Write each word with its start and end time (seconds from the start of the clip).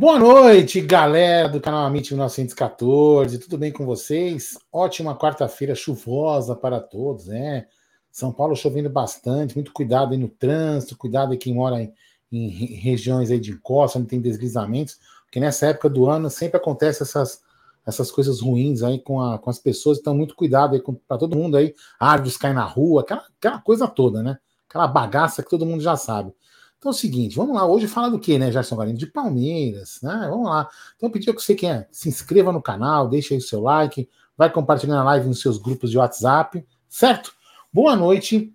Boa 0.00 0.18
noite, 0.18 0.80
galera 0.80 1.46
do 1.46 1.60
canal 1.60 1.84
Amit 1.84 2.10
1914. 2.10 3.36
Tudo 3.36 3.58
bem 3.58 3.70
com 3.70 3.84
vocês? 3.84 4.58
Ótima 4.72 5.14
quarta-feira 5.14 5.74
chuvosa 5.74 6.56
para 6.56 6.80
todos, 6.80 7.26
né? 7.26 7.66
São 8.10 8.32
Paulo 8.32 8.56
chovendo 8.56 8.88
bastante, 8.88 9.54
muito 9.54 9.74
cuidado 9.74 10.12
aí 10.12 10.18
no 10.18 10.30
trânsito, 10.30 10.96
cuidado 10.96 11.32
aí 11.32 11.36
quem 11.36 11.52
mora 11.52 11.82
em, 11.82 11.92
em 12.32 12.48
regiões 12.48 13.30
aí 13.30 13.38
de 13.38 13.50
encosta, 13.50 13.98
onde 13.98 14.08
tem 14.08 14.22
deslizamentos, 14.22 14.98
porque 15.24 15.38
nessa 15.38 15.66
época 15.66 15.90
do 15.90 16.08
ano 16.08 16.30
sempre 16.30 16.56
acontece 16.56 17.02
essas, 17.02 17.42
essas 17.86 18.10
coisas 18.10 18.40
ruins 18.40 18.82
aí 18.82 19.00
com, 19.00 19.20
a, 19.20 19.38
com 19.38 19.50
as 19.50 19.58
pessoas, 19.58 19.98
então 19.98 20.16
muito 20.16 20.34
cuidado 20.34 20.74
aí 20.74 20.82
para 21.06 21.18
todo 21.18 21.36
mundo 21.36 21.58
aí, 21.58 21.74
árvores 22.00 22.38
caem 22.38 22.54
na 22.54 22.64
rua, 22.64 23.02
aquela, 23.02 23.26
aquela 23.38 23.58
coisa 23.58 23.86
toda, 23.86 24.22
né? 24.22 24.38
Aquela 24.66 24.88
bagaça 24.88 25.42
que 25.42 25.50
todo 25.50 25.66
mundo 25.66 25.82
já 25.82 25.94
sabe. 25.94 26.32
Então 26.80 26.92
é 26.92 26.94
o 26.94 26.96
seguinte, 26.96 27.36
vamos 27.36 27.54
lá, 27.54 27.66
hoje 27.66 27.86
fala 27.86 28.10
do 28.10 28.18
que, 28.18 28.38
né, 28.38 28.50
Gerson 28.50 28.74
Guarino? 28.74 28.96
De 28.96 29.06
Palmeiras, 29.06 30.00
né? 30.02 30.28
Vamos 30.30 30.48
lá. 30.48 30.66
Então 30.96 31.10
eu 31.10 31.12
pedi 31.12 31.26
que 31.26 31.38
você 31.38 31.54
quer 31.54 31.86
se 31.92 32.08
inscreva 32.08 32.50
no 32.50 32.62
canal, 32.62 33.06
deixe 33.06 33.34
aí 33.34 33.38
o 33.38 33.42
seu 33.42 33.60
like, 33.60 34.08
vai 34.34 34.50
compartilhando 34.50 35.00
a 35.00 35.04
live 35.04 35.28
nos 35.28 35.42
seus 35.42 35.58
grupos 35.58 35.90
de 35.90 35.98
WhatsApp, 35.98 36.66
certo? 36.88 37.34
Boa 37.70 37.94
noite, 37.94 38.50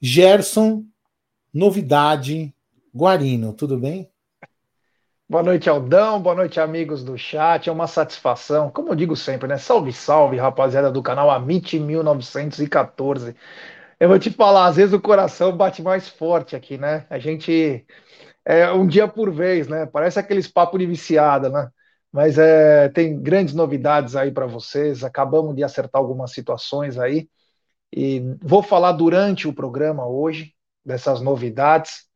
Gerson, 0.00 0.84
novidade, 1.54 2.52
Guarino, 2.92 3.52
tudo 3.52 3.78
bem? 3.78 4.10
Boa 5.28 5.44
noite, 5.44 5.70
Aldão. 5.70 6.20
Boa 6.20 6.34
noite, 6.34 6.58
amigos 6.58 7.04
do 7.04 7.16
chat. 7.16 7.68
É 7.68 7.72
uma 7.72 7.86
satisfação, 7.86 8.70
como 8.72 8.88
eu 8.88 8.96
digo 8.96 9.14
sempre, 9.14 9.46
né? 9.46 9.56
Salve, 9.56 9.92
salve, 9.92 10.36
rapaziada 10.36 10.90
do 10.90 11.00
canal 11.00 11.30
Amit 11.30 11.78
1914. 11.78 13.36
Eu 14.00 14.08
vou 14.08 14.18
te 14.18 14.30
falar, 14.30 14.66
às 14.66 14.76
vezes 14.76 14.92
o 14.94 15.00
coração 15.00 15.56
bate 15.56 15.82
mais 15.82 16.08
forte 16.08 16.54
aqui, 16.54 16.78
né? 16.78 17.04
A 17.10 17.18
gente 17.18 17.84
é 18.44 18.70
um 18.72 18.86
dia 18.86 19.08
por 19.08 19.32
vez, 19.32 19.68
né? 19.68 19.86
Parece 19.86 20.18
aqueles 20.20 20.48
papo 20.48 20.78
de 20.78 20.86
viciada, 20.86 21.50
né? 21.50 21.70
Mas 22.12 22.38
é, 22.38 22.88
tem 22.90 23.20
grandes 23.20 23.54
novidades 23.54 24.16
aí 24.16 24.30
para 24.32 24.46
vocês. 24.46 25.04
Acabamos 25.04 25.54
de 25.56 25.64
acertar 25.64 26.00
algumas 26.00 26.32
situações 26.32 26.98
aí 26.98 27.28
e 27.92 28.22
vou 28.42 28.62
falar 28.62 28.92
durante 28.92 29.48
o 29.48 29.54
programa 29.54 30.06
hoje 30.06 30.54
dessas 30.84 31.20
novidades. 31.20 32.06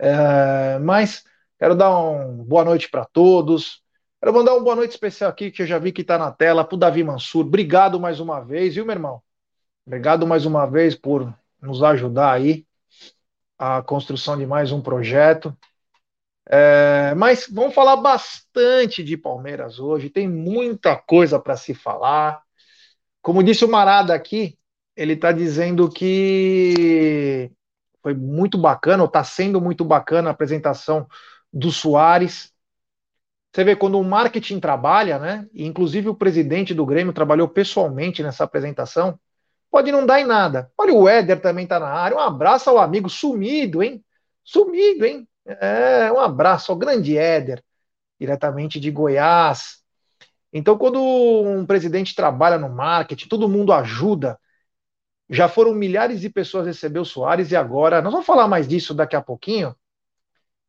É, 0.00 0.78
mas 0.80 1.24
quero 1.58 1.74
dar 1.76 1.90
uma 1.90 2.44
boa 2.44 2.64
noite 2.64 2.90
para 2.90 3.04
todos. 3.04 3.82
Quero 4.20 4.34
mandar 4.34 4.54
uma 4.54 4.64
boa 4.64 4.76
noite 4.76 4.92
especial 4.92 5.30
aqui 5.30 5.50
que 5.50 5.62
eu 5.62 5.66
já 5.66 5.78
vi 5.78 5.92
que 5.92 6.02
está 6.02 6.18
na 6.18 6.32
tela 6.32 6.64
para 6.64 6.76
o 6.76 6.78
Davi 6.78 7.04
Mansur. 7.04 7.46
Obrigado 7.46 8.00
mais 8.00 8.20
uma 8.20 8.40
vez, 8.40 8.74
viu, 8.74 8.86
meu 8.86 8.94
irmão? 8.94 9.25
Obrigado 9.86 10.26
mais 10.26 10.44
uma 10.44 10.66
vez 10.66 10.96
por 10.96 11.32
nos 11.62 11.80
ajudar 11.80 12.32
aí 12.32 12.66
a 13.56 13.80
construção 13.82 14.36
de 14.36 14.44
mais 14.44 14.72
um 14.72 14.82
projeto. 14.82 15.56
É, 16.48 17.14
mas 17.14 17.46
vamos 17.48 17.72
falar 17.72 17.94
bastante 17.94 19.04
de 19.04 19.16
Palmeiras 19.16 19.78
hoje, 19.78 20.10
tem 20.10 20.26
muita 20.28 20.96
coisa 20.96 21.38
para 21.38 21.56
se 21.56 21.72
falar. 21.72 22.42
Como 23.22 23.44
disse 23.44 23.64
o 23.64 23.70
Marada 23.70 24.12
aqui, 24.12 24.58
ele 24.96 25.12
está 25.12 25.30
dizendo 25.30 25.88
que 25.88 27.52
foi 28.02 28.12
muito 28.12 28.58
bacana, 28.58 29.04
ou 29.04 29.06
está 29.06 29.22
sendo 29.22 29.60
muito 29.60 29.84
bacana 29.84 30.30
a 30.30 30.32
apresentação 30.32 31.06
do 31.52 31.70
Soares. 31.70 32.52
Você 33.52 33.62
vê 33.62 33.76
quando 33.76 34.00
o 34.00 34.04
marketing 34.04 34.58
trabalha, 34.58 35.16
né? 35.20 35.46
E 35.54 35.64
inclusive 35.64 36.08
o 36.08 36.14
presidente 36.14 36.74
do 36.74 36.84
Grêmio 36.84 37.12
trabalhou 37.12 37.48
pessoalmente 37.48 38.20
nessa 38.20 38.42
apresentação 38.42 39.16
pode 39.76 39.92
não 39.92 40.06
dar 40.06 40.18
em 40.18 40.24
nada. 40.24 40.72
Olha, 40.78 40.94
o 40.94 41.06
Éder 41.06 41.38
também 41.38 41.66
tá 41.66 41.78
na 41.78 41.88
área. 41.88 42.16
Um 42.16 42.20
abraço 42.20 42.70
ao 42.70 42.78
amigo 42.78 43.10
sumido, 43.10 43.82
hein? 43.82 44.02
Sumido, 44.42 45.04
hein? 45.04 45.28
É, 45.44 46.10
um 46.10 46.18
abraço 46.18 46.72
ao 46.72 46.78
grande 46.78 47.18
Éder, 47.18 47.62
diretamente 48.18 48.80
de 48.80 48.90
Goiás. 48.90 49.82
Então, 50.50 50.78
quando 50.78 50.98
um 50.98 51.66
presidente 51.66 52.14
trabalha 52.14 52.56
no 52.56 52.70
marketing, 52.70 53.28
todo 53.28 53.50
mundo 53.50 53.70
ajuda. 53.70 54.40
Já 55.28 55.46
foram 55.46 55.74
milhares 55.74 56.22
de 56.22 56.30
pessoas 56.30 56.66
receber 56.66 57.00
o 57.00 57.04
Soares 57.04 57.50
e 57.50 57.56
agora. 57.56 58.00
Nós 58.00 58.12
vamos 58.12 58.26
falar 58.26 58.48
mais 58.48 58.66
disso 58.66 58.94
daqui 58.94 59.14
a 59.14 59.20
pouquinho. 59.20 59.76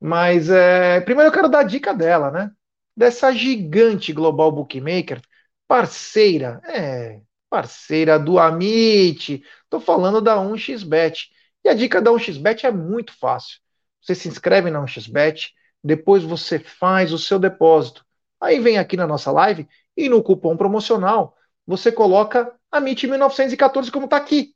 Mas 0.01 0.49
é, 0.49 0.99
primeiro 0.99 1.29
eu 1.29 1.33
quero 1.33 1.47
dar 1.47 1.59
a 1.59 1.63
dica 1.63 1.93
dela, 1.93 2.29
né? 2.29 2.51
Dessa 2.93 3.31
gigante 3.31 4.11
global 4.11 4.51
bookmaker, 4.51 5.21
parceira. 5.65 6.59
É, 6.65 7.21
parceira 7.49 8.19
do 8.19 8.39
Amit. 8.39 9.43
Estou 9.63 9.79
falando 9.79 10.21
da 10.21 10.37
1xBet. 10.37 11.29
E 11.63 11.69
a 11.69 11.73
dica 11.73 12.01
da 12.01 12.11
1xBet 12.11 12.65
é 12.65 12.71
muito 12.71 13.17
fácil. 13.17 13.59
Você 14.01 14.15
se 14.15 14.27
inscreve 14.27 14.69
na 14.71 14.81
1xBet, 14.81 15.51
depois 15.83 16.23
você 16.23 16.59
faz 16.59 17.11
o 17.11 17.17
seu 17.17 17.39
depósito. 17.39 18.05
Aí 18.39 18.59
vem 18.59 18.77
aqui 18.77 18.95
na 18.95 19.07
nossa 19.07 19.31
live 19.31 19.67
e 19.95 20.07
no 20.07 20.23
cupom 20.23 20.55
promocional 20.55 21.35
você 21.65 21.91
coloca 21.91 22.53
Amit 22.71 23.05
1914 23.07 23.91
como 23.91 24.05
está 24.05 24.17
aqui. 24.17 24.55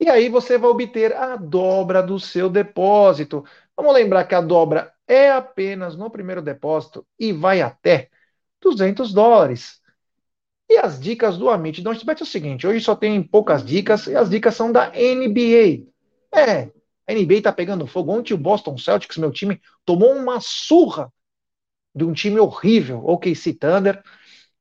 E 0.00 0.08
aí 0.08 0.28
você 0.28 0.56
vai 0.56 0.70
obter 0.70 1.14
a 1.14 1.36
dobra 1.36 2.02
do 2.02 2.20
seu 2.20 2.48
depósito. 2.48 3.44
Vamos 3.78 3.94
lembrar 3.94 4.24
que 4.24 4.34
a 4.34 4.40
dobra 4.40 4.92
é 5.06 5.30
apenas 5.30 5.96
no 5.96 6.10
primeiro 6.10 6.42
depósito 6.42 7.06
e 7.16 7.32
vai 7.32 7.62
até 7.62 8.10
200 8.60 9.12
dólares. 9.14 9.80
E 10.68 10.76
as 10.78 11.00
dicas 11.00 11.38
do 11.38 11.48
Amit 11.48 11.80
Don't 11.82 12.04
Bet 12.04 12.20
é 12.22 12.24
o 12.24 12.26
seguinte: 12.26 12.66
hoje 12.66 12.84
só 12.84 12.96
tem 12.96 13.22
poucas 13.22 13.64
dicas 13.64 14.08
e 14.08 14.16
as 14.16 14.30
dicas 14.30 14.56
são 14.56 14.72
da 14.72 14.90
NBA. 14.96 16.38
É, 16.38 16.72
a 17.06 17.12
NBA 17.12 17.42
tá 17.42 17.52
pegando 17.52 17.86
fogo. 17.86 18.12
Ontem 18.12 18.34
o 18.34 18.38
Boston 18.38 18.76
Celtics, 18.76 19.16
meu 19.16 19.30
time, 19.30 19.60
tomou 19.84 20.12
uma 20.14 20.40
surra 20.40 21.12
de 21.94 22.04
um 22.04 22.12
time 22.12 22.40
horrível, 22.40 22.98
o 23.00 23.12
OKC 23.12 23.54
Thunder. 23.54 24.02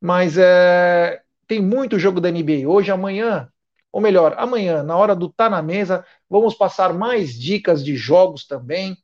Mas 0.02 0.38
é, 0.38 1.22
tem 1.48 1.62
muito 1.62 2.00
jogo 2.00 2.22
da 2.22 2.30
NBA 2.30 2.70
hoje. 2.70 2.92
Amanhã, 2.92 3.50
ou 3.92 4.02
melhor, 4.02 4.36
amanhã, 4.38 4.84
na 4.84 4.98
hora 4.98 5.16
do 5.16 5.30
Tá 5.32 5.50
na 5.50 5.62
Mesa, 5.62 6.06
vamos 6.30 6.56
passar 6.56 6.94
mais 6.94 7.34
dicas 7.40 7.84
de 7.84 7.96
jogos 7.96 8.46
também. 8.48 8.98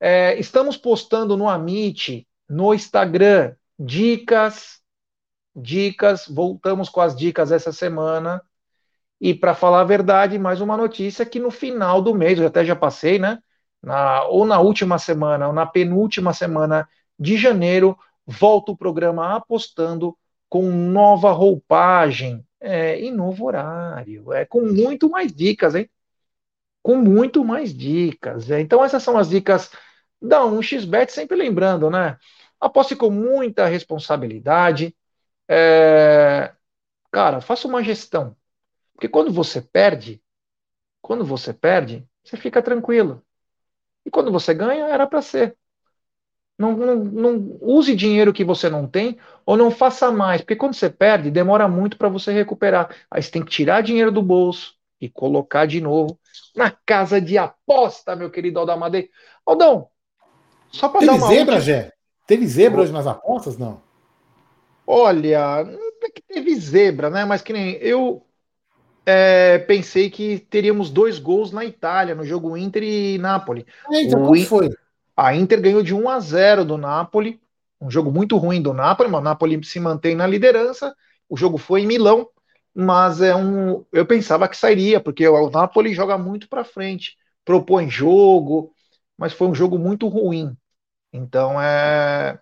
É, 0.00 0.38
estamos 0.38 0.78
postando 0.78 1.36
no 1.36 1.48
Amit, 1.48 2.26
no 2.48 2.72
Instagram, 2.72 3.54
dicas, 3.78 4.80
dicas. 5.54 6.26
Voltamos 6.26 6.88
com 6.88 7.02
as 7.02 7.14
dicas 7.14 7.52
essa 7.52 7.70
semana. 7.70 8.42
E 9.20 9.34
para 9.34 9.54
falar 9.54 9.82
a 9.82 9.84
verdade, 9.84 10.38
mais 10.38 10.62
uma 10.62 10.76
notícia 10.76 11.26
que 11.26 11.38
no 11.38 11.50
final 11.50 12.00
do 12.00 12.14
mês, 12.14 12.38
eu 12.38 12.46
até 12.46 12.64
já 12.64 12.74
passei, 12.74 13.18
né? 13.18 13.38
Na, 13.82 14.24
ou 14.24 14.46
na 14.46 14.58
última 14.58 14.98
semana, 14.98 15.46
ou 15.48 15.52
na 15.52 15.66
penúltima 15.66 16.32
semana 16.32 16.88
de 17.18 17.36
janeiro, 17.36 17.98
volta 18.26 18.72
o 18.72 18.76
programa 18.76 19.36
apostando 19.36 20.16
com 20.48 20.70
nova 20.70 21.30
roupagem 21.32 22.44
é, 22.60 23.00
e 23.02 23.10
novo 23.10 23.46
horário, 23.46 24.32
é 24.32 24.44
com 24.44 24.62
muito 24.62 25.08
mais 25.08 25.32
dicas, 25.32 25.74
hein? 25.74 25.88
Com 26.82 26.96
muito 26.96 27.44
mais 27.44 27.74
dicas. 27.74 28.50
É. 28.50 28.60
Então, 28.60 28.84
essas 28.84 29.02
são 29.02 29.16
as 29.18 29.28
dicas 29.28 29.70
dá 30.20 30.44
um 30.44 30.62
xbet, 30.62 31.12
sempre 31.12 31.36
lembrando, 31.36 31.90
né? 31.90 32.18
Aposte 32.60 32.96
com 32.96 33.10
muita 33.10 33.66
responsabilidade. 33.66 34.96
É... 35.48 36.54
Cara, 37.12 37.40
faça 37.40 37.68
uma 37.68 37.82
gestão. 37.82 38.36
Porque 38.94 39.08
quando 39.08 39.32
você 39.32 39.62
perde, 39.62 40.22
quando 41.02 41.24
você 41.24 41.52
perde, 41.54 42.06
você 42.24 42.36
fica 42.36 42.62
tranquilo. 42.62 43.24
E 44.04 44.10
quando 44.10 44.32
você 44.32 44.54
ganha, 44.54 44.86
era 44.86 45.06
para 45.06 45.22
ser. 45.22 45.56
Não, 46.58 46.76
não, 46.76 46.96
não, 46.96 47.58
use 47.62 47.96
dinheiro 47.96 48.34
que 48.34 48.44
você 48.44 48.68
não 48.68 48.86
tem 48.86 49.18
ou 49.46 49.56
não 49.56 49.70
faça 49.70 50.12
mais, 50.12 50.42
porque 50.42 50.54
quando 50.56 50.74
você 50.74 50.90
perde, 50.90 51.30
demora 51.30 51.66
muito 51.66 51.96
para 51.96 52.08
você 52.10 52.32
recuperar. 52.32 52.94
Aí 53.10 53.22
você 53.22 53.30
tem 53.30 53.42
que 53.42 53.50
tirar 53.50 53.82
dinheiro 53.82 54.12
do 54.12 54.22
bolso 54.22 54.74
e 55.00 55.08
colocar 55.08 55.64
de 55.66 55.80
novo 55.80 56.20
na 56.54 56.70
casa 56.70 57.18
de 57.20 57.38
aposta, 57.38 58.14
meu 58.14 58.30
querido 58.30 58.58
Aldamadei. 58.58 59.10
Aldão, 59.46 59.88
só 60.70 60.88
para 60.88 61.06
dar 61.06 61.14
uma 61.14 61.28
zebra, 61.28 61.56
última... 61.56 61.60
Gé? 61.60 61.92
Teve 62.26 62.46
zebra 62.46 62.82
hoje 62.82 62.92
nas 62.92 63.06
apostas, 63.06 63.58
não? 63.58 63.80
Olha, 64.86 65.64
não 65.64 66.06
é 66.06 66.10
que 66.10 66.22
teve 66.22 66.54
zebra, 66.56 67.10
né? 67.10 67.24
Mas 67.24 67.42
que 67.42 67.52
nem 67.52 67.72
eu 67.74 68.24
é, 69.04 69.58
pensei 69.58 70.10
que 70.10 70.38
teríamos 70.38 70.90
dois 70.90 71.18
gols 71.18 71.52
na 71.52 71.64
Itália, 71.64 72.14
no 72.14 72.24
jogo 72.24 72.56
Inter 72.56 72.82
e 72.82 73.18
Napoli. 73.18 73.66
É, 73.92 74.02
então, 74.02 74.24
como 74.24 74.44
foi? 74.44 74.70
A 75.16 75.34
Inter 75.34 75.60
ganhou 75.60 75.82
de 75.82 75.94
1 75.94 76.08
a 76.08 76.20
0 76.20 76.64
do 76.64 76.78
Napoli, 76.78 77.40
um 77.80 77.90
jogo 77.90 78.10
muito 78.10 78.36
ruim 78.36 78.62
do 78.62 78.72
Napoli, 78.72 79.10
mas 79.10 79.20
o 79.20 79.24
Napoli 79.24 79.62
se 79.64 79.80
mantém 79.80 80.14
na 80.14 80.26
liderança. 80.26 80.94
O 81.28 81.36
jogo 81.36 81.58
foi 81.58 81.82
em 81.82 81.86
Milão, 81.86 82.28
mas 82.74 83.20
é 83.20 83.34
um, 83.34 83.84
eu 83.92 84.06
pensava 84.06 84.48
que 84.48 84.56
sairia, 84.56 85.00
porque 85.00 85.26
o 85.26 85.50
Napoli 85.50 85.94
joga 85.94 86.16
muito 86.16 86.48
para 86.48 86.64
frente, 86.64 87.16
propõe 87.44 87.88
jogo, 87.88 88.72
mas 89.16 89.32
foi 89.32 89.48
um 89.48 89.54
jogo 89.54 89.78
muito 89.78 90.08
ruim. 90.08 90.56
Então 91.12 91.60
é. 91.60 92.40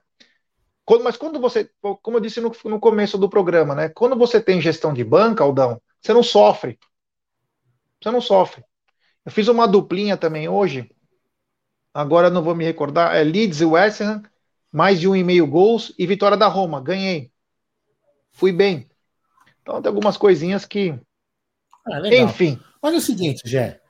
Mas 1.03 1.17
quando 1.17 1.39
você, 1.39 1.71
como 2.03 2.17
eu 2.17 2.21
disse 2.21 2.41
no, 2.41 2.51
no 2.65 2.81
começo 2.81 3.19
do 3.19 3.29
programa, 3.29 3.75
né? 3.75 3.89
Quando 3.91 4.17
você 4.17 4.41
tem 4.41 4.61
gestão 4.61 4.93
de 4.95 5.05
banca, 5.05 5.45
Aldão, 5.45 5.81
você 6.01 6.15
não 6.15 6.23
sofre. 6.23 6.79
Você 8.01 8.11
não 8.11 8.21
sofre. 8.21 8.65
Eu 9.25 9.31
fiz 9.33 9.49
uma 9.49 9.69
duplinha 9.69 10.17
também 10.17 10.49
hoje 10.49 10.91
agora 11.99 12.31
não 12.31 12.43
vou 12.43 12.55
me 12.55 12.65
recordar, 12.65 13.17
é 13.17 13.25
Leeds 13.25 13.61
e 13.61 13.65
West 13.65 14.01
Ham, 14.01 14.23
mais 14.71 15.01
de 15.01 15.09
um 15.09 15.17
e 15.17 15.25
meio 15.25 15.47
gols 15.47 15.93
e 15.99 16.07
vitória 16.07 16.37
da 16.37 16.47
Roma, 16.47 16.81
ganhei. 16.81 17.33
Fui 18.33 18.53
bem. 18.53 18.89
Então 19.63 19.83
tem 19.83 19.89
algumas 19.89 20.17
coisinhas 20.17 20.65
que. 20.65 20.95
Ah, 21.87 22.01
Enfim. 22.15 22.61
Olha 22.81 22.99
o 22.99 23.01
seguinte, 23.01 23.43
Jé. 23.45 23.81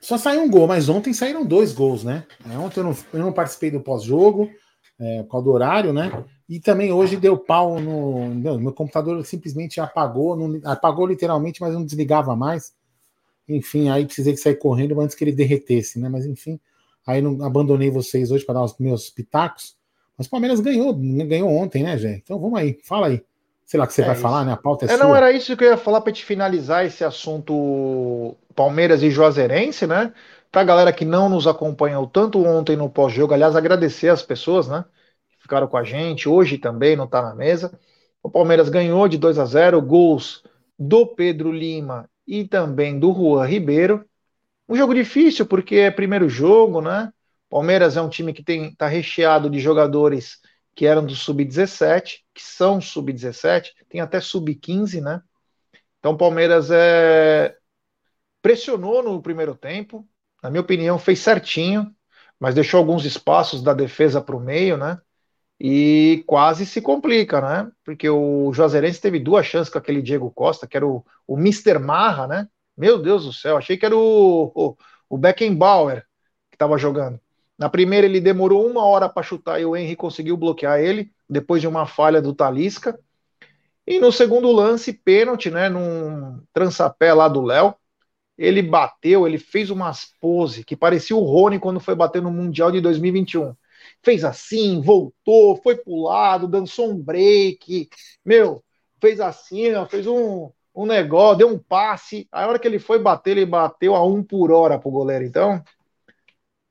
Só 0.00 0.18
saiu 0.18 0.42
um 0.42 0.50
gol, 0.50 0.66
mas 0.66 0.88
ontem 0.88 1.12
saíram 1.12 1.44
dois 1.44 1.72
gols, 1.72 2.04
né? 2.04 2.24
É, 2.48 2.58
ontem 2.58 2.80
eu 2.80 2.84
não, 2.84 2.96
eu 3.12 3.20
não 3.20 3.32
participei 3.32 3.70
do 3.70 3.80
pós-jogo, 3.80 4.50
é, 4.98 5.22
por 5.22 5.32
causa 5.32 5.44
do 5.44 5.52
horário, 5.52 5.92
né? 5.92 6.24
E 6.48 6.60
também 6.60 6.92
hoje 6.92 7.16
deu 7.16 7.36
pau 7.36 7.80
no. 7.80 8.28
Meu 8.58 8.72
computador 8.72 9.24
simplesmente 9.24 9.80
apagou, 9.80 10.36
não, 10.36 10.60
apagou 10.64 11.06
literalmente, 11.06 11.60
mas 11.60 11.74
não 11.74 11.84
desligava 11.84 12.36
mais. 12.36 12.72
Enfim, 13.48 13.88
aí 13.88 14.04
precisei 14.04 14.36
sair 14.36 14.56
correndo 14.56 15.00
antes 15.00 15.16
que 15.16 15.24
ele 15.24 15.32
derretesse, 15.32 15.98
né? 15.98 16.08
Mas 16.08 16.26
enfim, 16.26 16.60
aí 17.06 17.20
não 17.20 17.44
abandonei 17.44 17.90
vocês 17.90 18.30
hoje 18.30 18.44
para 18.44 18.56
dar 18.56 18.64
os 18.64 18.78
meus 18.78 19.10
pitacos. 19.10 19.76
Mas 20.16 20.26
o 20.26 20.30
Palmeiras 20.30 20.60
ganhou, 20.60 20.94
ganhou 20.94 21.50
ontem, 21.50 21.82
né, 21.82 21.98
Jé? 21.98 22.20
Então 22.22 22.38
vamos 22.38 22.58
aí, 22.58 22.78
fala 22.84 23.08
aí. 23.08 23.22
Sei 23.66 23.78
lá 23.78 23.84
o 23.84 23.88
que 23.88 23.94
você 23.94 24.02
é 24.02 24.04
vai 24.04 24.14
isso. 24.14 24.22
falar, 24.22 24.44
né? 24.44 24.52
A 24.52 24.56
pauta 24.56 24.86
é, 24.86 24.88
é 24.88 24.96
sua. 24.96 25.04
Não, 25.04 25.14
era 25.14 25.32
isso 25.32 25.56
que 25.56 25.64
eu 25.64 25.70
ia 25.70 25.76
falar 25.76 26.00
para 26.00 26.12
te 26.12 26.24
finalizar 26.24 26.86
esse 26.86 27.04
assunto 27.04 28.36
Palmeiras 28.54 29.02
e 29.02 29.10
Juazeirense, 29.10 29.86
né? 29.86 30.12
Para 30.50 30.62
a 30.62 30.64
galera 30.64 30.92
que 30.92 31.04
não 31.04 31.28
nos 31.28 31.46
acompanhou 31.46 32.06
tanto 32.06 32.42
ontem 32.44 32.76
no 32.76 32.88
pós-jogo, 32.88 33.34
aliás, 33.34 33.56
agradecer 33.56 34.08
as 34.08 34.22
pessoas, 34.22 34.68
né? 34.68 34.84
Que 35.28 35.42
ficaram 35.42 35.66
com 35.66 35.76
a 35.76 35.82
gente, 35.82 36.28
hoje 36.28 36.58
também 36.58 36.96
não 36.96 37.04
está 37.04 37.20
na 37.20 37.34
mesa. 37.34 37.78
O 38.22 38.30
Palmeiras 38.30 38.68
ganhou 38.68 39.08
de 39.08 39.18
2 39.18 39.38
a 39.38 39.44
0, 39.44 39.82
gols 39.82 40.42
do 40.78 41.06
Pedro 41.06 41.52
Lima 41.52 42.08
e 42.26 42.44
também 42.44 42.98
do 42.98 43.12
Juan 43.12 43.44
Ribeiro. 43.46 44.04
Um 44.68 44.76
jogo 44.76 44.94
difícil 44.94 45.44
porque 45.46 45.76
é 45.76 45.90
primeiro 45.90 46.28
jogo, 46.28 46.80
né? 46.80 47.12
Palmeiras 47.50 47.96
é 47.96 48.02
um 48.02 48.08
time 48.08 48.32
que 48.32 48.42
tem 48.42 48.74
tá 48.74 48.86
recheado 48.86 49.48
de 49.50 49.58
jogadores 49.60 50.38
que 50.76 50.86
eram 50.86 51.04
do 51.04 51.16
sub-17, 51.16 52.18
que 52.34 52.42
são 52.42 52.80
sub-17, 52.82 53.70
tem 53.88 54.02
até 54.02 54.20
sub-15, 54.20 55.00
né? 55.00 55.22
Então 55.98 56.12
o 56.12 56.18
Palmeiras 56.18 56.70
é 56.70 57.56
pressionou 58.42 59.02
no 59.02 59.20
primeiro 59.20 59.56
tempo, 59.56 60.06
na 60.42 60.50
minha 60.50 60.60
opinião 60.60 60.98
fez 60.98 61.18
certinho, 61.18 61.90
mas 62.38 62.54
deixou 62.54 62.78
alguns 62.78 63.04
espaços 63.04 63.62
da 63.62 63.72
defesa 63.72 64.20
para 64.20 64.36
o 64.36 64.40
meio, 64.40 64.76
né? 64.76 65.00
E 65.58 66.22
quase 66.26 66.66
se 66.66 66.82
complica, 66.82 67.40
né? 67.40 67.72
Porque 67.82 68.08
o 68.08 68.52
Juazeirense 68.52 69.00
teve 69.00 69.18
duas 69.18 69.46
chances 69.46 69.72
com 69.72 69.78
aquele 69.78 70.02
Diego 70.02 70.30
Costa, 70.30 70.66
que 70.66 70.76
era 70.76 70.86
o, 70.86 71.04
o 71.26 71.38
Mr. 71.38 71.78
Marra, 71.78 72.26
né? 72.26 72.48
Meu 72.76 72.98
Deus 72.98 73.24
do 73.24 73.32
céu, 73.32 73.56
achei 73.56 73.78
que 73.78 73.86
era 73.86 73.96
o, 73.96 74.52
o, 74.54 74.76
o 75.08 75.16
Beckenbauer 75.18 76.04
que 76.50 76.56
estava 76.56 76.76
jogando. 76.76 77.18
Na 77.58 77.68
primeira, 77.68 78.06
ele 78.06 78.20
demorou 78.20 78.66
uma 78.66 78.84
hora 78.84 79.08
para 79.08 79.22
chutar 79.22 79.60
e 79.60 79.64
o 79.64 79.76
Henry 79.76 79.96
conseguiu 79.96 80.36
bloquear 80.36 80.78
ele, 80.78 81.10
depois 81.28 81.60
de 81.60 81.68
uma 81.68 81.86
falha 81.86 82.20
do 82.20 82.34
Talisca. 82.34 82.98
E 83.86 83.98
no 84.00 84.12
segundo 84.12 84.50
lance, 84.52 84.92
pênalti, 84.92 85.50
né? 85.50 85.68
Num 85.68 86.42
trançapé 86.52 87.14
lá 87.14 87.28
do 87.28 87.40
Léo. 87.42 87.74
Ele 88.36 88.60
bateu, 88.60 89.26
ele 89.26 89.38
fez 89.38 89.70
umas 89.70 90.12
pose 90.20 90.62
que 90.62 90.76
parecia 90.76 91.16
o 91.16 91.24
Rony 91.24 91.58
quando 91.58 91.80
foi 91.80 91.94
bater 91.94 92.20
no 92.20 92.30
Mundial 92.30 92.70
de 92.70 92.80
2021. 92.82 93.54
Fez 94.02 94.24
assim, 94.24 94.80
voltou, 94.82 95.56
foi 95.62 95.76
pro 95.76 96.02
lado, 96.02 96.46
dançou 96.46 96.90
um 96.90 96.96
break. 96.96 97.88
Meu, 98.24 98.62
fez 99.00 99.20
assim, 99.20 99.72
ó, 99.72 99.86
fez 99.86 100.06
um, 100.06 100.50
um 100.74 100.84
negócio, 100.84 101.38
deu 101.38 101.48
um 101.48 101.58
passe. 101.58 102.28
A 102.30 102.46
hora 102.46 102.58
que 102.58 102.68
ele 102.68 102.78
foi 102.78 102.98
bater, 102.98 103.32
ele 103.32 103.46
bateu 103.46 103.94
a 103.94 104.04
um 104.04 104.22
por 104.22 104.52
hora 104.52 104.78
pro 104.78 104.90
goleiro. 104.90 105.24
Então, 105.24 105.62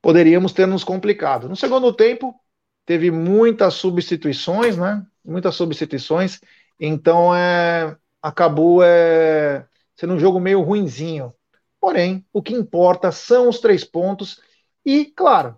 poderíamos 0.05 0.53
ter 0.53 0.67
nos 0.67 0.83
complicado. 0.83 1.49
No 1.49 1.55
segundo 1.55 1.91
tempo, 1.91 2.39
teve 2.85 3.09
muitas 3.09 3.73
substituições, 3.73 4.77
né? 4.77 5.03
Muitas 5.25 5.55
substituições. 5.55 6.39
Então, 6.79 7.35
é, 7.35 7.97
acabou 8.21 8.83
é, 8.83 9.65
sendo 9.95 10.13
um 10.13 10.19
jogo 10.19 10.39
meio 10.39 10.61
ruinzinho. 10.61 11.33
Porém, 11.81 12.23
o 12.31 12.39
que 12.39 12.53
importa 12.53 13.11
são 13.11 13.49
os 13.49 13.59
três 13.59 13.83
pontos. 13.83 14.39
E, 14.85 15.05
claro, 15.05 15.57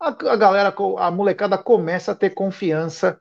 a, 0.00 0.08
a 0.08 0.36
galera, 0.36 0.74
a 0.98 1.10
molecada 1.12 1.56
começa 1.56 2.10
a 2.10 2.16
ter 2.16 2.30
confiança 2.30 3.20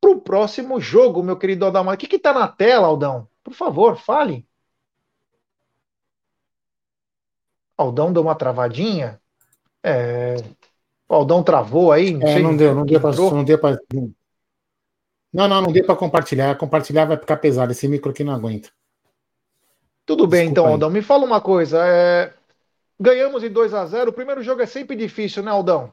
para 0.00 0.10
o 0.10 0.22
próximo 0.22 0.80
jogo, 0.80 1.22
meu 1.22 1.36
querido 1.36 1.66
Aldão. 1.66 1.86
O 1.86 1.96
que 1.98 2.16
está 2.16 2.32
na 2.32 2.48
tela, 2.48 2.86
Aldão? 2.86 3.28
Por 3.44 3.52
favor, 3.52 3.98
fale. 3.98 4.48
Aldão 7.76 8.10
deu 8.10 8.22
uma 8.22 8.34
travadinha. 8.34 9.20
É, 9.82 10.36
o 11.08 11.14
Aldão 11.14 11.42
travou 11.42 11.90
aí? 11.90 12.12
Não, 12.12 12.28
é, 12.28 12.38
não 12.38 12.56
deu, 12.56 12.74
não 12.74 12.84
deu, 12.84 13.00
pra, 13.00 13.12
não 13.12 13.44
deu 13.44 13.58
para. 13.58 13.78
Não, 15.32 15.48
não, 15.48 15.62
não 15.62 15.72
deu 15.72 15.84
para 15.84 15.96
compartilhar. 15.96 16.56
Compartilhar 16.56 17.04
vai 17.04 17.16
ficar 17.16 17.36
pesado. 17.36 17.72
Esse 17.72 17.88
micro 17.88 18.10
aqui 18.10 18.24
não 18.24 18.34
aguenta. 18.34 18.70
Tudo 20.04 20.26
bem, 20.26 20.48
Desculpa 20.48 20.52
então, 20.52 20.66
aí. 20.66 20.72
Aldão. 20.72 20.90
Me 20.90 21.02
fala 21.02 21.24
uma 21.24 21.40
coisa. 21.40 21.78
É... 21.86 22.32
Ganhamos 23.00 23.44
em 23.44 23.50
2 23.50 23.74
a 23.74 23.86
0 23.86 24.10
O 24.10 24.12
primeiro 24.12 24.42
jogo 24.42 24.60
é 24.60 24.66
sempre 24.66 24.96
difícil, 24.96 25.42
né, 25.42 25.50
Aldão? 25.50 25.92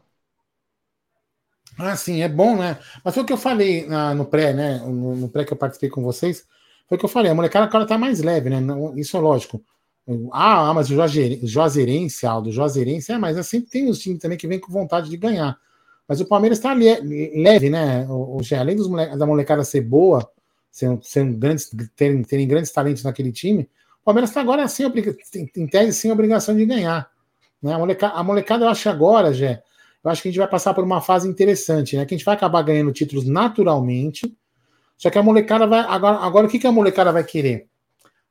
Ah, 1.77 1.95
sim, 1.95 2.21
é 2.21 2.29
bom, 2.29 2.57
né? 2.57 2.79
Mas 3.03 3.13
foi 3.13 3.23
o 3.23 3.25
que 3.25 3.33
eu 3.33 3.37
falei 3.37 3.85
na, 3.85 4.13
no 4.13 4.25
pré, 4.25 4.53
né? 4.53 4.77
No, 4.79 5.15
no, 5.15 5.29
pré 5.29 5.43
que 5.43 5.51
eu 5.51 5.57
participei 5.57 5.89
com 5.89 6.01
vocês. 6.01 6.47
Foi 6.87 6.95
o 6.95 6.99
que 6.99 7.05
eu 7.05 7.09
falei. 7.09 7.31
A 7.31 7.35
molecada 7.35 7.65
agora 7.65 7.85
tá 7.85 7.97
mais 7.97 8.21
leve, 8.21 8.49
né? 8.49 8.59
Isso 8.95 9.17
é 9.17 9.19
lógico. 9.19 9.61
Ah, 10.31 10.69
ah, 10.69 10.73
mas 10.73 10.89
o 10.91 10.95
Juazeirense, 11.47 12.27
Aldo, 12.27 12.51
Juazeirense, 12.51 13.11
é, 13.11 13.17
mas 13.17 13.37
assim 13.37 13.59
tem 13.61 13.89
os 13.89 13.99
times 13.99 14.19
também 14.19 14.37
que 14.37 14.47
vem 14.47 14.59
com 14.59 14.71
vontade 14.71 15.09
de 15.09 15.17
ganhar. 15.17 15.57
Mas 16.07 16.21
o 16.21 16.25
Palmeiras 16.25 16.59
está 16.59 16.73
leve, 16.73 17.69
né? 17.69 18.05
O, 18.07 18.37
o, 18.37 18.41
além 18.59 18.75
dos 18.75 18.87
mole, 18.87 19.17
da 19.17 19.25
molecada 19.25 19.63
ser 19.63 19.81
boa, 19.81 20.29
ser, 20.69 20.95
ser 21.01 21.25
grandes, 21.33 21.71
terem, 21.95 22.21
terem 22.23 22.47
grandes 22.47 22.71
talentos 22.71 23.03
naquele 23.03 23.31
time, 23.31 23.67
o 24.01 24.05
Palmeiras 24.05 24.29
está 24.29 24.41
agora 24.41 24.67
sem 24.67 24.85
em 25.55 25.67
tese 25.67 25.93
sem 25.93 26.11
obrigação 26.11 26.55
de 26.55 26.65
ganhar. 26.65 27.09
Né? 27.59 27.73
A, 27.73 27.79
molecada, 27.79 28.13
a 28.13 28.23
molecada, 28.23 28.65
eu 28.65 28.69
acho 28.69 28.87
agora, 28.87 29.33
Jé, 29.33 29.63
eu 30.03 30.11
acho 30.11 30.21
que 30.21 30.27
a 30.27 30.31
gente 30.31 30.39
vai 30.39 30.47
passar 30.47 30.75
por 30.75 30.83
uma 30.83 31.01
fase 31.01 31.27
interessante, 31.27 31.97
né? 31.97 32.05
Que 32.05 32.13
a 32.13 32.17
gente 32.17 32.25
vai 32.25 32.35
acabar 32.35 32.61
ganhando 32.61 32.91
títulos 32.91 33.25
naturalmente. 33.25 34.31
Só 34.95 35.09
que 35.09 35.17
a 35.17 35.23
molecada 35.23 35.65
vai. 35.65 35.79
Agora, 35.79 36.17
agora 36.17 36.45
o 36.45 36.49
que, 36.49 36.59
que 36.59 36.67
a 36.67 36.71
molecada 36.71 37.11
vai 37.11 37.23
querer? 37.23 37.67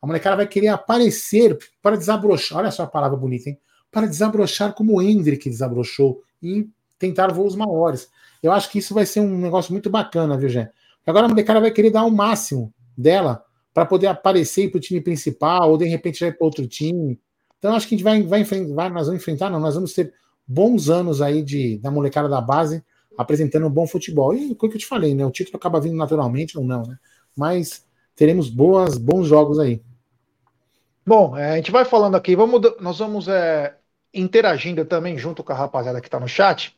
A 0.05 0.07
molecada 0.07 0.37
vai 0.37 0.47
querer 0.47 0.69
aparecer 0.69 1.57
para 1.81 1.97
desabrochar. 1.97 2.59
Olha 2.59 2.71
só 2.71 2.83
a 2.83 2.87
palavra 2.87 3.17
bonita, 3.17 3.49
hein? 3.49 3.59
Para 3.91 4.07
desabrochar 4.07 4.75
como 4.75 4.99
o 4.99 5.03
Hendrick 5.03 5.49
desabrochou 5.49 6.23
e 6.43 6.69
tentar 6.99 7.33
voos 7.33 7.57
maiores. 7.57 8.11
Eu 8.43 8.53
acho 8.53 8.71
que 8.71 8.81
isso 8.81 8.93
vai 8.93 9.07
ser 9.07 9.21
um 9.21 9.39
negócio 9.39 9.73
muito 9.73 9.89
bacana, 9.89 10.37
viu, 10.37 10.51
Jé? 10.51 10.71
Agora 11.07 11.25
a 11.25 11.29
molecada 11.31 11.59
vai 11.59 11.71
querer 11.71 11.89
dar 11.89 12.05
o 12.05 12.11
máximo 12.11 12.71
dela 12.95 13.43
para 13.73 13.87
poder 13.87 14.09
aparecer 14.09 14.71
para 14.71 14.77
o 14.77 14.81
time 14.81 15.01
principal 15.01 15.71
ou 15.71 15.79
de 15.79 15.87
repente 15.87 16.19
já 16.19 16.27
ir 16.27 16.37
para 16.37 16.45
outro 16.45 16.67
time. 16.67 17.19
Então 17.59 17.75
acho 17.75 17.89
que 17.89 17.95
a 17.95 17.97
gente 17.97 18.05
vai, 18.05 18.23
vai, 18.23 18.45
vai, 18.45 18.91
nós 18.91 19.07
vamos 19.07 19.23
enfrentar, 19.23 19.49
não, 19.49 19.59
nós 19.59 19.75
vamos 19.75 19.95
ter 19.95 20.13
bons 20.47 20.91
anos 20.91 21.23
aí 21.23 21.43
de, 21.43 21.79
da 21.79 21.91
molecada 21.91 22.29
da 22.29 22.43
base 22.43 22.85
apresentando 23.17 23.67
um 23.67 23.71
bom 23.71 23.87
futebol. 23.87 24.35
E 24.35 24.53
o 24.53 24.55
que 24.55 24.67
eu 24.67 24.79
te 24.79 24.85
falei, 24.85 25.15
né? 25.15 25.25
O 25.25 25.31
título 25.31 25.57
acaba 25.57 25.81
vindo 25.81 25.97
naturalmente 25.97 26.59
ou 26.59 26.65
não, 26.65 26.83
né? 26.83 26.99
Mas 27.35 27.87
teremos 28.15 28.51
boas, 28.51 28.99
bons 28.99 29.27
jogos 29.27 29.59
aí. 29.59 29.81
Bom, 31.07 31.37
é, 31.37 31.53
a 31.53 31.57
gente 31.57 31.71
vai 31.71 31.85
falando 31.85 32.17
aqui, 32.17 32.35
vamos, 32.35 32.61
nós 32.81 32.99
vamos 32.99 33.29
é, 33.29 33.77
interagindo 34.13 34.85
também 34.85 35.19
junto 35.19 35.45
com 35.45 35.53
a 35.53 35.57
rapaziada 35.57 36.01
que 36.01 36.09
está 36.09 36.19
no 36.19 36.29
chat. 36.29 36.75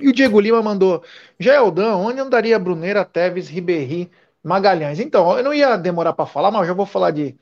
E 0.00 0.08
o 0.08 0.12
Diego 0.12 0.40
Lima 0.40 0.62
mandou: 0.62 1.02
Geldão, 1.38 2.02
onde 2.02 2.20
andaria 2.20 2.58
Bruneira, 2.58 3.04
Teves, 3.04 3.48
Ribeirinho, 3.48 4.10
Magalhães? 4.42 5.00
Então, 5.00 5.36
eu 5.36 5.44
não 5.44 5.54
ia 5.54 5.76
demorar 5.76 6.12
para 6.12 6.26
falar, 6.26 6.50
mas 6.50 6.62
eu 6.62 6.68
já 6.68 6.74
vou 6.74 6.86
falar 6.86 7.10
de. 7.12 7.36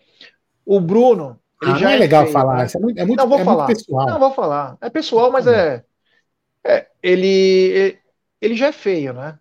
O 0.65 0.81
Bruno. 0.81 1.39
Ele 1.63 1.73
ah, 1.73 1.77
já 1.77 1.87
não 1.87 1.93
é, 1.93 1.97
é 1.97 1.99
legal 1.99 2.23
feio, 2.23 2.33
falar, 2.33 2.57
né? 2.57 2.67
isso 2.67 2.77
é 2.77 2.81
muito, 2.81 2.99
é 3.01 3.05
muito, 3.05 3.19
não, 3.19 3.29
vou 3.29 3.39
é 3.39 3.45
falar. 3.45 3.67
pessoal. 3.67 4.07
Não, 4.07 4.19
vou 4.19 4.33
falar. 4.33 4.77
É 4.81 4.91
pessoal, 4.91 5.31
mas 5.31 5.47
é, 5.47 5.85
é. 6.65 6.87
ele, 7.03 7.99
ele 8.41 8.55
já 8.55 8.67
é 8.67 8.73
feio, 8.73 9.13
né? 9.13 9.39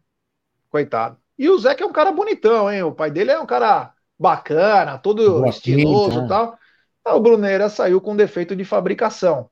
Coitado. 0.70 1.17
E 1.38 1.50
o 1.50 1.58
Zé 1.58 1.75
que 1.75 1.84
é 1.84 1.86
um 1.86 1.91
cara 1.91 2.12
bonitão, 2.12 2.72
hein? 2.72 2.84
O 2.84 2.91
pai 2.91 3.12
dele 3.12 3.32
é 3.32 3.39
um 3.39 3.46
cara 3.46 3.92
bacana, 4.20 4.98
todo 4.98 5.39
Boa 5.39 5.50
estiloso 5.50 6.25
e 6.25 6.27
tal. 6.27 6.58
o 7.05 7.20
Bruneira 7.20 7.70
saiu 7.70 8.00
com 8.00 8.15
defeito 8.15 8.55
de 8.55 8.63
fabricação. 8.63 9.50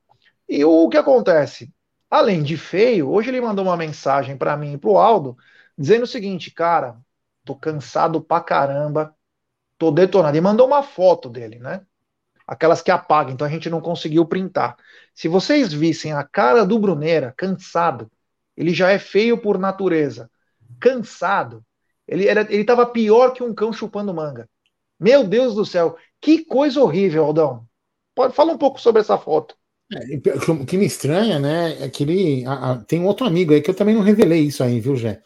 E 0.48 0.64
o 0.66 0.90
que 0.90 0.98
acontece? 0.98 1.74
Além 2.10 2.44
de 2.44 2.58
feio, 2.58 3.10
hoje 3.10 3.30
ele 3.30 3.40
mandou 3.40 3.64
uma 3.66 3.78
mensagem 3.78 4.36
para 4.36 4.58
mim 4.58 4.74
e 4.74 4.78
pro 4.78 4.98
Aldo, 4.98 5.38
dizendo 5.78 6.04
o 6.04 6.08
seguinte, 6.08 6.52
cara, 6.52 6.98
tô 7.46 7.56
cansado 7.56 8.22
pra 8.22 8.42
caramba, 8.42 9.16
tô 9.78 9.92
detonado. 9.92 10.36
E 10.36 10.42
mandou 10.42 10.68
uma 10.68 10.84
foto 10.84 11.30
dele, 11.30 11.58
né? 11.58 11.82
Aquelas 12.46 12.82
que 12.82 12.92
apagam, 12.92 13.34
então 13.34 13.48
a 13.48 13.50
gente 13.50 13.70
não 13.70 13.80
conseguiu 13.80 14.26
printar. 14.26 14.76
Se 15.16 15.30
vocês 15.30 15.72
vissem 15.72 16.12
a 16.12 16.24
cara 16.24 16.66
do 16.66 16.78
Bruneira, 16.78 17.34
cansado, 17.38 18.12
ele 18.58 18.74
já 18.74 18.90
é 18.92 19.00
feio 19.00 19.38
por 19.38 19.58
natureza. 19.58 20.30
Cansado, 20.80 21.64
ele 22.12 22.28
era, 22.28 22.46
ele 22.50 22.66
tava 22.66 22.86
pior 22.86 23.32
que 23.32 23.42
um 23.42 23.54
cão 23.54 23.72
chupando 23.72 24.14
manga. 24.14 24.48
Meu 25.00 25.24
Deus 25.24 25.56
do 25.56 25.66
céu, 25.66 25.96
que 26.20 26.44
coisa 26.44 26.82
horrível, 26.82 27.24
Aldão. 27.24 27.66
Pode 28.14 28.36
falar 28.36 28.52
um 28.52 28.58
pouco 28.58 28.82
sobre 28.82 29.00
essa 29.00 29.18
foto. 29.18 29.56
É, 29.94 30.52
o 30.52 30.66
que 30.66 30.78
me 30.78 30.86
estranha, 30.86 31.40
né, 31.40 31.78
é 31.82 31.90
que 31.90 32.04
ele. 32.04 32.46
A, 32.46 32.72
a, 32.72 32.78
tem 32.80 33.00
um 33.00 33.06
outro 33.06 33.26
amigo 33.26 33.54
aí 33.54 33.62
que 33.62 33.70
eu 33.70 33.74
também 33.74 33.96
não 33.96 34.02
revelei 34.02 34.42
isso 34.42 34.62
aí, 34.62 34.80
viu, 34.82 34.96
Jé? 34.96 35.22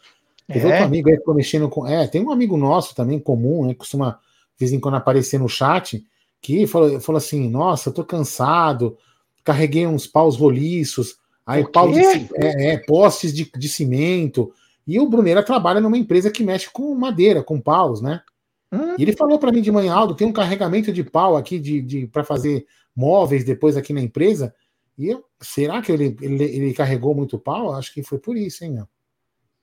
Tem 0.46 0.62
é? 0.62 0.66
outro 0.66 0.84
amigo 0.84 1.08
aí 1.08 1.14
que 1.14 1.20
ficou 1.20 1.34
mexendo 1.34 1.68
com. 1.68 1.86
É, 1.86 2.06
tem 2.06 2.22
um 2.22 2.30
amigo 2.30 2.56
nosso 2.56 2.94
também 2.94 3.18
comum, 3.18 3.66
né? 3.66 3.72
Que 3.72 3.80
costuma 3.80 4.12
de 4.12 4.60
vez 4.60 4.72
em 4.72 4.78
quando 4.78 4.94
aparecer 4.94 5.40
no 5.40 5.48
chat, 5.48 6.04
que 6.40 6.66
falou, 6.68 7.00
falou 7.00 7.18
assim: 7.18 7.48
Nossa, 7.48 7.88
eu 7.88 7.92
tô 7.92 8.04
cansado, 8.04 8.96
carreguei 9.42 9.86
uns 9.86 10.06
paus 10.06 10.36
roliços, 10.36 11.16
aí 11.44 11.66
pau 11.66 11.90
de, 11.90 12.00
é, 12.00 12.74
é, 12.74 12.78
postes 12.78 13.34
de, 13.34 13.50
de 13.56 13.68
cimento. 13.68 14.52
E 14.86 15.00
o 15.00 15.08
Bruneira 15.08 15.42
trabalha 15.42 15.80
numa 15.80 15.98
empresa 15.98 16.30
que 16.30 16.44
mexe 16.44 16.70
com 16.70 16.94
madeira, 16.94 17.42
com 17.42 17.60
paus, 17.60 18.00
né? 18.00 18.20
Hum. 18.72 18.94
E 18.98 19.02
ele 19.02 19.16
falou 19.16 19.38
para 19.38 19.52
mim 19.52 19.62
de 19.62 19.72
manhã, 19.72 19.94
Aldo, 19.94 20.14
tem 20.14 20.26
um 20.26 20.32
carregamento 20.32 20.92
de 20.92 21.02
pau 21.02 21.36
aqui 21.36 21.58
de, 21.58 21.80
de 21.80 22.06
para 22.06 22.24
fazer 22.24 22.66
móveis 22.94 23.44
depois 23.44 23.76
aqui 23.76 23.92
na 23.92 24.00
empresa. 24.00 24.54
E 24.96 25.08
eu, 25.08 25.24
será 25.40 25.82
que 25.82 25.92
ele, 25.92 26.16
ele, 26.20 26.44
ele, 26.44 26.74
carregou 26.74 27.14
muito 27.14 27.38
pau? 27.38 27.74
Acho 27.74 27.92
que 27.92 28.02
foi 28.02 28.18
por 28.18 28.36
isso, 28.36 28.64
hein, 28.64 28.72
meu? 28.72 28.88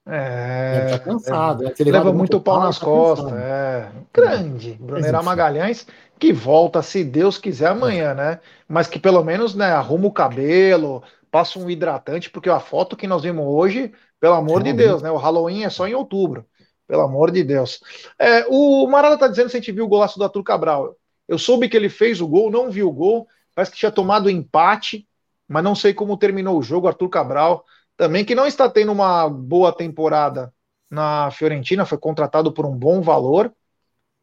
É, 0.06 0.88
tá 0.92 1.00
cansado. 1.00 1.65
É, 1.65 1.74
leva 1.86 2.06
muito, 2.06 2.18
muito 2.18 2.42
pau, 2.42 2.56
pau 2.56 2.63
nas 2.65 2.77
tá 2.77 2.86
costas. 2.86 3.34
É. 3.34 3.89
Grande. 4.13 4.77
Brunerá 4.80 5.24
Magalhães, 5.24 5.88
que 6.20 6.34
volta, 6.34 6.82
se 6.82 7.03
Deus 7.03 7.38
quiser, 7.38 7.70
amanhã, 7.70 8.12
é. 8.12 8.15
né? 8.15 8.39
Mas 8.68 8.88
que 8.88 9.00
pelo 9.00 9.24
menos 9.24 9.56
né, 9.56 9.72
arruma 9.72 10.08
o 10.08 10.12
cabelo, 10.12 11.01
passa 11.32 11.58
um 11.58 11.70
hidratante, 11.70 12.30
porque 12.30 12.50
a 12.50 12.60
foto 12.60 12.96
que 12.96 13.08
nós 13.08 13.24
vimos 13.24 13.46
hoje, 13.48 13.92
pelo 14.24 14.36
amor 14.36 14.63
de 14.63 14.72
Deus, 14.72 15.01
né? 15.01 15.12
O 15.12 15.18
Halloween 15.18 15.65
é 15.65 15.70
só 15.70 15.86
em 15.86 15.94
outubro. 15.94 16.46
Pelo 16.88 17.01
amor 17.01 17.30
de 17.30 17.44
Deus. 17.44 17.82
É, 18.18 18.46
o 18.48 18.88
Marada 18.88 19.18
tá 19.18 19.27
dizendo 19.27 19.50
se 19.50 19.58
a 19.58 19.60
gente 19.60 19.74
viu 19.74 19.84
o 19.84 19.88
golaço 19.89 20.18
do 20.18 20.24
Arthur 20.24 20.44
Cabral. 20.44 20.96
Eu 21.27 21.38
soube 21.38 21.68
que 21.68 21.75
ele 21.75 21.89
fez 21.89 22.22
o 22.22 22.27
gol, 22.27 22.50
não 22.50 22.72
vi 22.72 22.82
o 22.84 22.92
gol. 22.92 23.27
Parece 23.53 23.74
que 23.74 23.77
tinha 23.77 23.92
tomado 23.92 24.30
empate, 24.30 25.06
mas 25.46 25.62
não 25.62 25.75
sei 25.75 25.94
como 25.94 26.15
terminou 26.15 26.58
o 26.58 26.63
jogo. 26.63 26.88
Arthur 26.88 27.10
Cabral 27.10 27.65
também 27.98 28.24
que 28.24 28.34
não 28.34 28.48
está 28.48 28.70
tendo 28.70 28.94
uma 28.94 29.27
boa 29.27 29.75
temporada 29.75 30.53
na 30.89 31.30
Fiorentina, 31.30 31.86
foi 31.86 31.98
contratado 31.98 32.53
por 32.53 32.65
um 32.65 32.74
bom 32.74 33.01
valor 33.01 33.53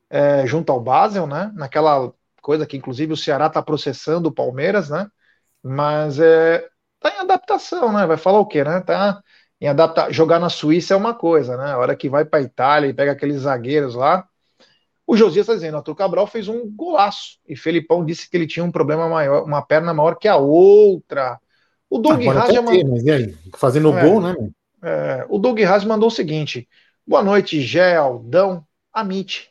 é, 0.08 0.46
junto 0.46 0.72
ao 0.72 0.80
Basel, 0.80 1.26
né? 1.26 1.52
Naquela 1.54 2.10
coisa 2.40 2.64
que 2.66 2.78
inclusive 2.78 3.12
o 3.12 3.18
Ceará 3.18 3.48
está 3.48 3.60
processando 3.60 4.30
o 4.30 4.34
Palmeiras, 4.34 4.88
né? 4.88 5.06
Mas 5.62 6.18
é, 6.18 6.66
tá 6.98 7.10
em 7.10 7.18
adaptação, 7.18 7.92
né? 7.92 8.06
Vai 8.06 8.16
falar 8.16 8.38
o 8.40 8.46
quê, 8.46 8.64
né? 8.64 8.80
Tá 8.80 9.22
em 9.60 9.68
adaptar. 9.68 10.12
Jogar 10.12 10.38
na 10.38 10.48
Suíça 10.48 10.94
é 10.94 10.96
uma 10.96 11.14
coisa, 11.14 11.56
né? 11.56 11.72
A 11.72 11.78
hora 11.78 11.94
que 11.94 12.08
vai 12.08 12.24
para 12.24 12.40
Itália 12.40 12.88
e 12.88 12.94
pega 12.94 13.12
aqueles 13.12 13.42
zagueiros 13.42 13.94
lá. 13.94 14.26
O 15.06 15.16
Josias 15.16 15.44
está 15.44 15.54
dizendo, 15.54 15.76
Arthur 15.76 15.94
Cabral 15.96 16.26
fez 16.26 16.48
um 16.48 16.70
golaço 16.70 17.38
e 17.46 17.56
Felipão 17.56 18.04
disse 18.04 18.30
que 18.30 18.36
ele 18.36 18.46
tinha 18.46 18.64
um 18.64 18.70
problema 18.70 19.08
maior, 19.08 19.44
uma 19.44 19.60
perna 19.60 19.92
maior 19.92 20.14
que 20.14 20.28
a 20.28 20.36
outra. 20.36 21.38
O 21.90 21.98
Doug 21.98 22.24
Haas 22.26 22.54
já 22.54 22.62
mandou... 22.62 23.34
Fazendo 23.56 23.92
é, 23.92 24.02
gol, 24.02 24.20
né? 24.20 24.36
É, 24.82 25.26
o 25.28 25.36
Doug 25.38 25.60
Haas 25.60 25.84
mandou 25.84 26.08
o 26.08 26.12
seguinte: 26.12 26.68
boa 27.06 27.22
noite, 27.22 27.60
Gé, 27.60 27.96
Aldão, 27.96 28.64
Amit. 28.92 29.50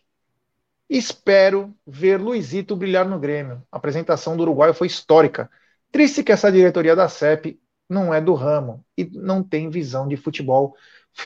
Espero 0.90 1.72
ver 1.86 2.20
Luizito 2.20 2.76
brilhar 2.76 3.08
no 3.08 3.20
Grêmio. 3.20 3.62
A 3.72 3.78
apresentação 3.78 4.36
do 4.36 4.44
Uruguai 4.44 4.74
foi 4.74 4.88
histórica. 4.88 5.52
Triste 5.92 6.24
que 6.24 6.32
essa 6.32 6.52
diretoria 6.52 6.96
da 6.96 7.08
CEP 7.10 7.60
não 7.90 8.14
é 8.14 8.22
do 8.22 8.34
ramo 8.34 8.86
e 8.98 9.04
não 9.06 9.44
tem 9.44 9.70
visão 9.70 10.08
de 10.08 10.16
futebol 10.16 10.76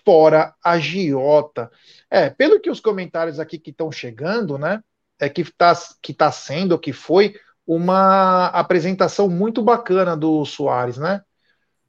fora 0.05 0.55
a 0.63 0.79
Giota. 0.79 1.69
É, 2.09 2.29
pelo 2.29 2.59
que 2.59 2.69
os 2.69 2.79
comentários 2.79 3.39
aqui 3.39 3.59
que 3.59 3.71
estão 3.71 3.91
chegando, 3.91 4.57
né? 4.57 4.81
É 5.19 5.29
que 5.29 5.41
está 5.41 5.73
que 6.01 6.13
tá 6.13 6.31
sendo, 6.31 6.79
que 6.79 6.93
foi 6.93 7.35
uma 7.65 8.47
apresentação 8.47 9.29
muito 9.29 9.61
bacana 9.61 10.15
do 10.17 10.45
Soares, 10.45 10.97
né? 10.97 11.21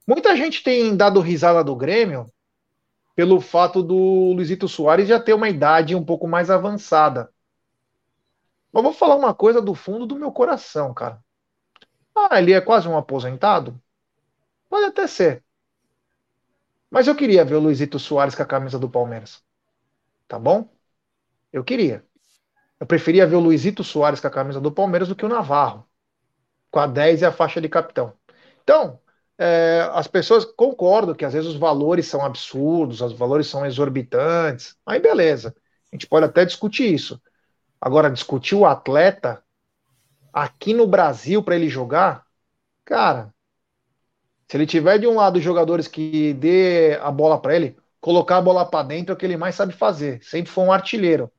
Muita 0.07 0.35
gente 0.35 0.63
tem 0.63 0.95
dado 0.95 1.19
risada 1.19 1.63
do 1.63 1.75
Grêmio 1.75 2.27
pelo 3.15 3.39
fato 3.39 3.81
do 3.81 4.33
Luizito 4.33 4.67
Soares 4.67 5.07
já 5.07 5.19
ter 5.19 5.33
uma 5.33 5.49
idade 5.49 5.95
um 5.95 6.03
pouco 6.03 6.27
mais 6.27 6.49
avançada. 6.49 7.31
Mas 8.71 8.83
vou 8.83 8.93
falar 8.93 9.15
uma 9.15 9.33
coisa 9.33 9.61
do 9.61 9.73
fundo 9.73 10.05
do 10.05 10.17
meu 10.17 10.31
coração, 10.31 10.93
cara. 10.93 11.23
Ah, 12.13 12.39
ele 12.39 12.53
é 12.53 12.61
quase 12.61 12.87
um 12.87 12.97
aposentado? 12.97 13.81
Pode 14.69 14.85
até 14.85 15.07
ser. 15.07 15.43
Mas 16.89 17.07
eu 17.07 17.15
queria 17.15 17.43
ver 17.43 17.55
o 17.55 17.59
Luizito 17.59 17.99
Soares 17.99 18.35
com 18.35 18.43
a 18.43 18.45
camisa 18.45 18.79
do 18.79 18.89
Palmeiras. 18.89 19.43
Tá 20.27 20.39
bom? 20.39 20.69
Eu 21.51 21.63
queria. 21.63 22.05
Eu 22.79 22.85
preferia 22.85 23.27
ver 23.27 23.35
o 23.35 23.39
Luizito 23.39 23.83
Soares 23.83 24.19
com 24.19 24.27
a 24.27 24.31
camisa 24.31 24.59
do 24.59 24.71
Palmeiras 24.71 25.07
do 25.07 25.15
que 25.15 25.25
o 25.25 25.29
Navarro, 25.29 25.87
com 26.71 26.79
a 26.79 26.87
10 26.87 27.21
e 27.21 27.25
a 27.25 27.31
faixa 27.31 27.61
de 27.61 27.69
capitão. 27.69 28.13
Então, 28.63 28.99
é, 29.37 29.89
as 29.93 30.07
pessoas 30.07 30.45
concordam 30.45 31.15
que 31.15 31.25
às 31.25 31.33
vezes 31.33 31.49
os 31.49 31.57
valores 31.57 32.07
são 32.07 32.23
absurdos, 32.23 33.01
os 33.01 33.13
valores 33.13 33.47
são 33.47 33.65
exorbitantes. 33.65 34.77
Aí 34.85 34.99
beleza, 34.99 35.55
a 35.91 35.95
gente 35.95 36.07
pode 36.07 36.25
até 36.25 36.45
discutir 36.45 36.93
isso. 36.93 37.21
Agora, 37.79 38.09
discutir 38.09 38.55
o 38.55 38.65
atleta 38.65 39.43
aqui 40.33 40.73
no 40.73 40.87
Brasil 40.87 41.43
para 41.43 41.55
ele 41.55 41.69
jogar, 41.69 42.25
cara, 42.85 43.34
se 44.47 44.57
ele 44.57 44.65
tiver 44.65 44.99
de 44.99 45.07
um 45.07 45.15
lado 45.15 45.41
jogadores 45.41 45.87
que 45.87 46.33
dê 46.33 46.95
a 47.01 47.11
bola 47.11 47.39
para 47.39 47.55
ele, 47.55 47.77
colocar 47.99 48.37
a 48.37 48.41
bola 48.41 48.65
para 48.65 48.87
dentro 48.87 49.11
é 49.11 49.15
o 49.15 49.17
que 49.17 49.25
ele 49.25 49.37
mais 49.37 49.55
sabe 49.55 49.73
fazer. 49.73 50.23
Sempre 50.23 50.51
foi 50.51 50.63
um 50.63 50.71
artilheiro 50.71 51.31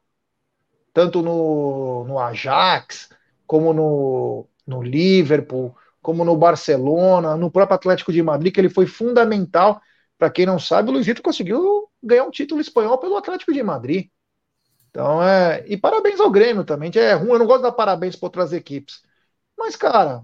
tanto 0.97 1.21
no, 1.21 2.05
no 2.05 2.19
Ajax, 2.19 3.11
como 3.47 3.75
no, 3.75 4.49
no 4.67 4.83
Liverpool, 4.83 5.77
como 6.01 6.25
no 6.25 6.35
Barcelona, 6.35 7.37
no 7.37 7.51
próprio 7.51 7.75
Atlético 7.75 8.11
de 8.11 8.23
Madrid, 8.23 8.51
que 8.51 8.59
ele 8.59 8.71
foi 8.71 8.87
fundamental. 8.87 9.79
Para 10.17 10.31
quem 10.31 10.47
não 10.47 10.59
sabe, 10.59 10.89
o 10.89 10.93
Luizito 10.93 11.21
conseguiu 11.21 11.87
ganhar 12.03 12.25
um 12.25 12.31
título 12.31 12.63
espanhol 12.63 12.97
pelo 12.97 13.19
Atlético 13.19 13.53
de 13.53 13.63
Madrid. 13.63 14.09
Então, 14.89 15.23
é. 15.23 15.63
E 15.69 15.77
parabéns 15.77 16.19
ao 16.19 16.31
Grêmio 16.31 16.65
também. 16.65 16.91
É 16.95 17.13
ruim, 17.13 17.33
eu 17.33 17.41
não 17.41 17.47
gosto 17.47 17.59
de 17.59 17.65
dar 17.65 17.73
parabéns 17.73 18.17
para 18.17 18.29
outras 18.29 18.55
equipes. 18.55 19.03
Mas, 19.55 19.77
cara, 19.77 20.23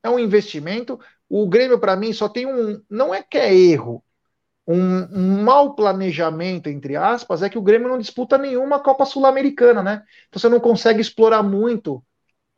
é 0.00 0.08
um 0.08 0.20
investimento. 0.20 1.00
O 1.28 1.48
Grêmio, 1.48 1.78
para 1.78 1.96
mim, 1.96 2.12
só 2.12 2.28
tem 2.28 2.46
um. 2.46 2.80
Não 2.88 3.14
é 3.14 3.22
que 3.22 3.38
é 3.38 3.54
erro, 3.54 4.04
um, 4.66 5.08
um 5.12 5.42
mau 5.42 5.74
planejamento, 5.74 6.68
entre 6.68 6.96
aspas, 6.96 7.42
é 7.42 7.50
que 7.50 7.58
o 7.58 7.62
Grêmio 7.62 7.88
não 7.88 7.98
disputa 7.98 8.38
nenhuma 8.38 8.80
Copa 8.80 9.04
Sul-Americana, 9.04 9.82
né? 9.82 10.02
Então 10.28 10.40
você 10.40 10.48
não 10.48 10.60
consegue 10.60 11.00
explorar 11.00 11.42
muito 11.42 12.02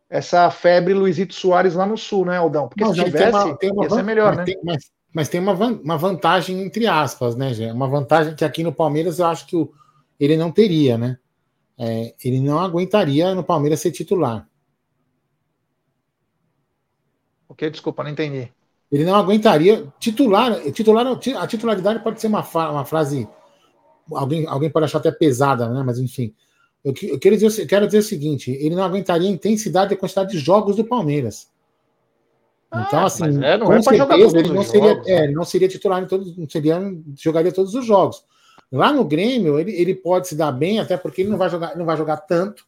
essa 0.08 0.48
febre 0.50 0.94
Luizito 0.94 1.34
Soares 1.34 1.74
lá 1.74 1.84
no 1.84 1.98
Sul, 1.98 2.24
né, 2.24 2.36
Aldão? 2.36 2.68
Porque 2.68 2.84
não, 2.84 2.94
se 2.94 3.04
tivesse, 3.04 3.18
tem 3.18 3.30
uma, 3.30 3.58
tem 3.58 3.72
uma 3.72 3.84
ia 3.84 3.90
ser 3.90 4.02
melhor, 4.04 4.28
mas 4.28 4.36
né? 4.36 4.44
Tem, 4.44 4.60
mas, 4.62 4.90
mas, 5.12 5.28
tem 5.28 5.40
uma, 5.40 5.52
uma 5.52 5.98
vantagem, 5.98 6.62
entre 6.62 6.86
aspas, 6.86 7.34
né, 7.34 7.52
Gê? 7.52 7.72
Uma 7.72 7.88
vantagem 7.88 8.36
que 8.36 8.44
aqui 8.44 8.62
no 8.62 8.72
Palmeiras 8.72 9.18
eu 9.18 9.26
acho 9.26 9.46
que 9.46 9.56
o, 9.56 9.72
ele 10.18 10.36
não 10.36 10.52
teria, 10.52 10.96
né? 10.96 11.18
É, 11.76 12.14
ele 12.24 12.40
não 12.40 12.60
aguentaria 12.60 13.34
no 13.34 13.42
Palmeiras 13.42 13.80
ser 13.80 13.90
titular. 13.90 14.48
O 17.48 17.54
que? 17.54 17.68
Desculpa, 17.68 18.04
não 18.04 18.10
entendi. 18.10 18.50
Ele 18.90 19.04
não 19.04 19.14
aguentaria 19.14 19.86
titular. 19.98 20.60
titular 20.72 21.06
a 21.06 21.46
titularidade 21.46 22.02
pode 22.02 22.20
ser 22.20 22.28
uma, 22.28 22.46
uma 22.70 22.84
frase. 22.84 23.28
Alguém, 24.12 24.46
alguém 24.46 24.70
pode 24.70 24.84
achar 24.84 24.98
até 24.98 25.10
pesada, 25.10 25.68
né? 25.68 25.82
Mas 25.84 25.98
enfim. 25.98 26.34
Eu, 26.84 26.94
eu, 27.02 27.18
quero 27.18 27.36
dizer, 27.36 27.62
eu 27.62 27.66
quero 27.66 27.86
dizer 27.86 27.98
o 27.98 28.02
seguinte: 28.02 28.50
ele 28.52 28.76
não 28.76 28.84
aguentaria 28.84 29.28
a 29.28 29.32
intensidade 29.32 29.92
e 29.92 29.96
a 29.96 29.98
quantidade 29.98 30.30
de 30.30 30.38
jogos 30.38 30.76
do 30.76 30.84
Palmeiras. 30.84 31.48
Então, 32.68 33.00
ah, 33.00 33.04
assim, 33.06 33.44
é, 33.44 33.58
com 33.58 33.72
é 33.72 33.82
certeza 33.82 34.38
ele 34.38 34.52
não, 34.52 34.62
seria, 34.62 34.94
jogos, 34.94 35.08
é, 35.08 35.24
ele 35.24 35.34
não 35.34 35.44
seria 35.44 35.68
titular 35.68 36.02
em 36.02 36.06
todos, 36.06 36.36
não 36.36 36.48
seria, 36.48 36.80
jogaria 37.16 37.52
todos 37.52 37.74
os 37.74 37.84
jogos. 37.84 38.24
Lá 38.70 38.92
no 38.92 39.04
Grêmio, 39.04 39.58
ele, 39.58 39.72
ele 39.72 39.94
pode 39.94 40.28
se 40.28 40.34
dar 40.34 40.50
bem, 40.52 40.78
até 40.80 40.96
porque 40.96 41.22
ele 41.22 41.30
não 41.30 41.38
vai 41.38 41.48
jogar, 41.48 41.76
não 41.76 41.84
vai 41.84 41.96
jogar 41.96 42.18
tanto, 42.18 42.66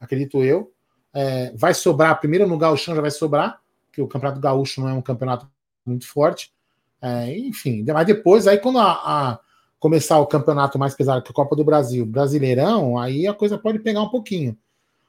acredito 0.00 0.42
eu. 0.42 0.72
É, 1.14 1.52
vai 1.54 1.74
sobrar, 1.74 2.18
primeiro 2.18 2.46
no 2.46 2.58
Gauchão 2.58 2.94
já 2.94 3.00
vai 3.00 3.10
sobrar, 3.10 3.60
que 3.96 4.02
o 4.02 4.06
Campeonato 4.06 4.40
Gaúcho 4.40 4.82
não 4.82 4.90
é 4.90 4.92
um 4.92 5.00
campeonato 5.00 5.48
muito 5.86 6.06
forte. 6.06 6.52
É, 7.00 7.34
enfim, 7.38 7.82
mas 7.88 8.06
depois, 8.06 8.46
aí 8.46 8.58
quando 8.58 8.78
a, 8.78 8.92
a, 8.92 9.40
começar 9.78 10.18
o 10.18 10.26
campeonato 10.26 10.78
mais 10.78 10.94
pesado 10.94 11.22
que 11.22 11.30
a 11.30 11.34
Copa 11.34 11.56
do 11.56 11.64
Brasil, 11.64 12.04
Brasileirão, 12.04 12.98
aí 12.98 13.26
a 13.26 13.32
coisa 13.32 13.56
pode 13.56 13.78
pegar 13.78 14.02
um 14.02 14.10
pouquinho. 14.10 14.56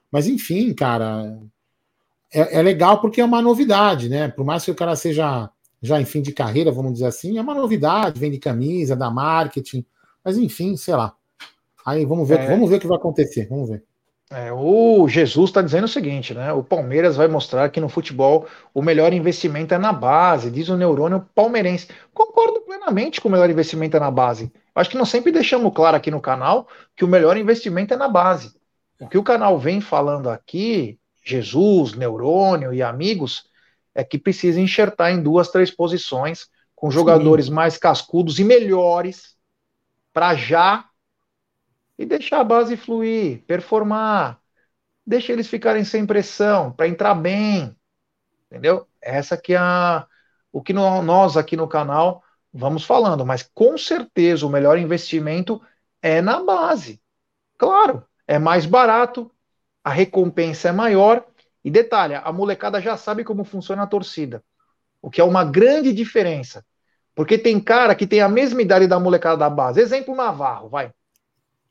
Mas 0.09 0.25
enfim, 0.25 0.73
cara, 0.73 1.37
é, 2.33 2.59
é 2.59 2.61
legal 2.61 3.01
porque 3.01 3.19
é 3.19 3.25
uma 3.25 3.41
novidade, 3.41 4.07
né? 4.07 4.29
Por 4.29 4.45
mais 4.45 4.63
que 4.63 4.71
o 4.71 4.75
cara 4.75 4.95
seja 4.95 5.49
já 5.81 5.99
em 5.99 6.05
fim 6.05 6.21
de 6.21 6.31
carreira, 6.31 6.71
vamos 6.71 6.93
dizer 6.93 7.07
assim, 7.07 7.37
é 7.37 7.41
uma 7.41 7.53
novidade, 7.53 8.19
vende 8.19 8.39
camisa, 8.39 8.95
dá 8.95 9.11
marketing, 9.11 9.85
mas 10.23 10.37
enfim, 10.37 10.77
sei 10.77 10.95
lá. 10.95 11.13
Aí 11.85 12.05
vamos 12.05 12.27
ver, 12.27 12.39
é... 12.39 12.47
vamos 12.47 12.69
ver 12.69 12.77
o 12.77 12.79
que 12.79 12.87
vai 12.87 12.97
acontecer, 12.97 13.47
vamos 13.49 13.69
ver. 13.69 13.83
É, 14.29 14.51
o 14.51 15.07
Jesus 15.07 15.49
está 15.49 15.61
dizendo 15.61 15.85
o 15.85 15.87
seguinte, 15.87 16.33
né? 16.33 16.51
O 16.51 16.61
Palmeiras 16.61 17.15
vai 17.15 17.29
mostrar 17.29 17.69
que 17.69 17.79
no 17.79 17.87
futebol 17.87 18.45
o 18.73 18.81
melhor 18.81 19.13
investimento 19.13 19.73
é 19.73 19.77
na 19.77 19.93
base, 19.93 20.51
diz 20.51 20.67
o 20.67 20.75
neurônio 20.75 21.25
palmeirense. 21.33 21.87
Concordo 22.13 22.59
plenamente 22.61 23.21
com 23.21 23.29
o 23.29 23.31
melhor 23.31 23.49
investimento 23.49 23.95
é 23.95 23.99
na 23.99 24.11
base. 24.11 24.51
Acho 24.75 24.89
que 24.89 24.97
nós 24.97 25.07
sempre 25.07 25.31
deixamos 25.31 25.73
claro 25.73 25.95
aqui 25.95 26.11
no 26.11 26.19
canal 26.19 26.67
que 26.95 27.05
o 27.05 27.07
melhor 27.07 27.37
investimento 27.37 27.93
é 27.93 27.97
na 27.97 28.09
base. 28.09 28.53
O 28.99 29.07
que 29.07 29.17
o 29.17 29.23
canal 29.23 29.57
vem 29.57 29.79
falando 29.79 30.29
aqui, 30.29 30.99
Jesus, 31.23 31.93
neurônio 31.93 32.73
e 32.73 32.83
amigos, 32.83 33.45
é 33.95 34.03
que 34.03 34.17
precisa 34.17 34.59
enxertar 34.59 35.11
em 35.11 35.21
duas, 35.21 35.49
três 35.49 35.71
posições, 35.71 36.49
com 36.75 36.91
jogadores 36.91 37.45
Sim. 37.45 37.53
mais 37.53 37.77
cascudos 37.77 38.39
e 38.39 38.43
melhores, 38.43 39.35
para 40.13 40.35
já 40.35 40.85
e 41.97 42.05
deixar 42.05 42.39
a 42.39 42.43
base 42.43 42.77
fluir, 42.77 43.43
performar, 43.45 44.39
deixa 45.05 45.31
eles 45.33 45.47
ficarem 45.47 45.83
sem 45.83 46.05
pressão, 46.05 46.71
para 46.71 46.87
entrar 46.87 47.15
bem, 47.15 47.75
entendeu? 48.49 48.87
Essa 49.01 49.37
que 49.37 49.53
é 49.53 49.57
a, 49.57 50.07
o 50.51 50.61
que 50.61 50.73
nós 50.73 51.37
aqui 51.37 51.55
no 51.57 51.67
canal 51.67 52.23
vamos 52.53 52.83
falando, 52.83 53.25
mas 53.25 53.43
com 53.53 53.77
certeza 53.77 54.45
o 54.45 54.49
melhor 54.49 54.77
investimento 54.77 55.61
é 56.01 56.21
na 56.21 56.43
base. 56.43 57.01
Claro, 57.57 58.05
é 58.27 58.39
mais 58.39 58.65
barato, 58.65 59.31
a 59.83 59.89
recompensa 59.89 60.69
é 60.69 60.71
maior 60.71 61.25
e 61.63 61.71
detalhe, 61.71 62.15
a 62.15 62.31
molecada 62.31 62.81
já 62.81 62.97
sabe 62.97 63.23
como 63.23 63.43
funciona 63.43 63.83
a 63.83 63.87
torcida, 63.87 64.43
o 65.01 65.09
que 65.09 65.21
é 65.21 65.23
uma 65.23 65.43
grande 65.43 65.93
diferença. 65.93 66.65
Porque 67.15 67.37
tem 67.37 67.59
cara 67.59 67.95
que 67.95 68.05
tem 68.05 68.21
a 68.21 68.29
mesma 68.29 68.61
idade 68.61 68.85
da 68.85 68.99
molecada 68.99 69.37
da 69.37 69.49
base. 69.49 69.81
Exemplo 69.81 70.15
Navarro, 70.15 70.69
vai. 70.69 70.93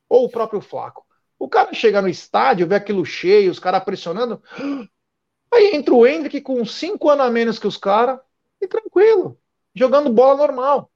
Ou 0.09 0.25
o 0.25 0.29
próprio 0.31 0.61
Flaco. 0.61 1.05
O 1.39 1.49
cara 1.49 1.73
chega 1.75 2.01
no 2.01 2.09
estádio, 2.09 2.67
vê 2.67 2.77
aquilo 2.77 3.05
cheio, 3.05 3.51
os 3.51 3.59
caras 3.59 3.85
pressionando. 3.85 4.43
Aí 5.53 5.75
entra 5.75 5.95
o 5.95 6.07
Hendrick 6.07 6.41
com 6.41 6.65
cinco 6.65 7.11
anos 7.11 7.27
a 7.27 7.31
menos 7.31 7.59
que 7.59 7.67
os 7.67 7.77
caras, 7.77 8.19
e 8.61 8.67
tranquilo, 8.67 9.39
jogando 9.75 10.13
bola 10.13 10.37
normal. 10.37 10.91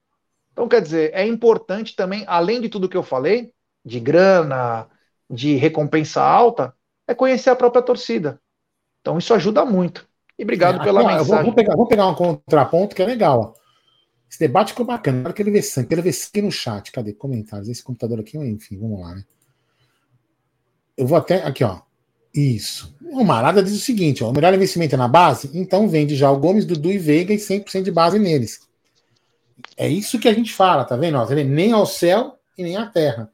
Então, 0.51 0.67
quer 0.67 0.81
dizer, 0.81 1.11
é 1.13 1.25
importante 1.25 1.95
também, 1.95 2.23
além 2.27 2.59
de 2.59 2.69
tudo 2.69 2.89
que 2.89 2.97
eu 2.97 3.03
falei, 3.03 3.53
de 3.85 3.99
grana, 3.99 4.87
de 5.29 5.55
recompensa 5.55 6.21
alta, 6.21 6.75
é 7.07 7.13
conhecer 7.13 7.49
a 7.49 7.55
própria 7.55 7.81
torcida. 7.81 8.39
Então 9.01 9.17
isso 9.17 9.33
ajuda 9.33 9.65
muito. 9.65 10.07
E 10.37 10.43
obrigado 10.43 10.81
é, 10.81 10.83
pela 10.83 11.01
aqui, 11.01 11.13
mensagem. 11.13 11.45
Vou, 11.45 11.53
pegar, 11.53 11.75
vou 11.75 11.87
pegar 11.87 12.07
um 12.07 12.15
contraponto 12.15 12.95
que 12.95 13.01
é 13.01 13.05
legal. 13.05 13.55
Esse 14.31 14.39
debate 14.39 14.69
ficou 14.69 14.85
bacana. 14.85 15.23
Quero 15.23 15.33
que 15.33 15.41
ele 15.41 15.51
vê 15.51 15.61
sangue. 15.61 15.89
Quero 15.89 16.01
ver 16.01 16.13
sangue 16.13 16.41
no 16.41 16.51
chat. 16.51 16.89
Cadê? 16.89 17.11
Comentários. 17.11 17.67
Esse 17.67 17.83
computador 17.83 18.21
aqui, 18.21 18.37
enfim, 18.37 18.77
vamos 18.79 19.01
lá, 19.01 19.13
né? 19.13 19.25
Eu 20.95 21.05
vou 21.05 21.17
até. 21.17 21.43
Aqui, 21.43 21.65
ó. 21.65 21.81
Isso. 22.33 22.95
O 23.11 23.25
Marada 23.25 23.61
diz 23.61 23.73
o 23.73 23.79
seguinte: 23.79 24.23
ó, 24.23 24.29
o 24.29 24.33
melhor 24.33 24.53
investimento 24.53 24.95
é 24.95 24.97
na 24.97 25.09
base, 25.09 25.51
então 25.53 25.89
vende 25.89 26.15
já 26.15 26.31
o 26.31 26.39
Gomes, 26.39 26.63
Dudu 26.63 26.89
e 26.89 26.97
Veiga 26.97 27.33
e 27.33 27.37
100% 27.37 27.83
de 27.83 27.91
base 27.91 28.17
neles. 28.17 28.61
É 29.75 29.89
isso 29.89 30.17
que 30.17 30.29
a 30.29 30.33
gente 30.33 30.53
fala, 30.53 30.85
tá 30.85 30.95
vendo? 30.95 31.17
Ó, 31.17 31.25
tá 31.25 31.35
vendo? 31.35 31.49
Nem 31.49 31.73
ao 31.73 31.85
céu 31.85 32.39
e 32.57 32.63
nem 32.63 32.77
à 32.77 32.85
terra. 32.85 33.29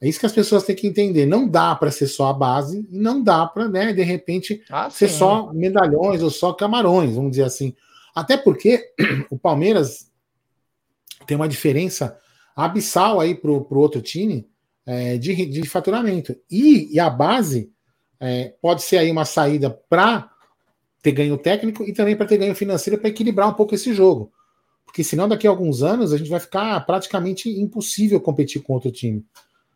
É 0.00 0.08
isso 0.08 0.20
que 0.20 0.26
as 0.26 0.32
pessoas 0.32 0.62
têm 0.62 0.76
que 0.76 0.86
entender. 0.86 1.26
Não 1.26 1.48
dá 1.48 1.74
para 1.74 1.90
ser 1.90 2.06
só 2.06 2.28
a 2.28 2.32
base 2.32 2.86
e 2.92 2.96
não 2.96 3.20
dá 3.20 3.44
para, 3.44 3.68
né, 3.68 3.92
de 3.92 4.02
repente, 4.04 4.62
ah, 4.70 4.88
ser 4.88 5.08
só 5.08 5.52
medalhões 5.52 6.22
ou 6.22 6.30
só 6.30 6.52
camarões, 6.52 7.16
vamos 7.16 7.32
dizer 7.32 7.42
assim. 7.42 7.74
Até 8.14 8.36
porque 8.36 8.92
o 9.28 9.36
Palmeiras 9.36 10.07
tem 11.28 11.36
uma 11.36 11.46
diferença 11.46 12.18
abissal 12.56 13.20
aí 13.20 13.34
para 13.34 13.50
o 13.50 13.78
outro 13.78 14.00
time 14.00 14.48
é, 14.86 15.18
de, 15.18 15.44
de 15.44 15.68
faturamento. 15.68 16.34
E, 16.50 16.92
e 16.94 16.98
a 16.98 17.10
base 17.10 17.70
é, 18.18 18.54
pode 18.62 18.82
ser 18.82 18.96
aí 18.96 19.10
uma 19.10 19.26
saída 19.26 19.68
para 19.68 20.30
ter 21.02 21.12
ganho 21.12 21.36
técnico 21.36 21.84
e 21.84 21.92
também 21.92 22.16
para 22.16 22.26
ter 22.26 22.38
ganho 22.38 22.54
financeiro 22.54 22.98
para 22.98 23.10
equilibrar 23.10 23.46
um 23.46 23.52
pouco 23.52 23.74
esse 23.74 23.92
jogo. 23.92 24.32
Porque 24.86 25.04
senão, 25.04 25.28
daqui 25.28 25.46
a 25.46 25.50
alguns 25.50 25.82
anos, 25.82 26.14
a 26.14 26.16
gente 26.16 26.30
vai 26.30 26.40
ficar 26.40 26.80
praticamente 26.86 27.50
impossível 27.50 28.18
competir 28.18 28.62
com 28.62 28.72
outro 28.72 28.90
time. 28.90 29.22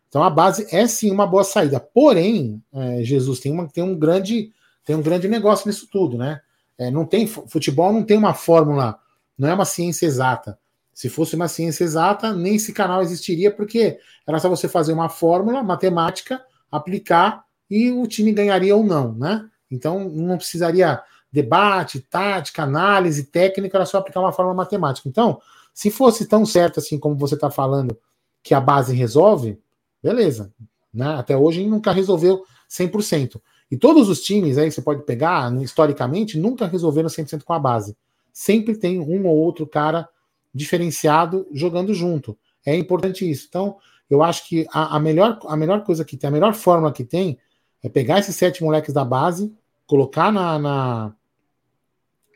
Então 0.09 0.23
a 0.23 0.29
base 0.29 0.67
é 0.75 0.87
sim 0.87 1.11
uma 1.11 1.27
boa 1.27 1.43
saída. 1.43 1.79
Porém, 1.79 2.61
é, 2.73 3.03
Jesus 3.03 3.39
tem, 3.39 3.51
uma, 3.51 3.67
tem 3.67 3.83
um 3.83 3.95
grande 3.95 4.51
tem 4.83 4.95
um 4.95 5.01
grande 5.01 5.27
negócio 5.27 5.67
nisso 5.67 5.87
tudo, 5.89 6.17
né? 6.17 6.41
É, 6.79 6.89
não 6.89 7.05
tem 7.05 7.27
futebol 7.27 7.93
não 7.93 8.03
tem 8.03 8.17
uma 8.17 8.33
fórmula, 8.33 8.99
não 9.37 9.47
é 9.47 9.53
uma 9.53 9.65
ciência 9.65 10.07
exata. 10.07 10.57
Se 10.93 11.09
fosse 11.09 11.35
uma 11.35 11.47
ciência 11.47 11.83
exata, 11.83 12.33
nem 12.33 12.55
esse 12.55 12.71
canal 12.71 13.01
existiria, 13.01 13.51
porque 13.51 13.99
era 14.27 14.39
só 14.39 14.47
você 14.47 14.67
fazer 14.67 14.93
uma 14.93 15.09
fórmula 15.09 15.63
matemática, 15.63 16.43
aplicar 16.71 17.43
e 17.69 17.91
o 17.91 18.05
time 18.05 18.31
ganharia 18.31 18.75
ou 18.75 18.83
não, 18.83 19.13
né? 19.13 19.49
Então 19.69 20.07
não 20.09 20.37
precisaria 20.37 21.01
debate, 21.31 21.99
tática, 21.99 22.61
análise, 22.61 23.23
técnica, 23.23 23.77
era 23.77 23.85
só 23.85 23.97
aplicar 23.97 24.19
uma 24.19 24.31
fórmula 24.31 24.55
matemática. 24.55 25.09
Então, 25.09 25.41
se 25.73 25.89
fosse 25.89 26.27
tão 26.27 26.45
certo 26.45 26.79
assim 26.79 26.99
como 26.99 27.15
você 27.15 27.33
está 27.33 27.49
falando 27.49 27.97
que 28.43 28.53
a 28.53 28.61
base 28.61 28.93
resolve, 28.93 29.59
beleza. 30.01 30.53
Né? 30.93 31.15
Até 31.15 31.35
hoje 31.35 31.65
nunca 31.65 31.91
resolveu 31.91 32.43
100%. 32.69 33.41
E 33.71 33.77
todos 33.77 34.09
os 34.09 34.21
times 34.21 34.59
aí 34.59 34.71
você 34.71 34.81
pode 34.81 35.03
pegar, 35.03 35.51
historicamente, 35.55 36.37
nunca 36.37 36.67
resolveram 36.67 37.09
100% 37.09 37.43
com 37.43 37.53
a 37.53 37.59
base. 37.59 37.97
Sempre 38.31 38.75
tem 38.77 38.99
um 38.99 39.25
ou 39.25 39.35
outro 39.35 39.65
cara 39.65 40.07
diferenciado 40.53 41.47
jogando 41.51 41.93
junto. 41.93 42.37
É 42.65 42.75
importante 42.75 43.29
isso. 43.29 43.47
Então, 43.49 43.77
eu 44.09 44.21
acho 44.21 44.47
que 44.47 44.67
a, 44.71 44.95
a, 44.95 44.99
melhor, 44.99 45.39
a 45.45 45.57
melhor 45.57 45.83
coisa 45.83 46.05
que 46.05 46.15
tem, 46.15 46.27
a 46.27 46.31
melhor 46.31 46.53
fórmula 46.53 46.93
que 46.93 47.03
tem 47.03 47.37
é 47.81 47.89
pegar 47.89 48.19
esses 48.19 48.35
sete 48.35 48.63
moleques 48.63 48.93
da 48.93 49.03
base, 49.03 49.53
colocar 49.85 50.31
na, 50.31 50.59
na 50.59 51.15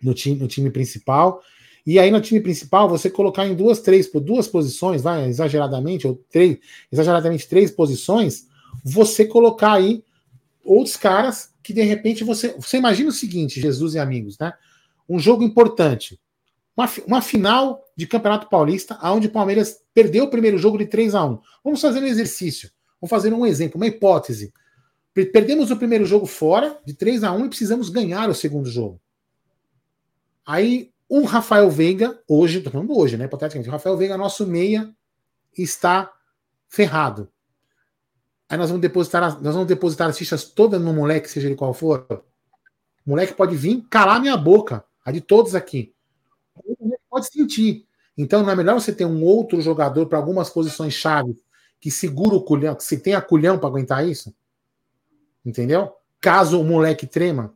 no, 0.01 0.13
time, 0.13 0.37
no 0.37 0.47
time 0.47 0.69
principal 0.69 1.41
e 1.87 1.99
aí 1.99 2.11
no 2.11 2.19
time 2.19 2.41
principal, 2.41 2.89
você 2.89 3.09
colocar 3.09 3.47
em 3.47 3.55
duas, 3.55 3.79
três, 3.79 4.11
duas 4.11 4.45
posições, 4.45 5.01
vai, 5.01 5.25
exageradamente, 5.25 6.05
ou 6.05 6.21
três, 6.29 6.57
exageradamente 6.91 7.47
três 7.47 7.71
posições, 7.71 8.45
você 8.83 9.25
colocar 9.25 9.71
aí 9.71 10.03
outros 10.65 10.97
caras 10.97 11.53
que 11.63 11.71
de 11.71 11.81
repente 11.83 12.25
você. 12.25 12.53
Você 12.59 12.75
imagina 12.75 13.07
o 13.07 13.13
seguinte, 13.13 13.61
Jesus 13.61 13.95
e 13.95 13.99
amigos, 13.99 14.37
né? 14.37 14.51
Um 15.07 15.17
jogo 15.17 15.43
importante. 15.43 16.19
Uma, 16.77 16.89
uma 17.07 17.21
final 17.21 17.83
de 17.95 18.05
Campeonato 18.05 18.47
Paulista, 18.47 18.99
onde 19.01 19.25
o 19.25 19.31
Palmeiras 19.31 19.79
perdeu 19.95 20.25
o 20.25 20.29
primeiro 20.29 20.59
jogo 20.59 20.77
de 20.77 20.85
3 20.85 21.15
a 21.15 21.25
1 21.25 21.41
Vamos 21.63 21.81
fazer 21.81 21.99
um 21.99 22.05
exercício. 22.05 22.69
Vamos 23.01 23.09
fazer 23.09 23.33
um 23.33 23.45
exemplo, 23.45 23.77
uma 23.77 23.87
hipótese. 23.87 24.53
Perdemos 25.13 25.71
o 25.71 25.77
primeiro 25.77 26.05
jogo 26.05 26.27
fora, 26.27 26.79
de 26.85 26.93
3 26.93 27.23
a 27.23 27.31
1 27.31 27.45
e 27.45 27.49
precisamos 27.49 27.89
ganhar 27.89 28.29
o 28.29 28.35
segundo 28.35 28.69
jogo. 28.69 29.01
Aí 30.45 30.91
o 31.09 31.23
Rafael 31.23 31.69
Veiga, 31.71 32.21
hoje, 32.27 32.61
tô 32.61 32.69
falando 32.69 32.95
hoje, 32.95 33.17
né? 33.17 33.25
Hipoteticamente, 33.25 33.69
o 33.69 33.71
Rafael 33.71 33.97
Veiga, 33.97 34.15
nosso 34.15 34.45
meia, 34.45 34.93
está 35.57 36.13
ferrado. 36.67 37.29
Aí 38.47 38.57
nós 38.57 38.69
vamos 38.69 38.81
depositar, 38.81 39.41
nós 39.41 39.53
vamos 39.53 39.67
depositar 39.67 40.09
as 40.09 40.17
fichas 40.17 40.43
todas 40.43 40.79
no 40.79 40.93
moleque, 40.93 41.29
seja 41.29 41.47
ele 41.47 41.55
qual 41.55 41.73
for. 41.73 42.05
O 43.05 43.09
moleque 43.09 43.33
pode 43.33 43.55
vir 43.55 43.83
calar 43.89 44.21
minha 44.21 44.37
boca, 44.37 44.85
a 45.03 45.11
de 45.11 45.21
todos 45.21 45.55
aqui. 45.55 45.93
Pode 47.09 47.27
sentir. 47.27 47.85
Então 48.17 48.43
não 48.43 48.49
é 48.49 48.55
melhor 48.55 48.79
você 48.79 48.91
ter 48.91 49.05
um 49.05 49.23
outro 49.23 49.61
jogador 49.61 50.07
para 50.07 50.17
algumas 50.17 50.49
posições 50.49 50.93
chave 50.93 51.37
que 51.79 51.91
segura 51.91 52.35
o 52.35 52.41
culhão, 52.41 52.75
que 52.75 52.83
se 52.83 52.99
tem 52.99 53.13
a 53.13 53.21
culhão 53.21 53.59
para 53.59 53.69
aguentar 53.69 54.07
isso? 54.07 54.35
Entendeu? 55.45 55.93
Caso 56.19 56.59
o 56.59 56.63
moleque 56.63 57.05
trema, 57.05 57.53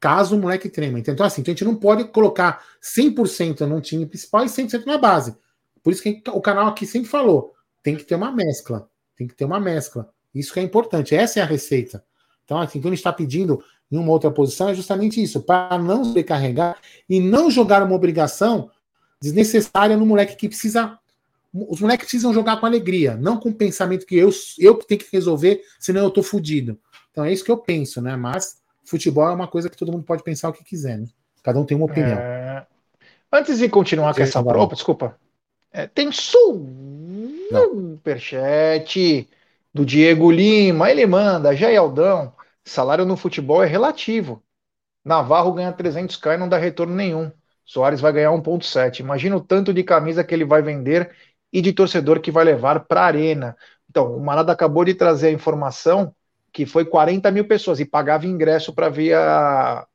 caso 0.00 0.36
o 0.36 0.40
moleque 0.40 0.68
trema. 0.68 0.98
Então, 0.98 1.14
assim, 1.24 1.42
então 1.42 1.52
a 1.52 1.54
gente 1.54 1.64
não 1.64 1.76
pode 1.76 2.04
colocar 2.04 2.64
100% 2.82 3.60
num 3.66 3.80
time 3.80 4.06
principal 4.06 4.44
e 4.44 4.48
100% 4.48 4.86
na 4.86 4.98
base. 4.98 5.36
Por 5.82 5.92
isso 5.92 6.02
que 6.02 6.22
o 6.28 6.40
canal 6.40 6.66
aqui 6.68 6.86
sempre 6.86 7.08
falou, 7.08 7.54
tem 7.82 7.96
que 7.96 8.04
ter 8.04 8.14
uma 8.14 8.32
mescla, 8.32 8.88
tem 9.16 9.26
que 9.26 9.34
ter 9.34 9.44
uma 9.44 9.60
mescla. 9.60 10.10
Isso 10.34 10.52
que 10.52 10.60
é 10.60 10.62
importante, 10.62 11.14
essa 11.14 11.40
é 11.40 11.42
a 11.42 11.46
receita. 11.46 12.04
Então, 12.44 12.58
assim, 12.58 12.78
o 12.78 12.82
que 12.82 12.88
a 12.88 12.90
gente 12.90 12.98
está 12.98 13.12
pedindo 13.12 13.62
em 13.92 13.98
uma 13.98 14.10
outra 14.10 14.30
posição 14.30 14.70
é 14.70 14.74
justamente 14.74 15.22
isso, 15.22 15.42
para 15.42 15.78
não 15.78 16.02
sobrecarregar 16.02 16.78
e 17.08 17.20
não 17.20 17.50
jogar 17.50 17.82
uma 17.82 17.94
obrigação 17.94 18.70
desnecessária 19.20 19.96
no 19.96 20.06
moleque 20.06 20.34
que 20.34 20.48
precisa. 20.48 20.98
Os 21.52 21.82
moleques 21.82 22.06
precisam 22.06 22.32
jogar 22.32 22.58
com 22.58 22.64
alegria, 22.64 23.14
não 23.14 23.38
com 23.38 23.50
o 23.50 23.54
pensamento 23.54 24.06
que 24.06 24.16
eu, 24.16 24.30
eu 24.58 24.74
tenho 24.76 25.00
que 25.00 25.08
resolver, 25.12 25.60
senão 25.78 26.04
eu 26.04 26.10
tô 26.10 26.22
fudido. 26.22 26.78
Então 27.10 27.22
é 27.22 27.30
isso 27.30 27.44
que 27.44 27.50
eu 27.50 27.58
penso, 27.58 28.00
né? 28.00 28.16
Mas 28.16 28.56
futebol 28.82 29.28
é 29.28 29.34
uma 29.34 29.46
coisa 29.46 29.68
que 29.68 29.76
todo 29.76 29.92
mundo 29.92 30.04
pode 30.04 30.22
pensar 30.22 30.48
o 30.48 30.52
que 30.54 30.64
quiser, 30.64 30.96
né? 30.98 31.06
Cada 31.42 31.60
um 31.60 31.64
tem 31.66 31.76
uma 31.76 31.84
opinião. 31.84 32.16
É... 32.18 32.66
Antes 33.30 33.58
de 33.58 33.68
continuar 33.68 34.14
com 34.14 34.22
essa 34.22 34.42
prova, 34.42 34.74
desculpa. 34.74 35.18
É, 35.70 35.86
tem 35.86 36.10
superchat 37.52 39.28
do 39.72 39.84
Diego 39.84 40.30
Lima. 40.30 40.90
Ele 40.90 41.06
manda, 41.06 41.54
Jaialdão, 41.54 42.32
salário 42.64 43.04
no 43.04 43.16
futebol 43.16 43.62
é 43.62 43.66
relativo. 43.66 44.42
Navarro 45.04 45.52
ganha 45.52 45.72
300k 45.72 46.34
e 46.34 46.38
não 46.38 46.48
dá 46.48 46.58
retorno 46.58 46.94
nenhum. 46.94 47.30
Soares 47.64 48.00
vai 48.00 48.12
ganhar 48.12 48.30
1.7. 48.30 49.00
Imagina 49.00 49.36
o 49.36 49.40
tanto 49.40 49.72
de 49.72 49.82
camisa 49.82 50.24
que 50.24 50.34
ele 50.34 50.44
vai 50.44 50.62
vender 50.62 51.14
e 51.52 51.60
de 51.60 51.72
torcedor 51.72 52.20
que 52.20 52.30
vai 52.30 52.44
levar 52.44 52.80
para 52.80 53.02
a 53.02 53.06
arena. 53.06 53.56
Então, 53.88 54.16
o 54.16 54.20
Marada 54.24 54.52
acabou 54.52 54.84
de 54.84 54.94
trazer 54.94 55.28
a 55.28 55.32
informação 55.32 56.14
que 56.52 56.66
foi 56.66 56.84
40 56.84 57.30
mil 57.30 57.46
pessoas 57.46 57.80
e 57.80 57.84
pagava 57.84 58.26
ingresso 58.26 58.72
para 58.72 58.88
ver 58.88 59.14
a, 59.14 59.86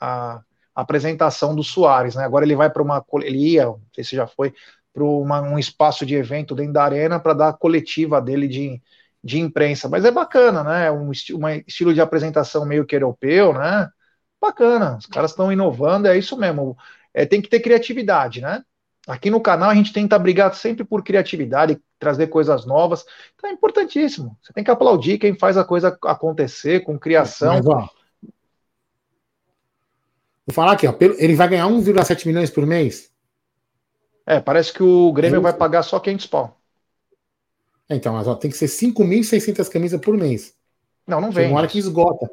a, 0.00 0.42
apresentação 0.74 1.54
do 1.54 1.62
Soares. 1.64 2.14
Né? 2.14 2.24
Agora 2.24 2.44
ele 2.44 2.56
vai 2.56 2.70
para 2.70 2.82
uma. 2.82 3.04
Ele 3.22 3.54
ia, 3.54 3.66
não 3.66 3.80
sei 3.94 4.04
se 4.04 4.16
já 4.16 4.26
foi, 4.26 4.54
para 4.92 5.04
um 5.04 5.58
espaço 5.58 6.06
de 6.06 6.14
evento 6.14 6.54
dentro 6.54 6.72
da 6.72 6.84
arena 6.84 7.20
para 7.20 7.34
dar 7.34 7.48
a 7.48 7.52
coletiva 7.52 8.20
dele 8.20 8.48
de, 8.48 8.82
de 9.26 9.40
imprensa. 9.40 9.88
Mas 9.88 10.04
é 10.04 10.10
bacana, 10.10 10.62
né? 10.62 10.90
Um, 10.90 11.10
esti 11.10 11.34
um 11.34 11.48
estilo 11.66 11.92
de 11.92 12.00
apresentação 12.00 12.64
meio 12.64 12.86
que 12.86 12.94
europeu, 12.94 13.52
né? 13.52 13.90
bacana. 14.40 14.96
Os 14.96 15.06
caras 15.06 15.32
estão 15.32 15.52
inovando, 15.52 16.08
é 16.08 16.16
isso 16.16 16.36
mesmo. 16.36 16.76
É, 17.12 17.26
tem 17.26 17.40
que 17.40 17.48
ter 17.48 17.60
criatividade, 17.60 18.40
né? 18.40 18.62
Aqui 19.06 19.30
no 19.30 19.40
canal 19.40 19.70
a 19.70 19.74
gente 19.74 19.92
tenta 19.92 20.18
brigar 20.18 20.52
sempre 20.54 20.84
por 20.84 21.02
criatividade, 21.02 21.80
trazer 21.98 22.26
coisas 22.26 22.66
novas. 22.66 23.04
Então 23.34 23.48
é 23.48 23.52
importantíssimo. 23.52 24.36
Você 24.42 24.52
tem 24.52 24.64
que 24.64 24.70
aplaudir 24.70 25.18
quem 25.18 25.34
faz 25.34 25.56
a 25.56 25.64
coisa 25.64 25.96
acontecer 26.04 26.80
com 26.80 26.98
criação. 26.98 27.54
Mas, 27.54 27.66
ó, 27.66 27.88
vou 30.44 30.54
falar 30.54 30.72
aqui, 30.72 30.86
ó, 30.86 30.94
ele 31.18 31.36
vai 31.36 31.48
ganhar 31.48 31.66
1,7 31.66 32.26
milhões 32.26 32.50
por 32.50 32.66
mês. 32.66 33.10
É, 34.26 34.40
parece 34.40 34.72
que 34.72 34.82
o 34.82 35.12
Grêmio 35.12 35.38
é 35.38 35.40
vai 35.40 35.52
pagar 35.52 35.84
só 35.84 36.00
500 36.00 36.26
pau. 36.26 36.60
Então, 37.88 38.14
mas 38.14 38.26
ó, 38.26 38.34
tem 38.34 38.50
que 38.50 38.56
ser 38.56 38.66
5.600 38.66 39.68
camisas 39.68 40.00
por 40.00 40.16
mês. 40.16 40.54
Não, 41.06 41.20
não 41.20 41.30
vende. 41.30 41.50
Uma 41.50 41.58
hora 41.58 41.68
que 41.68 41.78
esgota. 41.78 42.28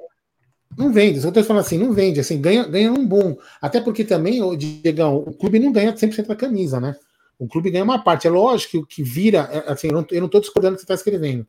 Não 0.78 0.92
vende. 0.92 1.20
Eu 1.22 1.30
estou 1.30 1.44
falando 1.44 1.62
assim, 1.62 1.78
não 1.78 1.94
vende. 1.94 2.20
Assim, 2.20 2.42
ganha, 2.42 2.64
ganha 2.68 2.92
um 2.92 3.06
bom. 3.06 3.38
Até 3.62 3.80
porque 3.80 4.04
também, 4.04 4.42
o 4.42 4.56
Diegão, 4.56 5.18
o 5.18 5.34
clube 5.34 5.60
não 5.60 5.72
ganha 5.72 5.94
100% 5.94 6.28
da 6.28 6.36
camisa, 6.36 6.80
né? 6.80 6.96
O 7.38 7.48
clube 7.48 7.70
ganha 7.70 7.84
uma 7.84 8.04
parte. 8.04 8.28
É 8.28 8.30
lógico 8.30 8.72
que 8.72 8.78
o 8.78 8.86
que 8.86 9.04
vira. 9.04 9.50
É, 9.52 9.72
assim, 9.72 9.88
eu 9.88 9.94
não 9.94 10.26
estou 10.26 10.42
discordando 10.42 10.74
do 10.74 10.76
que 10.78 10.82
você 10.82 10.86
está 10.86 10.96
escrevendo. 10.96 11.46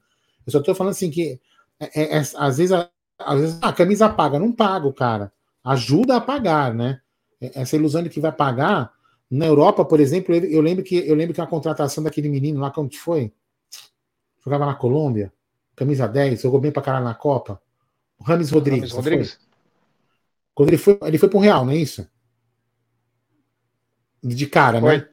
Eu 0.46 0.52
só 0.52 0.58
estou 0.58 0.74
falando 0.74 0.92
assim 0.92 1.10
que 1.10 1.40
é, 1.80 2.02
é, 2.02 2.18
é, 2.18 2.18
às 2.18 2.58
vezes, 2.58 2.72
a, 2.72 2.88
às 3.18 3.40
vezes 3.40 3.58
a 3.62 3.72
camisa 3.72 4.08
paga. 4.08 4.38
Não 4.38 4.52
paga 4.52 4.86
o 4.86 4.92
cara. 4.92 5.32
Ajuda 5.64 6.16
a 6.16 6.20
pagar, 6.20 6.74
né? 6.74 7.00
É, 7.40 7.62
essa 7.62 7.76
ilusão 7.76 8.02
de 8.02 8.10
que 8.10 8.20
vai 8.20 8.32
pagar. 8.32 8.92
Na 9.30 9.46
Europa, 9.46 9.84
por 9.84 9.98
exemplo, 9.98 10.34
eu 10.34 10.60
lembro 10.60 10.84
que 10.84 10.96
eu 10.96 11.14
lembro 11.14 11.34
que 11.34 11.40
a 11.40 11.46
contratação 11.46 12.04
daquele 12.04 12.28
menino 12.28 12.60
lá, 12.60 12.70
como 12.70 12.88
que 12.88 12.98
foi? 12.98 13.32
Jogava 14.44 14.66
na 14.66 14.74
Colômbia, 14.74 15.32
camisa 15.74 16.06
10, 16.06 16.42
jogou 16.42 16.60
bem 16.60 16.70
pra 16.70 16.82
caralho 16.82 17.04
na 17.04 17.14
Copa. 17.14 17.60
O 18.18 18.24
Rames 18.24 18.50
Rodrigues. 18.50 18.90
Rames 18.90 18.94
Rodrigues. 18.94 19.38
Quando 20.54 20.68
ele 20.68 20.78
foi, 20.78 20.98
ele 21.02 21.18
foi 21.18 21.28
pro 21.28 21.38
Real, 21.38 21.64
não 21.64 21.72
é 21.72 21.76
isso? 21.76 22.06
De 24.22 24.46
cara, 24.46 24.80
foi. 24.80 24.98
né? 24.98 25.08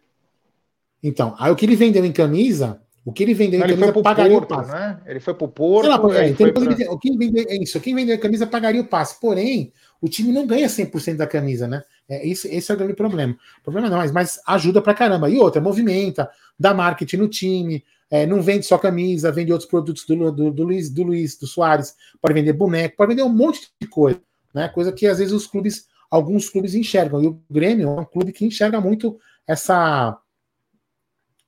Então, 1.04 1.36
aí 1.40 1.52
o 1.52 1.56
que 1.56 1.66
ele 1.66 1.76
vendeu 1.76 2.06
em 2.06 2.12
camisa, 2.12 2.80
o 3.04 3.12
que 3.12 3.24
ele 3.24 3.34
vendeu 3.34 3.60
em 3.60 3.64
camisa 3.64 3.94
pagaria 4.02 4.38
Porto, 4.38 4.52
o 4.52 4.56
passe. 4.56 4.72
Né? 4.72 5.02
Ele 5.08 5.20
foi 5.20 5.34
pro 5.34 5.48
Porto. 5.48 5.90
Lá, 5.90 5.96
é, 6.20 6.30
então 6.30 6.48
ele, 6.48 6.88
o 6.88 7.00
quem 7.00 7.18
vendeu, 7.18 7.46
é 7.48 7.56
isso, 7.56 7.80
quem 7.80 7.96
vendeu 7.96 8.16
em 8.16 8.20
camisa 8.20 8.46
pagaria 8.46 8.80
o 8.80 8.86
passe. 8.86 9.20
Porém, 9.20 9.74
o 10.00 10.08
time 10.08 10.32
não 10.32 10.46
ganha 10.46 10.68
100% 10.68 11.16
da 11.16 11.26
camisa, 11.26 11.68
né? 11.68 11.84
É, 12.08 12.28
esse, 12.28 12.48
esse 12.54 12.72
é 12.72 12.76
o 12.76 12.78
grande 12.78 12.94
problema. 12.94 13.36
O 13.60 13.64
problema 13.64 13.90
não, 13.90 13.98
mas, 13.98 14.12
mas 14.12 14.40
ajuda 14.46 14.82
pra 14.82 14.94
caramba. 14.94 15.30
E 15.30 15.40
outra, 15.40 15.60
movimenta, 15.60 16.30
dá 16.60 16.74
marketing 16.74 17.18
no 17.18 17.28
time, 17.28 17.84
é, 18.12 18.26
não 18.26 18.42
vende 18.42 18.66
só 18.66 18.78
camisa, 18.78 19.32
vende 19.32 19.54
outros 19.54 19.70
produtos 19.70 20.06
do, 20.06 20.32
do, 20.32 20.52
do, 20.52 20.64
Luiz, 20.64 20.90
do 20.90 21.04
Luiz, 21.04 21.38
do 21.38 21.48
Soares, 21.48 21.96
pode 22.22 22.34
vender 22.34 22.52
boneco, 22.52 22.98
pode 22.98 23.12
vender 23.12 23.24
um 23.24 23.34
monte 23.34 23.72
de 23.80 23.88
coisa, 23.88 24.22
né? 24.54 24.68
Coisa 24.68 24.92
que 24.92 25.08
às 25.08 25.20
vezes 25.20 25.34
os 25.34 25.48
clubes, 25.48 25.88
alguns 26.10 26.50
clubes 26.50 26.76
enxergam. 26.76 27.24
E 27.24 27.28
o 27.28 27.42
Grêmio 27.50 27.88
é 27.88 28.02
um 28.02 28.06
clube 28.06 28.34
que 28.34 28.46
enxerga 28.46 28.82
muito 28.82 29.18
essa 29.48 30.20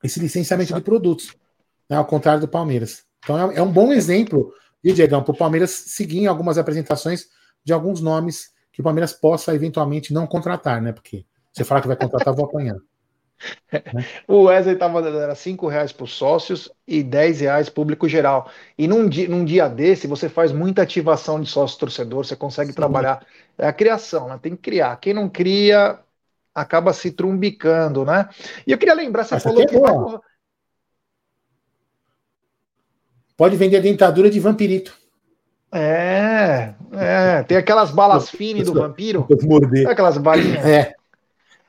esse 0.01 0.19
licenciamento 0.19 0.73
de 0.73 0.81
produtos, 0.81 1.33
né? 1.89 1.97
ao 1.97 2.05
contrário 2.05 2.41
do 2.41 2.47
Palmeiras. 2.47 3.03
Então 3.23 3.51
é, 3.51 3.55
é 3.55 3.61
um 3.61 3.71
bom 3.71 3.91
exemplo, 3.91 4.53
viu, 4.81 4.93
Diegão, 4.93 5.21
para 5.21 5.33
o 5.33 5.37
Palmeiras 5.37 5.71
seguir 5.71 6.19
em 6.19 6.27
algumas 6.27 6.57
apresentações 6.57 7.27
de 7.63 7.73
alguns 7.73 8.01
nomes 8.01 8.51
que 8.71 8.81
o 8.81 8.83
Palmeiras 8.83 9.13
possa 9.13 9.53
eventualmente 9.53 10.13
não 10.13 10.25
contratar, 10.25 10.81
né? 10.81 10.93
Porque 10.93 11.25
você 11.51 11.63
fala 11.63 11.81
que 11.81 11.87
vai 11.87 11.97
contratar, 11.97 12.33
vou 12.33 12.45
apanhar. 12.45 12.77
O 14.27 14.43
Wesley 14.43 14.75
estava 14.75 15.01
dando 15.01 15.19
era 15.19 15.35
5 15.35 15.67
reais 15.67 15.91
para 15.91 16.03
os 16.03 16.13
sócios 16.13 16.71
e 16.87 17.03
10 17.03 17.41
reais 17.41 17.69
público 17.69 18.07
geral. 18.07 18.49
E 18.77 18.87
num 18.87 19.07
dia, 19.07 19.27
num 19.27 19.43
dia 19.43 19.67
desse, 19.67 20.07
você 20.07 20.29
faz 20.29 20.51
muita 20.51 20.81
ativação 20.81 21.39
de 21.39 21.49
sócio 21.49 21.79
torcedor, 21.79 22.25
você 22.25 22.35
consegue 22.35 22.69
Sim. 22.69 22.75
trabalhar. 22.75 23.25
É 23.57 23.67
a 23.67 23.73
criação, 23.73 24.27
né? 24.27 24.39
tem 24.41 24.55
que 24.55 24.61
criar. 24.61 24.95
Quem 24.97 25.13
não 25.13 25.29
cria 25.29 25.99
acaba 26.53 26.93
se 26.93 27.11
trumbicando, 27.11 28.05
né? 28.05 28.29
E 28.65 28.71
eu 28.71 28.77
queria 28.77 28.93
lembrar, 28.93 29.23
você 29.23 29.35
Essa 29.35 29.49
falou 29.49 29.63
é 29.63 29.65
que. 29.65 29.77
Vai... 29.77 30.19
Pode 33.35 33.55
vender 33.55 33.81
dentadura 33.81 34.29
de 34.29 34.39
vampirito. 34.39 34.95
É, 35.71 36.75
é, 36.91 37.43
tem 37.43 37.57
aquelas 37.57 37.89
balas 37.89 38.29
finas 38.31 38.67
do 38.67 38.73
vampiro. 38.73 39.25
Aquelas 39.87 40.17
balinhas. 40.17 40.63
É. 40.63 40.93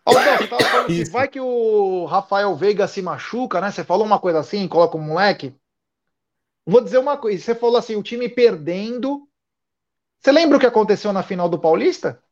Aldão, 0.05 0.37
você 0.37 0.49
tava 0.49 0.65
falando 0.65 0.87
que 0.93 1.05
vai 1.11 1.29
que 1.29 1.41
o 1.41 2.05
Rafael 2.05 2.55
Veiga 2.55 2.87
se 2.87 3.01
machuca, 3.01 3.61
né? 3.61 3.71
Você 3.71 3.83
falou 3.83 4.07
uma 4.07 4.19
coisa 4.19 4.41
assim, 4.41 4.69
coloca 4.69 4.97
o 4.97 5.01
um 5.01 5.05
moleque. 5.05 5.55
Vou 6.67 6.81
dizer 6.83 6.99
uma 6.99 7.17
coisa, 7.17 7.43
você 7.43 7.55
falou 7.55 7.77
assim, 7.77 7.97
o 7.97 8.03
time 8.03 8.29
perdendo. 8.29 9.29
Você 10.19 10.33
lembra 10.33 10.57
o 10.57 10.61
que 10.61 10.67
aconteceu 10.67 11.13
na 11.13 11.23
final 11.23 11.49
do 11.49 11.59
Paulista? 11.59 12.23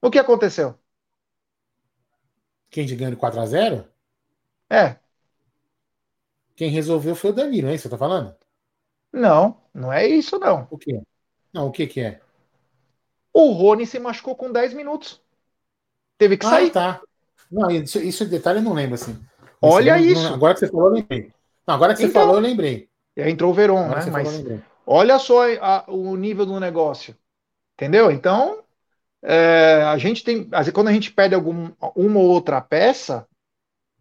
O 0.00 0.10
que 0.10 0.18
aconteceu? 0.18 0.78
Quem 2.70 2.86
de 2.86 2.96
ganhando 2.96 3.16
4x0? 3.16 3.86
É. 4.70 4.96
Quem 6.56 6.70
resolveu 6.70 7.14
foi 7.14 7.30
o 7.30 7.34
Danilo, 7.34 7.68
é 7.68 7.74
isso 7.74 7.82
que 7.82 7.88
você 7.88 7.90
tá 7.90 7.98
falando? 7.98 8.36
Não, 9.12 9.60
não 9.74 9.92
é 9.92 10.06
isso 10.06 10.38
não. 10.38 10.66
O 10.70 10.78
quê? 10.78 11.02
Não, 11.52 11.66
o 11.66 11.72
que 11.72 11.86
que 11.86 12.00
é? 12.00 12.21
O 13.32 13.50
Rony 13.52 13.86
se 13.86 13.98
machucou 13.98 14.36
com 14.36 14.52
10 14.52 14.74
minutos. 14.74 15.20
Teve 16.18 16.36
que 16.36 16.46
ah, 16.46 16.50
sair. 16.50 16.70
tá. 16.70 17.00
Não, 17.50 17.70
isso, 17.70 17.98
isso 17.98 18.24
detalhe 18.24 18.58
eu 18.58 18.62
não 18.62 18.72
lembro 18.72 18.94
assim. 18.94 19.18
Olha 19.60 19.96
não, 19.96 20.04
isso. 20.04 20.22
Não, 20.22 20.34
agora 20.34 20.54
que 20.54 20.60
você 20.60 20.68
falou, 20.68 20.86
eu 20.86 20.92
lembrei. 20.92 21.32
Não, 21.66 21.74
agora 21.74 21.94
que 21.94 22.00
você 22.00 22.06
então, 22.06 22.22
falou, 22.22 22.36
eu 22.36 22.40
lembrei. 22.40 22.88
Entrou 23.16 23.50
o 23.50 23.54
Veron, 23.54 23.88
né? 23.88 24.06
Mas 24.10 24.36
falou, 24.36 24.60
olha 24.86 25.18
só 25.18 25.42
a, 25.60 25.84
o 25.88 26.16
nível 26.16 26.46
do 26.46 26.58
negócio. 26.58 27.14
Entendeu? 27.74 28.10
Então, 28.10 28.62
é, 29.22 29.82
a 29.84 29.96
gente 29.98 30.24
tem. 30.24 30.48
Quando 30.72 30.88
a 30.88 30.92
gente 30.92 31.12
pede 31.12 31.34
algum, 31.34 31.70
uma 31.94 32.18
ou 32.18 32.26
outra 32.26 32.60
peça, 32.60 33.26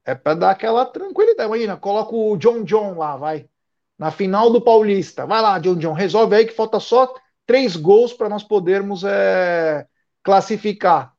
é 0.06 0.16
para 0.16 0.34
dar 0.34 0.52
aquela 0.52 0.86
tranquilidade. 0.86 1.48
Imagina, 1.48 1.78
coloca 1.78 2.16
o 2.16 2.38
John 2.38 2.64
John 2.64 2.98
lá, 2.98 3.16
vai. 3.18 3.48
Na 3.98 4.10
final 4.10 4.50
do 4.50 4.62
Paulista. 4.62 5.28
Vai 5.28 5.42
lá, 5.42 5.60
John 5.60 5.76
John, 5.76 5.94
resolve 5.94 6.36
aí 6.36 6.46
que 6.46 6.54
falta 6.54 6.80
só 6.80 7.14
três 7.46 7.76
gols 7.76 8.14
para 8.14 8.30
nós 8.30 8.44
podermos 8.44 9.04
é, 9.04 9.86
classificar. 10.24 11.14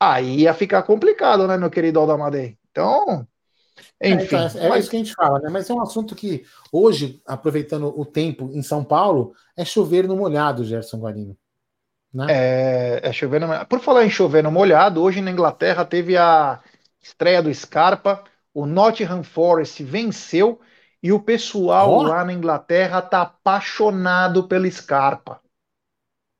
Aí 0.00 0.40
ia 0.40 0.54
ficar 0.54 0.82
complicado, 0.82 1.46
né, 1.46 1.56
meu 1.56 1.70
querido 1.70 1.98
Aldamadei? 1.98 2.58
Então, 2.70 3.26
enfim. 4.02 4.36
É, 4.36 4.46
então, 4.46 4.60
é, 4.60 4.66
é 4.66 4.68
mas... 4.68 4.80
isso 4.80 4.90
que 4.90 4.96
a 4.96 4.98
gente 4.98 5.14
fala, 5.14 5.38
né? 5.40 5.48
Mas 5.50 5.68
é 5.68 5.74
um 5.74 5.80
assunto 5.80 6.14
que 6.14 6.44
hoje, 6.72 7.22
aproveitando 7.26 7.88
o 7.98 8.04
tempo 8.04 8.50
em 8.52 8.62
São 8.62 8.84
Paulo, 8.84 9.34
é 9.56 9.64
chover 9.64 10.06
no 10.06 10.16
molhado, 10.16 10.64
Gerson 10.64 10.98
Guarino. 10.98 11.36
Né? 12.12 12.26
É, 12.28 13.00
é 13.08 13.12
chover 13.12 13.40
no 13.40 13.46
molhado. 13.46 13.66
Por 13.66 13.80
falar 13.80 14.04
em 14.04 14.10
chover 14.10 14.42
no 14.42 14.50
molhado, 14.50 15.02
hoje 15.02 15.20
na 15.20 15.30
Inglaterra 15.30 15.84
teve 15.84 16.16
a 16.16 16.60
estreia 17.00 17.42
do 17.42 17.52
Scarpa, 17.52 18.22
o 18.52 18.66
Nottingham 18.66 19.22
Forest 19.22 19.82
venceu 19.82 20.60
e 21.04 21.12
o 21.12 21.20
pessoal 21.20 21.90
oh. 21.90 22.02
lá 22.02 22.24
na 22.24 22.32
Inglaterra 22.32 23.02
tá 23.02 23.20
apaixonado 23.20 24.48
pelo 24.48 24.70
Scarpa. 24.72 25.38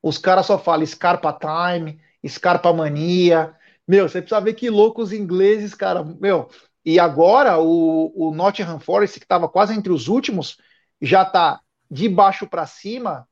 Os 0.02 0.16
caras 0.16 0.46
só 0.46 0.58
falam 0.58 0.86
Scarpa 0.86 1.38
Time, 1.38 2.00
Scarpa 2.26 2.72
Mania. 2.72 3.54
Meu, 3.86 4.08
você 4.08 4.22
precisa 4.22 4.40
ver 4.40 4.54
que 4.54 4.70
loucos 4.70 5.12
ingleses, 5.12 5.74
cara. 5.74 6.02
Meu, 6.02 6.48
e 6.82 6.98
agora 6.98 7.58
o, 7.58 8.10
o 8.16 8.34
Nottingham 8.34 8.80
Forest, 8.80 9.20
que 9.20 9.26
estava 9.26 9.50
quase 9.50 9.74
entre 9.74 9.92
os 9.92 10.08
últimos, 10.08 10.56
já 10.98 11.26
tá 11.26 11.60
de 11.90 12.08
baixo 12.08 12.46
para 12.46 12.64
cima 12.64 13.28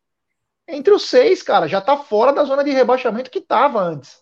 entre 0.69 0.93
os 0.93 1.09
seis, 1.09 1.43
cara. 1.43 1.67
Já 1.67 1.81
tá 1.81 1.97
fora 1.97 2.35
da 2.35 2.45
zona 2.45 2.63
de 2.63 2.73
rebaixamento 2.73 3.31
que 3.31 3.41
tava 3.41 3.81
antes. 3.81 4.22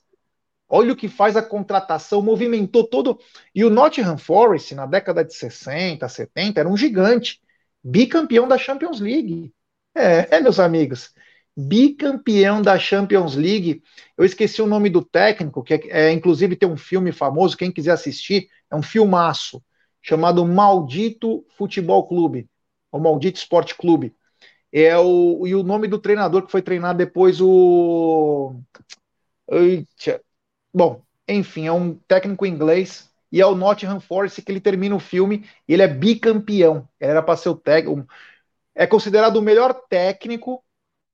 Olha 0.71 0.93
o 0.93 0.97
que 0.97 1.09
faz 1.09 1.37
a 1.37 1.43
contratação, 1.43 2.23
movimentou 2.23 2.85
todo. 2.85 3.19
E 3.53 3.65
o 3.65 3.71
Nottingham 3.71 4.17
Forest, 4.17 4.75
na 4.75 4.87
década 4.87 5.25
de 5.25 5.35
60, 5.35 6.09
70, 6.09 6.61
era 6.61 6.69
um 6.69 6.77
gigante, 6.77 7.41
bicampeão 7.83 8.47
da 8.47 8.57
Champions 8.57 9.01
League. 9.01 9.53
É, 9.95 10.37
é, 10.37 10.41
meus 10.41 10.61
amigos, 10.61 11.13
bicampeão 11.57 12.63
da 12.63 12.79
Champions 12.79 13.35
League. 13.35 13.83
Eu 14.17 14.25
esqueci 14.25 14.63
o 14.63 14.67
nome 14.67 14.89
do 14.89 15.05
técnico, 15.05 15.65
que 15.65 15.75
é, 15.75 15.81
é, 15.91 16.13
inclusive 16.13 16.55
tem 16.55 16.69
um 16.69 16.77
filme 16.77 17.11
famoso, 17.11 17.57
quem 17.57 17.73
quiser 17.73 17.93
assistir, 17.93 18.49
é 18.71 18.77
um 18.77 18.83
filmaço, 18.83 19.61
chamado 20.01 20.47
Maldito 20.47 21.45
Futebol 21.57 22.07
Clube, 22.07 22.49
ou 22.93 23.01
Maldito 23.01 23.39
Esporte 23.39 23.75
Clube. 23.75 24.15
É 24.73 24.97
o, 24.97 25.47
e 25.47 25.55
o 25.55 25.65
nome 25.65 25.89
do 25.89 25.99
treinador 25.99 26.47
que 26.47 26.53
foi 26.53 26.63
treinar 26.63 26.97
depois 26.97 27.41
o. 27.41 28.55
Eita, 29.51 30.23
Bom, 30.73 31.03
enfim, 31.29 31.67
é 31.67 31.73
um 31.73 31.95
técnico 31.95 32.47
inglês 32.47 33.11
e 33.31 33.41
é 33.41 33.47
o 33.47 33.55
Nottingham 33.55 34.01
Forest 34.01 34.43
que 34.43 34.51
ele 34.51 34.61
termina 34.61 34.95
o 34.95 35.01
filme 35.01 35.45
e 35.69 35.73
ele 35.73 35.83
é 35.83 35.89
bicampeão. 35.89 36.89
Ele 37.01 37.11
era 37.11 37.23
para 37.23 37.37
ser 37.37 37.49
o 37.49 37.57
técnico. 37.57 38.07
É 38.75 38.87
considerado 38.87 39.37
o 39.37 39.43
melhor 39.43 39.73
técnico 39.89 40.63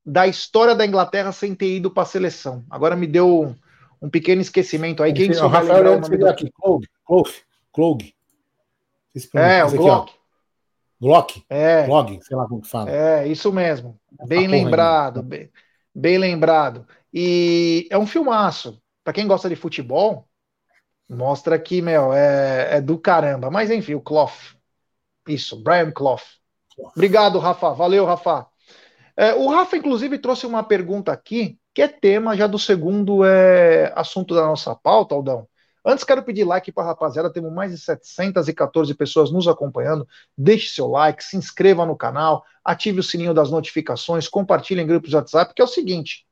da 0.05 0.27
história 0.27 0.75
da 0.75 0.87
Inglaterra 0.87 1.33
sem 1.33 1.55
ter 1.55 1.77
ido 1.77 1.91
para 1.91 2.05
a 2.05 2.07
seleção. 2.07 2.65
Agora 2.71 2.95
me 2.95 3.07
deu 3.07 3.55
um, 4.01 4.09
pequeno 4.09 4.41
esquecimento 4.41 5.03
aí. 5.03 5.13
Quem 5.13 5.31
o 5.31 5.49
Rafael 5.49 5.97
o 5.97 6.01
nome 6.01 6.17
do... 6.17 6.29
aqui, 6.29 6.51
Cloug, 6.53 6.85
Cloug, 7.05 7.29
Cloug. 7.73 8.03
É, 9.35 9.65
o 9.65 9.71
Glock. 9.71 10.13
Glock? 11.01 11.45
É. 11.49 11.87
Blog, 11.87 12.19
sei 12.23 12.37
lá 12.37 12.47
como 12.47 12.63
que 12.63 12.69
fala. 12.69 12.91
É, 12.91 13.27
isso 13.27 13.53
mesmo. 13.53 13.99
Bem 14.27 14.47
lembrado, 14.47 15.23
bem, 15.23 15.51
bem 15.95 16.19
lembrado. 16.19 16.87
E 17.13 17.87
é 17.91 17.99
um 17.99 18.07
filmaço. 18.07 18.81
Para 19.07 19.13
quem 19.13 19.29
gosta 19.29 19.49
de 19.49 19.55
futebol, 19.55 20.27
mostra 21.09 21.57
que, 21.61 21.81
meu, 21.81 22.13
é, 22.13 22.79
é 22.79 22.81
do 22.81 22.99
caramba. 22.99 23.49
Mas 23.53 23.71
enfim, 23.71 23.95
o 23.95 24.01
Clough. 24.01 24.33
Isso, 25.29 25.63
Brian 25.63 25.93
Clough. 25.93 26.23
Obrigado, 26.77 27.39
Rafa. 27.39 27.73
Valeu, 27.73 28.05
Rafa. 28.05 28.49
É, 29.17 29.33
o 29.33 29.47
Rafa, 29.47 29.77
inclusive, 29.77 30.19
trouxe 30.19 30.45
uma 30.45 30.65
pergunta 30.65 31.13
aqui, 31.13 31.57
que 31.73 31.83
é 31.83 31.87
tema 31.87 32.37
já 32.37 32.49
do 32.49 32.59
segundo 32.59 33.25
é, 33.25 33.93
assunto 33.95 34.35
da 34.35 34.45
nossa 34.45 34.75
pauta, 34.75 35.15
Aldão. 35.15 35.47
Antes, 35.85 36.03
quero 36.03 36.25
pedir 36.25 36.43
like 36.43 36.73
para 36.73 36.83
a 36.83 36.87
rapaziada. 36.89 37.33
Temos 37.33 37.53
mais 37.53 37.71
de 37.71 37.79
714 37.79 38.93
pessoas 38.93 39.31
nos 39.31 39.47
acompanhando. 39.47 40.05
Deixe 40.37 40.71
seu 40.71 40.89
like, 40.89 41.23
se 41.23 41.37
inscreva 41.37 41.87
no 41.87 41.97
canal, 41.97 42.45
ative 42.65 42.99
o 42.99 43.05
sininho 43.05 43.33
das 43.33 43.53
notificações, 43.53 44.27
compartilhe 44.27 44.81
em 44.81 44.87
grupos 44.87 45.11
de 45.11 45.15
WhatsApp, 45.15 45.55
que 45.55 45.63
é 45.63 45.65
o 45.65 45.69
seguinte. 45.69 46.27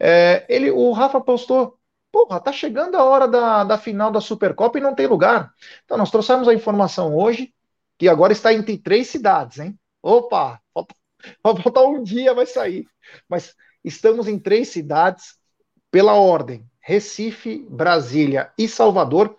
É, 0.00 0.46
ele, 0.48 0.70
o 0.70 0.92
Rafa 0.92 1.20
postou. 1.20 1.77
Porra, 2.18 2.40
tá 2.40 2.50
chegando 2.50 2.96
a 2.96 3.04
hora 3.04 3.28
da, 3.28 3.62
da 3.62 3.78
final 3.78 4.10
da 4.10 4.20
Supercopa 4.20 4.76
e 4.76 4.80
não 4.80 4.92
tem 4.92 5.06
lugar. 5.06 5.54
Então, 5.84 5.96
nós 5.96 6.10
trouxemos 6.10 6.48
a 6.48 6.52
informação 6.52 7.14
hoje, 7.14 7.54
que 7.96 8.08
agora 8.08 8.32
está 8.32 8.52
entre 8.52 8.76
três 8.76 9.06
cidades, 9.06 9.60
hein? 9.60 9.78
Opa, 10.02 10.60
Vai 11.44 11.62
faltar 11.62 11.84
um 11.84 12.02
dia, 12.02 12.34
vai 12.34 12.44
sair. 12.44 12.88
Mas 13.28 13.54
estamos 13.84 14.26
em 14.26 14.36
três 14.36 14.66
cidades, 14.66 15.36
pela 15.92 16.14
ordem: 16.14 16.68
Recife, 16.80 17.64
Brasília 17.70 18.50
e 18.58 18.66
Salvador. 18.66 19.36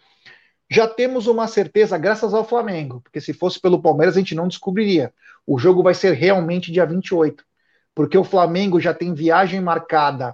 Já 0.71 0.87
temos 0.87 1.27
uma 1.27 1.49
certeza, 1.49 1.97
graças 1.97 2.33
ao 2.33 2.47
Flamengo, 2.47 3.01
porque 3.01 3.19
se 3.19 3.33
fosse 3.33 3.59
pelo 3.59 3.81
Palmeiras 3.81 4.15
a 4.15 4.19
gente 4.19 4.35
não 4.35 4.47
descobriria. 4.47 5.13
O 5.45 5.59
jogo 5.59 5.83
vai 5.83 5.93
ser 5.93 6.13
realmente 6.13 6.71
dia 6.71 6.85
28, 6.85 7.43
porque 7.93 8.17
o 8.17 8.23
Flamengo 8.23 8.79
já 8.79 8.93
tem 8.93 9.13
viagem 9.13 9.59
marcada 9.59 10.33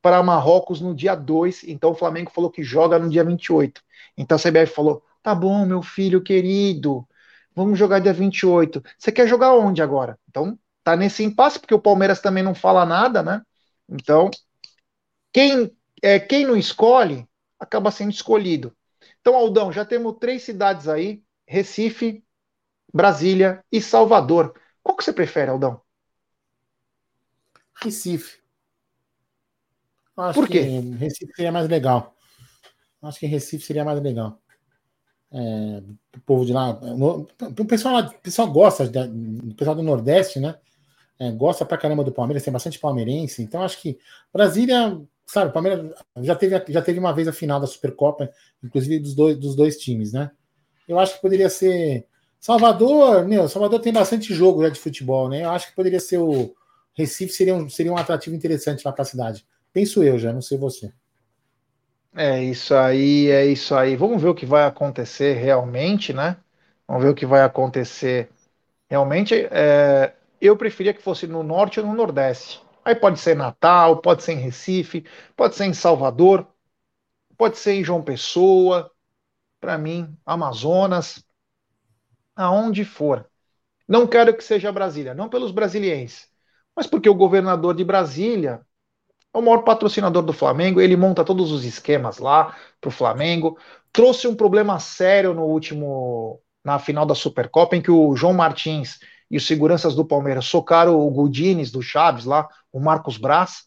para 0.00 0.22
Marrocos 0.22 0.80
no 0.80 0.94
dia 0.94 1.14
2, 1.14 1.64
então 1.64 1.90
o 1.90 1.94
Flamengo 1.94 2.30
falou 2.30 2.50
que 2.50 2.62
joga 2.62 2.98
no 2.98 3.08
dia 3.08 3.24
28. 3.24 3.82
Então 4.16 4.36
a 4.36 4.38
CBF 4.38 4.74
falou: 4.74 5.02
tá 5.22 5.34
bom, 5.34 5.66
meu 5.66 5.82
filho 5.82 6.22
querido, 6.22 7.06
vamos 7.54 7.78
jogar 7.78 7.98
dia 8.00 8.12
28. 8.12 8.82
Você 8.98 9.12
quer 9.12 9.26
jogar 9.28 9.54
onde 9.54 9.82
agora? 9.82 10.18
Então 10.28 10.58
tá 10.84 10.96
nesse 10.96 11.22
impasse, 11.24 11.58
porque 11.58 11.74
o 11.74 11.80
Palmeiras 11.80 12.20
também 12.20 12.42
não 12.42 12.54
fala 12.54 12.86
nada, 12.86 13.22
né? 13.22 13.42
Então, 13.88 14.30
quem, 15.32 15.70
é, 16.02 16.18
quem 16.18 16.46
não 16.46 16.56
escolhe, 16.56 17.28
acaba 17.58 17.90
sendo 17.90 18.10
escolhido. 18.10 18.74
Então, 19.20 19.34
Aldão, 19.34 19.72
já 19.72 19.84
temos 19.84 20.16
três 20.18 20.42
cidades 20.42 20.88
aí: 20.88 21.22
Recife, 21.46 22.24
Brasília 22.92 23.64
e 23.70 23.80
Salvador. 23.80 24.54
Qual 24.82 24.96
que 24.96 25.04
você 25.04 25.12
prefere, 25.12 25.50
Aldão? 25.50 25.80
Recife. 27.74 28.40
Acho 30.18 30.40
Por 30.40 30.48
quê? 30.48 30.60
Recife 30.98 31.32
seria 31.34 31.52
mais 31.52 31.68
legal. 31.68 32.14
Acho 33.02 33.20
que 33.20 33.26
Recife 33.26 33.64
seria 33.64 33.84
mais 33.84 34.00
legal. 34.02 34.38
É, 35.30 35.82
o 36.16 36.20
povo 36.20 36.44
de 36.44 36.52
lá. 36.52 36.70
O 36.70 37.64
pessoal, 37.64 38.00
o 38.00 38.20
pessoal 38.20 38.50
gosta, 38.50 38.84
o 38.84 39.54
pessoal 39.54 39.76
do 39.76 39.82
Nordeste, 39.82 40.40
né? 40.40 40.56
é, 41.18 41.30
gosta 41.32 41.64
pra 41.64 41.76
caramba 41.76 42.04
do 42.04 42.12
Palmeiras, 42.12 42.42
tem 42.44 42.52
bastante 42.52 42.78
palmeirense, 42.78 43.42
então 43.42 43.62
acho 43.62 43.80
que 43.80 43.98
Brasília, 44.32 45.00
sabe, 45.26 45.50
o 45.50 45.52
Palmeiras 45.52 45.92
já 46.18 46.34
teve, 46.36 46.64
já 46.68 46.80
teve 46.80 46.98
uma 46.98 47.12
vez 47.12 47.26
a 47.26 47.32
final 47.32 47.60
da 47.60 47.66
Supercopa, 47.66 48.30
inclusive 48.62 49.00
dos 49.00 49.14
dois, 49.14 49.36
dos 49.36 49.56
dois 49.56 49.76
times, 49.76 50.12
né? 50.12 50.30
Eu 50.86 50.98
acho 50.98 51.16
que 51.16 51.20
poderia 51.20 51.50
ser. 51.50 52.06
Salvador, 52.40 53.26
meu, 53.26 53.48
Salvador 53.48 53.80
tem 53.80 53.92
bastante 53.92 54.32
jogo 54.32 54.62
já 54.62 54.68
de 54.68 54.78
futebol, 54.78 55.28
né? 55.28 55.42
Eu 55.42 55.50
acho 55.50 55.68
que 55.68 55.74
poderia 55.74 55.98
ser 55.98 56.18
o 56.18 56.54
Recife, 56.94 57.32
seria 57.32 57.54
um, 57.54 57.68
seria 57.68 57.92
um 57.92 57.98
atrativo 57.98 58.36
interessante 58.36 58.84
lá 58.84 58.92
para 58.92 59.02
a 59.02 59.06
cidade. 59.06 59.44
Penso 59.78 60.02
eu 60.02 60.18
já, 60.18 60.32
não 60.32 60.42
sei 60.42 60.58
você. 60.58 60.92
É 62.12 62.42
isso 62.42 62.74
aí, 62.74 63.30
é 63.30 63.46
isso 63.46 63.76
aí. 63.76 63.94
Vamos 63.94 64.20
ver 64.20 64.28
o 64.28 64.34
que 64.34 64.44
vai 64.44 64.64
acontecer 64.64 65.34
realmente, 65.34 66.12
né? 66.12 66.36
Vamos 66.84 67.04
ver 67.04 67.10
o 67.10 67.14
que 67.14 67.24
vai 67.24 67.42
acontecer 67.42 68.28
realmente. 68.90 69.36
É, 69.52 70.16
eu 70.40 70.56
preferia 70.56 70.92
que 70.92 71.00
fosse 71.00 71.28
no 71.28 71.44
norte 71.44 71.78
ou 71.78 71.86
no 71.86 71.94
nordeste. 71.94 72.60
Aí 72.84 72.96
pode 72.96 73.20
ser 73.20 73.36
Natal, 73.36 73.98
pode 74.02 74.24
ser 74.24 74.32
em 74.32 74.40
Recife, 74.40 75.06
pode 75.36 75.54
ser 75.54 75.66
em 75.66 75.72
Salvador, 75.72 76.44
pode 77.36 77.56
ser 77.56 77.74
em 77.74 77.84
João 77.84 78.02
Pessoa, 78.02 78.90
para 79.60 79.78
mim, 79.78 80.12
Amazonas, 80.26 81.24
aonde 82.34 82.84
for. 82.84 83.30
Não 83.86 84.08
quero 84.08 84.36
que 84.36 84.42
seja 84.42 84.72
Brasília, 84.72 85.14
não 85.14 85.28
pelos 85.28 85.52
brasilienses, 85.52 86.28
mas 86.74 86.88
porque 86.88 87.08
o 87.08 87.14
governador 87.14 87.76
de 87.76 87.84
Brasília 87.84 88.66
o 89.38 89.42
maior 89.42 89.62
patrocinador 89.62 90.22
do 90.22 90.32
Flamengo, 90.32 90.80
ele 90.80 90.96
monta 90.96 91.24
todos 91.24 91.50
os 91.52 91.64
esquemas 91.64 92.18
lá 92.18 92.54
para 92.80 92.88
o 92.88 92.92
Flamengo. 92.92 93.58
Trouxe 93.92 94.26
um 94.28 94.34
problema 94.34 94.78
sério 94.78 95.34
no 95.34 95.44
último, 95.44 96.40
na 96.64 96.78
final 96.78 97.06
da 97.06 97.14
Supercopa, 97.14 97.76
em 97.76 97.82
que 97.82 97.90
o 97.90 98.14
João 98.16 98.32
Martins 98.32 98.98
e 99.30 99.36
os 99.36 99.46
seguranças 99.46 99.94
do 99.94 100.04
Palmeiras 100.04 100.46
socaram 100.46 100.98
o 100.98 101.10
Gudines 101.10 101.70
do 101.70 101.82
Chaves 101.82 102.24
lá, 102.24 102.48
o 102.72 102.80
Marcos 102.80 103.16
Braz. 103.16 103.66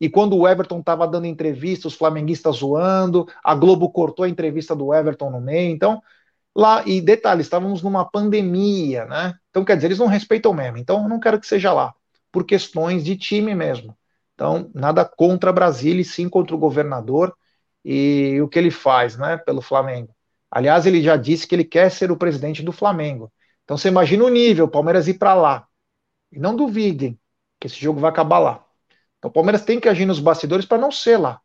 E 0.00 0.08
quando 0.08 0.36
o 0.36 0.46
Everton 0.46 0.80
estava 0.80 1.08
dando 1.08 1.26
entrevista, 1.26 1.88
os 1.88 1.94
flamenguistas 1.94 2.56
zoando, 2.56 3.26
a 3.42 3.54
Globo 3.54 3.90
cortou 3.90 4.24
a 4.24 4.28
entrevista 4.28 4.74
do 4.76 4.94
Everton 4.94 5.30
no 5.30 5.40
meio. 5.40 5.70
Então, 5.72 6.00
lá, 6.54 6.84
e 6.86 7.00
detalhe, 7.00 7.40
estávamos 7.42 7.82
numa 7.82 8.08
pandemia, 8.08 9.06
né? 9.06 9.34
Então, 9.50 9.64
quer 9.64 9.74
dizer, 9.74 9.88
eles 9.88 9.98
não 9.98 10.06
respeitam 10.06 10.54
mesmo. 10.54 10.78
Então, 10.78 11.02
eu 11.02 11.08
não 11.08 11.18
quero 11.18 11.40
que 11.40 11.46
seja 11.46 11.72
lá, 11.72 11.92
por 12.30 12.44
questões 12.44 13.04
de 13.04 13.16
time 13.16 13.54
mesmo. 13.54 13.97
Então, 14.38 14.70
nada 14.72 15.04
contra 15.04 15.52
Brasília, 15.52 16.00
e 16.00 16.04
sim 16.04 16.28
contra 16.28 16.54
o 16.54 16.58
governador 16.58 17.36
e 17.84 18.40
o 18.40 18.48
que 18.48 18.56
ele 18.56 18.70
faz, 18.70 19.16
né, 19.18 19.36
pelo 19.36 19.60
Flamengo. 19.60 20.14
Aliás, 20.48 20.86
ele 20.86 21.02
já 21.02 21.16
disse 21.16 21.44
que 21.44 21.56
ele 21.56 21.64
quer 21.64 21.90
ser 21.90 22.12
o 22.12 22.16
presidente 22.16 22.62
do 22.62 22.70
Flamengo. 22.70 23.32
Então 23.64 23.76
você 23.76 23.88
imagina 23.88 24.22
o 24.22 24.28
nível, 24.28 24.66
o 24.66 24.70
Palmeiras 24.70 25.08
ir 25.08 25.14
para 25.14 25.34
lá. 25.34 25.66
E 26.30 26.38
não 26.38 26.54
duvidem 26.54 27.18
que 27.58 27.66
esse 27.66 27.80
jogo 27.80 27.98
vai 27.98 28.10
acabar 28.10 28.38
lá. 28.38 28.64
Então 29.18 29.28
o 29.28 29.32
Palmeiras 29.32 29.64
tem 29.64 29.80
que 29.80 29.88
agir 29.88 30.06
nos 30.06 30.20
bastidores 30.20 30.64
para 30.64 30.78
não 30.78 30.92
ser 30.92 31.16
lá. 31.16 31.40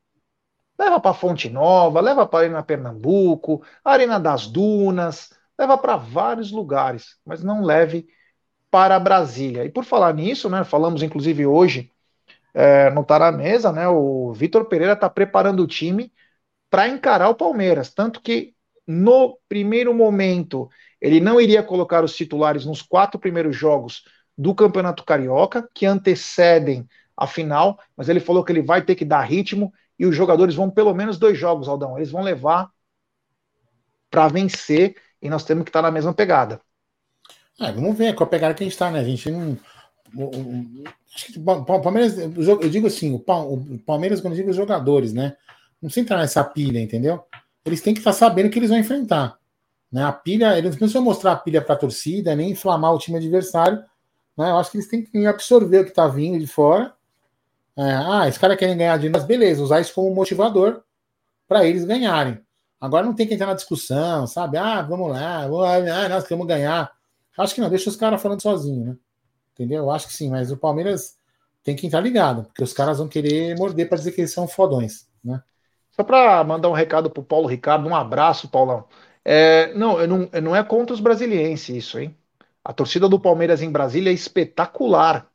Leva 0.77 0.99
para 0.99 1.15
Fonte 1.15 1.49
Nova, 1.49 1.99
leva 1.99 2.27
para 2.27 2.45
Arena 2.45 2.61
Pernambuco, 2.61 3.63
Arena 3.83 4.19
das 4.19 4.45
Dunas, 4.45 5.31
leva 5.57 5.79
para 5.79 5.97
vários 5.97 6.51
lugares, 6.51 7.17
mas 7.25 7.43
não 7.43 7.63
leve 7.63 8.07
para 8.69 8.99
Brasília. 8.99 9.65
E 9.65 9.71
por 9.71 9.83
falar 9.83 10.13
nisso, 10.13 10.47
né, 10.47 10.63
falamos 10.63 11.01
inclusive 11.01 11.43
hoje 11.47 11.91
é, 12.53 12.89
no 12.91 13.03
Tá 13.03 13.19
na 13.19 13.31
Mesa, 13.31 13.71
né, 13.71 13.87
o 13.87 14.31
Vitor 14.33 14.65
Pereira 14.65 14.93
está 14.93 15.09
preparando 15.09 15.63
o 15.63 15.67
time 15.67 16.11
para 16.69 16.87
encarar 16.87 17.29
o 17.29 17.35
Palmeiras. 17.35 17.93
Tanto 17.93 18.21
que 18.21 18.53
no 18.85 19.37
primeiro 19.47 19.93
momento 19.93 20.69
ele 20.99 21.19
não 21.19 21.39
iria 21.39 21.63
colocar 21.63 22.03
os 22.03 22.15
titulares 22.15 22.65
nos 22.65 22.81
quatro 22.81 23.19
primeiros 23.19 23.55
jogos 23.55 24.03
do 24.37 24.55
Campeonato 24.55 25.03
Carioca, 25.03 25.67
que 25.73 25.85
antecedem 25.85 26.87
a 27.15 27.27
final, 27.27 27.79
mas 27.95 28.09
ele 28.09 28.19
falou 28.19 28.43
que 28.43 28.51
ele 28.51 28.61
vai 28.61 28.81
ter 28.81 28.95
que 28.95 29.05
dar 29.05 29.21
ritmo 29.21 29.71
e 29.97 30.05
os 30.05 30.15
jogadores 30.15 30.55
vão 30.55 30.69
pelo 30.69 30.93
menos 30.93 31.17
dois 31.19 31.37
jogos, 31.37 31.67
Aldão. 31.67 31.97
Eles 31.97 32.09
vão 32.09 32.23
levar 32.23 32.69
para 34.09 34.27
vencer 34.27 34.95
e 35.21 35.29
nós 35.29 35.43
temos 35.43 35.63
que 35.63 35.69
estar 35.69 35.81
na 35.81 35.91
mesma 35.91 36.13
pegada. 36.13 36.59
É, 37.59 37.71
vamos 37.71 37.97
ver 37.97 38.15
qual 38.15 38.27
a 38.27 38.29
pegada 38.29 38.53
que 38.53 38.63
a 38.63 38.65
gente 38.65 38.73
está, 38.73 38.89
né? 38.89 38.99
A 38.99 39.03
gente 39.03 39.29
não. 39.29 39.57
Que 40.13 41.39
o 41.39 41.81
Palmeiras, 41.81 42.17
eu 42.17 42.69
digo 42.69 42.87
assim, 42.87 43.13
o 43.13 43.79
Palmeiras, 43.85 44.21
quando 44.21 44.33
eu 44.33 44.37
digo 44.37 44.49
os 44.49 44.55
jogadores, 44.55 45.13
né? 45.13 45.35
Não 45.81 45.87
precisa 45.87 46.03
entrar 46.03 46.17
nessa 46.17 46.43
pilha, 46.43 46.79
entendeu? 46.79 47.23
Eles 47.65 47.81
têm 47.81 47.93
que 47.93 47.99
estar 47.99 48.13
sabendo 48.13 48.49
que 48.49 48.59
eles 48.59 48.69
vão 48.69 48.79
enfrentar. 48.79 49.37
Né? 49.91 50.03
A 50.03 50.11
pilha, 50.11 50.57
eles 50.57 50.71
não 50.71 50.77
precisam 50.77 51.03
mostrar 51.03 51.33
a 51.33 51.35
pilha 51.35 51.61
para 51.61 51.75
a 51.75 51.77
torcida, 51.77 52.35
nem 52.35 52.51
inflamar 52.51 52.93
o 52.93 52.97
time 52.97 53.17
adversário. 53.17 53.77
Né? 54.37 54.49
Eu 54.49 54.57
acho 54.57 54.71
que 54.71 54.77
eles 54.77 54.87
têm 54.87 55.03
que 55.03 55.25
absorver 55.25 55.79
o 55.79 55.83
que 55.83 55.91
está 55.91 56.07
vindo 56.07 56.39
de 56.39 56.47
fora. 56.47 56.93
É, 57.77 57.91
ah, 57.91 58.25
os 58.27 58.37
caras 58.37 58.57
querem 58.57 58.77
ganhar 58.77 58.97
dinheiro, 58.97 59.17
mas 59.17 59.25
beleza, 59.25 59.63
usar 59.63 59.81
isso 59.81 59.93
como 59.93 60.13
motivador 60.13 60.83
para 61.47 61.65
eles 61.65 61.85
ganharem. 61.85 62.39
Agora 62.79 63.05
não 63.05 63.13
tem 63.13 63.27
que 63.27 63.33
entrar 63.33 63.47
na 63.47 63.53
discussão, 63.53 64.27
sabe? 64.27 64.57
Ah, 64.57 64.81
vamos 64.81 65.11
lá, 65.11 65.47
vamos 65.47 65.61
lá 65.61 65.75
ah, 65.75 66.09
nós 66.09 66.23
queremos 66.23 66.47
ganhar. 66.47 66.91
Acho 67.37 67.55
que 67.55 67.61
não, 67.61 67.69
deixa 67.69 67.89
os 67.89 67.95
caras 67.95 68.21
falando 68.21 68.41
sozinho, 68.41 68.85
né? 68.85 68.97
Entendeu? 69.53 69.83
Eu 69.83 69.91
acho 69.91 70.07
que 70.07 70.13
sim, 70.13 70.29
mas 70.29 70.51
o 70.51 70.57
Palmeiras 70.57 71.17
tem 71.63 71.75
que 71.75 71.87
entrar 71.87 72.01
ligado, 72.01 72.43
porque 72.45 72.63
os 72.63 72.73
caras 72.73 72.97
vão 72.97 73.07
querer 73.07 73.57
morder 73.57 73.87
para 73.87 73.97
dizer 73.97 74.11
que 74.11 74.21
eles 74.21 74.33
são 74.33 74.47
fodões, 74.47 75.07
né? 75.23 75.41
Só 75.91 76.03
para 76.03 76.43
mandar 76.43 76.69
um 76.69 76.73
recado 76.73 77.09
pro 77.09 77.23
Paulo 77.23 77.47
Ricardo, 77.47 77.87
um 77.87 77.95
abraço, 77.95 78.49
Paulão. 78.49 78.85
É, 79.23 79.73
não, 79.75 80.05
não, 80.07 80.29
não 80.41 80.55
é 80.55 80.63
contra 80.63 80.93
os 80.93 80.99
brasilienses 80.99 81.69
isso, 81.69 81.99
hein? 81.99 82.17
A 82.63 82.73
torcida 82.73 83.07
do 83.07 83.19
Palmeiras 83.19 83.61
em 83.61 83.71
Brasília 83.71 84.09
é 84.09 84.13
espetacular. 84.13 85.29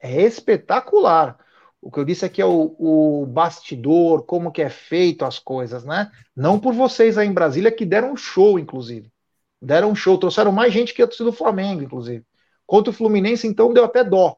É 0.00 0.22
espetacular. 0.22 1.38
O 1.80 1.90
que 1.90 1.98
eu 1.98 2.04
disse 2.04 2.24
aqui 2.24 2.42
é 2.42 2.46
o, 2.46 2.76
o 2.78 3.26
bastidor, 3.26 4.22
como 4.24 4.52
que 4.52 4.62
é 4.62 4.68
feito 4.68 5.24
as 5.24 5.38
coisas, 5.38 5.84
né? 5.84 6.10
Não 6.36 6.60
por 6.60 6.74
vocês 6.74 7.16
aí 7.18 7.26
em 7.26 7.32
Brasília 7.32 7.72
que 7.72 7.86
deram 7.86 8.12
um 8.12 8.16
show, 8.16 8.58
inclusive. 8.58 9.10
Deram 9.60 9.90
um 9.90 9.94
show, 9.94 10.18
trouxeram 10.18 10.52
mais 10.52 10.72
gente 10.72 10.92
que 10.94 11.02
a 11.02 11.06
torcida 11.06 11.30
do 11.30 11.36
Flamengo, 11.36 11.82
inclusive. 11.82 12.24
Contra 12.72 12.90
o 12.90 12.94
Fluminense, 12.94 13.46
então, 13.46 13.70
deu 13.70 13.84
até 13.84 14.02
dó. 14.02 14.34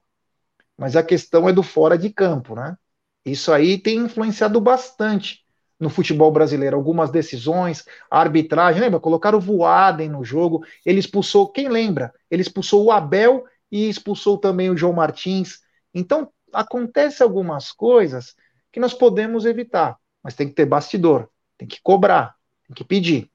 Mas 0.76 0.96
a 0.96 1.04
questão 1.04 1.48
é 1.48 1.52
do 1.52 1.62
fora 1.62 1.96
de 1.96 2.10
campo, 2.10 2.56
né? 2.56 2.76
Isso 3.24 3.52
aí 3.52 3.78
tem 3.78 3.98
influenciado 3.98 4.60
bastante 4.60 5.44
no 5.78 5.88
futebol 5.88 6.32
brasileiro. 6.32 6.74
Algumas 6.74 7.12
decisões, 7.12 7.84
a 8.10 8.18
arbitragem, 8.18 8.80
lembra? 8.82 8.98
Colocaram 8.98 9.38
o 9.38 9.40
Voaden 9.40 10.08
no 10.08 10.24
jogo, 10.24 10.66
ele 10.84 10.98
expulsou, 10.98 11.46
quem 11.46 11.68
lembra? 11.68 12.12
Ele 12.28 12.42
expulsou 12.42 12.84
o 12.84 12.90
Abel 12.90 13.44
e 13.70 13.88
expulsou 13.88 14.36
também 14.36 14.68
o 14.68 14.76
João 14.76 14.94
Martins. 14.94 15.60
Então, 15.94 16.28
acontece 16.52 17.22
algumas 17.22 17.70
coisas 17.70 18.34
que 18.72 18.80
nós 18.80 18.92
podemos 18.92 19.44
evitar, 19.44 19.96
mas 20.20 20.34
tem 20.34 20.48
que 20.48 20.54
ter 20.54 20.66
bastidor, 20.66 21.28
tem 21.56 21.68
que 21.68 21.80
cobrar, 21.80 22.34
tem 22.66 22.74
que 22.74 22.82
pedir. 22.82 23.30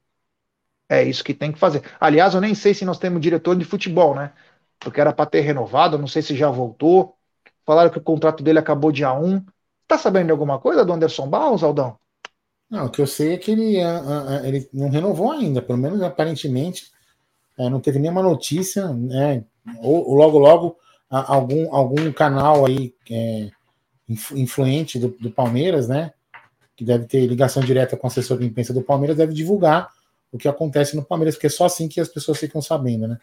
É 0.89 1.03
isso 1.03 1.23
que 1.23 1.33
tem 1.33 1.53
que 1.53 1.59
fazer. 1.59 1.83
Aliás, 2.01 2.33
eu 2.33 2.41
nem 2.41 2.53
sei 2.53 2.73
se 2.73 2.83
nós 2.83 2.97
temos 2.99 3.21
diretor 3.21 3.55
de 3.55 3.63
futebol, 3.63 4.13
né? 4.13 4.33
Porque 4.79 5.01
era 5.01 5.11
para 5.11 5.29
ter 5.29 5.41
renovado, 5.41 5.97
não 5.97 6.07
sei 6.07 6.21
se 6.21 6.35
já 6.35 6.49
voltou. 6.49 7.15
Falaram 7.65 7.89
que 7.89 7.97
o 7.97 8.03
contrato 8.03 8.43
dele 8.43 8.59
acabou 8.59 8.91
dia 8.91 9.13
1. 9.13 9.43
Tá 9.87 9.97
sabendo 9.97 10.27
de 10.27 10.31
alguma 10.31 10.59
coisa 10.59 10.85
do 10.85 10.93
Anderson 10.93 11.27
Barros, 11.27 11.63
Aldão? 11.63 11.97
Não, 12.69 12.85
o 12.85 12.89
que 12.89 13.01
eu 13.01 13.07
sei 13.07 13.33
é 13.33 13.37
que 13.37 13.51
ele, 13.51 13.77
ele 14.43 14.69
não 14.71 14.89
renovou 14.89 15.31
ainda, 15.31 15.61
pelo 15.61 15.77
menos 15.77 16.01
aparentemente. 16.01 16.91
É, 17.57 17.67
não 17.69 17.79
teve 17.79 17.99
nenhuma 17.99 18.21
notícia, 18.21 18.87
né? 18.93 19.43
Ou, 19.81 20.13
logo, 20.13 20.37
logo, 20.37 20.77
algum, 21.09 21.73
algum 21.73 22.11
canal 22.13 22.65
aí 22.65 22.93
é, 23.09 23.49
influente 24.31 24.97
do, 24.97 25.09
do, 25.09 25.31
Palmeiras, 25.31 25.87
né? 25.87 26.13
Que 26.75 26.85
deve 26.85 27.05
ter 27.05 27.25
ligação 27.25 27.61
direta 27.61 27.97
com 27.97 28.07
o 28.07 28.09
assessor 28.09 28.37
de 28.37 28.45
imprensa 28.45 28.73
do 28.73 28.81
Palmeiras, 28.81 29.17
deve 29.17 29.33
divulgar 29.33 29.89
o 30.31 30.37
que 30.37 30.47
acontece 30.47 30.95
no 30.95 31.03
Palmeiras, 31.03 31.35
porque 31.35 31.47
é 31.47 31.49
só 31.49 31.65
assim 31.65 31.87
que 31.87 31.99
as 31.99 32.07
pessoas 32.07 32.37
ficam 32.37 32.61
sabendo, 32.61 33.07
né? 33.07 33.17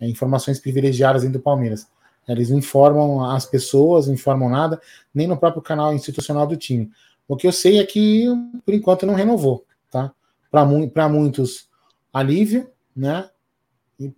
É, 0.00 0.08
informações 0.08 0.58
privilegiadas 0.58 1.22
dentro 1.22 1.38
do 1.38 1.42
Palmeiras. 1.42 1.86
Eles 2.26 2.50
não 2.50 2.58
informam 2.58 3.24
as 3.24 3.44
pessoas, 3.44 4.06
não 4.06 4.14
informam 4.14 4.48
nada, 4.48 4.80
nem 5.14 5.26
no 5.26 5.36
próprio 5.36 5.62
canal 5.62 5.94
institucional 5.94 6.46
do 6.46 6.56
time. 6.56 6.90
O 7.28 7.36
que 7.36 7.46
eu 7.46 7.52
sei 7.52 7.78
é 7.78 7.84
que, 7.84 8.26
por 8.64 8.74
enquanto, 8.74 9.06
não 9.06 9.14
renovou, 9.14 9.64
tá? 9.90 10.12
Para 10.50 10.64
mu 10.64 10.90
muitos, 11.10 11.68
alívio, 12.12 12.70
né? 12.94 13.28
E, 13.98 14.12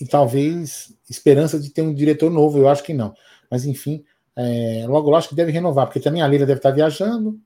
e, 0.00 0.06
talvez 0.06 0.96
esperança 1.08 1.58
de 1.58 1.70
ter 1.70 1.82
um 1.82 1.94
diretor 1.94 2.30
novo, 2.30 2.58
eu 2.58 2.68
acho 2.68 2.82
que 2.82 2.94
não. 2.94 3.14
Mas, 3.50 3.64
enfim, 3.64 4.04
é, 4.34 4.84
logo, 4.86 5.06
logo 5.06 5.16
acho 5.16 5.28
que 5.28 5.34
deve 5.34 5.52
renovar, 5.52 5.86
porque 5.86 6.00
também 6.00 6.22
a 6.22 6.28
Lila 6.28 6.46
deve 6.46 6.58
estar 6.58 6.70
viajando, 6.70 7.38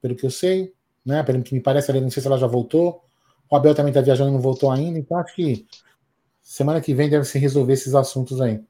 pelo 0.00 0.14
que 0.14 0.24
eu 0.24 0.30
sei, 0.30 0.72
né? 1.04 1.22
Pelo 1.22 1.42
que 1.42 1.54
me 1.54 1.60
parece, 1.60 1.92
não 1.92 2.10
sei 2.10 2.20
se 2.22 2.26
ela 2.26 2.38
já 2.38 2.46
voltou. 2.46 3.02
O 3.50 3.56
Abel 3.56 3.74
também 3.74 3.90
está 3.90 4.00
viajando 4.00 4.30
e 4.30 4.32
não 4.32 4.40
voltou 4.40 4.70
ainda, 4.70 4.98
então 4.98 5.18
acho 5.18 5.34
que 5.34 5.66
semana 6.42 6.80
que 6.80 6.94
vem 6.94 7.08
deve 7.08 7.24
se 7.24 7.38
resolver 7.38 7.72
esses 7.72 7.94
assuntos 7.94 8.40
aí. 8.40 8.60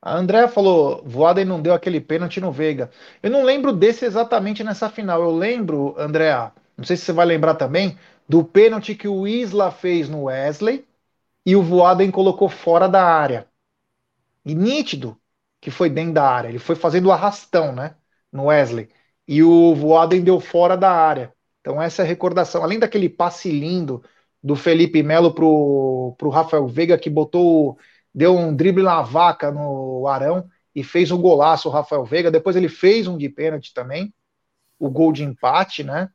A 0.00 0.16
Andrea 0.16 0.46
falou, 0.46 1.02
Voaden 1.04 1.44
não 1.44 1.60
deu 1.60 1.74
aquele 1.74 2.00
pênalti 2.00 2.40
no 2.40 2.52
Veiga. 2.52 2.90
Eu 3.22 3.30
não 3.30 3.42
lembro 3.42 3.72
desse 3.72 4.04
exatamente 4.04 4.62
nessa 4.62 4.88
final. 4.88 5.22
Eu 5.22 5.32
lembro, 5.36 5.94
Andrea, 5.98 6.52
não 6.76 6.84
sei 6.84 6.96
se 6.96 7.04
você 7.04 7.12
vai 7.12 7.26
lembrar 7.26 7.54
também, 7.54 7.98
do 8.28 8.44
pênalti 8.44 8.94
que 8.94 9.08
o 9.08 9.26
Isla 9.26 9.72
fez 9.72 10.08
no 10.08 10.24
Wesley 10.24 10.86
e 11.44 11.56
o 11.56 11.62
Voaden 11.62 12.10
colocou 12.10 12.48
fora 12.48 12.88
da 12.88 13.02
área. 13.02 13.48
E 14.44 14.54
nítido 14.54 15.18
que 15.60 15.70
foi 15.70 15.90
dentro 15.90 16.14
da 16.14 16.28
área. 16.28 16.48
Ele 16.48 16.58
foi 16.58 16.76
fazendo 16.76 17.10
arrastão, 17.10 17.72
né? 17.72 17.96
No 18.32 18.46
Wesley. 18.46 18.88
E 19.26 19.42
o 19.42 19.74
Voaden 19.74 20.22
deu 20.22 20.40
fora 20.40 20.76
da 20.76 20.90
área. 20.90 21.32
Então 21.60 21.82
essa 21.82 22.02
é 22.02 22.04
a 22.04 22.08
recordação. 22.08 22.62
Além 22.62 22.78
daquele 22.78 23.08
passe 23.08 23.50
lindo 23.50 24.02
do 24.42 24.54
Felipe 24.56 25.02
Melo 25.02 25.34
pro, 25.34 26.14
pro 26.18 26.30
Rafael 26.30 26.66
Veiga, 26.66 26.98
que 26.98 27.10
botou 27.10 27.78
deu 28.14 28.36
um 28.36 28.54
drible 28.54 28.82
na 28.82 29.02
vaca 29.02 29.50
no 29.50 30.06
Arão 30.08 30.48
e 30.74 30.82
fez 30.82 31.10
um 31.10 31.20
golaço 31.20 31.68
o 31.68 31.72
Rafael 31.72 32.04
Veiga. 32.04 32.30
Depois 32.30 32.56
ele 32.56 32.68
fez 32.68 33.06
um 33.06 33.16
de 33.16 33.28
pênalti 33.28 33.72
também, 33.72 34.12
o 34.78 34.90
gol 34.90 35.12
de 35.12 35.24
empate, 35.24 35.84
né? 35.84 36.08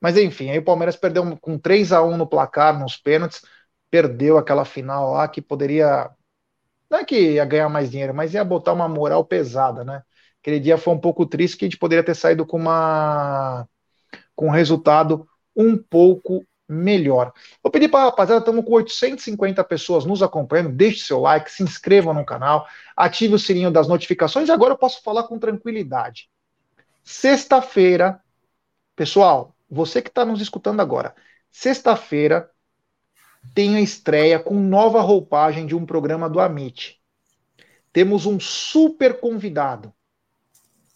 Mas 0.00 0.16
enfim, 0.16 0.50
aí 0.50 0.58
o 0.58 0.64
Palmeiras 0.64 0.96
perdeu 0.96 1.36
com 1.38 1.58
3 1.58 1.92
a 1.92 2.02
1 2.02 2.16
no 2.16 2.26
placar, 2.26 2.78
nos 2.78 2.96
pênaltis, 2.96 3.42
perdeu 3.90 4.38
aquela 4.38 4.64
final 4.64 5.12
lá 5.12 5.28
que 5.28 5.42
poderia. 5.42 6.10
Não 6.90 7.00
é 7.00 7.04
que 7.04 7.32
ia 7.32 7.44
ganhar 7.44 7.68
mais 7.68 7.90
dinheiro, 7.90 8.14
mas 8.14 8.34
ia 8.34 8.44
botar 8.44 8.72
uma 8.72 8.88
moral 8.88 9.24
pesada, 9.24 9.84
né? 9.84 10.02
Aquele 10.40 10.58
dia 10.58 10.78
foi 10.78 10.94
um 10.94 10.98
pouco 10.98 11.26
triste 11.26 11.56
que 11.56 11.64
a 11.66 11.68
gente 11.68 11.78
poderia 11.78 12.04
ter 12.04 12.14
saído 12.14 12.46
com 12.46 12.56
uma 12.56 13.68
com 14.34 14.46
um 14.46 14.50
resultado 14.50 15.28
um 15.54 15.76
pouco 15.76 16.44
melhor. 16.70 17.32
Vou 17.62 17.70
pedir 17.70 17.88
para 17.88 18.00
a 18.00 18.04
rapaziada, 18.04 18.40
estamos 18.40 18.64
com 18.64 18.72
850 18.72 19.62
pessoas 19.64 20.04
nos 20.04 20.22
acompanhando. 20.22 20.70
Deixe 20.70 21.04
seu 21.04 21.20
like, 21.20 21.50
se 21.50 21.62
inscreva 21.62 22.14
no 22.14 22.24
canal, 22.24 22.66
ative 22.96 23.34
o 23.34 23.38
sininho 23.38 23.70
das 23.70 23.88
notificações 23.88 24.48
e 24.48 24.52
agora 24.52 24.74
eu 24.74 24.78
posso 24.78 25.02
falar 25.02 25.24
com 25.24 25.38
tranquilidade. 25.38 26.30
Sexta-feira, 27.02 28.22
pessoal, 28.94 29.54
você 29.68 30.00
que 30.00 30.08
está 30.08 30.24
nos 30.24 30.40
escutando 30.40 30.80
agora, 30.80 31.14
sexta-feira 31.50 32.50
tem 33.54 33.76
a 33.76 33.80
estreia 33.80 34.38
com 34.38 34.54
nova 34.54 35.00
roupagem 35.00 35.66
de 35.66 35.74
um 35.74 35.84
programa 35.84 36.28
do 36.28 36.38
Amit. 36.38 37.00
Temos 37.92 38.26
um 38.26 38.38
super 38.38 39.18
convidado. 39.18 39.92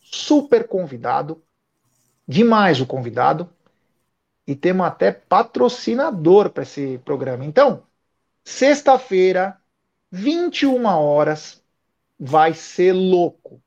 Super 0.00 0.68
convidado. 0.68 1.42
Demais 2.28 2.80
o 2.80 2.86
convidado 2.86 3.50
e 4.46 4.54
temos 4.54 4.86
até 4.86 5.10
patrocinador 5.12 6.50
para 6.50 6.62
esse 6.62 6.98
programa. 6.98 7.44
Então, 7.44 7.82
sexta-feira, 8.44 9.58
21 10.10 10.84
horas, 10.86 11.62
vai 12.18 12.54
ser 12.54 12.92
louco. 12.92 13.62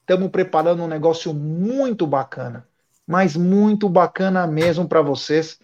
Estamos 0.00 0.30
preparando 0.30 0.82
um 0.82 0.88
negócio 0.88 1.32
muito 1.32 2.06
bacana, 2.06 2.66
mas 3.06 3.36
muito 3.36 3.88
bacana 3.88 4.46
mesmo 4.46 4.88
para 4.88 5.02
vocês. 5.02 5.58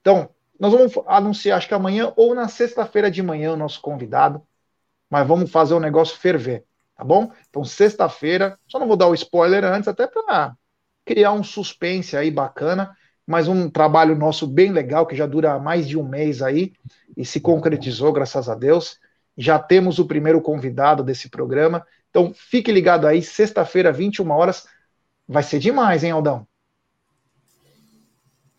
Então, 0.00 0.30
nós 0.58 0.72
vamos 0.72 0.92
anunciar, 1.06 1.58
acho 1.58 1.68
que 1.68 1.74
amanhã 1.74 2.12
ou 2.16 2.34
na 2.34 2.46
sexta-feira 2.46 3.10
de 3.10 3.22
manhã, 3.22 3.52
o 3.52 3.56
nosso 3.56 3.80
convidado, 3.80 4.46
mas 5.08 5.26
vamos 5.26 5.50
fazer 5.50 5.74
o 5.74 5.80
negócio 5.80 6.18
ferver, 6.18 6.64
tá 6.94 7.02
bom? 7.02 7.32
Então, 7.48 7.64
sexta-feira, 7.64 8.58
só 8.68 8.78
não 8.78 8.86
vou 8.86 8.96
dar 8.96 9.08
o 9.08 9.14
spoiler 9.14 9.64
antes, 9.64 9.88
até 9.88 10.06
para 10.06 10.54
criar 11.04 11.32
um 11.32 11.42
suspense 11.42 12.16
aí 12.16 12.30
bacana 12.30 12.96
mas 13.30 13.46
um 13.46 13.70
trabalho 13.70 14.16
nosso 14.16 14.44
bem 14.44 14.72
legal, 14.72 15.06
que 15.06 15.14
já 15.14 15.24
dura 15.24 15.56
mais 15.56 15.86
de 15.86 15.96
um 15.96 16.02
mês 16.02 16.42
aí, 16.42 16.72
e 17.16 17.24
se 17.24 17.38
concretizou, 17.38 18.12
graças 18.12 18.48
a 18.48 18.56
Deus. 18.56 18.98
Já 19.38 19.56
temos 19.56 20.00
o 20.00 20.04
primeiro 20.04 20.42
convidado 20.42 21.04
desse 21.04 21.30
programa. 21.30 21.86
Então, 22.10 22.32
fique 22.34 22.72
ligado 22.72 23.06
aí, 23.06 23.22
sexta-feira, 23.22 23.92
21 23.92 24.28
horas. 24.32 24.66
Vai 25.28 25.44
ser 25.44 25.60
demais, 25.60 26.02
hein, 26.02 26.10
Aldão? 26.10 26.44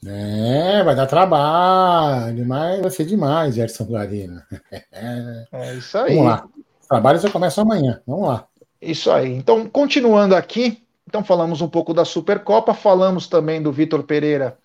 É, 0.06 0.82
vai 0.86 0.96
dar 0.96 1.06
trabalho, 1.06 2.48
mas 2.48 2.80
vai 2.80 2.90
ser 2.92 3.04
demais, 3.04 3.56
Gerson 3.56 3.84
Guarino. 3.84 4.42
É 5.52 5.76
isso 5.76 5.98
aí. 5.98 6.16
Vamos 6.16 6.32
lá. 6.32 6.48
O 6.56 6.88
trabalho 6.88 7.20
já 7.20 7.30
começa 7.30 7.62
amanhã. 7.62 8.02
Vamos 8.08 8.26
lá. 8.30 8.48
Isso 8.82 9.12
aí. 9.12 9.34
Então, 9.34 9.68
continuando 9.68 10.34
aqui, 10.34 10.82
então 11.06 11.26
falamos 11.26 11.60
um 11.60 11.68
pouco 11.68 11.94
da 11.94 12.06
Supercopa, 12.06 12.74
falamos 12.74 13.28
também 13.28 13.62
do 13.62 13.70
Vitor 13.70 14.04
Pereira 14.04 14.58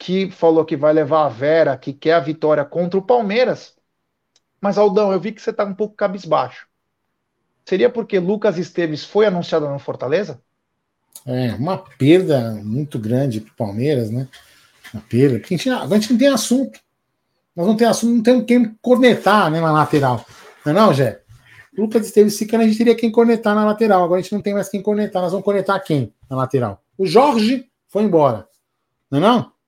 que 0.00 0.30
falou 0.30 0.64
que 0.64 0.78
vai 0.78 0.94
levar 0.94 1.26
a 1.26 1.28
Vera, 1.28 1.76
que 1.76 1.92
quer 1.92 2.14
a 2.14 2.20
vitória 2.20 2.64
contra 2.64 2.98
o 2.98 3.02
Palmeiras. 3.02 3.74
Mas, 4.58 4.78
Aldão, 4.78 5.12
eu 5.12 5.20
vi 5.20 5.30
que 5.30 5.42
você 5.42 5.50
está 5.50 5.62
um 5.62 5.74
pouco 5.74 5.94
cabisbaixo. 5.94 6.66
Seria 7.66 7.90
porque 7.90 8.18
Lucas 8.18 8.56
Esteves 8.56 9.04
foi 9.04 9.26
anunciado 9.26 9.68
no 9.68 9.78
Fortaleza? 9.78 10.40
É, 11.26 11.52
uma 11.52 11.76
perda 11.76 12.54
muito 12.64 12.98
grande 12.98 13.42
para 13.42 13.52
o 13.52 13.56
Palmeiras, 13.56 14.10
né? 14.10 14.26
Uma 14.94 15.02
perda. 15.02 15.38
Porque 15.38 15.54
a 15.54 15.58
gente, 15.58 15.68
a 15.68 15.86
gente 15.86 16.12
não 16.12 16.18
tem 16.18 16.28
assunto. 16.28 16.80
Nós 17.54 17.66
não 17.66 17.76
temos 17.76 17.98
assunto, 17.98 18.16
não 18.16 18.22
temos 18.22 18.46
quem 18.46 18.74
cornetar 18.80 19.50
né, 19.50 19.60
na 19.60 19.70
lateral. 19.70 20.24
Não 20.64 20.72
é 20.72 20.74
não, 20.74 20.94
Jé? 20.94 21.20
Lucas 21.76 22.06
Esteves 22.06 22.38
ficando, 22.38 22.62
a 22.62 22.66
gente 22.66 22.78
teria 22.78 22.94
quem 22.94 23.12
cornetar 23.12 23.54
na 23.54 23.66
lateral. 23.66 24.02
Agora 24.02 24.18
a 24.18 24.22
gente 24.22 24.32
não 24.32 24.40
tem 24.40 24.54
mais 24.54 24.70
quem 24.70 24.80
cornetar. 24.80 25.20
Nós 25.20 25.32
vamos 25.32 25.44
cornetar 25.44 25.84
quem 25.84 26.14
na 26.28 26.36
lateral? 26.36 26.82
O 26.96 27.04
Jorge 27.04 27.70
foi 27.86 28.02
embora. 28.02 28.48
Não 29.10 29.18
é 29.18 29.20
não? 29.20 29.59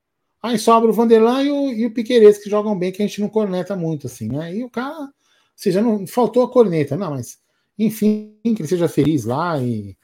Aí 0.42 0.58
sobra 0.58 0.90
o 0.90 0.92
Vanderlan 0.92 1.42
e 1.42 1.50
o, 1.50 1.70
e 1.70 1.86
o 1.86 1.94
Piqueires, 1.94 2.38
que 2.38 2.50
jogam 2.50 2.76
bem, 2.76 2.90
que 2.90 3.00
a 3.00 3.06
gente 3.06 3.20
não 3.20 3.28
corneta 3.28 3.76
muito, 3.76 4.08
assim, 4.08 4.28
né? 4.28 4.54
E 4.54 4.64
o 4.64 4.70
cara, 4.70 4.98
ou 4.98 5.08
seja, 5.54 5.80
não 5.80 6.06
faltou 6.06 6.42
a 6.42 6.50
corneta, 6.50 6.96
não, 6.96 7.12
mas 7.12 7.38
enfim, 7.78 8.36
que 8.42 8.60
ele 8.60 8.66
seja 8.66 8.88
feliz 8.88 9.24
lá 9.24 9.58
e 9.58 9.96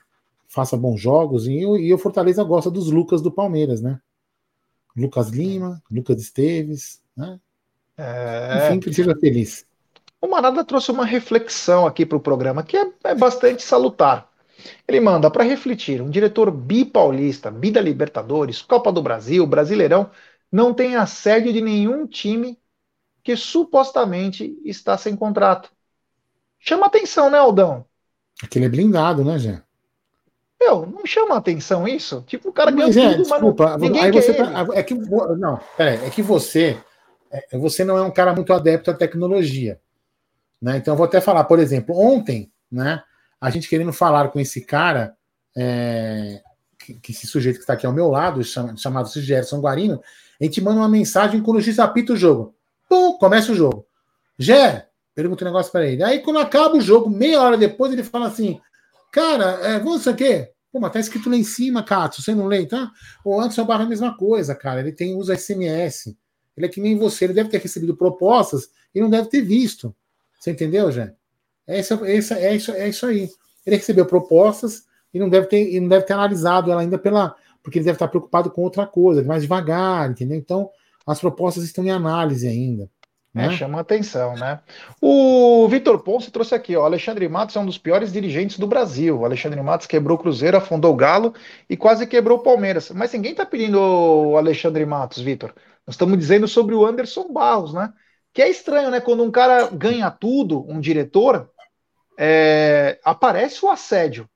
faça 0.46 0.76
bons 0.76 1.00
jogos. 1.00 1.46
E, 1.46 1.58
e 1.58 1.92
o 1.92 1.98
Fortaleza 1.98 2.44
gosta 2.44 2.70
dos 2.70 2.90
Lucas 2.90 3.20
do 3.20 3.32
Palmeiras, 3.32 3.82
né? 3.82 4.00
Lucas 4.96 5.28
Lima, 5.28 5.82
Lucas 5.90 6.20
Esteves, 6.20 7.00
né? 7.16 7.40
É... 7.96 8.68
Enfim, 8.68 8.80
que 8.80 8.88
ele 8.88 8.94
seja 8.94 9.16
feliz. 9.16 9.66
O 10.20 10.28
Manada 10.28 10.64
trouxe 10.64 10.90
uma 10.90 11.04
reflexão 11.04 11.86
aqui 11.86 12.04
para 12.06 12.16
o 12.16 12.20
programa 12.20 12.62
que 12.62 12.76
é, 12.76 12.90
é 13.04 13.14
bastante 13.14 13.62
salutar. 13.62 14.28
Ele 14.86 15.00
manda 15.00 15.30
para 15.30 15.44
refletir: 15.44 16.02
um 16.02 16.10
diretor 16.10 16.50
bipaulista, 16.50 17.50
bi 17.50 17.70
da 17.70 17.80
Libertadores, 17.80 18.60
Copa 18.60 18.90
do 18.90 19.02
Brasil, 19.02 19.46
Brasileirão, 19.46 20.10
não 20.50 20.72
tem 20.72 20.96
assédio 20.96 21.52
de 21.52 21.60
nenhum 21.60 22.06
time 22.06 22.58
que 23.22 23.36
supostamente 23.36 24.58
está 24.64 24.96
sem 24.96 25.14
contrato. 25.14 25.70
Chama 26.58 26.86
atenção, 26.86 27.30
né, 27.30 27.38
Aldão? 27.38 27.84
Aquele 28.42 28.66
é 28.66 28.68
blindado, 28.68 29.24
né, 29.24 29.38
Jé? 29.38 29.62
Meu, 30.60 30.86
não 30.86 31.06
chama 31.06 31.36
atenção 31.36 31.86
isso? 31.86 32.24
Tipo, 32.26 32.48
o 32.48 32.52
cara 32.52 32.70
ganha 32.70 32.88
é, 32.88 33.10
tudo, 33.10 33.22
desculpa, 33.22 33.78
mas 33.78 33.90
não, 33.90 34.02
aí 34.02 34.10
você 34.10 34.34
tá, 34.34 34.66
é 34.74 34.82
que 34.82 34.94
não, 34.94 35.60
peraí, 35.76 36.04
é 36.04 36.10
que 36.10 36.20
você 36.20 36.76
é, 37.30 37.58
você 37.58 37.84
não 37.84 37.96
é 37.96 38.02
um 38.02 38.10
cara 38.10 38.34
muito 38.34 38.52
adepto 38.52 38.90
à 38.90 38.94
tecnologia, 38.94 39.80
né? 40.60 40.78
Então 40.78 40.94
eu 40.94 40.98
vou 40.98 41.06
até 41.06 41.20
falar, 41.20 41.44
por 41.44 41.58
exemplo, 41.58 41.96
ontem, 41.96 42.50
né? 42.70 43.02
A 43.40 43.50
gente 43.50 43.68
querendo 43.68 43.92
falar 43.92 44.28
com 44.28 44.40
esse 44.40 44.62
cara, 44.62 45.14
é, 45.56 46.40
que, 46.78 46.94
que, 46.94 47.12
esse 47.12 47.26
sujeito 47.26 47.56
que 47.56 47.62
está 47.62 47.74
aqui 47.74 47.86
ao 47.86 47.92
meu 47.92 48.08
lado, 48.08 48.42
chamado 48.42 49.08
Gerson 49.08 49.60
Guarino, 49.60 50.00
a 50.40 50.44
gente 50.44 50.60
manda 50.60 50.80
uma 50.80 50.88
mensagem 50.88 51.42
quando 51.42 51.58
o 51.58 51.60
juiz 51.60 51.78
apita 51.78 52.12
o 52.12 52.16
jogo. 52.16 52.54
Pum, 52.88 53.18
começa 53.18 53.52
o 53.52 53.54
jogo. 53.54 53.86
Gé, 54.38 54.88
pergunta 55.14 55.44
um 55.44 55.48
negócio 55.48 55.72
para 55.72 55.86
ele. 55.86 56.02
Aí 56.02 56.20
quando 56.20 56.38
acaba 56.38 56.76
o 56.76 56.80
jogo, 56.80 57.10
meia 57.10 57.40
hora 57.42 57.56
depois, 57.56 57.92
ele 57.92 58.04
fala 58.04 58.28
assim: 58.28 58.60
Cara, 59.10 59.58
é, 59.62 59.78
vamos 59.78 60.00
isso 60.00 60.10
aqui? 60.10 60.48
Pô, 60.70 60.78
mas 60.78 60.92
tá 60.92 61.00
escrito 61.00 61.30
lá 61.30 61.36
em 61.36 61.44
cima, 61.44 61.82
Cato, 61.82 62.20
você 62.20 62.34
não 62.34 62.46
lê, 62.46 62.66
tá? 62.66 62.90
O 63.24 63.40
Anderson 63.40 63.64
Barra 63.64 63.82
é 63.82 63.86
a 63.86 63.88
mesma 63.88 64.16
coisa, 64.16 64.54
cara. 64.54 64.80
Ele 64.80 64.92
tem 64.92 65.14
usa 65.14 65.36
SMS. 65.36 66.14
Ele 66.56 66.66
é 66.66 66.68
que 66.68 66.80
nem 66.80 66.98
você, 66.98 67.24
ele 67.24 67.32
deve 67.32 67.48
ter 67.48 67.60
recebido 67.60 67.96
propostas 67.96 68.68
e 68.94 69.00
não 69.00 69.08
deve 69.08 69.28
ter 69.28 69.40
visto. 69.40 69.94
Você 70.38 70.50
entendeu, 70.50 70.90
Jé? 70.92 71.14
É 71.66 71.80
isso, 71.80 72.04
é, 72.04 72.16
isso, 72.16 72.34
é, 72.34 72.56
isso, 72.56 72.72
é 72.72 72.88
isso 72.88 73.06
aí. 73.06 73.28
Ele 73.66 73.76
recebeu 73.76 74.06
propostas 74.06 74.84
e 75.12 75.18
não 75.18 75.28
deve 75.28 75.46
ter, 75.46 75.80
não 75.80 75.88
deve 75.88 76.04
ter 76.04 76.12
analisado 76.12 76.70
ela 76.70 76.80
ainda 76.80 76.98
pela. 76.98 77.34
Porque 77.68 77.78
ele 77.78 77.84
deve 77.84 77.96
estar 77.96 78.08
preocupado 78.08 78.50
com 78.50 78.62
outra 78.62 78.86
coisa, 78.86 79.22
mais 79.22 79.42
devagar, 79.42 80.10
entendeu? 80.10 80.36
Então, 80.36 80.70
as 81.06 81.20
propostas 81.20 81.64
estão 81.64 81.84
em 81.84 81.90
análise 81.90 82.48
ainda. 82.48 82.90
É, 83.34 83.48
né? 83.48 83.56
chama 83.56 83.80
atenção, 83.80 84.34
né? 84.34 84.60
O 85.00 85.68
Vitor 85.68 86.00
Ponce 86.00 86.30
trouxe 86.30 86.54
aqui, 86.54 86.74
ó, 86.76 86.84
Alexandre 86.84 87.28
Matos 87.28 87.54
é 87.54 87.60
um 87.60 87.66
dos 87.66 87.78
piores 87.78 88.12
dirigentes 88.12 88.58
do 88.58 88.66
Brasil. 88.66 89.20
O 89.20 89.24
Alexandre 89.24 89.60
Matos 89.62 89.86
quebrou 89.86 90.16
o 90.16 90.20
Cruzeiro, 90.20 90.56
afundou 90.56 90.92
o 90.92 90.96
Galo 90.96 91.34
e 91.68 91.76
quase 91.76 92.06
quebrou 92.06 92.38
o 92.38 92.42
Palmeiras. 92.42 92.90
Mas 92.90 93.12
ninguém 93.12 93.34
tá 93.34 93.44
pedindo 93.44 93.78
o 93.78 94.36
Alexandre 94.36 94.84
Matos, 94.84 95.20
Vitor. 95.22 95.54
Nós 95.86 95.94
estamos 95.94 96.18
dizendo 96.18 96.48
sobre 96.48 96.74
o 96.74 96.84
Anderson 96.84 97.32
Barros, 97.32 97.72
né? 97.72 97.92
Que 98.32 98.42
é 98.42 98.48
estranho, 98.48 98.90
né? 98.90 99.00
Quando 99.00 99.22
um 99.22 99.30
cara 99.30 99.68
ganha 99.68 100.10
tudo, 100.10 100.64
um 100.68 100.80
diretor, 100.80 101.50
é... 102.18 102.98
aparece 103.04 103.64
o 103.64 103.70
assédio. 103.70 104.28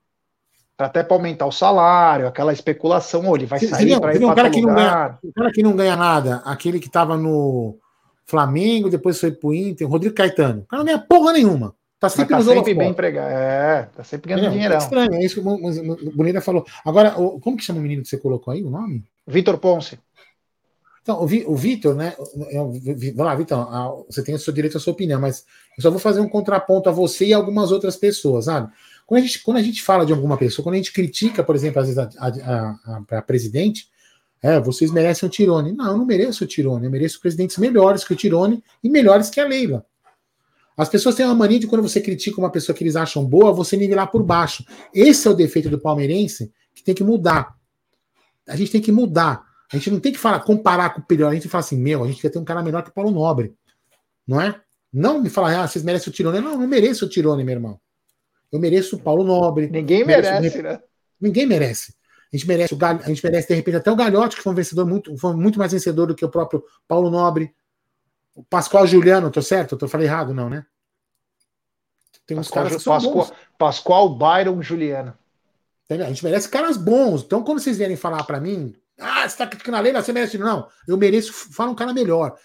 Até 0.78 1.02
para 1.02 1.16
aumentar 1.16 1.46
o 1.46 1.52
salário, 1.52 2.26
aquela 2.26 2.52
especulação, 2.52 3.26
ou 3.26 3.36
ele 3.36 3.46
vai 3.46 3.60
sair 3.60 4.00
para 4.00 4.14
ir 4.14 4.18
um 4.18 4.28
não 4.28 4.34
ganha, 4.34 5.18
um 5.22 5.32
cara 5.32 5.52
que 5.52 5.62
não 5.62 5.76
ganha 5.76 5.96
nada, 5.96 6.42
aquele 6.44 6.80
que 6.80 6.88
estava 6.88 7.16
no 7.16 7.78
Flamengo, 8.24 8.90
depois 8.90 9.20
foi 9.20 9.30
pro 9.30 9.54
Inter, 9.54 9.88
Rodrigo 9.88 10.14
Caetano. 10.14 10.62
O 10.62 10.66
cara 10.66 10.82
não 10.82 10.86
ganha 10.86 10.98
porra 10.98 11.32
nenhuma. 11.32 11.74
Tá 12.00 12.08
sempre, 12.08 12.34
tá 12.34 12.42
sempre 12.42 12.74
bem 12.74 12.90
empregado. 12.90 13.30
É, 13.30 13.88
tá 13.94 14.02
sempre 14.02 14.34
ganhando 14.34 14.48
é, 14.48 14.50
dinheirão. 14.50 14.74
É 14.74 14.78
estranho, 14.78 15.14
é 15.14 15.24
isso 15.24 15.40
que 15.40 15.46
o 15.46 16.16
Bonita 16.16 16.40
falou. 16.40 16.66
Agora, 16.84 17.12
como 17.12 17.56
que 17.56 17.62
chama 17.62 17.78
o 17.78 17.82
menino 17.82 18.02
que 18.02 18.08
você 18.08 18.18
colocou 18.18 18.52
aí, 18.52 18.64
o 18.64 18.70
nome? 18.70 19.04
Vitor 19.24 19.56
Ponce. 19.58 20.00
Então, 21.02 21.20
o, 21.20 21.24
o 21.24 21.56
Vitor, 21.56 21.94
né? 21.94 22.14
Vamos 22.16 23.16
lá, 23.16 23.34
Vitor, 23.36 24.04
você 24.08 24.20
tem 24.22 24.34
o 24.34 24.38
seu 24.38 24.52
direito 24.52 24.76
à 24.78 24.80
sua 24.80 24.92
opinião, 24.92 25.20
mas 25.20 25.44
eu 25.76 25.82
só 25.82 25.90
vou 25.90 26.00
fazer 26.00 26.20
um 26.20 26.28
contraponto 26.28 26.88
a 26.88 26.92
você 26.92 27.26
e 27.26 27.32
algumas 27.32 27.70
outras 27.70 27.96
pessoas, 27.96 28.46
sabe? 28.46 28.72
Quando 29.06 29.22
a 29.22 29.26
gente, 29.26 29.42
quando 29.42 29.56
a 29.56 29.62
gente 29.62 29.82
fala 29.82 30.06
de 30.06 30.12
alguma 30.12 30.36
pessoa, 30.36 30.64
quando 30.64 30.74
a 30.74 30.78
gente 30.78 30.92
critica, 30.92 31.44
por 31.44 31.54
exemplo, 31.54 31.80
às 31.80 31.88
vezes 31.88 31.98
a, 31.98 32.08
a, 32.18 32.78
a, 33.10 33.18
a 33.18 33.22
presidente, 33.22 33.88
é, 34.42 34.60
vocês 34.60 34.90
merecem 34.90 35.28
o 35.28 35.30
Tirone. 35.30 35.72
Não, 35.72 35.92
eu 35.92 35.98
não 35.98 36.04
mereço 36.04 36.44
o 36.44 36.46
Tirone. 36.46 36.86
Eu 36.86 36.90
mereço 36.90 37.20
presidentes 37.20 37.56
melhores 37.58 38.04
que 38.04 38.12
o 38.12 38.16
Tirone 38.16 38.62
e 38.82 38.90
melhores 38.90 39.30
que 39.30 39.40
a 39.40 39.46
Leila. 39.46 39.86
As 40.76 40.88
pessoas 40.88 41.14
têm 41.14 41.24
uma 41.24 41.34
mania 41.34 41.60
de 41.60 41.66
quando 41.66 41.82
você 41.82 42.00
critica 42.00 42.40
uma 42.40 42.50
pessoa 42.50 42.74
que 42.74 42.82
eles 42.82 42.96
acham 42.96 43.24
boa, 43.24 43.52
você 43.52 43.76
nivelar 43.76 44.10
por 44.10 44.22
baixo. 44.22 44.64
Esse 44.92 45.28
é 45.28 45.30
o 45.30 45.34
defeito 45.34 45.68
do 45.68 45.78
palmeirense 45.78 46.52
que 46.74 46.82
tem 46.82 46.94
que 46.94 47.04
mudar. 47.04 47.56
A 48.48 48.56
gente 48.56 48.72
tem 48.72 48.80
que 48.80 48.90
mudar. 48.90 49.44
A 49.72 49.76
gente 49.76 49.90
não 49.90 50.00
tem 50.00 50.12
que 50.12 50.18
falar, 50.18 50.40
comparar 50.40 50.90
com 50.90 51.00
o 51.00 51.04
melhor. 51.08 51.30
A 51.30 51.34
gente 51.34 51.48
fala 51.48 51.60
assim, 51.60 51.78
meu, 51.78 52.02
a 52.02 52.08
gente 52.08 52.20
quer 52.20 52.30
ter 52.30 52.38
um 52.38 52.44
cara 52.44 52.62
melhor 52.62 52.82
que 52.82 52.90
o 52.90 52.92
Paulo 52.92 53.10
Nobre. 53.10 53.54
Não 54.26 54.40
é? 54.40 54.60
Não 54.92 55.22
me 55.22 55.30
falar, 55.30 55.62
ah, 55.62 55.68
vocês 55.68 55.84
merecem 55.84 56.10
o 56.10 56.12
Tirone. 56.12 56.40
Não, 56.40 56.52
eu 56.52 56.58
não 56.58 56.66
mereço 56.66 57.04
o 57.04 57.08
Tirone, 57.08 57.44
meu 57.44 57.54
irmão. 57.54 57.80
Eu 58.52 58.60
mereço 58.60 58.96
o 58.96 58.98
Paulo 59.00 59.24
Nobre. 59.24 59.68
Ninguém 59.70 60.04
merece, 60.04 60.62
né? 60.62 60.80
Ninguém 61.18 61.46
merece. 61.46 61.94
A 62.32 62.36
gente 62.36 62.46
merece, 62.46 62.74
o 62.74 62.76
Gal... 62.76 62.98
a 63.02 63.08
gente 63.08 63.24
merece, 63.24 63.48
de 63.48 63.54
repente, 63.54 63.76
até 63.76 63.90
o 63.90 63.96
Galhote, 63.96 64.36
que 64.36 64.42
foi 64.42 64.52
um 64.52 64.56
vencedor 64.56 64.86
muito, 64.86 65.16
foi 65.16 65.34
muito 65.34 65.58
mais 65.58 65.72
vencedor 65.72 66.06
do 66.06 66.14
que 66.14 66.24
o 66.24 66.30
próprio 66.30 66.64
Paulo 66.86 67.10
Nobre. 67.10 67.54
O 68.34 68.42
Pascoal 68.42 68.86
Juliano, 68.86 69.30
tô 69.30 69.42
certo? 69.42 69.78
Eu 69.80 69.88
falei 69.88 70.06
errado, 70.06 70.32
não, 70.32 70.48
né? 70.48 70.64
Tem 72.26 72.38
uns 72.38 72.48
Pascoal, 72.48 72.64
caras 72.64 72.82
que 72.82 72.88
Pascoal, 72.88 73.14
bons. 73.14 73.32
Pascoal 73.58 74.14
Byron 74.16 74.62
Juliano. 74.62 75.16
A 75.90 76.04
gente 76.04 76.24
merece 76.24 76.48
caras 76.48 76.76
bons. 76.76 77.22
Então, 77.22 77.42
quando 77.42 77.60
vocês 77.60 77.76
vierem 77.76 77.96
falar 77.96 78.24
para 78.24 78.40
mim, 78.40 78.74
ah, 78.98 79.28
você 79.28 79.36
tá 79.36 79.46
criticando 79.46 79.76
a 79.76 79.80
lei, 79.80 79.92
você 79.92 80.12
merece. 80.12 80.38
Não, 80.38 80.68
eu 80.88 80.96
mereço, 80.96 81.32
fala 81.32 81.70
um 81.70 81.74
cara 81.74 81.92
melhor. 81.92 82.38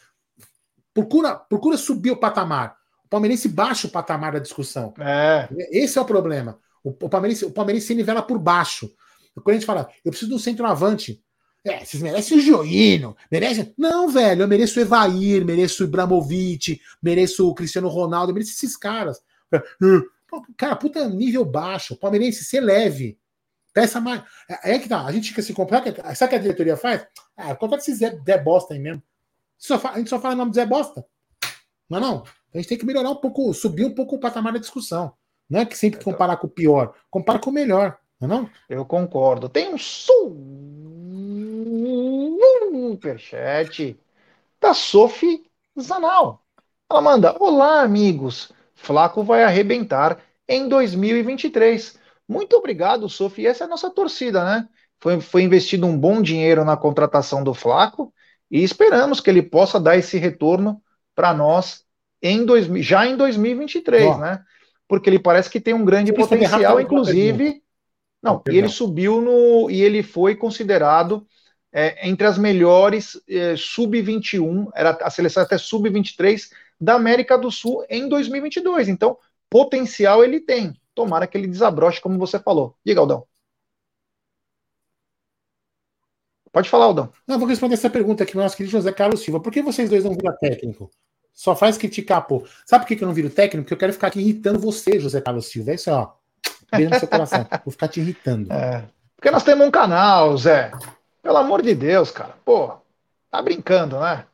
Procura, 0.93 1.35
procura 1.35 1.77
subir 1.77 2.11
o 2.11 2.17
patamar. 2.17 2.76
O 3.07 3.09
palmeirense 3.09 3.47
baixa 3.47 3.87
o 3.87 3.89
patamar 3.89 4.33
da 4.33 4.39
discussão. 4.39 4.93
É. 4.99 5.47
Esse 5.71 5.97
é 5.97 6.01
o 6.01 6.05
problema. 6.05 6.59
O, 6.83 6.89
o, 6.89 7.09
palmeirense, 7.09 7.45
o 7.45 7.51
palmeirense 7.51 7.87
se 7.87 7.95
nivela 7.95 8.21
por 8.21 8.37
baixo. 8.37 8.93
Quando 9.33 9.51
a 9.51 9.53
gente 9.53 9.65
fala, 9.65 9.89
eu 10.03 10.11
preciso 10.11 10.29
de 10.29 10.35
um 10.35 10.39
centroavante. 10.39 11.23
É, 11.63 11.85
vocês 11.85 12.03
merecem 12.03 12.37
o 12.37 12.41
Joino, 12.41 13.15
merecem. 13.31 13.73
Não, 13.77 14.09
velho, 14.09 14.41
eu 14.41 14.47
mereço 14.47 14.77
o 14.77 14.81
Evair, 14.81 15.45
mereço 15.45 15.83
o 15.83 15.87
Ibramovic, 15.87 16.81
mereço 17.01 17.47
o 17.47 17.55
Cristiano 17.55 17.87
Ronaldo, 17.87 18.31
eu 18.31 18.33
mereço 18.33 18.51
esses 18.51 18.75
caras. 18.75 19.21
Cara, 20.57 20.75
puta 20.75 21.07
nível 21.07 21.45
baixo. 21.45 21.93
O 21.93 21.97
palmeirense, 21.97 22.43
se 22.43 22.59
leve. 22.59 23.17
Peça 23.73 24.01
mais. 24.01 24.21
É, 24.49 24.75
é 24.75 24.79
que 24.79 24.89
tá, 24.89 25.05
a 25.05 25.11
gente 25.13 25.29
fica 25.29 25.41
se 25.41 25.53
comprar. 25.53 25.81
Sabe 26.13 26.25
o 26.25 26.29
que 26.29 26.35
a 26.35 26.39
diretoria 26.39 26.75
faz? 26.75 27.07
Ah, 27.37 27.55
contrata 27.55 27.83
esse 27.83 27.95
Zé, 27.95 28.19
Zé 28.25 28.37
Bosta 28.37 28.73
aí 28.73 28.79
mesmo. 28.79 29.01
Só 29.57 29.79
a 29.87 29.97
gente 29.97 30.09
só 30.09 30.19
fala 30.19 30.33
o 30.33 30.37
nome 30.37 30.51
do 30.51 30.55
Zé 30.55 30.65
Bosta. 30.65 31.05
Não, 31.89 31.99
não. 32.01 32.23
A 32.57 32.59
gente 32.59 32.69
tem 32.69 32.77
que 32.79 32.85
melhorar 32.87 33.11
um 33.11 33.15
pouco, 33.15 33.53
subir 33.53 33.85
um 33.85 33.93
pouco 33.93 34.15
o 34.15 34.19
patamar 34.19 34.51
da 34.51 34.57
discussão. 34.57 35.13
Não 35.47 35.59
é 35.59 35.65
que 35.65 35.77
sempre 35.77 36.03
comparar 36.03 36.37
com 36.37 36.47
o 36.47 36.49
pior, 36.49 36.95
compara 37.07 37.37
com 37.37 37.51
o 37.51 37.53
melhor. 37.53 37.99
Não, 38.19 38.27
é 38.27 38.31
não? 38.31 38.49
Eu 38.67 38.83
concordo. 38.83 39.47
Tem 39.47 39.71
um 39.71 39.77
superchat 42.97 43.95
da 44.59 44.73
Sophie 44.73 45.43
Zanal. 45.79 46.43
Ela 46.89 46.99
manda: 46.99 47.35
Olá, 47.39 47.81
amigos. 47.81 48.51
Flaco 48.73 49.23
vai 49.23 49.43
arrebentar 49.43 50.19
em 50.47 50.67
2023. 50.67 51.99
Muito 52.27 52.55
obrigado, 52.57 53.07
Sophie. 53.07 53.45
Essa 53.45 53.65
é 53.65 53.67
a 53.67 53.69
nossa 53.69 53.91
torcida, 53.91 54.43
né? 54.43 54.67
Foi, 54.99 55.21
foi 55.21 55.43
investido 55.43 55.85
um 55.85 55.95
bom 55.95 56.23
dinheiro 56.23 56.65
na 56.65 56.75
contratação 56.75 57.43
do 57.43 57.53
Flaco 57.53 58.11
e 58.49 58.63
esperamos 58.63 59.21
que 59.21 59.29
ele 59.29 59.43
possa 59.43 59.79
dar 59.79 59.95
esse 59.95 60.17
retorno 60.17 60.81
para 61.13 61.35
nós 61.35 61.86
em 62.21 62.45
dois, 62.45 62.65
já 62.85 63.05
em 63.05 63.15
2023, 63.15 64.17
né? 64.17 64.43
Porque 64.87 65.09
ele 65.09 65.19
parece 65.19 65.49
que 65.49 65.59
tem 65.59 65.73
um 65.73 65.85
grande 65.85 66.13
potencial, 66.13 66.79
inclusive 66.79 67.61
não, 68.21 68.41
e 68.49 68.57
ele 68.57 68.67
subiu 68.67 69.21
no. 69.21 69.69
E 69.69 69.81
ele 69.81 70.01
foi 70.01 70.35
considerado 70.35 71.25
é, 71.71 72.07
entre 72.07 72.25
as 72.25 72.37
melhores 72.37 73.19
é, 73.29 73.55
sub-21, 73.55 74.69
era 74.75 74.91
a 75.01 75.09
seleção 75.09 75.43
até 75.43 75.57
sub-23 75.57 76.49
da 76.79 76.95
América 76.95 77.37
do 77.37 77.51
Sul 77.51 77.85
em 77.89 78.07
2022. 78.09 78.87
Então, 78.87 79.17
potencial 79.49 80.23
ele 80.23 80.39
tem. 80.39 80.73
Tomara 80.93 81.27
que 81.27 81.37
ele 81.37 81.47
desabroche, 81.47 82.01
como 82.01 82.17
você 82.17 82.39
falou. 82.39 82.75
Diga, 82.83 82.99
Aldão. 82.99 83.25
Pode 86.51 86.69
falar, 86.69 86.85
Aldão. 86.85 87.13
Não, 87.27 87.37
vou 87.37 87.47
responder 87.47 87.75
essa 87.75 87.89
pergunta 87.89 88.23
aqui, 88.23 88.35
nosso 88.35 88.57
querido 88.57 88.71
José 88.71 88.91
Carlos 88.91 89.21
Silva. 89.21 89.39
Por 89.39 89.51
que 89.51 89.61
vocês 89.61 89.89
dois 89.89 90.03
não 90.03 90.15
viram 90.15 90.35
técnico? 90.37 90.89
Só 91.37 91.55
faz 91.55 91.77
criticar, 91.77 92.25
pô. 92.25 92.43
Sabe 92.65 92.83
por 92.83 92.97
que 92.97 93.03
eu 93.03 93.07
não 93.07 93.13
viro 93.13 93.29
técnico? 93.29 93.65
Porque 93.65 93.73
eu 93.75 93.77
quero 93.77 93.93
ficar 93.93 94.07
aqui 94.07 94.19
irritando 94.19 94.57
você, 94.57 94.99
José 94.99 95.21
Carlos 95.21 95.45
Silva. 95.45 95.69
É 95.69 95.75
isso, 95.75 95.91
ó. 95.91 96.13
Beijo 96.71 96.89
no 96.89 96.97
seu 96.97 97.07
coração. 97.07 97.45
Vou 97.63 97.71
ficar 97.71 97.87
te 97.87 97.99
irritando. 97.99 98.51
É. 98.51 98.85
Porque 99.15 99.29
nós 99.29 99.43
temos 99.43 99.67
um 99.67 99.69
canal, 99.69 100.35
Zé. 100.35 100.71
Pelo 101.21 101.37
amor 101.37 101.61
de 101.61 101.75
Deus, 101.75 102.09
cara. 102.09 102.33
Pô, 102.43 102.73
tá 103.29 103.39
brincando, 103.39 103.99
né? 103.99 104.25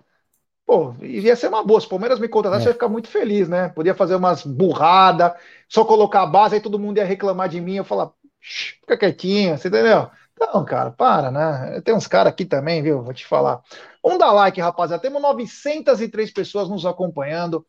Pô, 0.65 0.95
ia 1.01 1.35
ser 1.35 1.49
uma 1.49 1.61
boa. 1.61 1.81
Se 1.81 1.87
o 1.87 1.89
Palmeiras 1.89 2.19
me 2.19 2.29
contratasse, 2.29 2.63
é. 2.63 2.67
eu 2.67 2.69
ia 2.69 2.75
ficar 2.75 2.87
muito 2.87 3.09
feliz, 3.09 3.49
né? 3.49 3.67
Podia 3.67 3.93
fazer 3.93 4.15
umas 4.15 4.45
burradas, 4.45 5.33
só 5.67 5.83
colocar 5.83 6.21
a 6.21 6.25
base, 6.25 6.55
aí 6.55 6.61
todo 6.61 6.79
mundo 6.79 6.99
ia 6.99 7.05
reclamar 7.05 7.49
de 7.49 7.59
mim. 7.59 7.75
Eu 7.75 7.83
falar, 7.83 8.11
fica 8.39 8.95
quietinho, 8.95 9.57
você 9.57 9.67
entendeu? 9.67 10.09
Não, 10.39 10.65
cara, 10.65 10.91
para, 10.91 11.31
né? 11.31 11.81
Tem 11.81 11.93
uns 11.93 12.07
caras 12.07 12.33
aqui 12.33 12.45
também, 12.45 12.81
viu? 12.81 13.03
Vou 13.03 13.13
te 13.13 13.25
falar. 13.25 13.61
Vamos 14.03 14.19
dar 14.19 14.31
like, 14.31 14.59
rapaziada. 14.59 15.01
Temos 15.01 15.21
903 15.21 16.31
pessoas 16.31 16.69
nos 16.69 16.85
acompanhando. 16.85 17.65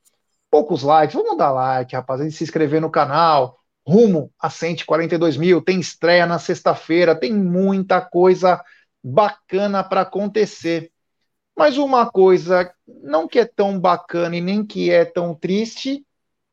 Poucos 0.50 0.82
likes. 0.82 1.14
Vamos 1.14 1.36
dar 1.36 1.52
like, 1.52 1.94
rapaziada. 1.94 2.30
Se 2.30 2.44
inscrever 2.44 2.80
no 2.80 2.90
canal 2.90 3.58
rumo 3.86 4.32
a 4.38 4.48
142 4.48 5.36
mil, 5.36 5.60
tem 5.60 5.78
estreia 5.78 6.26
na 6.26 6.38
sexta-feira, 6.38 7.14
tem 7.14 7.34
muita 7.34 8.00
coisa 8.00 8.62
bacana 9.02 9.84
para 9.84 10.00
acontecer. 10.00 10.90
Mas 11.56 11.76
uma 11.76 12.10
coisa 12.10 12.72
não 12.86 13.28
que 13.28 13.38
é 13.38 13.44
tão 13.44 13.78
bacana 13.78 14.36
e 14.36 14.40
nem 14.40 14.64
que 14.64 14.90
é 14.90 15.04
tão 15.04 15.34
triste 15.34 16.04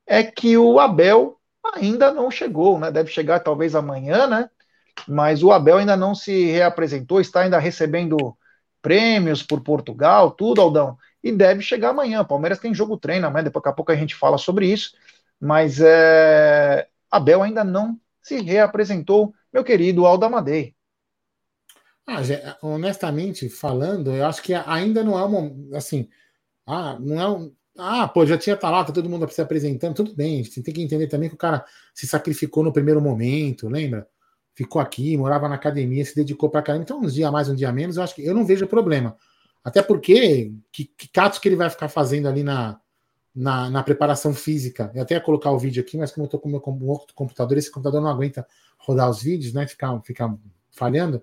é 0.05 0.24
que 0.24 0.57
o 0.57 0.80
Abel 0.80 1.39
ainda 1.74 2.12
não 2.12 2.30
chegou, 2.30 2.78
né? 2.78 2.91
Deve 2.91 3.09
chegar 3.09 3.39
talvez 3.39 3.76
amanhã, 3.76 4.28
né? 4.28 4.49
Mas 5.07 5.43
o 5.43 5.51
Abel 5.51 5.77
ainda 5.77 5.97
não 5.97 6.13
se 6.13 6.45
reapresentou, 6.45 7.19
está 7.19 7.41
ainda 7.41 7.59
recebendo 7.59 8.37
prêmios 8.81 9.43
por 9.43 9.61
Portugal, 9.61 10.31
tudo, 10.31 10.61
Aldão, 10.61 10.97
e 11.23 11.31
deve 11.31 11.61
chegar 11.61 11.89
amanhã. 11.89 12.23
Palmeiras 12.23 12.59
tem 12.59 12.73
jogo 12.73 12.97
treino 12.97 13.27
amanhã, 13.27 13.45
daqui 13.45 13.69
a 13.69 13.73
pouco 13.73 13.91
a 13.91 13.95
gente 13.95 14.15
fala 14.15 14.37
sobre 14.37 14.67
isso, 14.71 14.93
mas 15.39 15.79
é... 15.79 16.87
Abel 17.09 17.43
ainda 17.43 17.63
não 17.63 17.99
se 18.21 18.41
reapresentou, 18.41 19.33
meu 19.51 19.63
querido 19.63 20.05
Aldo 20.05 20.25
Amadei. 20.25 20.75
Ah, 22.07 22.21
honestamente 22.61 23.47
falando, 23.49 24.11
eu 24.11 24.25
acho 24.25 24.41
que 24.41 24.53
ainda 24.53 25.03
não 25.03 25.17
é 25.17 25.25
um 25.25 25.69
assim, 25.75 26.09
ah, 26.65 26.97
não 26.99 27.21
é 27.21 27.29
um, 27.29 27.55
ah, 27.77 28.07
pô, 28.07 28.25
já 28.25 28.37
tinha 28.37 28.57
tá 28.57 28.69
lá, 28.69 28.83
tá 28.83 28.91
todo 28.91 29.09
mundo 29.09 29.27
se 29.29 29.41
apresentando, 29.41 29.95
tudo 29.95 30.15
bem. 30.15 30.41
A 30.41 30.43
gente 30.43 30.61
tem 30.61 30.73
que 30.73 30.81
entender 30.81 31.07
também 31.07 31.29
que 31.29 31.35
o 31.35 31.37
cara 31.37 31.65
se 31.93 32.07
sacrificou 32.07 32.63
no 32.63 32.73
primeiro 32.73 33.01
momento, 33.01 33.67
lembra? 33.69 34.07
Ficou 34.53 34.81
aqui, 34.81 35.15
morava 35.17 35.47
na 35.47 35.55
academia, 35.55 36.03
se 36.03 36.15
dedicou 36.15 36.49
para 36.49 36.61
caramba. 36.61 36.83
Então, 36.83 36.99
uns 36.99 37.13
dias 37.13 37.31
mais, 37.31 37.49
um 37.49 37.55
dia 37.55 37.71
menos, 37.71 37.97
eu 37.97 38.03
acho 38.03 38.15
que 38.15 38.25
eu 38.25 38.33
não 38.33 38.45
vejo 38.45 38.67
problema. 38.67 39.15
Até 39.63 39.81
porque, 39.81 40.51
que, 40.71 40.85
que 40.85 41.07
catos 41.07 41.39
que 41.39 41.47
ele 41.47 41.55
vai 41.55 41.69
ficar 41.69 41.87
fazendo 41.87 42.27
ali 42.27 42.43
na, 42.43 42.79
na, 43.33 43.69
na, 43.69 43.83
preparação 43.83 44.33
física? 44.33 44.91
Eu 44.93 45.03
até 45.03 45.15
ia 45.15 45.21
colocar 45.21 45.51
o 45.51 45.59
vídeo 45.59 45.81
aqui, 45.81 45.97
mas 45.97 46.11
como 46.11 46.25
eu 46.25 46.29
tô 46.29 46.39
com 46.39 46.49
o 46.49 46.51
meu 46.51 46.87
outro 46.89 47.15
computador, 47.15 47.57
esse 47.57 47.71
computador 47.71 48.01
não 48.01 48.09
aguenta 48.09 48.45
rodar 48.77 49.09
os 49.09 49.21
vídeos, 49.21 49.53
né? 49.53 49.67
Ficar, 49.67 49.99
ficar 50.01 50.35
falhando. 50.71 51.21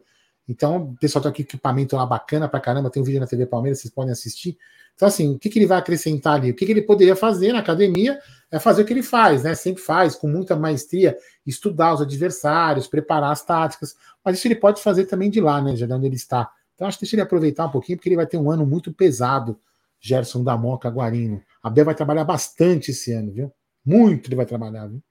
Então, 0.48 0.78
o 0.78 0.96
pessoal 0.96 1.22
tá 1.22 1.28
aqui 1.28 1.42
equipamento 1.42 1.94
lá 1.94 2.06
bacana 2.06 2.48
pra 2.48 2.58
caramba, 2.58 2.90
tem 2.90 3.02
um 3.02 3.04
vídeo 3.04 3.20
na 3.20 3.26
TV 3.26 3.44
Palmeiras, 3.44 3.80
vocês 3.80 3.92
podem 3.92 4.12
assistir. 4.12 4.56
Então, 4.94 5.06
assim, 5.06 5.34
o 5.34 5.38
que, 5.38 5.50
que 5.50 5.58
ele 5.58 5.66
vai 5.66 5.78
acrescentar 5.78 6.36
ali? 6.36 6.50
O 6.50 6.54
que, 6.54 6.64
que 6.64 6.72
ele 6.72 6.82
poderia 6.82 7.14
fazer 7.14 7.52
na 7.52 7.58
academia 7.58 8.18
é 8.50 8.58
fazer 8.58 8.82
o 8.82 8.84
que 8.84 8.92
ele 8.92 9.02
faz, 9.02 9.42
né? 9.42 9.54
Sempre 9.54 9.82
faz, 9.82 10.14
com 10.14 10.26
muita 10.26 10.56
maestria, 10.56 11.16
estudar 11.46 11.94
os 11.94 12.00
adversários, 12.00 12.86
preparar 12.86 13.30
as 13.30 13.44
táticas. 13.44 13.94
Mas 14.24 14.38
isso 14.38 14.48
ele 14.48 14.56
pode 14.56 14.82
fazer 14.82 15.04
também 15.04 15.30
de 15.30 15.40
lá, 15.40 15.60
né? 15.60 15.76
Já 15.76 15.86
de 15.86 15.92
onde 15.92 16.06
ele 16.06 16.16
está. 16.16 16.50
Então, 16.74 16.88
acho 16.88 16.98
que 16.98 17.04
deixa 17.04 17.16
ele 17.16 17.22
aproveitar 17.22 17.66
um 17.66 17.70
pouquinho, 17.70 17.98
porque 17.98 18.08
ele 18.08 18.16
vai 18.16 18.26
ter 18.26 18.38
um 18.38 18.50
ano 18.50 18.66
muito 18.66 18.92
pesado, 18.92 19.60
Gerson 20.00 20.42
da 20.42 20.56
Moca 20.56 20.88
Guarino. 20.88 21.42
A 21.62 21.68
Bel 21.68 21.84
vai 21.84 21.94
trabalhar 21.94 22.24
bastante 22.24 22.90
esse 22.90 23.12
ano, 23.12 23.32
viu? 23.32 23.52
Muito 23.84 24.28
ele 24.28 24.36
vai 24.36 24.46
trabalhar, 24.46 24.86
viu? 24.86 25.02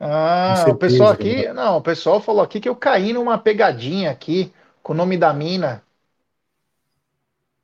Ah, 0.00 0.64
o 0.68 0.76
pessoal 0.76 1.10
aqui. 1.10 1.48
Não, 1.52 1.78
o 1.78 1.82
pessoal 1.82 2.20
falou 2.20 2.42
aqui 2.42 2.60
que 2.60 2.68
eu 2.68 2.76
caí 2.76 3.12
numa 3.12 3.36
pegadinha 3.36 4.10
aqui 4.10 4.52
com 4.82 4.92
o 4.92 4.96
nome 4.96 5.16
da 5.16 5.32
mina. 5.32 5.82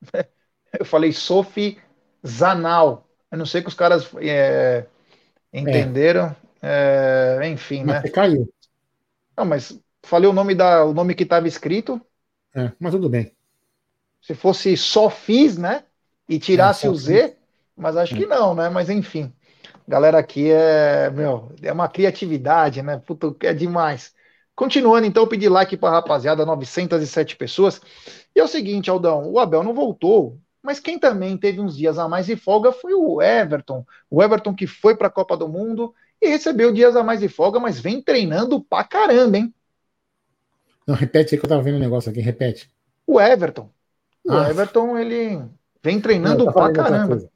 Eu 0.77 0.85
falei 0.85 1.13
Sophie 1.13 1.79
Zanal. 2.25 3.07
Eu 3.31 3.37
não 3.37 3.45
sei 3.45 3.61
que 3.61 3.69
os 3.69 3.73
caras 3.73 4.11
é, 4.17 4.85
entenderam. 5.53 6.35
É. 6.61 7.39
É, 7.41 7.47
enfim, 7.47 7.83
mas 7.83 7.95
né? 7.95 8.01
Você 8.01 8.09
caiu. 8.09 8.53
Não, 9.37 9.45
mas 9.45 9.79
falei 10.03 10.29
o 10.29 10.33
nome 10.33 10.55
da, 10.55 10.83
o 10.83 10.93
nome 10.93 11.13
que 11.13 11.23
estava 11.23 11.47
escrito. 11.47 12.01
É, 12.53 12.71
mas 12.79 12.91
tudo 12.91 13.09
bem. 13.09 13.31
Se 14.21 14.33
fosse 14.33 14.75
só 14.75 15.09
fiz, 15.09 15.57
né? 15.57 15.83
E 16.27 16.39
tirasse 16.39 16.87
é, 16.87 16.89
o 16.89 16.95
Z, 16.95 17.37
mas 17.77 17.95
acho 17.95 18.15
que 18.15 18.23
é. 18.23 18.27
não, 18.27 18.55
né? 18.55 18.69
Mas 18.69 18.89
enfim. 18.89 19.31
Galera 19.87 20.17
aqui 20.17 20.51
é, 20.51 21.09
meu, 21.11 21.51
é 21.61 21.71
uma 21.71 21.87
criatividade, 21.87 22.81
né? 22.81 22.97
Puta, 22.97 23.35
é 23.41 23.53
demais. 23.53 24.13
Continuando, 24.55 25.05
então, 25.05 25.27
pedir 25.27 25.49
like 25.49 25.77
para 25.77 25.91
rapaziada, 25.91 26.45
907 26.45 27.35
pessoas. 27.35 27.81
E 28.33 28.39
é 28.39 28.43
o 28.43 28.47
seguinte, 28.47 28.89
Aldão, 28.89 29.29
o 29.29 29.39
Abel 29.39 29.63
não 29.63 29.73
voltou 29.73 30.39
mas 30.65 30.79
quem 30.79 30.97
também 30.97 31.37
teve 31.37 31.61
uns 31.61 31.77
dias 31.77 31.99
a 31.99 32.09
mais 32.09 32.25
de 32.25 32.35
folga 32.35 32.71
foi 32.71 32.91
o 32.95 33.21
Everton. 33.21 33.85
O 34.09 34.23
Everton 34.23 34.55
que 34.55 34.65
foi 34.65 34.97
para 34.97 35.07
a 35.07 35.11
Copa 35.11 35.37
do 35.37 35.47
Mundo 35.47 35.93
e 36.19 36.27
recebeu 36.27 36.73
dias 36.73 36.95
a 36.95 37.03
mais 37.03 37.19
de 37.19 37.29
folga, 37.29 37.59
mas 37.59 37.79
vem 37.79 38.01
treinando 38.01 38.59
pra 38.59 38.83
caramba, 38.83 39.37
hein? 39.37 39.53
Não, 40.87 40.95
repete 40.95 41.35
aí 41.35 41.39
que 41.39 41.45
eu 41.45 41.49
tava 41.49 41.61
vendo 41.61 41.75
o 41.75 41.77
um 41.77 41.81
negócio 41.81 42.09
aqui, 42.09 42.19
repete. 42.19 42.71
O 43.05 43.21
Everton. 43.21 43.69
O 44.23 44.33
ah. 44.33 44.49
Everton, 44.49 44.97
ele 44.97 45.39
vem 45.83 46.01
treinando 46.01 46.45
Não, 46.45 46.51
pra 46.51 46.71
caramba. 46.71 47.29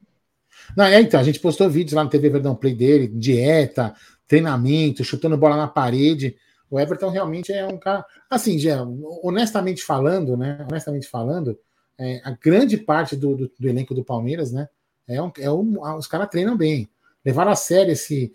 Não, 0.75 0.85
é, 0.85 1.01
então, 1.01 1.19
a 1.19 1.23
gente 1.23 1.39
postou 1.39 1.69
vídeos 1.69 1.93
lá 1.93 2.03
no 2.03 2.09
TV 2.09 2.29
Verdão 2.29 2.55
Play 2.55 2.75
dele, 2.75 3.07
dieta, 3.07 3.93
treinamento, 4.27 5.03
chutando 5.03 5.37
bola 5.37 5.57
na 5.57 5.67
parede. 5.67 6.35
O 6.69 6.79
Everton 6.79 7.09
realmente 7.09 7.51
é 7.51 7.65
um 7.65 7.77
cara. 7.77 8.05
Assim, 8.29 8.59
já, 8.59 8.83
honestamente 9.23 9.83
falando, 9.83 10.37
né? 10.37 10.65
Honestamente 10.69 11.07
falando, 11.07 11.57
é, 11.97 12.21
a 12.23 12.31
grande 12.31 12.77
parte 12.77 13.15
do, 13.15 13.35
do, 13.35 13.51
do, 13.59 13.67
elenco 13.67 13.93
do 13.95 14.03
Palmeiras, 14.03 14.51
né? 14.51 14.69
É, 15.07 15.21
um, 15.21 15.31
é 15.39 15.51
um, 15.51 15.97
os 15.97 16.07
caras 16.07 16.29
treinam 16.29 16.55
bem. 16.55 16.87
Levaram 17.25 17.51
a 17.51 17.55
sério 17.55 17.91
esse, 17.91 18.31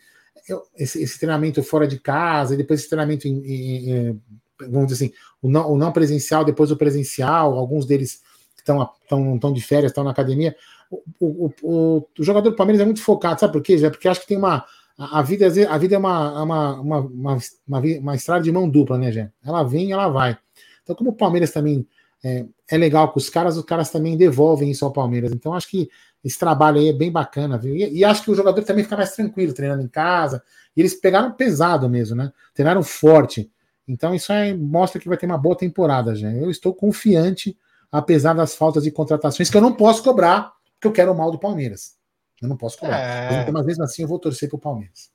esse, 0.76 1.03
esse, 1.03 1.18
treinamento 1.18 1.62
fora 1.62 1.87
de 1.87 1.99
casa, 1.99 2.55
e 2.55 2.57
depois 2.57 2.80
esse 2.80 2.89
treinamento 2.89 3.28
em, 3.28 3.39
em, 3.47 3.91
em, 3.91 4.22
vamos 4.68 4.89
dizer 4.89 5.05
assim, 5.05 5.14
o 5.41 5.49
não, 5.49 5.72
o 5.72 5.78
não 5.78 5.93
presencial, 5.93 6.45
depois 6.45 6.70
o 6.70 6.76
presencial, 6.76 7.55
alguns 7.55 7.87
deles 7.87 8.20
estão 8.59 8.91
estão 9.35 9.53
de 9.53 9.61
férias, 9.61 9.91
estão 9.91 10.05
na 10.05 10.11
academia. 10.11 10.57
O, 10.91 11.53
o, 11.62 12.09
o, 12.18 12.22
jogador 12.22 12.51
do 12.51 12.57
Palmeiras 12.57 12.80
é 12.80 12.85
muito 12.85 13.03
focado, 13.03 13.41
sabe 13.41 13.53
por 13.53 13.62
quê? 13.62 13.78
Já 13.78 13.91
porque 13.91 14.09
acho 14.09 14.20
que 14.20 14.26
tem 14.26 14.37
uma. 14.37 14.64
A, 14.97 15.18
a 15.18 15.22
vida, 15.22 15.47
a 15.68 15.78
vida 15.78 15.95
é 15.95 15.99
uma, 15.99 16.43
uma, 16.43 16.80
uma, 16.80 17.01
uma, 17.01 17.39
uma, 17.66 17.80
uma 18.01 18.14
estrada 18.14 18.45
de 18.45 18.53
mão 18.53 18.68
dupla, 18.68 18.97
né, 18.97 19.11
Jé? 19.11 19.30
Ela 19.45 19.62
vem 19.62 19.89
e 19.89 19.93
ela 19.93 20.09
vai. 20.09 20.39
Então, 20.82 20.95
como 20.95 21.11
o 21.11 21.14
Palmeiras 21.14 21.51
também 21.51 21.87
é, 22.24 22.47
é 22.70 22.78
legal 22.78 23.12
com 23.12 23.18
os 23.18 23.28
caras, 23.28 23.59
os 23.59 23.64
caras 23.64 23.91
também 23.91 24.16
devolvem 24.16 24.70
isso 24.70 24.85
ao 24.85 24.93
Palmeiras. 24.93 25.30
Então 25.32 25.53
acho 25.53 25.68
que 25.68 25.91
esse 26.24 26.39
trabalho 26.39 26.80
aí 26.80 26.89
é 26.89 26.93
bem 26.93 27.12
bacana, 27.12 27.59
viu? 27.59 27.76
E, 27.76 27.99
e, 27.99 28.05
acho 28.05 28.24
que 28.24 28.30
o 28.30 28.35
jogador 28.35 28.64
também 28.64 28.82
fica 28.82 28.97
mais 28.97 29.14
tranquilo 29.14 29.53
treinando 29.53 29.82
em 29.82 29.89
casa. 29.89 30.43
E 30.74 30.80
eles 30.80 30.95
pegaram 30.95 31.32
pesado 31.32 31.89
mesmo, 31.89 32.16
né? 32.16 32.32
Treinaram 32.55 32.82
forte. 32.82 33.51
Então 33.87 34.14
isso 34.14 34.32
aí 34.32 34.57
mostra 34.57 34.99
que 34.99 35.07
vai 35.07 35.18
ter 35.18 35.26
uma 35.26 35.37
boa 35.37 35.55
temporada, 35.55 36.14
já. 36.14 36.32
Eu 36.32 36.51
estou 36.51 36.74
confiante, 36.74 37.57
apesar 37.93 38.32
das 38.32 38.55
faltas 38.55 38.85
de 38.85 38.91
contratações, 38.91 39.51
que 39.51 39.57
eu 39.57 39.61
não 39.61 39.74
posso 39.74 40.03
cobrar, 40.03 40.55
porque 40.85 40.89
eu 40.89 40.93
quero 40.93 41.12
o 41.12 41.16
mal 41.16 41.30
do 41.30 41.39
Palmeiras. 41.39 41.97
Eu 42.43 42.49
não 42.49 42.57
posso 42.57 42.78
cobrar. 42.78 42.99
É... 42.99 43.51
Mas 43.51 43.64
mesmo 43.64 43.85
assim 43.85 44.03
eu 44.03 44.09
vou 44.09 44.18
torcer 44.18 44.49
pro 44.49 44.59
Palmeiras. 44.59 45.11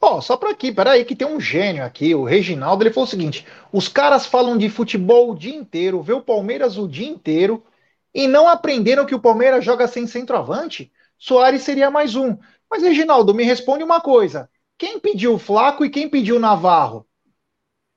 Ó, 0.00 0.18
oh, 0.18 0.22
só 0.22 0.36
para 0.36 0.50
aqui, 0.50 0.72
peraí, 0.72 1.04
que 1.04 1.16
tem 1.16 1.26
um 1.26 1.40
gênio 1.40 1.84
aqui, 1.84 2.14
o 2.14 2.24
Reginaldo, 2.24 2.82
ele 2.82 2.92
falou 2.92 3.06
o 3.06 3.10
seguinte: 3.10 3.46
os 3.72 3.88
caras 3.88 4.26
falam 4.26 4.56
de 4.56 4.68
futebol 4.68 5.30
o 5.30 5.36
dia 5.36 5.54
inteiro, 5.54 6.02
vê 6.02 6.12
o 6.12 6.20
Palmeiras 6.20 6.76
o 6.76 6.86
dia 6.86 7.08
inteiro 7.08 7.64
e 8.12 8.26
não 8.28 8.48
aprenderam 8.48 9.06
que 9.06 9.14
o 9.14 9.20
Palmeiras 9.20 9.64
joga 9.64 9.88
sem 9.88 10.06
centroavante? 10.06 10.92
Soares 11.18 11.62
seria 11.62 11.90
mais 11.90 12.14
um. 12.14 12.36
Mas, 12.70 12.82
Reginaldo, 12.82 13.34
me 13.34 13.44
responde 13.44 13.82
uma 13.82 14.00
coisa: 14.00 14.50
quem 14.76 15.00
pediu 15.00 15.34
o 15.34 15.38
Flaco 15.38 15.84
e 15.84 15.90
quem 15.90 16.08
pediu 16.08 16.36
o 16.36 16.40
Navarro? 16.40 17.06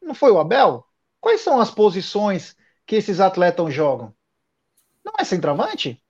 Não 0.01 0.15
foi 0.15 0.31
o 0.31 0.39
Abel? 0.39 0.85
Quais 1.19 1.41
são 1.41 1.59
as 1.59 1.69
posições 1.69 2.55
que 2.85 2.95
esses 2.95 3.19
atletas 3.19 3.73
jogam? 3.73 4.13
Não 5.03 5.13
é 5.19 5.23
centroavante? 5.23 6.01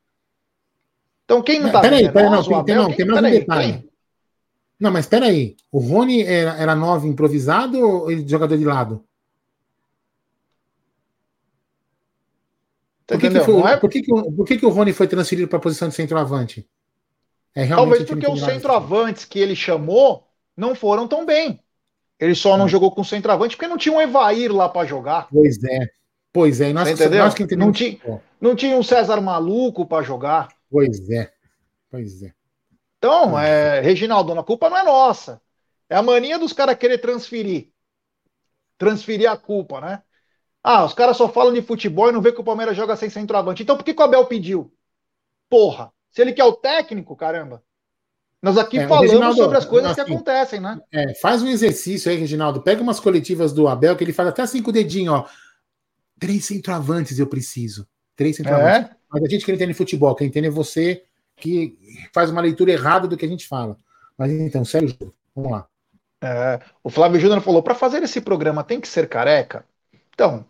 Então 1.28 1.42
quem 1.42 1.60
não 1.60 1.70
tá 1.70 1.82
Peraí, 1.82 2.10
peraí, 2.10 2.30
não, 2.32 2.64
tem, 2.64 2.76
não, 2.76 2.94
tem 2.94 3.06
mais 3.06 3.26
um 3.26 3.30
detalhe. 3.30 3.74
Quem? 3.74 3.90
Não, 4.80 4.92
mas 4.92 5.04
espera 5.04 5.26
aí. 5.26 5.58
O 5.70 5.80
Rony 5.80 6.24
era, 6.24 6.56
era 6.56 6.74
nove 6.74 7.06
improvisado 7.06 7.78
ou 7.78 8.10
ele 8.10 8.26
jogador 8.26 8.58
de 8.58 8.64
lado? 8.64 9.04
Por 13.06 13.20
que, 13.20 13.30
que, 13.30 13.40
foi, 13.42 13.62
é... 13.62 13.78
por, 13.78 13.90
que, 13.90 14.02
que, 14.02 14.12
por 14.12 14.46
que, 14.46 14.58
que 14.58 14.66
o 14.66 14.70
Rony 14.70 14.94
foi 14.94 15.08
transferido 15.08 15.50
para 15.50 15.58
a 15.58 15.62
posição 15.62 15.90
de 15.90 15.96
centroavante? 15.96 16.66
É 17.54 17.68
Talvez 17.68 18.04
porque 18.04 18.30
os 18.30 18.40
centroavantes 18.40 19.26
que 19.26 19.38
ele 19.40 19.56
chamou 19.56 20.26
não 20.56 20.76
foram 20.76 21.10
tão 21.10 21.26
bem. 21.26 21.60
Ele 22.18 22.36
só 22.36 22.58
não 22.58 22.66
hum. 22.66 22.70
jogou 22.70 22.92
com 22.92 23.04
centroavante 23.04 23.58
porque 23.58 23.68
não 23.68 23.78
tinha 23.78 23.94
um 23.94 24.02
Evair 24.02 24.54
lá 24.54 24.70
para 24.70 24.88
jogar. 24.88 25.28
Pois 25.30 25.62
é. 25.64 25.90
Pois 26.32 26.62
é. 26.62 26.72
Nós? 26.72 26.88
Nós 26.88 27.34
que 27.34 27.56
não, 27.56 27.72
tinha, 27.72 28.00
não 28.40 28.56
tinha 28.56 28.78
um 28.78 28.84
César 28.84 29.20
maluco 29.20 29.86
para 29.86 30.04
jogar. 30.04 30.50
Pois 30.70 31.10
é. 31.10 31.32
Pois 31.90 32.24
é. 32.24 32.34
Então, 32.98 33.38
é, 33.40 33.80
Reginaldo, 33.80 34.38
a 34.38 34.44
culpa 34.44 34.70
não 34.70 34.78
é 34.78 34.84
nossa. 34.84 35.42
É 35.90 35.96
a 35.96 36.04
mania 36.04 36.38
dos 36.38 36.54
caras 36.54 36.78
querer 36.78 36.98
transferir. 36.98 37.72
Transferir 38.78 39.30
a 39.30 39.38
culpa, 39.38 39.80
né? 39.80 40.02
Ah, 40.64 40.84
os 40.84 40.94
caras 40.94 41.16
só 41.16 41.30
falam 41.30 41.54
de 41.54 41.62
futebol 41.62 42.10
e 42.10 42.12
não 42.12 42.22
vê 42.22 42.32
que 42.32 42.42
o 42.42 42.44
Palmeiras 42.44 42.76
joga 42.76 42.96
sem 42.96 43.10
centroavante. 43.10 43.64
Então 43.64 43.78
por 43.78 43.84
que, 43.84 43.94
que 43.94 44.02
o 44.02 44.04
Abel 44.04 44.26
pediu? 44.26 44.74
Porra, 45.50 45.94
se 46.12 46.22
ele 46.22 46.34
quer 46.34 46.44
o 46.44 46.54
técnico, 46.54 47.16
caramba. 47.16 47.64
Nós 48.42 48.58
aqui 48.58 48.78
é, 48.78 48.88
falamos 48.88 49.36
sobre 49.36 49.58
as 49.58 49.66
coisas 49.66 49.92
assim, 49.92 50.04
que 50.04 50.14
acontecem, 50.14 50.60
né? 50.60 50.80
É, 50.92 51.16
faz 51.16 51.42
um 51.42 51.48
exercício 51.48 52.12
aí, 52.12 52.18
Reginaldo. 52.18 52.62
Pega 52.62 52.82
umas 52.82 53.00
coletivas 53.00 53.54
do 53.54 53.68
Abel, 53.68 53.96
que 53.96 54.04
ele 54.04 54.14
faz 54.14 54.30
até 54.30 54.46
cinco 54.46 54.72
dedinhos, 54.72 55.16
ó. 55.16 55.30
Três 56.20 56.46
centroavantes 56.46 57.18
eu 57.18 57.28
preciso. 57.28 57.88
Três 58.16 58.36
centroavantes. 58.36 58.92
É? 58.92 58.97
Mas 59.10 59.24
a 59.24 59.28
gente 59.28 59.46
que 59.46 59.52
entende 59.52 59.74
futebol, 59.74 60.16
quem 60.16 60.28
entende 60.28 60.48
é 60.48 60.52
você 60.52 61.04
que 61.36 61.78
faz 62.14 62.30
uma 62.30 62.42
leitura 62.42 62.72
errada 62.72 63.08
do 63.08 63.16
que 63.16 63.26
a 63.26 63.30
gente 63.30 63.48
fala. 63.48 63.78
Mas 64.18 64.32
então, 64.32 64.66
sério, 64.66 64.96
vamos 65.36 65.52
lá. 65.52 65.68
É, 66.22 66.60
o 66.84 66.90
Flávio 66.90 67.20
Júnior 67.20 67.42
falou: 67.42 67.62
para 67.62 67.76
fazer 67.76 68.02
esse 68.04 68.20
programa 68.20 68.64
tem 68.64 68.82
que 68.82 68.88
ser 68.88 69.08
careca? 69.08 69.66
Então, 70.14 70.46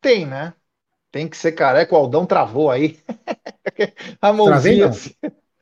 tem, 0.00 0.24
né? 0.24 0.54
Tem 1.10 1.28
que 1.28 1.36
ser 1.36 1.52
careca, 1.52 1.94
o 1.94 1.98
Aldão 1.98 2.26
travou 2.26 2.70
aí. 2.70 2.98
a 4.20 4.32
mãozinha. 4.32 4.90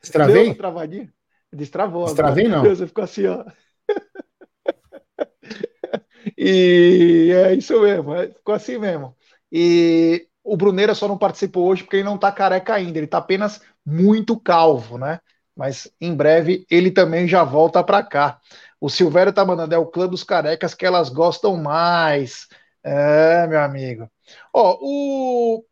Destravei? 0.01 0.43
Assim. 0.43 0.53
travadinha? 0.53 1.13
Destravou. 1.51 2.05
Destravei 2.05 2.47
não. 2.47 2.63
Você 2.63 2.87
ficou 2.87 3.03
assim, 3.03 3.25
ó. 3.27 3.45
e 6.37 7.31
é 7.33 7.53
isso 7.53 7.79
mesmo, 7.81 8.15
é, 8.15 8.27
ficou 8.27 8.53
assim 8.53 8.77
mesmo. 8.77 9.15
E 9.51 10.27
o 10.43 10.57
Bruneira 10.57 10.93
só 10.95 11.07
não 11.07 11.17
participou 11.17 11.67
hoje 11.67 11.83
porque 11.83 11.97
ele 11.97 12.03
não 12.03 12.17
tá 12.17 12.31
careca 12.31 12.73
ainda, 12.73 12.97
ele 12.97 13.07
tá 13.07 13.17
apenas 13.19 13.61
muito 13.85 14.39
calvo, 14.39 14.97
né? 14.97 15.19
Mas 15.55 15.91
em 16.01 16.15
breve 16.15 16.65
ele 16.69 16.91
também 16.91 17.27
já 17.27 17.43
volta 17.43 17.83
para 17.83 18.03
cá. 18.03 18.39
O 18.79 18.89
Silvério 18.89 19.31
tá 19.33 19.45
mandando, 19.45 19.73
é 19.75 19.77
o 19.77 19.85
clã 19.87 20.07
dos 20.07 20.23
carecas 20.23 20.73
que 20.73 20.85
elas 20.85 21.09
gostam 21.09 21.55
mais. 21.57 22.47
É, 22.83 23.47
meu 23.47 23.61
amigo. 23.61 24.09
Ó, 24.53 24.77
o 24.81 25.65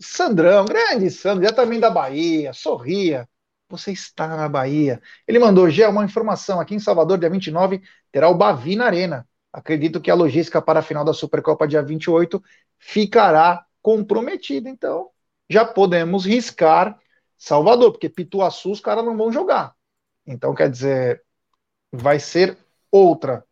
Sandrão, 0.00 0.64
grande 0.64 1.10
Sandro, 1.10 1.44
já 1.44 1.52
também 1.52 1.80
da 1.80 1.90
Bahia, 1.90 2.52
sorria. 2.52 3.28
Você 3.68 3.92
está 3.92 4.28
na 4.28 4.48
Bahia. 4.48 5.00
Ele 5.26 5.38
mandou, 5.38 5.70
já 5.70 5.88
uma 5.88 6.04
informação, 6.04 6.60
aqui 6.60 6.74
em 6.74 6.78
Salvador, 6.78 7.18
dia 7.18 7.30
29, 7.30 7.82
terá 8.12 8.28
o 8.28 8.34
Bavi 8.34 8.76
na 8.76 8.86
Arena. 8.86 9.26
Acredito 9.52 10.00
que 10.00 10.10
a 10.10 10.14
logística 10.14 10.60
para 10.60 10.80
a 10.80 10.82
final 10.82 11.04
da 11.04 11.12
Supercopa 11.14 11.66
dia 11.66 11.82
28 11.82 12.42
ficará 12.78 13.64
comprometida. 13.84 14.70
Então, 14.70 15.10
já 15.48 15.62
podemos 15.62 16.24
riscar 16.24 16.98
Salvador, 17.36 17.92
porque 17.92 18.08
Pituaçu 18.08 18.72
os 18.72 18.80
caras 18.80 19.04
não 19.04 19.14
vão 19.14 19.30
jogar. 19.30 19.76
Então, 20.26 20.54
quer 20.54 20.70
dizer, 20.70 21.22
vai 21.92 22.18
ser 22.18 22.56
outra. 22.90 23.44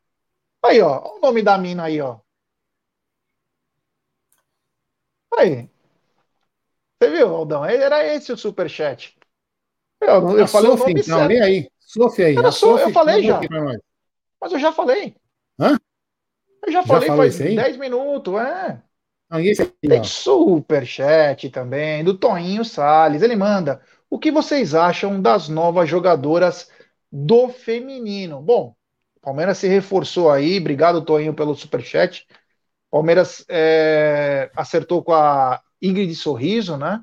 Aí, 0.64 0.80
ó, 0.80 1.16
o 1.16 1.20
nome 1.20 1.42
da 1.42 1.58
mina 1.58 1.84
aí, 1.84 2.00
ó. 2.00 2.18
Aí. 5.36 5.68
Você 6.98 7.10
viu, 7.10 7.28
Aldão? 7.28 7.64
Era 7.64 8.06
esse 8.14 8.32
o 8.32 8.36
superchat. 8.36 9.14
Eu, 10.00 10.38
eu 10.38 10.48
falei 10.48 10.70
Sophie, 10.70 10.84
o 10.84 10.88
nome 10.88 11.00
então, 11.00 11.18
certo. 11.18 11.42
Aí. 11.42 11.70
Sophie 11.78 12.24
aí. 12.24 12.36
Eu, 12.36 12.52
sou, 12.52 12.78
eu 12.78 12.90
falei 12.90 13.22
já. 13.22 13.40
Mas 14.40 14.52
eu 14.52 14.58
já 14.58 14.72
falei. 14.72 15.14
Hã? 15.58 15.78
Eu 16.64 16.72
já 16.72 16.82
falei 16.84 17.08
já 17.08 17.16
faz 17.16 17.38
10 17.38 17.76
minutos, 17.76 18.34
é. 18.34 18.82
Não, 19.32 19.40
Tem 19.80 20.04
superchat 20.04 21.48
também, 21.48 22.04
do 22.04 22.12
Toninho 22.16 22.64
Salles. 22.64 23.22
Ele 23.22 23.34
manda: 23.34 23.80
o 24.10 24.18
que 24.18 24.30
vocês 24.30 24.74
acham 24.74 25.20
das 25.20 25.48
novas 25.48 25.88
jogadoras 25.88 26.70
do 27.10 27.48
feminino? 27.48 28.42
Bom, 28.42 28.74
Palmeiras 29.22 29.56
se 29.56 29.66
reforçou 29.68 30.30
aí. 30.30 30.58
Obrigado, 30.58 31.00
Toninho, 31.00 31.32
pelo 31.32 31.54
superchat. 31.54 32.26
Palmeiras 32.90 33.42
é, 33.48 34.50
acertou 34.54 35.02
com 35.02 35.14
a 35.14 35.62
Ingrid 35.80 36.14
Sorriso, 36.14 36.76
né? 36.76 37.02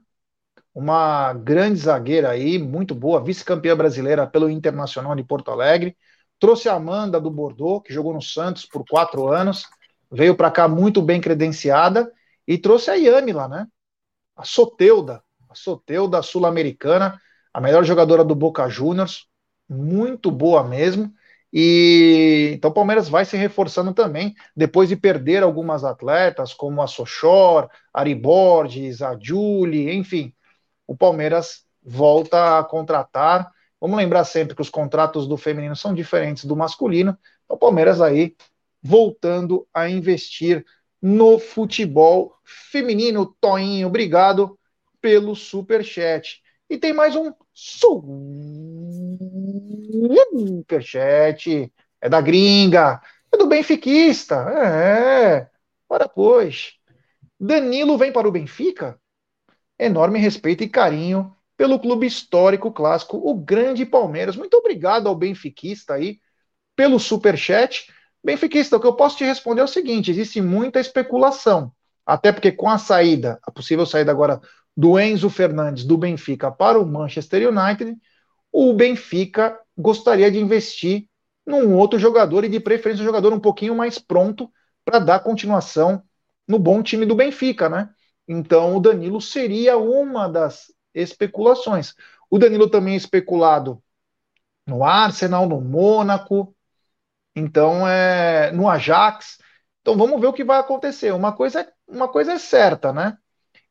Uma 0.72 1.34
grande 1.34 1.80
zagueira 1.80 2.30
aí, 2.30 2.60
muito 2.60 2.94
boa, 2.94 3.24
vice-campeã 3.24 3.76
brasileira 3.76 4.28
pelo 4.28 4.50
Internacional 4.50 5.16
de 5.16 5.24
Porto 5.24 5.50
Alegre. 5.50 5.98
Trouxe 6.38 6.70
a 6.70 6.76
Amanda 6.76 7.20
do 7.20 7.32
Bordeaux, 7.32 7.82
que 7.84 7.92
jogou 7.92 8.14
no 8.14 8.22
Santos 8.22 8.66
por 8.66 8.86
quatro 8.88 9.28
anos, 9.28 9.66
veio 10.12 10.36
para 10.36 10.52
cá 10.52 10.68
muito 10.68 11.02
bem 11.02 11.20
credenciada, 11.20 12.12
e 12.50 12.58
trouxe 12.58 12.89
a 12.89 12.95
Yamila, 12.95 13.47
né? 13.47 13.68
A 14.36 14.43
Soteuda, 14.43 15.22
a 15.47 15.54
Soteuda 15.54 16.24
sul-americana, 16.24 17.22
a 17.54 17.62
melhor 17.62 17.84
jogadora 17.84 18.24
do 18.24 18.34
Boca 18.34 18.68
Juniors, 18.68 19.28
muito 19.70 20.32
boa 20.32 20.64
mesmo. 20.64 21.14
E 21.54 22.54
então 22.56 22.72
o 22.72 22.74
Palmeiras 22.74 23.08
vai 23.08 23.24
se 23.24 23.38
reforçando 23.38 23.93
também, 23.93 24.34
depois 24.56 24.89
de 24.89 24.95
perder 24.95 25.43
algumas 25.43 25.84
atletas, 25.84 26.52
como 26.52 26.82
a 26.82 26.88
Sochor, 26.88 27.70
Ari 27.93 28.16
Borges, 28.16 29.04
a 29.04 29.16
Julie, 29.22 29.95
enfim. 29.95 30.34
O 30.88 30.97
Palmeiras 30.97 31.66
volta 31.84 32.58
a 32.58 32.64
contratar. 32.64 33.52
Vamos 33.80 33.95
lembrar 33.95 34.24
sempre 34.24 34.56
que 34.56 34.62
os 34.62 34.72
contratos 34.72 35.28
do 35.28 35.38
feminino 35.38 35.76
são 35.76 35.93
diferentes 35.93 36.45
do 36.45 36.56
masculino. 36.56 37.16
Então, 37.45 37.58
o 37.58 37.60
Palmeiras 37.60 38.02
aí 38.02 38.36
voltando 38.82 39.68
a 39.72 39.88
investir 39.88 40.66
no 41.02 41.39
futebol 41.39 42.36
feminino. 42.43 43.36
Toinho, 43.39 43.88
obrigado 43.88 44.58
pelo 45.02 45.36
super 45.36 45.84
chat. 45.84 46.41
E 46.70 46.78
tem 46.78 46.93
mais 46.93 47.16
um 47.16 47.34
superchat. 50.36 51.72
É 52.02 52.10
da 52.10 52.22
gringa. 52.22 53.02
É 53.32 53.38
do 53.38 53.47
benfiquista. 53.47 54.36
É. 54.36 55.50
Ora, 55.88 56.08
pois. 56.08 56.74
Danilo 57.39 57.97
vem 57.97 58.12
para 58.12 58.28
o 58.28 58.32
Benfica? 58.32 59.00
Enorme 59.78 60.20
respeito 60.20 60.64
e 60.64 60.70
carinho 60.70 61.34
pelo 61.56 61.80
clube 61.80 62.06
histórico 62.06 62.72
clássico, 62.72 63.18
o 63.18 63.34
grande 63.34 63.86
Palmeiras. 63.86 64.36
Muito 64.36 64.56
obrigado 64.56 65.08
ao 65.08 65.16
benfiquista 65.16 65.95
aí 65.95 66.20
pelo 66.76 67.00
superchat. 67.00 67.91
Benfiquista, 68.24 68.78
o 68.78 68.80
que 68.80 68.88
eu 68.88 68.96
posso 68.96 69.18
te 69.18 69.24
responder 69.24 69.62
é 69.62 69.64
o 69.64 69.68
seguinte: 69.68 70.12
existe 70.12 70.42
muita 70.42 70.80
especulação. 70.80 71.72
Até 72.06 72.32
porque 72.32 72.52
com 72.52 72.70
a 72.70 72.78
saída, 72.78 73.40
a 73.44 73.52
possível 73.52 73.86
saída 73.86 74.12
agora 74.12 74.42
do 74.76 75.00
Enzo 75.00 75.30
Fernandes 75.30 75.86
do 75.86 75.98
Benfica 75.98 76.52
para 76.52 76.80
o 76.80 76.86
Manchester 76.86 77.48
United, 77.48 77.96
o 78.52 78.74
Benfica 78.74 79.60
gostaria 79.78 80.32
de 80.32 80.40
investir 80.40 81.08
num 81.46 81.76
outro 81.76 82.00
jogador 82.00 82.44
e 82.44 82.50
de 82.50 82.60
preferência 82.60 83.04
um 83.04 83.06
jogador 83.06 83.34
um 83.34 83.40
pouquinho 83.40 83.76
mais 83.76 84.00
pronto 84.00 84.52
para 84.84 85.00
dar 85.00 85.20
continuação 85.20 86.02
no 86.48 86.58
bom 86.58 86.82
time 86.82 87.06
do 87.06 87.16
Benfica, 87.16 87.70
né? 87.70 87.90
Então 88.28 88.76
o 88.76 88.80
Danilo 88.80 89.22
seria 89.22 89.78
uma 89.78 90.28
das 90.28 90.74
especulações. 90.94 91.94
O 92.30 92.38
Danilo 92.38 92.70
também 92.70 92.94
é 92.94 92.98
especulado 92.98 93.82
no 94.66 94.84
Arsenal, 94.84 95.48
no 95.48 95.60
Mônaco, 95.60 96.56
então 97.40 97.88
é 97.88 98.52
no 98.52 98.70
Ajax. 98.70 99.38
Então 99.82 99.98
vamos 99.98 100.20
ver 100.20 100.28
o 100.28 100.34
que 100.34 100.44
vai 100.44 100.60
acontecer. 100.60 101.14
Uma 101.14 101.34
coisa, 101.34 101.68
uma 101.88 102.08
coisa 102.08 102.34
é 102.34 102.38
certa, 102.38 102.94
né? 102.94 103.18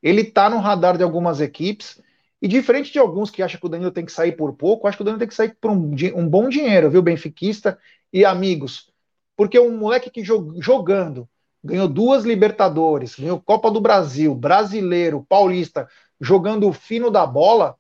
Ele 0.03 0.23
está 0.23 0.49
no 0.51 0.59
radar 0.59 0.97
de 0.97 1.03
algumas 1.03 1.41
equipes. 1.41 2.01
E 2.41 2.47
diferente 2.47 2.93
de 2.93 2.99
alguns 2.99 3.31
que 3.31 3.43
acham 3.43 3.59
que 3.59 3.67
o 3.67 3.69
Danilo 3.69 3.91
tem 3.91 4.05
que 4.05 4.13
sair 4.13 4.33
por 4.33 4.53
pouco, 4.55 4.87
acho 4.87 4.97
que 4.97 5.03
o 5.03 5.05
Danilo 5.05 5.19
tem 5.19 5.29
que 5.29 5.35
sair 5.35 5.57
por 5.61 5.71
um, 5.73 5.95
um 6.15 6.29
bom 6.29 6.49
dinheiro, 6.49 6.91
viu, 6.91 7.03
benfiquista 7.03 7.79
e 8.13 8.25
amigos. 8.25 8.93
Porque 9.37 9.59
um 9.59 9.77
moleque 9.77 10.11
que 10.11 10.23
jogando 10.25 11.29
ganhou 11.63 11.89
duas 11.89 12.25
Libertadores, 12.25 13.17
ganhou 13.17 13.41
Copa 13.41 13.71
do 13.71 13.81
Brasil, 13.81 14.35
Brasileiro, 14.35 15.27
Paulista, 15.29 15.89
jogando 16.21 16.69
o 16.69 16.73
fino 16.73 17.11
da 17.11 17.27
bola, 17.27 17.77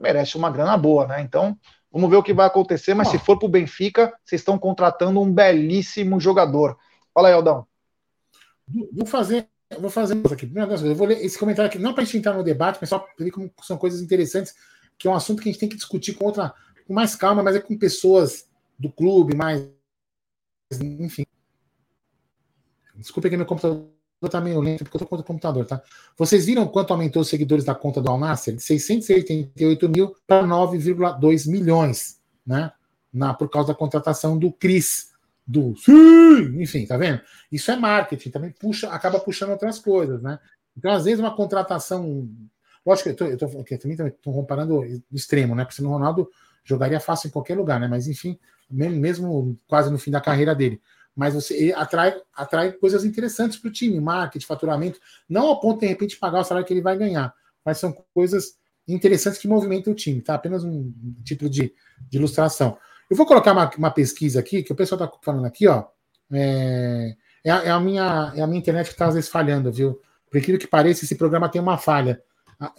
merece 0.00 0.36
uma 0.36 0.50
grana 0.50 0.76
boa, 0.76 1.06
né? 1.06 1.20
Então, 1.20 1.56
vamos 1.92 2.10
ver 2.10 2.16
o 2.16 2.22
que 2.22 2.32
vai 2.32 2.46
acontecer, 2.46 2.94
mas 2.94 3.08
se 3.08 3.18
for 3.18 3.38
para 3.38 3.46
o 3.46 3.50
Benfica, 3.50 4.12
vocês 4.24 4.40
estão 4.40 4.58
contratando 4.58 5.20
um 5.20 5.32
belíssimo 5.32 6.18
jogador. 6.18 6.78
Fala 7.12 7.28
aí, 7.28 7.34
Aldão. 7.34 7.66
Vou 8.92 9.06
fazer 9.06 9.46
vou 9.78 9.90
fazer 9.90 10.16
isso 10.16 10.34
aqui. 10.34 10.50
Eu 10.54 10.94
vou 10.94 11.06
ler 11.06 11.24
esse 11.24 11.38
comentário 11.38 11.68
aqui, 11.68 11.78
não 11.78 11.94
para 11.94 12.02
a 12.02 12.04
gente 12.04 12.18
entrar 12.18 12.34
no 12.34 12.44
debate, 12.44 12.78
mas 12.80 12.90
só 12.90 12.98
para 12.98 13.12
ver 13.24 13.30
como 13.30 13.50
são 13.62 13.76
coisas 13.76 14.00
interessantes, 14.00 14.54
que 14.98 15.08
é 15.08 15.10
um 15.10 15.14
assunto 15.14 15.42
que 15.42 15.48
a 15.48 15.52
gente 15.52 15.60
tem 15.60 15.68
que 15.68 15.76
discutir 15.76 16.14
com 16.14 16.26
outra, 16.26 16.54
com 16.86 16.92
mais 16.92 17.14
calma, 17.14 17.42
mas 17.42 17.56
é 17.56 17.60
com 17.60 17.76
pessoas 17.76 18.48
do 18.78 18.90
clube, 18.90 19.36
mais. 19.36 19.66
Enfim. 20.80 21.24
Desculpa 22.96 23.28
que 23.28 23.36
meu 23.36 23.46
computador 23.46 23.88
está 24.26 24.40
meio 24.40 24.60
lento, 24.60 24.84
porque 24.84 24.96
eu 24.96 24.98
estou 24.98 25.08
contra 25.08 25.22
o 25.22 25.26
computador, 25.26 25.66
tá? 25.66 25.82
Vocês 26.16 26.46
viram 26.46 26.66
quanto 26.66 26.92
aumentou 26.92 27.22
os 27.22 27.28
seguidores 27.28 27.64
da 27.64 27.74
conta 27.74 28.00
do 28.00 28.10
Alnasser? 28.10 28.54
De 28.54 28.62
688 28.62 29.88
mil 29.88 30.14
para 30.26 30.46
9,2 30.46 31.50
milhões, 31.50 32.20
né? 32.46 32.72
Na, 33.12 33.34
por 33.34 33.50
causa 33.50 33.68
da 33.68 33.74
contratação 33.74 34.38
do 34.38 34.50
Cris 34.50 35.12
do 35.46 35.76
sim, 35.76 36.62
enfim, 36.62 36.86
tá 36.86 36.96
vendo? 36.96 37.20
Isso 37.50 37.70
é 37.70 37.76
marketing, 37.76 38.30
também 38.30 38.50
puxa, 38.50 38.88
acaba 38.90 39.18
puxando 39.18 39.50
outras 39.50 39.78
coisas, 39.78 40.22
né? 40.22 40.38
Então, 40.76 40.90
às 40.92 41.04
vezes, 41.04 41.20
uma 41.20 41.34
contratação. 41.34 42.28
Lógico 42.84 43.04
que 43.04 43.10
eu, 43.10 43.16
tô, 43.16 43.24
eu, 43.24 43.36
tô, 43.36 43.46
eu 43.46 43.78
também 43.78 43.96
estou 44.06 44.32
comparando 44.32 44.82
extremo, 45.12 45.54
né? 45.54 45.64
Porque 45.64 45.82
o 45.82 45.88
Ronaldo 45.88 46.28
jogaria 46.64 47.00
fácil 47.00 47.28
em 47.28 47.30
qualquer 47.30 47.56
lugar, 47.56 47.78
né? 47.78 47.88
Mas 47.88 48.08
enfim, 48.08 48.38
mesmo 48.70 49.58
quase 49.66 49.90
no 49.90 49.98
fim 49.98 50.10
da 50.10 50.20
carreira 50.20 50.54
dele. 50.54 50.80
Mas 51.14 51.34
você 51.34 51.74
atrai, 51.76 52.14
atrai 52.34 52.72
coisas 52.72 53.04
interessantes 53.04 53.58
para 53.58 53.68
o 53.68 53.72
time, 53.72 54.00
marketing, 54.00 54.46
faturamento, 54.46 54.98
não 55.28 55.46
ao 55.46 55.60
ponto 55.60 55.80
de, 55.80 55.86
de 55.86 55.92
repente 55.92 56.18
pagar 56.18 56.40
o 56.40 56.44
salário 56.44 56.66
que 56.66 56.72
ele 56.72 56.80
vai 56.80 56.96
ganhar, 56.96 57.34
mas 57.64 57.78
são 57.78 57.92
coisas 58.14 58.56
interessantes 58.88 59.38
que 59.38 59.46
movimentam 59.46 59.92
o 59.92 59.96
time, 59.96 60.20
tá? 60.20 60.34
Apenas 60.34 60.64
um 60.64 60.92
tipo 61.24 61.48
de, 61.48 61.72
de 62.08 62.18
ilustração. 62.18 62.76
Eu 63.10 63.16
vou 63.16 63.26
colocar 63.26 63.52
uma, 63.52 63.70
uma 63.76 63.90
pesquisa 63.90 64.40
aqui, 64.40 64.62
que 64.62 64.72
o 64.72 64.76
pessoal 64.76 65.04
está 65.04 65.18
falando 65.22 65.44
aqui, 65.44 65.68
ó. 65.68 65.84
É, 66.32 67.14
é, 67.44 67.50
a, 67.50 67.64
é, 67.64 67.70
a, 67.70 67.78
minha, 67.78 68.32
é 68.34 68.40
a 68.40 68.46
minha 68.46 68.58
internet 68.58 68.86
que 68.86 68.92
está 68.92 69.06
às 69.06 69.14
vezes 69.14 69.28
falhando, 69.28 69.70
viu? 69.70 70.00
Por 70.30 70.38
aquilo 70.38 70.58
que 70.58 70.66
pareça, 70.66 71.04
esse 71.04 71.14
programa 71.14 71.48
tem 71.48 71.60
uma 71.60 71.76
falha. 71.76 72.22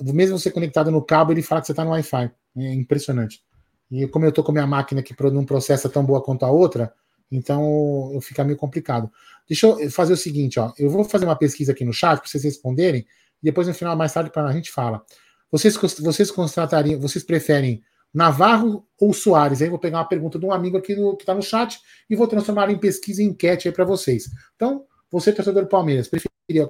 Mesmo 0.01 0.39
você 0.39 0.49
conectado 0.49 0.89
no 0.89 1.03
cabo, 1.03 1.31
ele 1.31 1.43
fala 1.43 1.61
que 1.61 1.67
você 1.67 1.73
está 1.73 1.84
no 1.84 1.91
Wi-Fi. 1.91 2.31
É 2.57 2.73
impressionante. 2.73 3.43
E 3.91 4.07
como 4.07 4.25
eu 4.25 4.29
estou 4.29 4.43
com 4.43 4.51
minha 4.51 4.65
máquina 4.65 5.03
que 5.03 5.15
não 5.31 5.45
processa 5.45 5.88
tão 5.88 6.03
boa 6.03 6.23
quanto 6.23 6.45
a 6.45 6.51
outra, 6.51 6.91
então 7.36 8.17
fica 8.21 8.43
meio 8.43 8.57
complicado. 8.57 9.11
Deixa 9.47 9.67
eu 9.67 9.89
fazer 9.91 10.13
o 10.13 10.17
seguinte, 10.17 10.59
ó. 10.59 10.71
Eu 10.77 10.89
vou 10.89 11.03
fazer 11.03 11.25
uma 11.25 11.36
pesquisa 11.36 11.71
aqui 11.71 11.84
no 11.84 11.93
chat 11.93 12.19
para 12.19 12.27
vocês 12.27 12.43
responderem, 12.43 13.05
depois 13.41 13.67
no 13.67 13.73
final, 13.73 13.95
mais 13.95 14.13
tarde, 14.13 14.29
para 14.29 14.45
a 14.45 14.53
gente 14.53 14.71
fala. 14.71 15.03
Vocês, 15.51 15.75
vocês 15.75 16.31
contratariam, 16.31 16.99
vocês 16.99 17.23
preferem 17.23 17.84
Navarro 18.13 18.88
ou 18.99 19.13
Soares? 19.13 19.61
Aí 19.61 19.69
vou 19.69 19.79
pegar 19.79 19.99
uma 19.99 20.07
pergunta 20.07 20.39
de 20.39 20.45
um 20.45 20.51
amigo 20.51 20.77
aqui 20.77 20.95
no, 20.95 21.15
que 21.15 21.23
está 21.23 21.34
no 21.34 21.41
chat 21.41 21.79
e 22.09 22.15
vou 22.15 22.27
transformar 22.27 22.69
em 22.69 22.77
pesquisa 22.77 23.21
e 23.21 23.25
enquete 23.25 23.67
aí 23.67 23.73
para 23.73 23.86
vocês. 23.86 24.29
Então, 24.55 24.86
você, 25.11 25.31
torcedor 25.31 25.63
do 25.63 25.69
Palmeiras, 25.69 26.07
preferia 26.07 26.69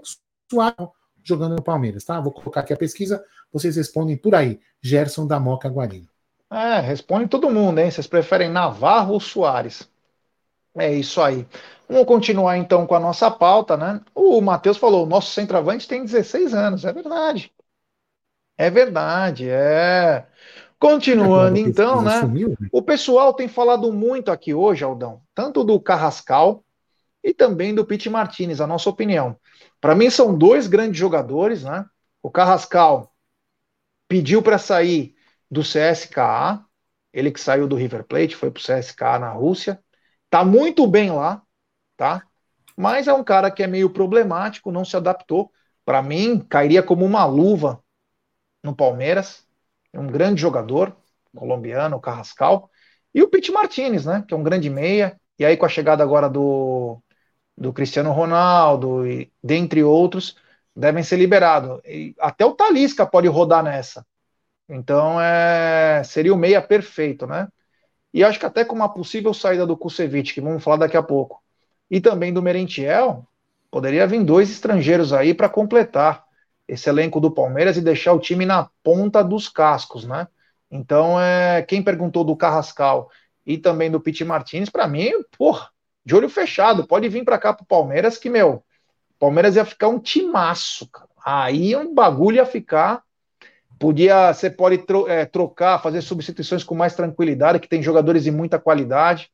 Soares 0.51 0.89
jogando 1.23 1.55
no 1.55 1.63
Palmeiras, 1.63 2.03
tá? 2.03 2.19
Vou 2.19 2.31
colocar 2.33 2.61
aqui 2.61 2.73
a 2.73 2.77
pesquisa, 2.77 3.23
vocês 3.51 3.75
respondem 3.77 4.17
por 4.17 4.35
aí. 4.35 4.59
Gerson 4.81 5.25
da 5.25 5.39
Moca 5.39 5.69
Guarino. 5.69 6.09
É, 6.51 6.79
responde 6.79 7.27
todo 7.27 7.49
mundo, 7.49 7.79
hein? 7.79 7.89
Vocês 7.89 8.05
preferem 8.05 8.49
Navarro 8.49 9.13
ou 9.13 9.19
Soares? 9.19 9.89
É 10.75 10.91
isso 10.91 11.21
aí. 11.21 11.45
Vamos 11.87 12.07
continuar 12.07 12.57
então 12.57 12.87
com 12.87 12.95
a 12.95 12.99
nossa 12.99 13.29
pauta, 13.29 13.77
né? 13.77 14.01
O 14.15 14.41
Matheus 14.41 14.77
falou: 14.77 15.05
nosso 15.05 15.31
centroavante 15.31 15.87
tem 15.87 16.03
16 16.03 16.53
anos. 16.53 16.85
É 16.85 16.91
verdade. 16.91 17.51
É 18.57 18.69
verdade, 18.69 19.49
é. 19.49 20.25
Continuando 20.79 21.57
então, 21.57 22.01
né? 22.01 22.19
Sumiu, 22.19 22.49
né? 22.59 22.69
O 22.71 22.81
pessoal 22.81 23.33
tem 23.33 23.47
falado 23.47 23.91
muito 23.91 24.31
aqui 24.31 24.53
hoje, 24.53 24.83
Aldão, 24.83 25.21
tanto 25.33 25.63
do 25.63 25.79
Carrascal 25.79 26.63
e 27.23 27.33
também 27.33 27.73
do 27.73 27.85
Pete 27.85 28.09
Martinez, 28.09 28.59
a 28.59 28.67
nossa 28.67 28.89
opinião. 28.89 29.37
Para 29.79 29.95
mim 29.95 30.09
são 30.09 30.37
dois 30.37 30.67
grandes 30.67 30.97
jogadores, 30.97 31.63
né? 31.63 31.85
O 32.21 32.29
Carrascal 32.29 33.11
pediu 34.07 34.41
para 34.41 34.57
sair 34.57 35.15
do 35.49 35.61
CSKA, 35.61 36.63
ele 37.11 37.31
que 37.31 37.39
saiu 37.39 37.67
do 37.67 37.75
River 37.75 38.03
Plate, 38.03 38.35
foi 38.35 38.51
para 38.51 38.59
o 38.59 38.63
CSKA 38.63 39.19
na 39.19 39.29
Rússia. 39.29 39.82
Tá 40.33 40.43
muito 40.43 40.87
bem 40.87 41.11
lá, 41.11 41.43
tá? 41.95 42.23
Mas 42.75 43.07
é 43.07 43.13
um 43.13 43.23
cara 43.23 43.51
que 43.51 43.61
é 43.61 43.67
meio 43.67 43.87
problemático, 43.87 44.71
não 44.71 44.83
se 44.83 44.97
adaptou. 44.97 45.51
Para 45.85 46.01
mim, 46.01 46.39
cairia 46.39 46.81
como 46.81 47.05
uma 47.05 47.23
luva 47.23 47.83
no 48.63 48.75
Palmeiras. 48.75 49.45
É 49.93 49.99
um 49.99 50.07
grande 50.07 50.41
jogador, 50.41 50.97
colombiano, 51.35 52.01
Carrascal. 52.01 52.71
E 53.13 53.21
o 53.21 53.29
Pete 53.29 53.51
Martinez, 53.51 54.07
né? 54.07 54.25
Que 54.27 54.33
é 54.33 54.37
um 54.37 54.41
grande 54.41 54.71
meia. 54.71 55.21
E 55.37 55.45
aí, 55.45 55.55
com 55.55 55.67
a 55.67 55.69
chegada 55.69 56.01
agora 56.01 56.27
do, 56.27 56.99
do 57.55 57.71
Cristiano 57.71 58.11
Ronaldo, 58.11 59.05
e 59.05 59.31
dentre 59.43 59.83
outros, 59.83 60.35
devem 60.75 61.03
ser 61.03 61.17
liberados. 61.17 61.79
Até 62.19 62.43
o 62.43 62.55
Talisca 62.55 63.05
pode 63.05 63.27
rodar 63.27 63.63
nessa. 63.63 64.03
Então, 64.67 65.21
é, 65.21 66.03
seria 66.03 66.33
o 66.33 66.37
meia 66.37 66.59
perfeito, 66.59 67.27
né? 67.27 67.47
E 68.13 68.23
acho 68.23 68.39
que 68.39 68.45
até 68.45 68.63
com 68.63 68.75
uma 68.75 68.89
possível 68.89 69.33
saída 69.33 69.65
do 69.65 69.75
Kusevich, 69.75 70.33
que 70.33 70.41
vamos 70.41 70.63
falar 70.63 70.77
daqui 70.77 70.95
a 70.95 71.03
pouco, 71.03 71.41
e 71.89 71.99
também 71.99 72.31
do 72.31 72.41
Merentiel, 72.41 73.25
poderia 73.71 74.05
vir 74.05 74.23
dois 74.23 74.51
estrangeiros 74.51 75.11
aí 75.11 75.33
para 75.33 75.49
completar 75.49 76.23
esse 76.67 76.89
elenco 76.89 77.19
do 77.19 77.31
Palmeiras 77.31 77.75
e 77.75 77.81
deixar 77.81 78.13
o 78.13 78.19
time 78.19 78.45
na 78.45 78.69
ponta 78.83 79.23
dos 79.23 79.49
cascos, 79.49 80.05
né? 80.05 80.27
Então, 80.69 81.19
é, 81.19 81.61
quem 81.63 81.83
perguntou 81.83 82.23
do 82.23 82.35
Carrascal 82.35 83.09
e 83.45 83.57
também 83.57 83.91
do 83.91 83.99
Pete 83.99 84.23
Martinez, 84.23 84.69
para 84.69 84.87
mim, 84.87 85.11
porra, 85.37 85.69
de 86.05 86.15
olho 86.15 86.29
fechado, 86.29 86.87
pode 86.87 87.07
vir 87.09 87.23
para 87.23 87.37
cá 87.37 87.53
pro 87.53 87.65
Palmeiras 87.65 88.17
que, 88.17 88.29
meu, 88.29 88.63
Palmeiras 89.19 89.55
ia 89.55 89.65
ficar 89.65 89.87
um 89.87 89.99
timaço, 89.99 90.89
cara. 90.89 91.09
Aí 91.25 91.75
um 91.75 91.93
bagulho 91.93 92.37
ia 92.37 92.45
ficar 92.45 93.01
Podia, 93.83 94.33
você 94.33 94.49
pode 94.49 94.77
tro, 94.77 95.09
é, 95.09 95.25
trocar, 95.25 95.77
fazer 95.77 96.01
substituições 96.01 96.63
com 96.63 96.73
mais 96.73 96.95
tranquilidade, 96.95 97.59
que 97.59 97.67
tem 97.67 97.83
jogadores 97.83 98.23
de 98.23 98.31
muita 98.31 98.57
qualidade. 98.57 99.29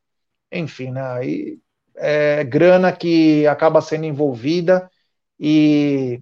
Enfim, 0.50 0.90
né? 0.90 1.02
Aí 1.02 1.60
é 1.94 2.42
grana 2.42 2.90
que 2.90 3.46
acaba 3.46 3.80
sendo 3.80 4.06
envolvida 4.06 4.90
e 5.38 6.20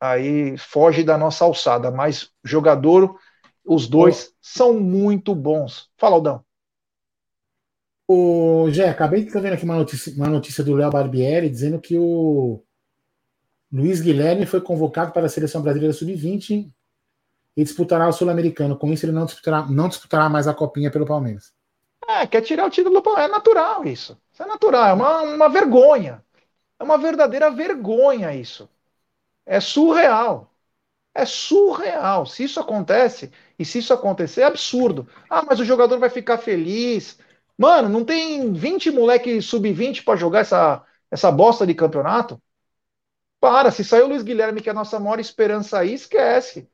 aí 0.00 0.56
foge 0.56 1.04
da 1.04 1.18
nossa 1.18 1.44
alçada. 1.44 1.90
Mas 1.90 2.30
jogador, 2.42 3.18
os 3.62 3.86
dois 3.86 4.30
oh. 4.30 4.36
são 4.40 4.80
muito 4.80 5.34
bons. 5.34 5.90
Fala, 5.98 6.14
Aldão. 6.14 6.44
O 8.08 8.70
Jé, 8.70 8.88
acabei 8.88 9.26
de 9.26 9.30
vendo 9.30 9.52
aqui 9.52 9.66
uma 9.66 9.76
notícia, 9.76 10.14
uma 10.14 10.30
notícia 10.30 10.64
do 10.64 10.74
Léo 10.74 10.90
Barbieri 10.90 11.50
dizendo 11.50 11.78
que 11.78 11.98
o 11.98 12.64
Luiz 13.70 14.00
Guilherme 14.00 14.46
foi 14.46 14.62
convocado 14.62 15.12
para 15.12 15.26
a 15.26 15.28
seleção 15.28 15.60
brasileira 15.60 15.92
sub-20 15.92 16.72
e 17.58 17.64
disputará 17.64 18.06
o 18.06 18.12
Sul-Americano. 18.12 18.78
Com 18.78 18.92
isso, 18.92 19.04
ele 19.04 19.10
não 19.10 19.26
disputará, 19.26 19.66
não 19.66 19.88
disputará 19.88 20.28
mais 20.28 20.46
a 20.46 20.54
copinha 20.54 20.92
pelo 20.92 21.04
Palmeiras. 21.04 21.52
É, 22.08 22.24
quer 22.24 22.40
tirar 22.40 22.64
o 22.64 22.70
título 22.70 22.94
do 22.94 23.02
Palmeiras. 23.02 23.30
É 23.30 23.34
natural 23.34 23.84
isso. 23.84 24.16
Isso 24.32 24.44
é 24.44 24.46
natural, 24.46 24.86
é 24.86 24.92
uma, 24.92 25.22
uma 25.22 25.48
vergonha. 25.48 26.24
É 26.78 26.84
uma 26.84 26.96
verdadeira 26.96 27.50
vergonha 27.50 28.32
isso. 28.32 28.70
É 29.44 29.58
surreal. 29.58 30.54
É 31.12 31.24
surreal. 31.24 32.26
Se 32.26 32.44
isso 32.44 32.60
acontece, 32.60 33.32
e 33.58 33.64
se 33.64 33.80
isso 33.80 33.92
acontecer, 33.92 34.42
é 34.42 34.44
absurdo. 34.44 35.08
Ah, 35.28 35.42
mas 35.42 35.58
o 35.58 35.64
jogador 35.64 35.98
vai 35.98 36.10
ficar 36.10 36.38
feliz. 36.38 37.18
Mano, 37.58 37.88
não 37.88 38.04
tem 38.04 38.52
20 38.52 38.92
moleque 38.92 39.42
sub-20 39.42 40.04
para 40.04 40.16
jogar 40.16 40.40
essa, 40.40 40.84
essa 41.10 41.32
bosta 41.32 41.66
de 41.66 41.74
campeonato? 41.74 42.40
Para, 43.40 43.72
se 43.72 43.84
saiu 43.84 44.06
o 44.06 44.08
Luiz 44.10 44.22
Guilherme, 44.22 44.60
que 44.62 44.68
é 44.68 44.72
a 44.72 44.74
nossa 44.74 45.00
maior 45.00 45.18
esperança 45.18 45.78
aí, 45.80 45.94
esquece. 45.94 46.70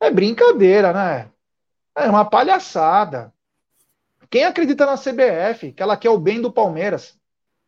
É 0.00 0.10
brincadeira, 0.10 0.92
né? 0.92 1.28
É 1.96 2.08
uma 2.08 2.24
palhaçada. 2.24 3.32
Quem 4.28 4.44
acredita 4.44 4.84
na 4.84 4.96
CBF, 4.96 5.72
que 5.72 5.82
ela 5.82 5.96
quer 5.96 6.10
o 6.10 6.18
bem 6.18 6.40
do 6.40 6.52
Palmeiras? 6.52 7.16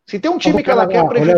Se 0.06 0.18
tem 0.18 0.30
um 0.30 0.38
time 0.38 0.62
que 0.62 0.70
ela 0.70 0.86
quer 0.86 1.06
prejudicar... 1.08 1.36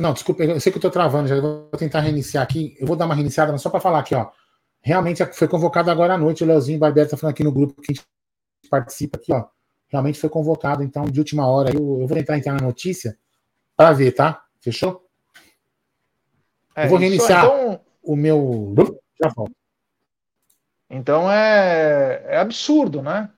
Não, 0.00 0.12
desculpa, 0.12 0.42
eu 0.44 0.60
sei 0.60 0.72
que 0.72 0.78
eu 0.78 0.82
tô 0.82 0.90
travando, 0.90 1.28
já 1.28 1.40
vou 1.40 1.68
tentar 1.76 2.00
reiniciar 2.00 2.42
aqui. 2.42 2.76
Eu 2.78 2.86
vou 2.86 2.96
dar 2.96 3.04
uma 3.04 3.14
reiniciada, 3.14 3.52
mas 3.52 3.60
só 3.60 3.68
para 3.68 3.80
falar 3.80 3.98
aqui, 3.98 4.14
ó. 4.14 4.30
Realmente 4.80 5.24
foi 5.26 5.46
convocado 5.46 5.90
agora 5.90 6.14
à 6.14 6.18
noite, 6.18 6.42
o 6.42 6.46
Leozinho 6.46 6.78
Barbieri 6.78 7.10
tá 7.10 7.16
falando 7.16 7.34
aqui 7.34 7.44
no 7.44 7.52
grupo 7.52 7.80
que 7.80 7.92
a 7.92 7.94
gente 7.94 8.06
participa 8.70 9.18
aqui, 9.18 9.32
ó. 9.32 9.44
Realmente 9.88 10.18
foi 10.18 10.30
convocado, 10.30 10.82
então, 10.82 11.04
de 11.04 11.20
última 11.20 11.46
hora. 11.46 11.70
Eu, 11.70 12.00
eu 12.00 12.06
vou 12.06 12.16
tentar 12.16 12.38
entrar 12.38 12.54
na 12.54 12.66
notícia 12.66 13.16
para 13.76 13.92
ver, 13.92 14.12
tá? 14.12 14.42
Fechou? 14.60 15.06
É, 16.74 16.86
vou 16.86 16.98
reiniciar 16.98 17.44
então... 17.44 17.80
o 18.02 18.16
meu. 18.16 18.74
Já 19.22 19.28
volto. 19.34 19.52
Então 20.88 21.30
é, 21.30 22.22
é 22.26 22.36
absurdo, 22.36 23.00
né? 23.02 23.30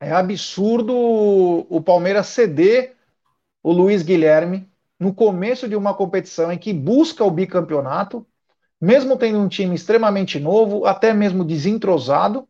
É 0.00 0.10
absurdo 0.12 0.92
o 0.96 1.80
Palmeiras 1.80 2.26
ceder 2.26 2.96
o 3.62 3.70
Luiz 3.70 4.02
Guilherme 4.02 4.68
no 4.98 5.14
começo 5.14 5.68
de 5.68 5.76
uma 5.76 5.94
competição 5.94 6.52
em 6.52 6.58
que 6.58 6.72
busca 6.72 7.24
o 7.24 7.30
bicampeonato, 7.30 8.26
mesmo 8.80 9.16
tendo 9.16 9.38
um 9.38 9.48
time 9.48 9.74
extremamente 9.74 10.40
novo, 10.40 10.84
até 10.84 11.14
mesmo 11.14 11.44
desentrosado, 11.44 12.48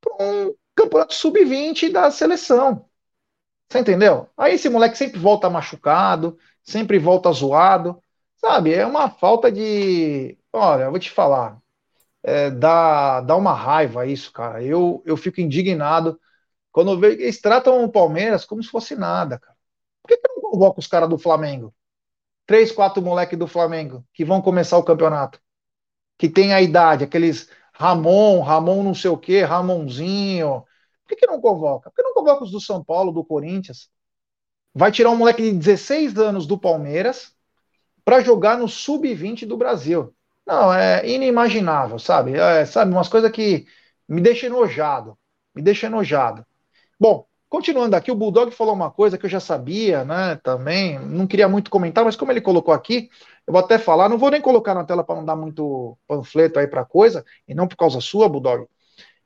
para 0.00 0.24
um 0.24 0.54
campeonato 0.74 1.14
sub-20 1.14 1.90
da 1.90 2.10
seleção. 2.10 2.84
Você 3.68 3.80
entendeu? 3.80 4.28
Aí 4.36 4.54
esse 4.54 4.68
moleque 4.68 4.96
sempre 4.96 5.18
volta 5.18 5.50
machucado, 5.50 6.38
sempre 6.62 6.98
volta 6.98 7.30
zoado. 7.32 8.00
Sabe, 8.38 8.72
é 8.72 8.86
uma 8.86 9.10
falta 9.10 9.50
de. 9.50 10.38
Olha, 10.52 10.84
eu 10.84 10.90
vou 10.90 11.00
te 11.00 11.10
falar. 11.10 11.60
É, 12.22 12.50
dá, 12.50 13.20
dá 13.22 13.36
uma 13.36 13.54
raiva 13.54 14.06
isso, 14.06 14.32
cara. 14.32 14.62
Eu, 14.64 15.02
eu 15.06 15.16
fico 15.16 15.40
indignado 15.40 16.20
quando 16.72 16.92
eu 16.92 16.98
vejo. 17.00 17.20
Eles 17.22 17.40
tratam 17.40 17.84
o 17.84 17.90
Palmeiras 17.92 18.44
como 18.46 18.62
se 18.62 18.70
fosse 18.70 18.96
nada, 18.96 19.38
cara. 19.38 19.56
Por 20.02 20.08
que, 20.08 20.18
que 20.18 20.28
não 20.28 20.42
convoca 20.42 20.80
os 20.80 20.86
caras 20.86 21.08
do 21.08 21.18
Flamengo? 21.18 21.74
Três, 22.46 22.72
quatro 22.72 23.02
moleques 23.02 23.38
do 23.38 23.46
Flamengo 23.48 24.04
que 24.14 24.24
vão 24.24 24.42
começar 24.42 24.78
o 24.78 24.84
campeonato. 24.84 25.40
Que 26.18 26.28
tem 26.30 26.54
a 26.54 26.62
idade, 26.62 27.04
aqueles 27.04 27.50
Ramon, 27.74 28.40
Ramon 28.42 28.82
não 28.84 28.94
sei 28.94 29.10
o 29.10 29.18
quê, 29.18 29.42
Ramonzinho. 29.44 30.64
Por 31.04 31.08
que, 31.10 31.16
que 31.16 31.26
não 31.26 31.40
convoca? 31.40 31.90
Por 31.90 31.96
que 31.96 32.02
não 32.02 32.14
convoca 32.14 32.44
os 32.44 32.50
do 32.52 32.60
São 32.60 32.84
Paulo, 32.84 33.12
do 33.12 33.24
Corinthians? 33.24 33.90
Vai 34.74 34.92
tirar 34.92 35.10
um 35.10 35.16
moleque 35.16 35.42
de 35.42 35.52
16 35.58 36.18
anos 36.18 36.46
do 36.46 36.58
Palmeiras 36.58 37.34
para 38.08 38.22
jogar 38.22 38.56
no 38.56 38.66
sub-20 38.66 39.44
do 39.44 39.54
Brasil. 39.54 40.14
Não, 40.46 40.72
é 40.72 41.06
inimaginável, 41.06 41.98
sabe? 41.98 42.38
É, 42.38 42.64
sabe, 42.64 42.90
umas 42.90 43.06
coisas 43.06 43.30
que 43.30 43.66
me 44.08 44.18
deixam 44.18 44.48
enojado. 44.48 45.14
Me 45.54 45.60
deixa 45.60 45.88
enojado. 45.88 46.42
Bom, 46.98 47.26
continuando 47.50 47.94
aqui, 47.94 48.10
o 48.10 48.14
Bulldog 48.14 48.50
falou 48.50 48.72
uma 48.72 48.90
coisa 48.90 49.18
que 49.18 49.26
eu 49.26 49.28
já 49.28 49.40
sabia, 49.40 50.06
né? 50.06 50.36
Também, 50.36 50.98
não 51.00 51.26
queria 51.26 51.50
muito 51.50 51.70
comentar, 51.70 52.02
mas 52.02 52.16
como 52.16 52.32
ele 52.32 52.40
colocou 52.40 52.72
aqui, 52.72 53.10
eu 53.46 53.52
vou 53.52 53.60
até 53.60 53.76
falar, 53.76 54.08
não 54.08 54.16
vou 54.16 54.30
nem 54.30 54.40
colocar 54.40 54.72
na 54.72 54.84
tela 54.84 55.04
para 55.04 55.16
não 55.16 55.24
dar 55.26 55.36
muito 55.36 55.98
panfleto 56.06 56.58
aí 56.58 56.66
para 56.66 56.86
coisa, 56.86 57.22
e 57.46 57.54
não 57.54 57.68
por 57.68 57.76
causa 57.76 58.00
sua, 58.00 58.26
Bulldog, 58.26 58.66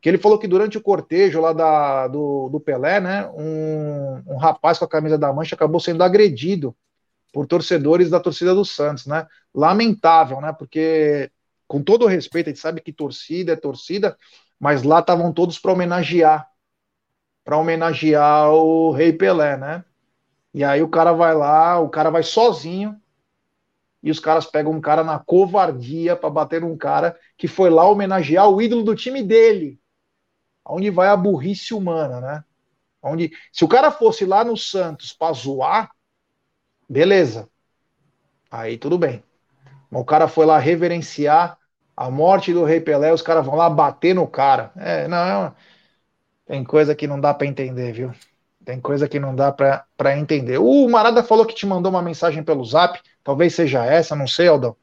que 0.00 0.08
ele 0.08 0.18
falou 0.18 0.40
que 0.40 0.48
durante 0.48 0.76
o 0.76 0.82
cortejo 0.82 1.40
lá 1.40 1.52
da, 1.52 2.08
do, 2.08 2.48
do 2.48 2.58
Pelé, 2.58 2.98
né, 2.98 3.30
um, 3.36 4.34
um 4.34 4.36
rapaz 4.38 4.76
com 4.76 4.86
a 4.86 4.88
camisa 4.88 5.16
da 5.16 5.32
Mancha 5.32 5.54
acabou 5.54 5.78
sendo 5.78 6.02
agredido 6.02 6.74
por 7.32 7.46
torcedores 7.46 8.10
da 8.10 8.20
torcida 8.20 8.54
do 8.54 8.64
Santos, 8.64 9.06
né? 9.06 9.26
Lamentável, 9.54 10.40
né? 10.40 10.52
Porque, 10.52 11.30
com 11.66 11.82
todo 11.82 12.06
respeito, 12.06 12.48
a 12.48 12.50
gente 12.50 12.60
sabe 12.60 12.80
que 12.80 12.92
torcida 12.92 13.52
é 13.52 13.56
torcida, 13.56 14.16
mas 14.60 14.82
lá 14.82 15.00
estavam 15.00 15.32
todos 15.32 15.58
para 15.58 15.72
homenagear, 15.72 16.46
para 17.42 17.56
homenagear 17.56 18.50
o 18.52 18.92
Rei 18.92 19.12
Pelé, 19.12 19.56
né? 19.56 19.84
E 20.54 20.62
aí 20.62 20.82
o 20.82 20.88
cara 20.88 21.12
vai 21.12 21.34
lá, 21.34 21.80
o 21.80 21.88
cara 21.88 22.10
vai 22.10 22.22
sozinho, 22.22 23.00
e 24.02 24.10
os 24.10 24.18
caras 24.18 24.44
pegam 24.44 24.72
um 24.72 24.80
cara 24.80 25.04
na 25.04 25.18
covardia 25.18 26.16
para 26.16 26.28
bater 26.28 26.60
num 26.60 26.76
cara 26.76 27.16
que 27.38 27.46
foi 27.46 27.70
lá 27.70 27.88
homenagear 27.88 28.50
o 28.50 28.60
ídolo 28.60 28.82
do 28.82 28.96
time 28.96 29.22
dele. 29.22 29.80
Onde 30.64 30.90
vai 30.90 31.08
a 31.08 31.16
burrice 31.16 31.72
humana, 31.72 32.20
né? 32.20 32.44
Onde, 33.00 33.32
se 33.52 33.64
o 33.64 33.68
cara 33.68 33.90
fosse 33.90 34.24
lá 34.24 34.44
no 34.44 34.56
Santos 34.56 35.12
para 35.12 35.32
zoar, 35.32 35.90
beleza. 36.92 37.48
Aí 38.50 38.76
tudo 38.76 38.98
bem. 38.98 39.24
O 39.90 40.04
cara 40.04 40.28
foi 40.28 40.44
lá 40.44 40.58
reverenciar 40.58 41.58
a 41.96 42.10
morte 42.10 42.52
do 42.52 42.64
Rei 42.64 42.80
Pelé, 42.80 43.12
os 43.12 43.22
caras 43.22 43.44
vão 43.44 43.54
lá 43.54 43.68
bater 43.68 44.14
no 44.14 44.26
cara. 44.26 44.72
É, 44.76 45.08
não, 45.08 45.54
tem 46.46 46.62
coisa 46.64 46.94
que 46.94 47.06
não 47.06 47.20
dá 47.20 47.32
para 47.32 47.46
entender, 47.46 47.92
viu? 47.92 48.12
Tem 48.64 48.80
coisa 48.80 49.08
que 49.08 49.18
não 49.18 49.34
dá 49.34 49.50
para 49.50 50.18
entender. 50.18 50.58
O 50.58 50.88
Marada 50.88 51.22
falou 51.22 51.46
que 51.46 51.54
te 51.54 51.66
mandou 51.66 51.90
uma 51.90 52.02
mensagem 52.02 52.42
pelo 52.42 52.64
zap, 52.64 53.00
talvez 53.24 53.54
seja 53.54 53.84
essa, 53.84 54.14
não 54.14 54.26
sei, 54.26 54.48
Aldão. 54.48 54.76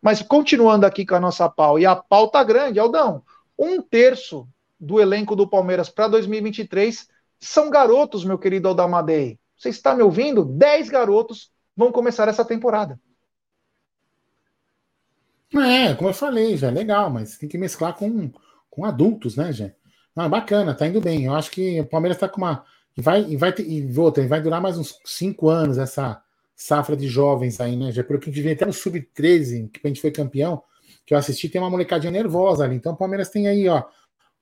Mas 0.00 0.22
continuando 0.22 0.86
aqui 0.86 1.06
com 1.06 1.14
a 1.14 1.20
nossa 1.20 1.48
pau, 1.48 1.78
e 1.78 1.86
a 1.86 1.96
pau 1.96 2.28
tá 2.28 2.44
grande, 2.44 2.78
Aldão. 2.78 3.22
Um 3.58 3.80
terço 3.80 4.46
do 4.78 5.00
elenco 5.00 5.34
do 5.34 5.48
Palmeiras 5.48 5.88
para 5.88 6.08
2023 6.08 7.08
são 7.40 7.70
garotos, 7.70 8.24
meu 8.24 8.38
querido 8.38 8.68
Aldamadei. 8.68 9.38
Você 9.56 9.70
está 9.70 9.94
me 9.94 10.02
ouvindo? 10.02 10.44
Dez 10.44 10.88
garotos 10.88 11.53
vão 11.76 11.92
começar 11.92 12.28
essa 12.28 12.44
temporada. 12.44 12.98
É, 15.54 15.94
como 15.94 16.10
eu 16.10 16.14
falei, 16.14 16.56
já 16.56 16.68
é 16.68 16.70
legal, 16.70 17.10
mas 17.10 17.38
tem 17.38 17.48
que 17.48 17.56
mesclar 17.56 17.94
com, 17.94 18.30
com 18.68 18.84
adultos, 18.84 19.36
né, 19.36 19.52
já? 19.52 19.70
Não, 20.14 20.28
bacana, 20.28 20.74
tá 20.74 20.86
indo 20.86 21.00
bem. 21.00 21.24
Eu 21.24 21.34
acho 21.34 21.50
que 21.50 21.80
o 21.80 21.86
Palmeiras 21.86 22.18
tá 22.18 22.28
com 22.28 22.38
uma 22.38 22.64
e 22.96 23.02
vai, 23.02 23.24
e 23.24 23.36
vai, 23.36 23.52
ter, 23.52 23.66
e 23.68 23.98
outra, 23.98 24.26
vai 24.26 24.40
durar 24.40 24.60
mais 24.60 24.78
uns 24.78 24.98
cinco 25.04 25.48
anos 25.48 25.78
essa 25.78 26.22
safra 26.54 26.96
de 26.96 27.08
jovens 27.08 27.60
aí, 27.60 27.76
né? 27.76 27.90
Já 27.90 28.04
pelo 28.04 28.20
que 28.20 28.30
a 28.30 28.32
gente 28.32 28.42
vê 28.42 28.52
até 28.52 28.64
no 28.64 28.72
Sub-13, 28.72 29.70
que 29.70 29.80
a 29.82 29.88
gente 29.88 30.00
foi 30.00 30.12
campeão, 30.12 30.62
que 31.04 31.12
eu 31.12 31.18
assisti, 31.18 31.48
tem 31.48 31.60
uma 31.60 31.70
molecadinha 31.70 32.12
nervosa 32.12 32.64
ali. 32.64 32.76
Então 32.76 32.92
o 32.92 32.96
Palmeiras 32.96 33.28
tem 33.28 33.48
aí, 33.48 33.68
ó, 33.68 33.82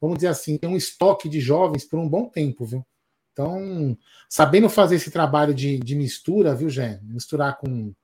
vamos 0.00 0.18
dizer 0.18 0.28
assim, 0.28 0.58
tem 0.58 0.68
um 0.68 0.76
estoque 0.76 1.28
de 1.28 1.40
jovens 1.40 1.84
por 1.84 1.98
um 1.98 2.08
bom 2.08 2.28
tempo, 2.28 2.66
viu? 2.66 2.84
Então, 3.32 3.96
sabendo 4.28 4.68
fazer 4.68 4.96
esse 4.96 5.10
trabalho 5.10 5.54
de, 5.54 5.78
de 5.78 5.94
mistura, 5.94 6.54
viu, 6.54 6.68
Jé? 6.68 7.00
Misturar 7.02 7.58
com, 7.58 7.94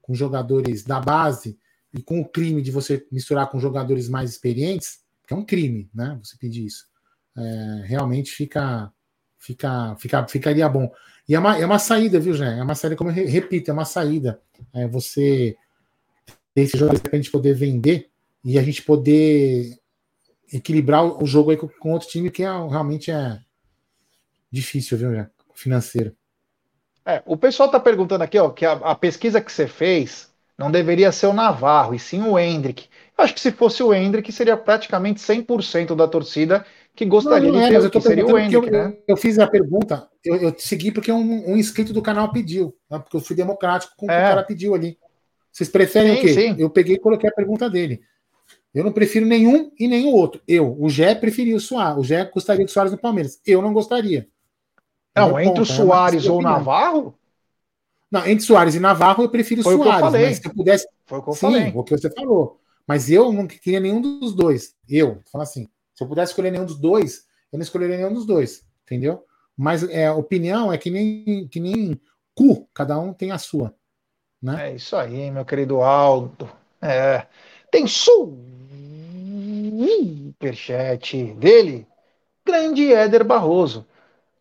com 0.00 0.14
jogadores 0.14 0.82
da 0.82 1.00
base 1.00 1.58
e 1.92 2.02
com 2.02 2.20
o 2.20 2.28
crime 2.28 2.62
de 2.62 2.70
você 2.70 3.06
misturar 3.12 3.50
com 3.50 3.60
jogadores 3.60 4.08
mais 4.08 4.30
experientes, 4.30 5.00
que 5.26 5.34
é 5.34 5.36
um 5.36 5.44
crime, 5.44 5.90
né? 5.94 6.18
Você 6.22 6.36
pedir 6.38 6.66
isso. 6.66 6.86
É, 7.36 7.82
realmente 7.86 8.30
fica 8.30 8.92
Fica, 9.38 9.94
fica, 9.96 10.26
ficaria 10.26 10.68
bom. 10.68 10.92
E 11.28 11.34
é 11.34 11.38
uma, 11.38 11.56
é 11.56 11.64
uma 11.64 11.78
saída, 11.78 12.18
viu, 12.18 12.34
Jé? 12.34 12.58
É 12.58 12.62
uma 12.62 12.74
saída, 12.74 12.96
como 12.96 13.10
eu 13.10 13.26
repito, 13.26 13.70
é 13.70 13.74
uma 13.74 13.84
saída. 13.84 14.42
É 14.74 14.86
você 14.88 15.56
ter 16.52 16.62
esse 16.62 16.76
jogo 16.76 16.98
para 17.00 17.12
a 17.12 17.16
gente 17.16 17.30
poder 17.30 17.54
vender 17.54 18.10
e 18.44 18.58
a 18.58 18.62
gente 18.62 18.82
poder 18.82 19.78
equilibrar 20.52 21.22
o 21.22 21.24
jogo 21.24 21.50
aí 21.50 21.56
com, 21.56 21.68
com 21.68 21.92
outro 21.92 22.08
time 22.08 22.30
que 22.30 22.42
é, 22.42 22.48
realmente 22.48 23.10
é 23.10 23.40
difícil, 24.50 24.98
viu, 24.98 25.14
Jé? 25.14 25.28
Financeiro. 25.54 26.14
É, 27.04 27.22
o 27.24 27.36
pessoal 27.36 27.68
está 27.68 27.80
perguntando 27.80 28.22
aqui, 28.22 28.38
ó, 28.38 28.50
que 28.50 28.66
a, 28.66 28.72
a, 28.72 28.94
pesquisa 28.94 29.40
que 29.40 29.50
você 29.50 29.66
fez 29.66 30.30
não 30.58 30.70
deveria 30.70 31.10
ser 31.10 31.26
o 31.26 31.32
Navarro, 31.32 31.94
e 31.94 31.98
sim 31.98 32.22
o 32.22 32.38
Hendrick. 32.38 32.86
Eu 33.16 33.24
acho 33.24 33.34
que 33.34 33.40
se 33.40 33.50
fosse 33.50 33.82
o 33.82 33.94
Hendrick, 33.94 34.30
seria 34.30 34.56
praticamente 34.56 35.20
100% 35.20 35.96
da 35.96 36.06
torcida 36.06 36.66
que 36.94 37.06
gostaria 37.06 37.50
não, 37.50 37.60
não 37.60 37.68
de 37.68 37.74
é, 37.76 37.80
ter, 37.80 37.90
que 37.90 38.00
seria 38.00 38.26
o 38.26 38.38
Hendrick, 38.38 38.66
eu, 38.66 38.72
né? 38.72 38.96
Eu, 39.06 39.16
fiz 39.16 39.38
a 39.38 39.46
pergunta, 39.46 40.08
eu, 40.24 40.36
eu 40.36 40.54
segui 40.58 40.92
porque 40.92 41.10
um, 41.10 41.52
um, 41.52 41.56
inscrito 41.56 41.92
do 41.92 42.02
canal 42.02 42.30
pediu, 42.30 42.76
né? 42.90 42.98
porque 42.98 43.16
eu 43.16 43.20
fui 43.20 43.34
democrático 43.34 43.94
com 43.96 44.06
o 44.06 44.10
é. 44.10 44.16
que 44.16 44.24
o 44.24 44.28
cara 44.28 44.42
pediu 44.42 44.74
ali. 44.74 44.98
Vocês 45.50 45.70
preferem 45.70 46.14
sim, 46.14 46.18
o 46.18 46.20
quê? 46.22 46.34
Sim. 46.34 46.56
Eu 46.58 46.68
peguei 46.68 46.96
e 46.96 47.00
coloquei 47.00 47.30
a 47.30 47.32
pergunta 47.32 47.70
dele. 47.70 48.00
Eu 48.74 48.84
não 48.84 48.92
prefiro 48.92 49.24
nenhum 49.24 49.72
e 49.78 49.88
nenhum 49.88 50.12
outro. 50.12 50.42
Eu, 50.46 50.76
o 50.78 50.90
Gé 50.90 51.14
preferiu 51.14 51.56
o 51.56 51.60
Soares. 51.60 51.98
O 51.98 52.04
Gé 52.04 52.24
gostaria 52.24 52.64
de 52.64 52.70
Soares 52.70 52.92
no 52.92 52.98
Palmeiras. 52.98 53.40
Eu 53.46 53.62
não 53.62 53.72
gostaria. 53.72 54.28
Não, 55.16 55.38
entre 55.40 55.60
o 55.60 55.62
é 55.62 55.66
Soares 55.66 56.26
ou 56.26 56.38
o 56.38 56.42
Navarro? 56.42 57.18
Não, 58.10 58.26
entre 58.26 58.44
Soares 58.44 58.74
e 58.74 58.80
Navarro 58.80 59.24
eu 59.24 59.28
prefiro 59.28 59.62
Foi 59.62 59.76
Soares. 59.76 59.90
O 59.90 59.98
que 59.98 60.04
eu 60.04 60.10
falei. 60.10 60.34
Se 60.34 60.46
eu 60.46 60.54
pudesse. 60.54 60.88
Foi 61.06 61.18
o 61.18 61.22
que 61.22 61.28
eu 61.28 61.34
Sim, 61.34 61.40
falei. 61.40 61.72
o 61.74 61.84
que 61.84 61.96
você 61.96 62.10
falou. 62.10 62.60
Mas 62.86 63.10
eu 63.10 63.32
não 63.32 63.46
queria 63.46 63.80
nenhum 63.80 64.00
dos 64.00 64.34
dois. 64.34 64.74
Eu, 64.88 65.20
fala 65.30 65.44
assim, 65.44 65.68
se 65.94 66.02
eu 66.02 66.08
pudesse 66.08 66.32
escolher 66.32 66.50
nenhum 66.50 66.64
dos 66.64 66.78
dois, 66.78 67.26
eu 67.52 67.58
não 67.58 67.62
escolheria 67.62 67.98
nenhum 67.98 68.14
dos 68.14 68.24
dois, 68.24 68.64
entendeu? 68.84 69.24
Mas 69.56 69.82
é, 69.82 70.06
a 70.06 70.14
opinião 70.14 70.72
é 70.72 70.78
que 70.78 70.88
nem, 70.90 71.48
que 71.48 71.60
nem 71.60 72.00
cu, 72.34 72.66
cada 72.72 72.98
um 72.98 73.12
tem 73.12 73.32
a 73.32 73.38
sua. 73.38 73.74
Né? 74.40 74.70
É 74.70 74.76
isso 74.76 74.96
aí, 74.96 75.30
meu 75.30 75.44
querido 75.44 75.82
Aldo. 75.82 76.48
É, 76.80 77.26
tem 77.70 77.84
superchat 80.38 81.34
dele, 81.34 81.84
grande 82.46 82.92
Éder 82.92 83.24
Barroso. 83.24 83.84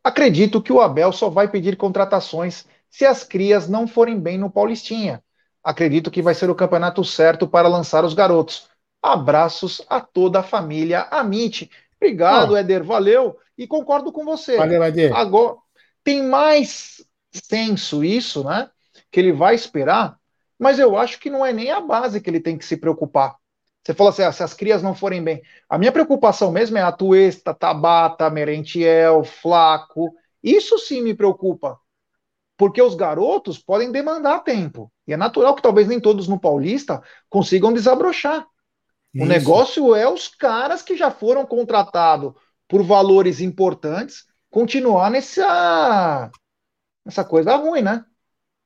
Acredito 0.07 0.61
que 0.61 0.71
o 0.71 0.79
Abel 0.79 1.11
só 1.11 1.29
vai 1.29 1.49
pedir 1.49 1.75
contratações 1.75 2.65
se 2.89 3.05
as 3.05 3.25
crias 3.25 3.67
não 3.67 3.85
forem 3.85 4.17
bem 4.17 4.37
no 4.37 4.49
Paulistinha. 4.49 5.21
Acredito 5.61 6.09
que 6.09 6.21
vai 6.21 6.33
ser 6.33 6.49
o 6.49 6.55
campeonato 6.55 7.03
certo 7.03 7.45
para 7.45 7.67
lançar 7.67 8.05
os 8.05 8.13
garotos. 8.13 8.69
Abraços 9.03 9.81
a 9.89 9.99
toda 9.99 10.39
a 10.39 10.43
família 10.43 11.01
Amit. 11.11 11.69
Obrigado, 11.97 12.53
oh. 12.53 12.55
Éder, 12.55 12.85
valeu. 12.85 13.37
E 13.57 13.67
concordo 13.67 14.09
com 14.13 14.23
você. 14.23 14.55
Valeu, 14.55 14.81
Éder. 14.81 15.13
Agora, 15.13 15.57
tem 16.05 16.23
mais 16.23 17.05
senso 17.33 18.01
isso, 18.01 18.45
né? 18.45 18.69
Que 19.11 19.19
ele 19.19 19.33
vai 19.33 19.55
esperar, 19.55 20.17
mas 20.57 20.79
eu 20.79 20.97
acho 20.97 21.19
que 21.19 21.29
não 21.29 21.45
é 21.45 21.51
nem 21.51 21.69
a 21.69 21.81
base 21.81 22.21
que 22.21 22.29
ele 22.29 22.39
tem 22.39 22.57
que 22.57 22.63
se 22.63 22.77
preocupar. 22.77 23.35
Você 23.87 23.93
falou 23.93 24.09
assim, 24.09 24.23
ah, 24.23 24.33
se 24.33 24.43
as 24.43 24.53
crias 24.53 24.83
não 24.83 24.93
forem 24.93 25.23
bem. 25.23 25.41
A 25.69 25.77
minha 25.77 25.93
preocupação 25.93 26.51
mesmo 26.51 26.77
é 26.77 26.81
a 26.81 26.91
Tuesta, 26.91 27.53
Tabata, 27.53 28.29
Merentiel, 28.29 29.23
Flaco. 29.23 30.13
Isso 30.43 30.77
sim 30.77 31.01
me 31.01 31.13
preocupa. 31.13 31.79
Porque 32.57 32.81
os 32.81 32.95
garotos 32.95 33.57
podem 33.57 33.89
demandar 33.89 34.39
tempo. 34.39 34.91
E 35.07 35.13
é 35.13 35.17
natural 35.17 35.55
que 35.55 35.61
talvez 35.61 35.87
nem 35.87 36.01
todos 36.01 36.27
no 36.27 36.37
Paulista 36.37 37.01
consigam 37.29 37.71
desabrochar. 37.71 38.45
Isso. 39.13 39.23
O 39.23 39.25
negócio 39.25 39.95
é 39.95 40.05
os 40.05 40.27
caras 40.27 40.81
que 40.81 40.97
já 40.97 41.09
foram 41.09 41.45
contratados 41.45 42.33
por 42.67 42.83
valores 42.83 43.39
importantes 43.39 44.25
continuar 44.49 45.09
nessa, 45.09 46.29
nessa 47.05 47.23
coisa 47.23 47.55
ruim, 47.55 47.83
né? 47.83 48.03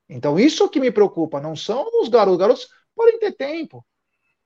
Então, 0.09 0.39
isso 0.39 0.67
que 0.67 0.79
me 0.79 0.89
preocupa, 0.89 1.39
não 1.39 1.55
são 1.55 1.87
os 2.01 2.09
garotos. 2.09 2.33
Os 2.33 2.39
garotos 2.39 2.67
podem 2.95 3.19
ter 3.19 3.33
tempo. 3.33 3.85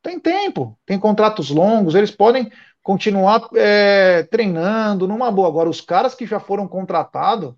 Tem 0.06 0.20
tempo, 0.20 0.78
tem 0.86 1.00
contratos 1.00 1.50
longos, 1.50 1.96
eles 1.96 2.12
podem 2.12 2.52
continuar 2.84 3.50
é, 3.56 4.22
treinando 4.22 5.08
numa 5.08 5.32
boa. 5.32 5.48
Agora, 5.48 5.68
os 5.68 5.82
caras 5.82 6.14
que 6.14 6.28
já 6.28 6.40
foram 6.40 6.68
contratados, 6.68 7.56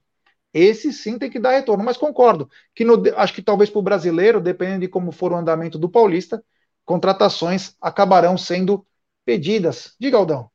esse 0.53 0.93
sim 0.93 1.19
tem 1.19 1.29
que 1.29 1.41
dar 1.41 1.51
retorno. 1.51 1.83
Mas 1.83 1.97
concordo 1.97 2.49
que 2.73 2.85
no, 2.85 3.03
acho 3.17 3.33
que 3.33 3.41
talvez 3.41 3.69
para 3.69 3.79
o 3.79 3.81
brasileiro, 3.81 4.39
dependendo 4.39 4.79
de 4.79 4.87
como 4.87 5.11
for 5.11 5.33
o 5.33 5.35
andamento 5.35 5.77
do 5.77 5.89
Paulista, 5.89 6.41
contratações 6.85 7.75
acabarão 7.81 8.37
sendo 8.37 8.87
pedidas. 9.25 9.93
Diga, 9.99 10.15
Aldão. 10.15 10.49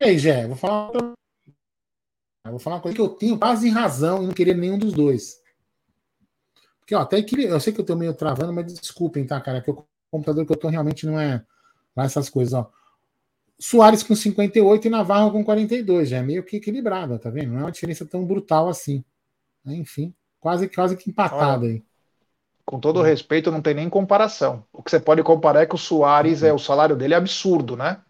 Ei, 0.00 0.18
Jé, 0.18 0.46
vou 0.46 0.56
falar 0.56 0.92
vou 2.48 2.58
falar 2.58 2.76
uma 2.76 2.82
coisa 2.82 2.96
que 2.96 3.02
eu 3.02 3.10
tenho 3.10 3.38
quase 3.38 3.68
razão 3.68 4.22
em 4.22 4.28
não 4.28 4.32
querer 4.32 4.56
nenhum 4.56 4.78
dos 4.78 4.94
dois. 4.94 5.44
Porque, 6.86 6.94
ó, 6.94 7.00
até 7.00 7.20
que 7.20 7.42
eu 7.42 7.58
sei 7.58 7.72
que 7.72 7.80
eu 7.80 7.84
tô 7.84 7.96
meio 7.96 8.14
travando, 8.14 8.52
mas 8.52 8.72
desculpem, 8.72 9.26
tá, 9.26 9.40
cara? 9.40 9.60
Que 9.60 9.68
o 9.68 9.84
computador 10.08 10.46
que 10.46 10.52
eu 10.52 10.56
tô 10.56 10.68
realmente 10.68 11.04
não 11.04 11.18
é 11.18 11.44
lá 11.96 12.04
essas 12.04 12.30
coisas, 12.30 12.54
ó. 12.54 12.70
Soares 13.58 14.04
com 14.04 14.14
58 14.14 14.86
e 14.86 14.90
Navarro 14.90 15.32
com 15.32 15.44
42, 15.44 16.10
já 16.10 16.18
é 16.18 16.22
meio 16.22 16.44
que 16.44 16.58
equilibrado, 16.58 17.18
tá 17.18 17.28
vendo? 17.28 17.50
Não 17.50 17.58
é 17.58 17.64
uma 17.64 17.72
diferença 17.72 18.06
tão 18.06 18.24
brutal 18.24 18.68
assim. 18.68 19.04
Enfim, 19.66 20.14
quase, 20.38 20.68
quase 20.68 20.96
que 20.96 21.10
empatado 21.10 21.66
aí. 21.66 21.82
Com 22.64 22.78
todo 22.78 23.02
respeito, 23.02 23.50
não 23.50 23.60
tem 23.60 23.74
nem 23.74 23.88
comparação. 23.88 24.64
O 24.72 24.80
que 24.80 24.90
você 24.90 25.00
pode 25.00 25.24
comparar 25.24 25.62
é 25.62 25.66
que 25.66 25.74
o 25.74 25.78
Soares, 25.78 26.44
é, 26.44 26.52
o 26.52 26.58
salário 26.58 26.94
dele 26.94 27.14
é 27.14 27.16
absurdo, 27.16 27.76
né? 27.76 28.00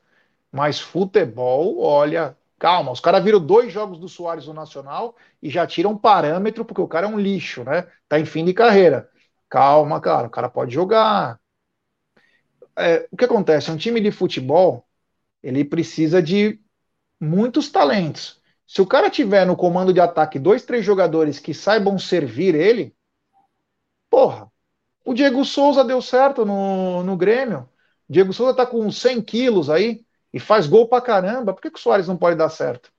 Mas 0.52 0.78
futebol, 0.78 1.80
olha, 1.80 2.36
calma, 2.58 2.92
os 2.92 3.00
caras 3.00 3.22
viram 3.22 3.40
dois 3.44 3.72
jogos 3.72 3.98
do 3.98 4.08
Soares 4.08 4.46
no 4.46 4.54
Nacional 4.54 5.16
e 5.42 5.50
já 5.50 5.66
tiram 5.66 5.92
um 5.92 5.98
parâmetro, 5.98 6.64
porque 6.64 6.80
o 6.80 6.88
cara 6.88 7.06
é 7.06 7.10
um 7.10 7.18
lixo, 7.18 7.64
né? 7.64 7.86
Tá 8.08 8.18
em 8.18 8.24
fim 8.24 8.44
de 8.44 8.54
carreira. 8.54 9.08
Calma, 9.48 10.00
cara, 10.00 10.26
o 10.26 10.30
cara 10.30 10.48
pode 10.48 10.74
jogar. 10.74 11.38
É, 12.78 13.08
o 13.10 13.16
que 13.16 13.24
acontece? 13.24 13.70
Um 13.70 13.76
time 13.76 14.00
de 14.00 14.10
futebol 14.10 14.86
ele 15.42 15.64
precisa 15.64 16.22
de 16.22 16.60
muitos 17.20 17.70
talentos. 17.70 18.42
Se 18.66 18.82
o 18.82 18.86
cara 18.86 19.10
tiver 19.10 19.46
no 19.46 19.56
comando 19.56 19.92
de 19.92 20.00
ataque 20.00 20.38
dois, 20.38 20.64
três 20.64 20.84
jogadores 20.84 21.38
que 21.40 21.54
saibam 21.54 21.98
servir 21.98 22.54
ele, 22.54 22.94
porra, 24.10 24.50
o 25.04 25.14
Diego 25.14 25.44
Souza 25.44 25.84
deu 25.84 26.02
certo 26.02 26.46
no, 26.46 27.04
no 27.04 27.18
Grêmio. 27.18 27.68
Diego 28.10 28.32
Souza 28.34 28.54
tá 28.56 28.66
com 28.66 28.90
100 28.92 29.22
quilos 29.22 29.70
aí 29.70 30.05
e 30.36 30.38
faz 30.38 30.66
gol 30.66 30.86
pra 30.86 31.00
caramba. 31.00 31.54
Por 31.54 31.62
que, 31.62 31.70
que 31.70 31.78
o 31.78 31.82
Soares 31.82 32.06
não 32.06 32.16
pode 32.16 32.36
dar 32.36 32.50
certo? 32.50 32.92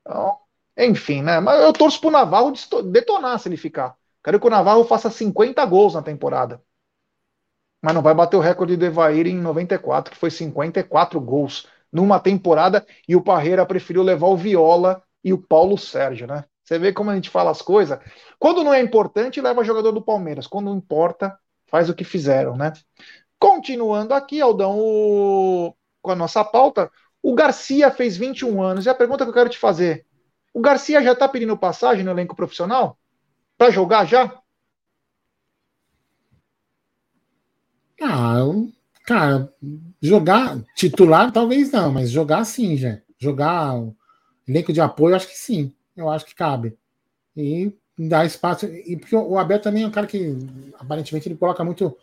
Então, 0.00 0.36
enfim, 0.76 1.22
né? 1.22 1.38
Mas 1.38 1.62
eu 1.62 1.72
torço 1.72 2.00
pro 2.00 2.10
Navarro 2.10 2.52
detonar 2.90 3.38
se 3.38 3.48
ele 3.48 3.56
ficar. 3.56 3.96
Quero 4.24 4.40
que 4.40 4.46
o 4.46 4.50
Navarro 4.50 4.82
faça 4.84 5.08
50 5.08 5.64
gols 5.66 5.94
na 5.94 6.02
temporada. 6.02 6.60
Mas 7.80 7.94
não 7.94 8.02
vai 8.02 8.12
bater 8.12 8.36
o 8.36 8.40
recorde 8.40 8.76
do 8.76 8.84
Evair 8.84 9.28
em 9.28 9.36
94, 9.36 10.12
que 10.12 10.18
foi 10.18 10.32
54 10.32 11.20
gols 11.20 11.68
numa 11.92 12.18
temporada, 12.18 12.84
e 13.06 13.14
o 13.14 13.22
Parreira 13.22 13.64
preferiu 13.64 14.02
levar 14.02 14.26
o 14.26 14.36
Viola 14.36 15.00
e 15.22 15.32
o 15.32 15.38
Paulo 15.38 15.78
Sérgio, 15.78 16.26
né? 16.26 16.44
Você 16.64 16.76
vê 16.76 16.92
como 16.92 17.10
a 17.10 17.14
gente 17.14 17.30
fala 17.30 17.52
as 17.52 17.62
coisas. 17.62 18.00
Quando 18.36 18.64
não 18.64 18.74
é 18.74 18.80
importante, 18.80 19.40
leva 19.40 19.62
jogador 19.62 19.92
do 19.92 20.02
Palmeiras. 20.02 20.48
Quando 20.48 20.74
importa, 20.74 21.38
faz 21.68 21.88
o 21.88 21.94
que 21.94 22.02
fizeram, 22.02 22.56
né? 22.56 22.72
Continuando 23.38 24.12
aqui, 24.12 24.40
Aldão, 24.40 24.76
o... 24.76 25.72
com 26.08 26.12
a 26.12 26.16
nossa 26.16 26.42
pauta, 26.42 26.90
o 27.22 27.34
Garcia 27.34 27.90
fez 27.90 28.16
21 28.16 28.62
anos. 28.62 28.86
E 28.86 28.88
a 28.88 28.94
pergunta 28.94 29.24
que 29.24 29.30
eu 29.30 29.34
quero 29.34 29.50
te 29.50 29.58
fazer: 29.58 30.06
o 30.54 30.60
Garcia 30.60 31.02
já 31.02 31.12
está 31.12 31.28
pedindo 31.28 31.56
passagem 31.56 32.02
no 32.02 32.10
elenco 32.10 32.34
profissional? 32.34 32.98
Para 33.58 33.70
jogar 33.70 34.06
já? 34.06 34.40
Ah, 38.00 38.38
cara, 39.04 39.52
jogar 40.00 40.58
titular 40.74 41.30
talvez 41.30 41.70
não, 41.70 41.92
mas 41.92 42.10
jogar 42.10 42.44
sim, 42.44 42.76
já. 42.76 42.98
Jogar 43.18 43.74
elenco 44.46 44.72
de 44.72 44.80
apoio, 44.80 45.14
acho 45.14 45.28
que 45.28 45.36
sim. 45.36 45.74
Eu 45.94 46.08
acho 46.08 46.24
que 46.24 46.34
cabe. 46.34 46.78
E 47.36 47.70
dar 47.98 48.24
espaço. 48.24 48.64
E 48.64 48.96
porque 48.96 49.14
o 49.14 49.36
Abel 49.36 49.60
também 49.60 49.82
é 49.82 49.86
um 49.86 49.90
cara 49.90 50.06
que 50.06 50.34
aparentemente 50.78 51.28
ele 51.28 51.36
coloca 51.36 51.62
muito 51.62 51.94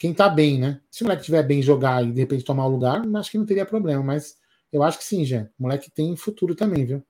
quem 0.00 0.14
tá 0.14 0.30
bem, 0.30 0.58
né? 0.58 0.80
Se 0.90 1.02
o 1.02 1.04
moleque 1.04 1.20
estiver 1.20 1.42
bem 1.42 1.60
jogar 1.60 2.02
e 2.02 2.10
de 2.10 2.20
repente 2.22 2.42
tomar 2.42 2.64
o 2.64 2.70
lugar, 2.70 3.02
acho 3.16 3.30
que 3.30 3.36
não 3.36 3.44
teria 3.44 3.66
problema, 3.66 4.02
mas 4.02 4.34
eu 4.72 4.82
acho 4.82 4.96
que 4.96 5.04
sim, 5.04 5.26
já. 5.26 5.42
O 5.58 5.64
moleque 5.64 5.90
tem 5.90 6.16
futuro 6.16 6.54
também, 6.54 6.86
viu? 6.86 7.04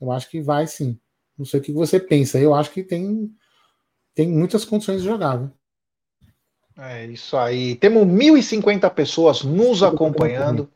Eu 0.00 0.10
acho 0.10 0.30
que 0.30 0.40
vai 0.40 0.66
sim. 0.66 0.98
Não 1.36 1.44
sei 1.44 1.60
o 1.60 1.62
que 1.62 1.72
você 1.72 2.00
pensa. 2.00 2.38
Eu 2.38 2.54
acho 2.54 2.70
que 2.70 2.82
tem, 2.82 3.30
tem 4.14 4.28
muitas 4.30 4.64
condições 4.64 5.02
de 5.02 5.08
jogar, 5.08 5.36
viu? 5.36 5.50
É 6.78 7.04
isso 7.04 7.36
aí. 7.36 7.76
Temos 7.76 8.06
1.050 8.06 8.88
pessoas 8.94 9.42
nos 9.42 9.82
acompanhando. 9.82 10.72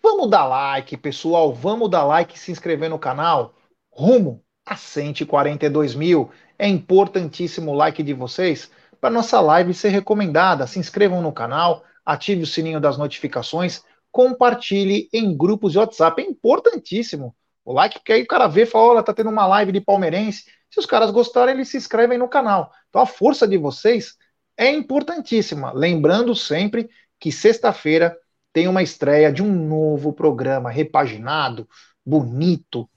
Vamos 0.00 0.30
dar 0.30 0.44
like, 0.44 0.96
pessoal. 0.96 1.52
Vamos 1.52 1.90
dar 1.90 2.04
like 2.04 2.36
e 2.36 2.38
se 2.38 2.52
inscrever 2.52 2.88
no 2.88 3.00
canal. 3.00 3.56
Rumo 3.90 4.40
a 4.64 4.76
142 4.76 5.96
mil. 5.96 6.30
É 6.56 6.68
importantíssimo 6.68 7.72
o 7.72 7.74
like 7.74 8.00
de 8.00 8.14
vocês 8.14 8.70
para 9.02 9.10
nossa 9.10 9.40
live 9.40 9.74
ser 9.74 9.88
recomendada. 9.88 10.64
Se 10.64 10.78
inscrevam 10.78 11.20
no 11.20 11.32
canal, 11.32 11.82
ative 12.06 12.44
o 12.44 12.46
sininho 12.46 12.80
das 12.80 12.96
notificações, 12.96 13.82
compartilhe 14.12 15.08
em 15.12 15.36
grupos 15.36 15.72
de 15.72 15.78
WhatsApp. 15.78 16.22
É 16.22 16.24
importantíssimo 16.24 17.34
o 17.64 17.72
like, 17.72 17.98
porque 17.98 18.12
aí 18.12 18.22
o 18.22 18.26
cara 18.28 18.46
vê 18.46 18.62
e 18.62 18.66
fala: 18.66 18.92
olha, 18.92 19.02
tá 19.02 19.12
tendo 19.12 19.28
uma 19.28 19.44
live 19.44 19.72
de 19.72 19.80
palmeirense. 19.80 20.44
Se 20.70 20.78
os 20.78 20.86
caras 20.86 21.10
gostarem, 21.10 21.56
eles 21.56 21.68
se 21.68 21.76
inscrevem 21.76 22.16
no 22.16 22.28
canal. 22.28 22.70
Então 22.88 23.02
a 23.02 23.06
força 23.06 23.46
de 23.46 23.58
vocês 23.58 24.14
é 24.56 24.70
importantíssima. 24.70 25.72
Lembrando 25.72 26.32
sempre 26.36 26.88
que 27.18 27.32
sexta-feira 27.32 28.16
tem 28.52 28.68
uma 28.68 28.84
estreia 28.84 29.32
de 29.32 29.42
um 29.42 29.50
novo 29.50 30.12
programa 30.12 30.70
repaginado, 30.70 31.68
bonito, 32.06 32.88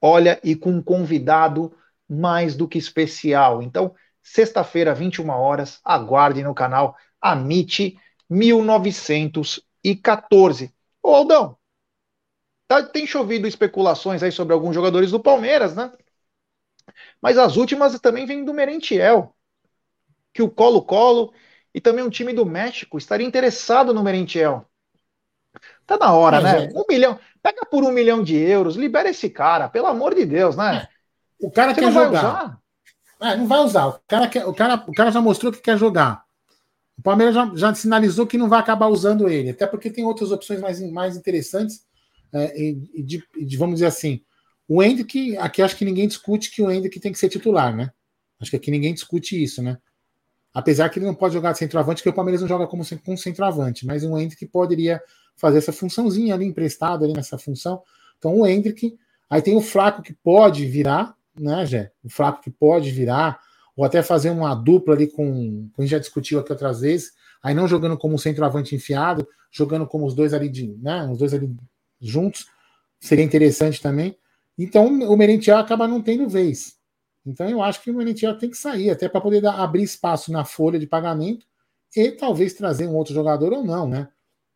olha, 0.00 0.40
e 0.42 0.56
com 0.56 0.70
um 0.70 0.82
convidado 0.82 1.72
mais 2.08 2.56
do 2.56 2.66
que 2.66 2.76
especial. 2.76 3.62
Então, 3.62 3.94
sexta-feira, 4.24 4.94
21 4.94 5.28
horas, 5.28 5.78
aguarde 5.84 6.42
no 6.42 6.54
canal 6.54 6.96
Amite 7.20 8.00
1914. 8.28 10.74
Ô 11.02 11.14
Aldão, 11.14 11.58
tá, 12.66 12.82
tem 12.82 13.06
chovido 13.06 13.46
especulações 13.46 14.22
aí 14.22 14.32
sobre 14.32 14.54
alguns 14.54 14.74
jogadores 14.74 15.10
do 15.10 15.20
Palmeiras, 15.20 15.76
né? 15.76 15.92
Mas 17.20 17.36
as 17.36 17.56
últimas 17.56 17.98
também 18.00 18.24
vêm 18.24 18.42
do 18.44 18.54
Merentiel, 18.54 19.36
que 20.32 20.42
o 20.42 20.50
Colo-Colo 20.50 21.34
e 21.74 21.80
também 21.80 22.04
um 22.04 22.10
time 22.10 22.32
do 22.32 22.46
México 22.46 22.96
estaria 22.96 23.26
interessado 23.26 23.92
no 23.92 24.02
Merentiel. 24.02 24.66
Tá 25.86 25.98
na 25.98 26.12
hora, 26.12 26.40
né? 26.40 26.68
Um 26.74 26.84
milhão. 26.88 27.18
Pega 27.42 27.66
por 27.66 27.84
um 27.84 27.92
milhão 27.92 28.22
de 28.22 28.36
euros, 28.36 28.76
libera 28.76 29.10
esse 29.10 29.28
cara, 29.28 29.68
pelo 29.68 29.86
amor 29.86 30.14
de 30.14 30.24
Deus, 30.24 30.56
né? 30.56 30.88
O 31.38 31.50
cara 31.50 31.74
Você 31.74 31.82
quer 31.82 31.92
jogar. 31.92 32.58
É, 33.24 33.36
não 33.36 33.46
vai 33.46 33.60
usar. 33.60 33.86
O 33.86 34.00
cara, 34.06 34.28
quer, 34.28 34.46
o, 34.46 34.52
cara, 34.52 34.84
o 34.86 34.92
cara 34.92 35.10
já 35.10 35.20
mostrou 35.20 35.50
que 35.50 35.62
quer 35.62 35.78
jogar. 35.78 36.24
O 36.98 37.02
Palmeiras 37.02 37.34
já, 37.34 37.50
já 37.54 37.74
sinalizou 37.74 38.26
que 38.26 38.36
não 38.36 38.48
vai 38.48 38.60
acabar 38.60 38.86
usando 38.88 39.28
ele, 39.28 39.50
até 39.50 39.66
porque 39.66 39.90
tem 39.90 40.04
outras 40.04 40.30
opções 40.30 40.60
mais, 40.60 40.80
mais 40.92 41.16
interessantes. 41.16 41.84
É, 42.32 42.60
e, 42.60 43.02
de, 43.02 43.22
de, 43.34 43.56
vamos 43.56 43.76
dizer 43.76 43.86
assim, 43.86 44.20
o 44.68 44.82
Hendrick, 44.82 45.36
aqui 45.38 45.62
acho 45.62 45.76
que 45.76 45.84
ninguém 45.84 46.06
discute 46.06 46.50
que 46.50 46.62
o 46.62 46.70
Hendrick 46.70 47.00
tem 47.00 47.12
que 47.12 47.18
ser 47.18 47.28
titular, 47.28 47.74
né? 47.74 47.90
Acho 48.40 48.50
que 48.50 48.56
aqui 48.56 48.70
ninguém 48.70 48.92
discute 48.92 49.42
isso, 49.42 49.62
né? 49.62 49.78
Apesar 50.52 50.88
que 50.88 50.98
ele 50.98 51.06
não 51.06 51.14
pode 51.14 51.34
jogar 51.34 51.52
de 51.52 51.58
centroavante, 51.58 52.00
porque 52.00 52.10
o 52.10 52.14
Palmeiras 52.14 52.40
não 52.40 52.48
joga 52.48 52.66
como 52.66 52.84
com 53.04 53.16
centroavante, 53.16 53.86
mas 53.86 54.04
um 54.04 54.18
Hendrick 54.18 54.46
poderia 54.46 55.02
fazer 55.36 55.58
essa 55.58 55.72
funçãozinha 55.72 56.34
ali 56.34 56.44
emprestado 56.44 57.04
ali 57.04 57.12
nessa 57.12 57.38
função. 57.38 57.82
Então 58.18 58.38
o 58.38 58.46
Hendrick, 58.46 58.96
aí 59.28 59.42
tem 59.42 59.56
o 59.56 59.60
Flaco 59.60 60.02
que 60.02 60.12
pode 60.12 60.64
virar, 60.66 61.16
né, 61.38 61.66
Jé? 61.66 61.92
O 62.02 62.08
Flaco 62.08 62.42
que 62.42 62.50
pode 62.50 62.90
virar, 62.90 63.40
ou 63.76 63.84
até 63.84 64.02
fazer 64.02 64.30
uma 64.30 64.54
dupla 64.54 64.94
ali 64.94 65.06
com, 65.06 65.68
a 65.76 65.82
gente 65.82 65.90
já 65.90 65.98
discutiu 65.98 66.38
aqui 66.38 66.52
outras 66.52 66.80
vezes, 66.80 67.12
aí 67.42 67.54
não 67.54 67.68
jogando 67.68 67.96
como 67.96 68.18
centroavante 68.18 68.74
enfiado, 68.74 69.26
jogando 69.50 69.86
como 69.86 70.06
os 70.06 70.14
dois 70.14 70.32
ali 70.32 70.48
de, 70.48 70.68
né, 70.80 71.06
os 71.10 71.18
dois 71.18 71.34
ali 71.34 71.54
juntos, 72.00 72.46
seria 73.00 73.24
interessante 73.24 73.80
também. 73.80 74.16
Então 74.58 74.86
o 74.86 75.16
Merentiel 75.16 75.58
acaba 75.58 75.88
não 75.88 76.00
tendo 76.00 76.28
vez. 76.28 76.76
Então 77.26 77.48
eu 77.48 77.62
acho 77.62 77.82
que 77.82 77.90
o 77.90 77.94
Merentiel 77.94 78.38
tem 78.38 78.50
que 78.50 78.56
sair, 78.56 78.90
até 78.90 79.08
para 79.08 79.20
poder 79.20 79.40
dar, 79.40 79.54
abrir 79.54 79.82
espaço 79.82 80.30
na 80.30 80.44
folha 80.44 80.78
de 80.78 80.86
pagamento 80.86 81.46
e 81.96 82.10
talvez 82.12 82.54
trazer 82.54 82.86
um 82.86 82.94
outro 82.94 83.14
jogador 83.14 83.52
ou 83.52 83.64
não, 83.64 83.88
né? 83.88 84.08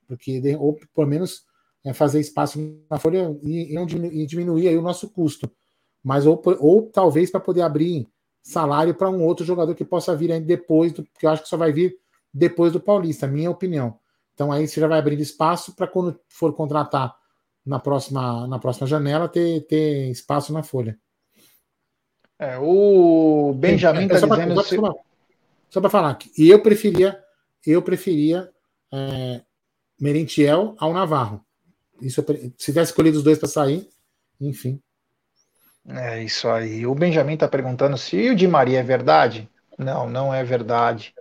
porque 0.09 0.41
ou 0.57 0.74
pelo 0.95 1.07
menos 1.07 1.45
é, 1.85 1.93
fazer 1.93 2.18
espaço 2.18 2.59
na 2.91 2.99
folha 2.99 3.39
e, 3.43 3.76
e, 3.76 4.26
diminuir 4.26 4.68
aí 4.68 4.76
o 4.76 4.83
nosso 4.83 5.11
custo, 5.11 5.49
mas 6.03 6.27
ou, 6.27 6.41
ou 6.61 6.83
talvez 6.91 7.31
para 7.31 7.41
poder 7.41 7.63
abrir 7.63 8.09
salário 8.43 8.95
para 8.95 9.11
um 9.11 9.23
outro 9.23 9.45
jogador 9.45 9.75
que 9.75 9.85
possa 9.85 10.17
vir 10.17 10.33
aí 10.33 10.41
depois, 10.41 10.93
do, 10.93 11.05
que 11.05 11.27
eu 11.27 11.31
acho 11.31 11.43
que 11.43 11.49
só 11.49 11.57
vai 11.57 11.73
vir 11.73 11.97
depois 12.33 12.73
do 12.73 12.81
Paulista, 12.81 13.27
minha 13.27 13.51
opinião. 13.51 13.99
Então 14.35 14.53
aí 14.53 14.67
você 14.67 14.81
já 14.81 14.87
vai 14.87 14.99
abrir 14.99 15.21
espaço 15.21 15.75
para 15.75 15.87
quando 15.87 16.19
for 16.29 16.55
contratar 16.55 17.15
na 17.65 17.79
próxima, 17.79 18.47
na 18.47 18.59
próxima 18.59 18.87
janela 18.87 19.29
ter, 19.29 19.67
ter 19.67 20.11
espaço 20.11 20.53
na 20.53 20.63
folha. 20.63 20.99
É, 22.39 22.57
o 22.59 23.53
Benjamin 23.55 24.07
está 24.07 24.19
é, 24.19 24.47
dizendo. 24.47 24.95
Só 25.69 25.81
para 25.81 25.91
falar 25.91 26.15
que 26.15 26.49
eu 26.49 26.63
preferia, 26.63 27.23
eu 27.67 27.83
preferia 27.83 28.51
é, 28.93 29.43
Merentiel 30.01 30.75
ao 30.79 30.93
Navarro. 30.93 31.45
Isso, 32.01 32.25
se 32.25 32.51
tivesse 32.51 32.93
escolhido 32.93 33.19
os 33.19 33.25
dois 33.25 33.39
para 33.39 33.49
sair, 33.49 33.89
enfim. 34.41 34.81
É 35.89 36.22
isso 36.22 36.49
aí. 36.49 36.86
O 36.86 36.95
Benjamin 36.95 37.34
está 37.34 37.49
perguntando 37.49 37.97
se 37.97 38.30
o 38.30 38.36
de 38.36 38.47
Maria 38.47 38.80
é 38.80 38.82
verdade. 38.82 39.49
Não, 39.78 40.09
não 40.09 40.34
é 40.34 40.45
verdade. 40.45 41.14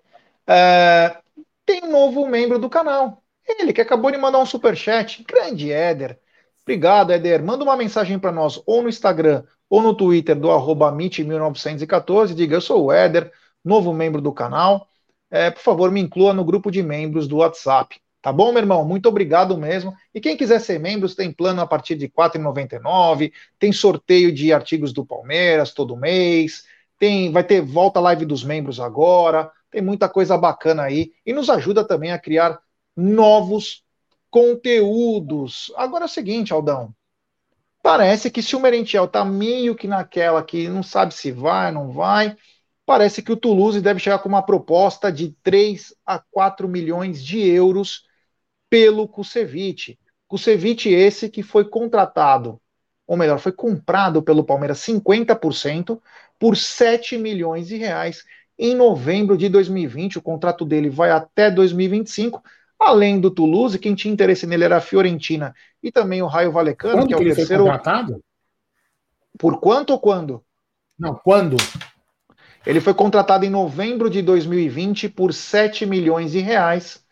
É, 0.46 1.18
tem 1.66 1.84
um 1.84 1.92
novo 1.92 2.28
membro 2.28 2.60
do 2.60 2.70
canal. 2.70 3.24
Ele 3.48 3.72
que 3.72 3.82
acabou 3.82 4.12
de 4.12 4.18
mandar 4.18 4.40
um 4.40 4.46
super 4.46 4.76
chat. 4.76 5.24
Grande 5.24 5.72
Éder. 5.72 6.20
Obrigado, 6.64 7.12
Éder. 7.12 7.42
Manda 7.44 7.64
uma 7.64 7.78
mensagem 7.78 8.20
para 8.20 8.32
nós 8.32 8.62
ou 8.66 8.82
no 8.82 8.90
Instagram 8.90 9.44
ou 9.70 9.82
no 9.82 9.96
Twitter 9.96 10.38
do 10.38 10.52
arroba 10.52 10.92
1914 10.92 12.34
Diga, 12.36 12.56
eu 12.56 12.62
sou 12.62 12.86
o 12.86 12.92
Éder, 12.92 13.32
novo 13.64 13.94
membro 13.94 14.22
do 14.22 14.34
canal. 14.34 14.90
É, 15.30 15.52
por 15.52 15.62
favor, 15.62 15.92
me 15.92 16.02
inclua 16.02 16.34
no 16.34 16.44
grupo 16.44 16.70
de 16.72 16.84
membros 16.84 17.28
do 17.28 17.38
WhatsApp. 17.38 18.02
Tá 18.22 18.34
bom, 18.34 18.52
meu 18.52 18.62
irmão? 18.62 18.84
Muito 18.84 19.08
obrigado 19.08 19.58
mesmo. 19.58 19.94
E 20.14 20.20
quem 20.20 20.36
quiser 20.36 20.60
ser 20.60 20.80
membro, 20.80 21.14
tem 21.14 21.32
plano 21.32 21.62
a 21.62 21.68
partir 21.68 21.96
de 21.96 22.06
R$ 22.06 22.12
4,99, 22.18 23.32
tem 23.60 23.72
sorteio 23.72 24.32
de 24.34 24.52
artigos 24.52 24.92
do 24.92 25.06
Palmeiras 25.06 25.74
todo 25.74 25.96
mês, 25.96 26.66
tem, 26.98 27.32
vai 27.32 27.44
ter 27.44 27.62
volta 27.62 28.00
live 28.00 28.26
dos 28.26 28.44
membros 28.44 28.80
agora, 28.80 29.52
tem 29.70 29.82
muita 29.82 30.10
coisa 30.10 30.38
bacana 30.38 30.84
aí 30.84 31.12
e 31.26 31.32
nos 31.32 31.50
ajuda 31.50 31.84
também 31.88 32.12
a 32.12 32.20
criar 32.20 32.60
novos 32.96 33.84
conteúdos. 34.30 35.72
Agora 35.76 36.06
é 36.06 36.08
o 36.08 36.10
seguinte, 36.10 36.52
Aldão. 36.52 36.94
Parece 37.84 38.30
que 38.32 38.42
se 38.42 38.56
o 38.56 38.60
Merentiel 38.60 39.08
tá 39.08 39.24
meio 39.24 39.76
que 39.76 39.88
naquela 39.88 40.44
que 40.44 40.68
não 40.68 40.84
sabe 40.84 41.14
se 41.14 41.32
vai, 41.32 41.72
não 41.72 41.92
vai, 41.92 42.36
parece 42.86 43.22
que 43.22 43.32
o 43.32 43.38
Toulouse 43.38 43.80
deve 43.80 44.00
chegar 44.00 44.20
com 44.20 44.28
uma 44.28 44.42
proposta 44.42 45.12
de 45.12 45.30
3 45.44 45.96
a 46.06 46.20
4 46.20 46.68
milhões 46.68 47.24
de 47.24 47.40
euros 47.40 48.07
pelo 48.70 49.08
Kusevich. 49.08 49.98
Kusevich 50.28 50.90
esse 50.90 51.30
que 51.30 51.42
foi 51.42 51.66
contratado, 51.66 52.60
ou 53.06 53.16
melhor, 53.16 53.40
foi 53.40 53.52
comprado 53.52 54.22
pelo 54.22 54.44
Palmeiras 54.44 54.80
50% 54.80 56.00
por 56.38 56.58
7 56.58 57.18
milhões 57.18 57.68
de 57.68 57.78
reais 57.78 58.24
em 58.60 58.76
novembro 58.76 59.38
de 59.38 59.48
2020. 59.50 60.18
O 60.18 60.22
contrato 60.22 60.66
dele 60.66 60.90
vai 60.90 61.12
até 61.12 61.50
2025. 61.50 62.44
Além 62.80 63.20
do 63.20 63.32
Toulouse, 63.32 63.80
quem 63.80 63.96
tinha 63.96 64.14
interesse 64.14 64.46
nele 64.46 64.66
era 64.66 64.78
a 64.78 64.82
Fiorentina 64.82 65.56
e 65.82 65.92
também 65.92 66.22
o 66.22 66.28
Raio 66.28 66.52
Valecano, 66.52 66.98
quando 66.98 67.08
que 67.08 67.14
é 67.14 67.18
o 67.18 67.20
que 67.20 67.26
terceiro. 67.26 67.64
Foi 67.64 67.72
contratado? 67.72 68.24
Por 69.38 69.60
quanto 69.60 69.92
ou 69.92 70.00
quando? 70.00 70.44
Não, 70.98 71.16
quando? 71.16 71.58
Ele 72.66 72.82
foi 72.82 72.94
contratado 72.94 73.46
em 73.46 73.50
novembro 73.50 74.10
de 74.10 74.22
2020 74.22 75.10
por 75.10 75.34
7 75.34 75.86
milhões 75.86 76.32
de 76.32 76.40
reais, 76.40 77.04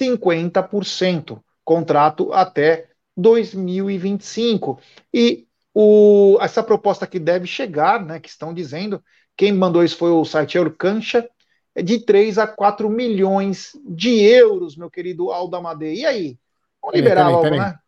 50%. 0.00 1.42
Contrato 1.64 2.32
até 2.32 2.88
2025. 3.16 4.80
E 5.12 5.46
o, 5.74 6.38
essa 6.40 6.62
proposta 6.62 7.06
que 7.06 7.18
deve 7.18 7.46
chegar, 7.46 8.04
né, 8.04 8.18
que 8.18 8.28
estão 8.28 8.54
dizendo, 8.54 9.02
quem 9.36 9.52
mandou 9.52 9.84
isso 9.84 9.96
foi 9.96 10.10
o 10.10 10.24
site 10.24 10.56
Eurcancha, 10.56 11.28
é 11.74 11.82
de 11.82 12.00
3 12.04 12.38
a 12.38 12.46
4 12.46 12.88
milhões 12.88 13.72
de 13.86 14.20
euros, 14.20 14.76
meu 14.76 14.90
querido 14.90 15.30
Aldamadei. 15.30 16.00
E 16.00 16.06
aí? 16.06 16.38
Vamos 16.82 16.96
liberar 16.96 17.26
peraí, 17.26 17.32
peraí, 17.32 17.32
logo, 17.32 17.42
peraí. 17.42 17.58
né? 17.60 17.78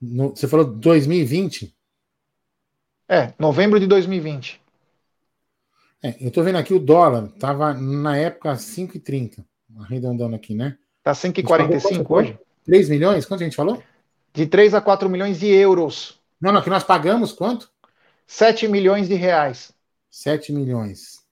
No, 0.00 0.30
você 0.30 0.46
falou 0.46 0.66
2020? 0.66 1.74
É, 3.08 3.32
novembro 3.38 3.80
de 3.80 3.86
2020. 3.86 4.60
É, 6.02 6.16
eu 6.20 6.30
tô 6.30 6.42
vendo 6.42 6.58
aqui 6.58 6.74
o 6.74 6.78
dólar, 6.78 7.28
tava 7.38 7.72
na 7.72 8.16
época 8.16 8.54
5,30, 8.54 9.42
arredondando 9.80 10.34
aqui, 10.36 10.54
né? 10.54 10.76
Tá 11.02 11.12
5,45 11.12 12.10
hoje? 12.10 12.38
3 12.64 12.88
milhões? 12.88 13.26
Quanto 13.26 13.42
a 13.42 13.44
gente 13.44 13.56
falou? 13.56 13.82
De 14.32 14.46
3 14.46 14.74
a 14.74 14.80
4 14.80 15.08
milhões 15.08 15.38
de 15.38 15.46
euros. 15.46 16.20
Não, 16.40 16.52
não, 16.52 16.62
que 16.62 16.70
nós 16.70 16.84
pagamos 16.84 17.32
quanto? 17.32 17.70
7 18.26 18.68
milhões 18.68 19.08
de 19.08 19.14
reais. 19.14 19.72
7 20.10 20.52
milhões. 20.52 21.22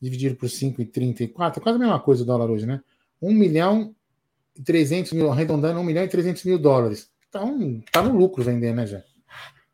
Dividido 0.00 0.36
por 0.36 0.48
5,34, 0.48 1.56
é 1.56 1.60
quase 1.60 1.76
a 1.76 1.78
mesma 1.78 1.98
coisa 1.98 2.22
o 2.22 2.26
dólar 2.26 2.50
hoje, 2.50 2.66
né? 2.66 2.80
1 3.20 3.32
milhão 3.32 3.94
e 4.56 4.62
300 4.62 5.12
mil, 5.12 5.30
arredondando 5.30 5.80
1 5.80 5.84
milhão 5.84 6.04
e 6.04 6.08
300 6.08 6.44
mil 6.44 6.58
dólares. 6.58 7.10
Então, 7.28 7.82
tá 7.92 8.00
no 8.02 8.16
lucro 8.16 8.44
vender, 8.44 8.72
né, 8.72 8.86
já? 8.86 9.02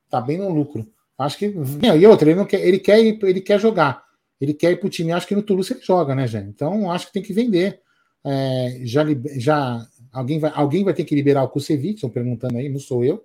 Tá 0.08 0.20
bem 0.20 0.38
no 0.38 0.48
lucro. 0.48 0.86
Acho 1.18 1.38
que. 1.38 1.54
E 1.82 2.06
outra, 2.06 2.28
ele, 2.28 2.38
não 2.38 2.46
quer, 2.46 2.60
ele, 2.60 2.78
quer, 2.78 3.00
ele 3.00 3.40
quer 3.40 3.60
jogar. 3.60 4.03
Ele 4.44 4.54
quer 4.54 4.72
ir 4.72 4.76
pro 4.76 4.88
time. 4.88 5.12
Acho 5.12 5.26
que 5.26 5.34
no 5.34 5.42
Toulouse 5.42 5.72
ele 5.72 5.80
joga, 5.82 6.14
né, 6.14 6.26
gente? 6.26 6.48
Então, 6.48 6.90
acho 6.90 7.06
que 7.06 7.12
tem 7.12 7.22
que 7.22 7.32
vender. 7.32 7.80
É, 8.24 8.80
já, 8.84 9.04
já 9.36 9.86
alguém, 10.12 10.38
vai, 10.38 10.52
alguém 10.54 10.84
vai 10.84 10.94
ter 10.94 11.04
que 11.04 11.14
liberar 11.14 11.42
o 11.42 11.48
Kusevich, 11.48 11.96
estão 11.96 12.10
perguntando 12.10 12.56
aí, 12.58 12.68
não 12.68 12.78
sou 12.78 13.04
eu. 13.04 13.24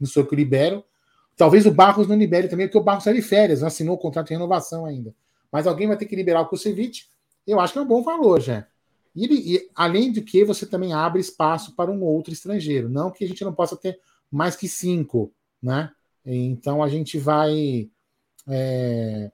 Não 0.00 0.06
sou 0.06 0.22
eu 0.22 0.28
que 0.28 0.36
libero. 0.36 0.84
Talvez 1.36 1.66
o 1.66 1.70
Barros 1.70 2.06
não 2.06 2.16
libere 2.16 2.48
também, 2.48 2.66
porque 2.66 2.78
o 2.78 2.82
Barros 2.82 3.02
está 3.02 3.12
de 3.12 3.22
férias, 3.22 3.60
não 3.60 3.68
assinou 3.68 3.94
o 3.94 3.98
contrato 3.98 4.28
de 4.28 4.34
renovação 4.34 4.86
ainda. 4.86 5.14
Mas 5.50 5.66
alguém 5.66 5.88
vai 5.88 5.96
ter 5.96 6.06
que 6.06 6.14
liberar 6.14 6.42
o 6.42 6.46
Kusevich. 6.46 7.08
Eu 7.46 7.58
acho 7.58 7.72
que 7.72 7.78
é 7.78 7.82
um 7.82 7.86
bom 7.86 8.02
valor, 8.02 8.40
já. 8.40 8.66
E, 9.14 9.56
e, 9.56 9.70
além 9.74 10.12
do 10.12 10.22
que, 10.22 10.44
você 10.44 10.66
também 10.66 10.92
abre 10.92 11.20
espaço 11.20 11.74
para 11.74 11.90
um 11.90 12.02
outro 12.02 12.32
estrangeiro. 12.32 12.88
Não 12.88 13.10
que 13.10 13.24
a 13.24 13.28
gente 13.28 13.44
não 13.44 13.52
possa 13.52 13.76
ter 13.76 13.98
mais 14.30 14.54
que 14.54 14.68
cinco, 14.68 15.32
né? 15.62 15.90
Então 16.24 16.82
a 16.82 16.88
gente 16.88 17.18
vai 17.18 17.90
é, 18.48 19.32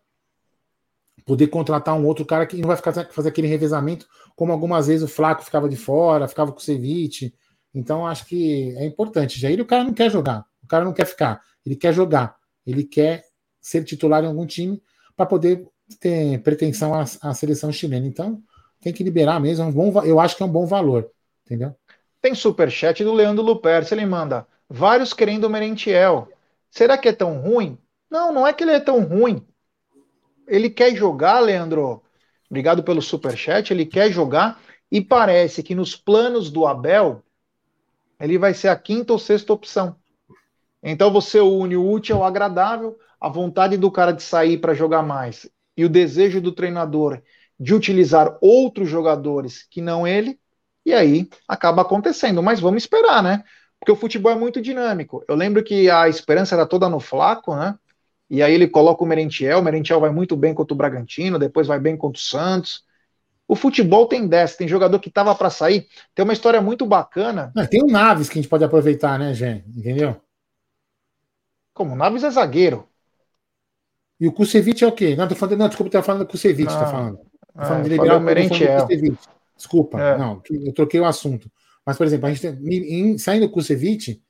poder 1.26 1.48
contratar 1.48 1.94
um 1.94 2.06
outro 2.06 2.24
cara 2.24 2.46
que 2.46 2.56
não 2.56 2.68
vai 2.68 2.76
ficar 2.76 2.92
fazer 3.10 3.28
aquele 3.28 3.48
revezamento, 3.48 4.06
como 4.36 4.52
algumas 4.52 4.86
vezes 4.86 5.02
o 5.02 5.12
Flaco 5.12 5.44
ficava 5.44 5.68
de 5.68 5.76
fora, 5.76 6.28
ficava 6.28 6.52
com 6.52 6.58
o 6.58 6.62
Ceviche. 6.62 7.34
Então 7.74 8.06
acho 8.06 8.24
que 8.24 8.74
é 8.78 8.86
importante. 8.86 9.38
Jair, 9.38 9.60
o 9.60 9.66
cara 9.66 9.82
não 9.84 9.92
quer 9.92 10.10
jogar, 10.10 10.46
o 10.62 10.66
cara 10.66 10.84
não 10.84 10.92
quer 10.92 11.04
ficar, 11.04 11.42
ele 11.64 11.74
quer 11.74 11.92
jogar, 11.92 12.36
ele 12.64 12.84
quer 12.84 13.24
ser 13.60 13.82
titular 13.82 14.22
em 14.22 14.28
algum 14.28 14.46
time 14.46 14.80
para 15.16 15.26
poder 15.26 15.66
ter 16.00 16.40
pretensão 16.42 16.94
à, 16.94 17.04
à 17.20 17.34
seleção 17.34 17.72
chilena. 17.72 18.06
Então 18.06 18.40
tem 18.80 18.92
que 18.92 19.02
liberar 19.02 19.40
mesmo. 19.40 19.64
É 19.64 19.66
um 19.66 19.72
bom, 19.72 20.02
eu 20.04 20.20
acho 20.20 20.36
que 20.36 20.42
é 20.44 20.46
um 20.46 20.52
bom 20.52 20.64
valor, 20.64 21.10
entendeu? 21.44 21.74
Tem 22.22 22.34
superchat 22.34 23.02
do 23.02 23.12
Leandro 23.12 23.44
Luperce, 23.44 23.92
ele 23.92 24.06
manda 24.06 24.46
vários 24.68 25.12
querendo 25.12 25.44
o 25.44 25.50
Merentiel. 25.50 26.28
Será 26.70 26.96
que 26.96 27.08
é 27.08 27.12
tão 27.12 27.40
ruim? 27.40 27.76
Não, 28.08 28.32
não 28.32 28.46
é 28.46 28.52
que 28.52 28.62
ele 28.62 28.72
é 28.72 28.80
tão 28.80 29.02
ruim. 29.02 29.44
Ele 30.47 30.70
quer 30.70 30.94
jogar, 30.94 31.40
Leandro. 31.40 32.03
Obrigado 32.49 32.82
pelo 32.82 33.03
superchat. 33.03 33.72
Ele 33.72 33.86
quer 33.86 34.11
jogar 34.11 34.61
e 34.90 35.01
parece 35.01 35.62
que 35.62 35.74
nos 35.74 35.97
planos 35.97 36.51
do 36.51 36.66
Abel 36.66 37.22
ele 38.18 38.38
vai 38.38 38.55
ser 38.55 38.68
a 38.68 38.76
quinta 38.76 39.12
ou 39.12 39.18
sexta 39.18 39.53
opção. 39.53 39.97
Então 40.82 41.12
você 41.12 41.40
une 41.40 41.76
o 41.76 41.90
útil 41.90 42.16
ao 42.16 42.24
agradável, 42.24 42.99
a 43.20 43.28
vontade 43.28 43.76
do 43.76 43.90
cara 43.90 44.12
de 44.12 44.22
sair 44.22 44.59
para 44.59 44.74
jogar 44.74 45.03
mais 45.03 45.51
e 45.76 45.84
o 45.84 45.88
desejo 45.88 46.40
do 46.40 46.53
treinador 46.53 47.20
de 47.59 47.74
utilizar 47.74 48.36
outros 48.40 48.88
jogadores 48.88 49.66
que 49.70 49.80
não 49.80 50.07
ele, 50.07 50.38
e 50.84 50.92
aí 50.92 51.28
acaba 51.49 51.82
acontecendo. 51.82 52.42
Mas 52.42 52.61
vamos 52.61 52.82
esperar, 52.82 53.22
né? 53.22 53.42
Porque 53.78 53.92
o 53.92 53.97
futebol 53.97 54.32
é 54.32 54.36
muito 54.36 54.61
dinâmico. 54.61 55.24
Eu 55.28 55.34
lembro 55.34 55.62
que 55.62 55.90
a 55.90 56.09
esperança 56.09 56.55
era 56.55 56.66
toda 56.66 56.88
no 56.88 57.01
Flaco, 57.01 57.55
né? 57.57 57.78
E 58.28 58.42
aí 58.42 58.52
ele 58.52 58.66
coloca 58.66 59.04
o 59.04 59.06
Merentiel, 59.06 59.60
o 59.60 59.62
Merentiel 59.62 60.00
vai 60.00 60.10
muito 60.10 60.36
bem 60.36 60.52
contra 60.52 60.74
o 60.74 60.76
Bragantino, 60.76 61.38
depois 61.38 61.66
vai 61.66 61.78
bem 61.78 61.96
contra 61.96 62.18
o 62.18 62.22
Santos. 62.22 62.84
O 63.48 63.54
futebol 63.54 64.06
tem 64.06 64.26
dessa, 64.26 64.58
tem 64.58 64.66
jogador 64.66 64.98
que 64.98 65.08
tava 65.08 65.32
para 65.34 65.50
sair. 65.50 65.86
Tem 66.14 66.24
uma 66.24 66.32
história 66.32 66.60
muito 66.60 66.84
bacana. 66.84 67.52
tem 67.70 67.82
o 67.82 67.86
Naves 67.86 68.28
que 68.28 68.38
a 68.38 68.42
gente 68.42 68.50
pode 68.50 68.64
aproveitar, 68.64 69.18
né, 69.18 69.32
gente? 69.32 69.68
Entendeu? 69.68 70.20
Como? 71.72 71.92
O 71.92 71.96
Naves 71.96 72.24
é 72.24 72.30
zagueiro. 72.30 72.88
E 74.18 74.26
o 74.26 74.32
Kusevich 74.32 74.82
é 74.82 74.86
o 74.86 74.92
quê? 74.92 75.14
Não, 75.14 75.28
tô 75.28 75.36
falando, 75.36 75.58
não 75.58 75.68
desculpa, 75.68 75.92
tô 75.92 76.02
falando 76.02 76.24
do 76.24 76.30
Kusevich, 76.30 76.72
tá 76.72 76.86
falando. 76.86 77.18
Tô 77.18 77.62
falando 77.62 77.80
é, 77.80 77.82
de 77.84 77.88
liberar 77.90 78.16
o 78.16 78.20
Merentiel. 78.20 78.88
Desculpa, 79.56 80.00
é. 80.00 80.18
não, 80.18 80.42
eu 80.50 80.72
troquei 80.72 81.00
o 81.00 81.04
assunto. 81.04 81.50
Mas, 81.84 81.96
por 81.96 82.06
exemplo, 82.06 82.26
a 82.26 82.32
gente 82.32 82.40
tem, 82.40 82.52
em, 82.68 83.18
saindo 83.18 83.46
o 83.46 83.50
Kusevich, 83.50 84.20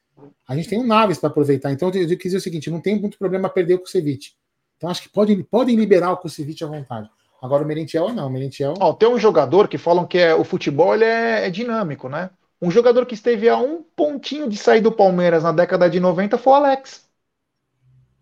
a 0.48 0.54
gente 0.54 0.68
tem 0.68 0.78
um 0.78 0.86
Naves 0.86 1.18
para 1.18 1.28
aproveitar. 1.28 1.72
Então, 1.72 1.90
eu, 1.90 2.02
eu 2.02 2.08
quis 2.16 2.32
dizer 2.32 2.36
o 2.36 2.40
seguinte: 2.40 2.70
não 2.70 2.80
tem 2.80 2.98
muito 3.00 3.18
problema 3.18 3.48
perder 3.48 3.74
o 3.74 3.78
Kusevich. 3.80 4.36
Então, 4.76 4.88
acho 4.88 5.02
que 5.02 5.08
podem, 5.08 5.42
podem 5.42 5.76
liberar 5.76 6.12
o 6.12 6.16
Kusevich 6.16 6.62
à 6.62 6.66
vontade. 6.66 7.10
Agora, 7.42 7.64
o 7.64 7.66
Merentiel 7.66 8.12
não. 8.12 8.26
O 8.26 8.30
Merentiel... 8.30 8.74
Oh, 8.80 8.94
tem 8.94 9.08
um 9.08 9.18
jogador 9.18 9.68
que 9.68 9.78
falam 9.78 10.06
que 10.06 10.18
é, 10.18 10.34
o 10.34 10.44
futebol 10.44 10.94
ele 10.94 11.04
é, 11.04 11.46
é 11.46 11.50
dinâmico, 11.50 12.08
né? 12.08 12.30
Um 12.60 12.70
jogador 12.70 13.04
que 13.04 13.14
esteve 13.14 13.48
a 13.48 13.58
um 13.58 13.82
pontinho 13.94 14.48
de 14.48 14.56
sair 14.56 14.80
do 14.80 14.90
Palmeiras 14.90 15.42
na 15.42 15.52
década 15.52 15.90
de 15.90 16.00
90 16.00 16.38
foi 16.38 16.52
o 16.52 16.56
Alex. 16.56 17.06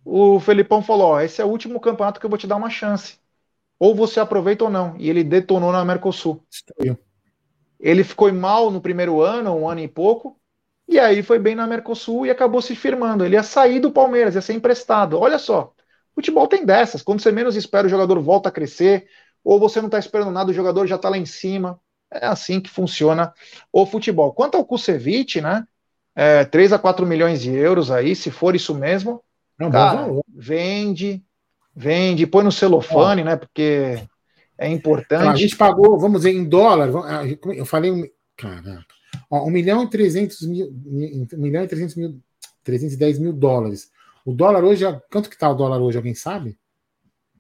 O 0.05 0.41
Felipão 0.41 0.83
falou: 0.83 1.13
Ó, 1.13 1.21
esse 1.21 1.41
é 1.41 1.45
o 1.45 1.49
último 1.49 1.81
campeonato 1.81 2.19
que 2.19 2.27
eu 2.27 2.31
vou 2.31 2.39
te 2.39 2.47
dar 2.47 2.57
uma 2.57 2.71
chance. 2.71 3.19
Ou 3.79 3.95
você 3.95 4.21
aproveita 4.21 4.65
ou 4.65 4.71
não. 4.71 4.97
E 4.99 5.09
ele 5.09 5.25
detonou 5.25 5.73
na 5.73 5.85
Mercosul. 5.85 6.43
Estranho. 6.51 6.99
Ele 7.79 8.05
ficou 8.05 8.33
mal 8.33 8.71
no 8.71 8.81
primeiro 8.81 9.21
ano, 9.21 9.55
um 9.55 9.69
ano 9.69 9.81
e 9.81 9.89
pouco, 9.89 10.39
e 10.89 10.99
aí 10.99 11.23
foi 11.23 11.39
bem 11.39 11.55
na 11.55 11.67
Mercosul 11.67 12.27
e 12.27 12.31
acabou 12.31 12.61
se 12.61 12.77
firmando. 12.77 13.25
Ele 13.25 13.37
ia 13.37 13.43
sair 13.43 13.81
do 13.81 13.91
Palmeiras, 13.91 14.35
ia 14.35 14.43
ser 14.43 14.53
emprestado. 14.53 15.19
Olha 15.19 15.39
só, 15.39 15.73
futebol 16.15 16.47
tem 16.47 16.65
dessas. 16.65 17.03
Quando 17.03 17.21
você 17.21 17.33
menos 17.33 17.57
espera, 17.57 17.87
o 17.87 17.91
jogador 17.91 18.21
volta 18.21 18.49
a 18.49 18.53
crescer, 18.53 19.07
ou 19.43 19.59
você 19.59 19.81
não 19.81 19.89
está 19.89 19.99
esperando 19.99 20.31
nada, 20.31 20.51
o 20.51 20.55
jogador 20.55 20.87
já 20.87 20.97
está 20.97 21.09
lá 21.09 21.17
em 21.17 21.27
cima. 21.27 21.81
É 22.11 22.27
assim 22.27 22.61
que 22.61 22.71
funciona 22.71 23.33
o 23.73 23.87
futebol. 23.87 24.33
Quanto 24.33 24.57
ao 24.57 24.65
Kusevich, 24.65 25.41
né? 25.41 25.67
É, 26.15 26.45
3 26.45 26.73
a 26.73 26.79
4 26.79 27.05
milhões 27.05 27.41
de 27.41 27.53
euros 27.53 27.91
aí, 27.91 28.15
se 28.15 28.31
for 28.31 28.55
isso 28.55 28.75
mesmo. 28.75 29.23
É 29.59 29.67
um 29.67 29.71
cara, 29.71 30.07
vende, 30.29 31.23
vende, 31.75 32.27
põe 32.27 32.45
no 32.45 32.53
celofane, 32.53 33.25
né? 33.25 33.37
Porque 33.37 34.01
é 34.57 34.69
importante. 34.69 35.27
A 35.27 35.35
gente 35.35 35.57
pagou, 35.57 35.99
vamos 35.99 36.21
dizer, 36.21 36.33
em 36.33 36.45
dólar, 36.45 36.91
eu 37.57 37.67
falei, 37.67 38.13
caraca, 38.37 38.94
ó, 39.31 39.47
1 39.47 39.51
milhão 39.51 39.83
e 39.85 39.91
300 39.91 40.43
mil, 40.43 40.67
1 40.67 41.27
milhão 41.37 41.65
e 41.65 41.69
300 41.69 41.95
mil, 41.97 42.21
310 42.63 43.19
mil 43.19 43.33
dólares. 43.33 43.91
O 44.25 44.33
dólar 44.33 44.65
hoje, 44.65 44.85
quanto 45.11 45.29
que 45.29 45.39
tá 45.39 45.51
o 45.51 45.55
dólar 45.55 45.81
hoje, 45.81 45.97
alguém 45.97 46.15
sabe? 46.15 46.59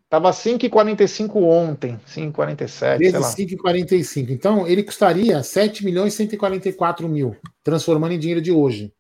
Tava 0.09 0.31
5,45 0.31 1.37
ontem, 1.37 1.99
5,47, 2.07 2.99
Vezes 2.99 3.35
5,45. 3.35 4.31
Então, 4.31 4.67
ele 4.67 4.83
custaria 4.83 5.43
7 5.43 5.85
milhões 5.85 6.15
e 6.15 6.17
144 6.19 7.09
mil, 7.09 7.37
transformando 7.63 8.13
em 8.13 8.19
dinheiro 8.19 8.41
de 8.41 8.53
hoje. 8.53 8.93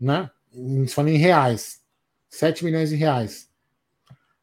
Né? 0.00 0.30
Falando 0.88 1.12
em 1.12 1.18
reais. 1.18 1.80
7 2.28 2.64
milhões 2.64 2.88
de 2.88 2.96
reais. 2.96 3.48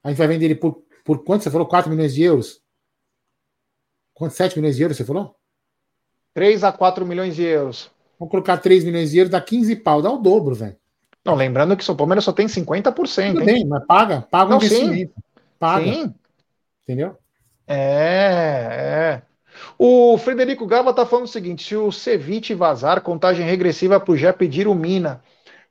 A 0.04 0.10
gente 0.10 0.18
vai 0.18 0.28
vender 0.28 0.46
ele 0.46 0.56
por 0.56 0.84
por 1.10 1.24
quanto 1.24 1.44
você 1.44 1.50
falou? 1.50 1.66
4 1.66 1.90
milhões 1.90 2.14
de 2.14 2.22
euros? 2.22 2.62
Quanto? 4.14 4.36
7 4.36 4.60
milhões 4.60 4.76
de 4.76 4.84
euros 4.84 4.96
você 4.96 5.04
falou? 5.04 5.36
3 6.34 6.64
a 6.64 6.72
4 6.72 7.06
milhões 7.06 7.36
de 7.36 7.44
euros. 7.44 7.92
Vamos 8.20 8.32
colocar 8.32 8.58
3 8.58 8.84
milhões 8.84 9.12
de 9.12 9.18
euros, 9.18 9.32
dá 9.32 9.40
15 9.40 9.76
pau, 9.78 10.02
dá 10.02 10.12
o 10.12 10.18
dobro, 10.18 10.56
velho. 10.56 10.76
Não, 11.24 11.36
lembrando 11.36 11.76
que 11.76 11.84
o 11.84 11.86
São 11.86 11.96
Palmeiras 11.96 12.24
só 12.24 12.32
tem 12.32 12.48
50%. 12.48 13.34
Tudo 13.34 13.46
bem, 13.46 13.66
mas 13.66 13.86
paga, 13.86 14.22
paga 14.30 14.54
o 14.54 14.56
investimento. 14.58 15.14
Sim. 15.16 15.24
Paga. 15.60 15.86
Sim. 15.86 16.16
Entendeu? 16.84 17.18
É, 17.68 19.22
é. 19.22 19.22
O 19.78 20.18
Frederico 20.18 20.66
Gava 20.66 20.94
tá 20.94 21.06
falando 21.06 21.26
o 21.26 21.30
seguinte: 21.30 21.64
se 21.64 21.76
o 21.76 21.92
Ceviche 21.92 22.54
vazar, 22.54 23.02
contagem 23.02 23.46
regressiva 23.46 24.00
pro 24.00 24.18
já 24.18 24.34
pedir 24.34 24.68
o 24.68 24.76
Mina. 24.76 25.22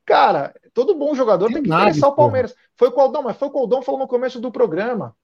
Cara, 0.05 0.55
todo 0.73 0.95
bom 0.95 1.15
jogador 1.15 1.47
tem, 1.47 1.57
tem 1.57 1.63
que 1.65 1.73
interessar 1.73 2.09
o 2.11 2.15
Palmeiras. 2.15 2.53
Porra. 2.53 2.65
Foi 2.77 2.89
o 2.89 2.93
Coldão, 2.93 3.23
mas 3.23 3.37
foi 3.37 3.49
o 3.49 3.51
Coldão 3.51 3.83
falou 3.83 4.01
no 4.01 4.09
começo 4.09 4.41
do 4.41 4.53
programa. 4.53 5.15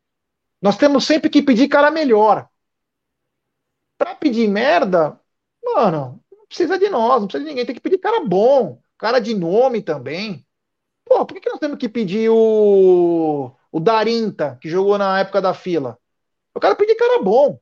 Nós 0.60 0.76
temos 0.76 1.04
sempre 1.04 1.30
que 1.30 1.42
pedir 1.42 1.68
cara 1.68 1.90
melhor. 1.90 2.48
Para 3.96 4.14
pedir 4.14 4.48
merda, 4.48 5.18
mano, 5.64 6.22
não 6.30 6.46
precisa 6.46 6.78
de 6.78 6.88
nós, 6.88 7.20
não 7.20 7.28
precisa 7.28 7.44
de 7.44 7.50
ninguém. 7.50 7.66
Tem 7.66 7.74
que 7.74 7.80
pedir 7.80 7.98
cara 7.98 8.24
bom, 8.24 8.80
cara 8.98 9.18
de 9.18 9.34
nome 9.34 9.82
também. 9.82 10.46
Pô, 11.04 11.24
por 11.26 11.34
que, 11.34 11.40
que 11.40 11.50
nós 11.50 11.60
temos 11.60 11.78
que 11.78 11.88
pedir 11.88 12.30
o, 12.30 13.52
o 13.72 13.80
Darinta, 13.80 14.58
que 14.60 14.68
jogou 14.68 14.98
na 14.98 15.20
época 15.20 15.40
da 15.42 15.54
fila. 15.54 15.98
O 16.54 16.60
cara 16.60 16.76
pedir 16.76 16.94
cara 16.96 17.22
bom. 17.22 17.58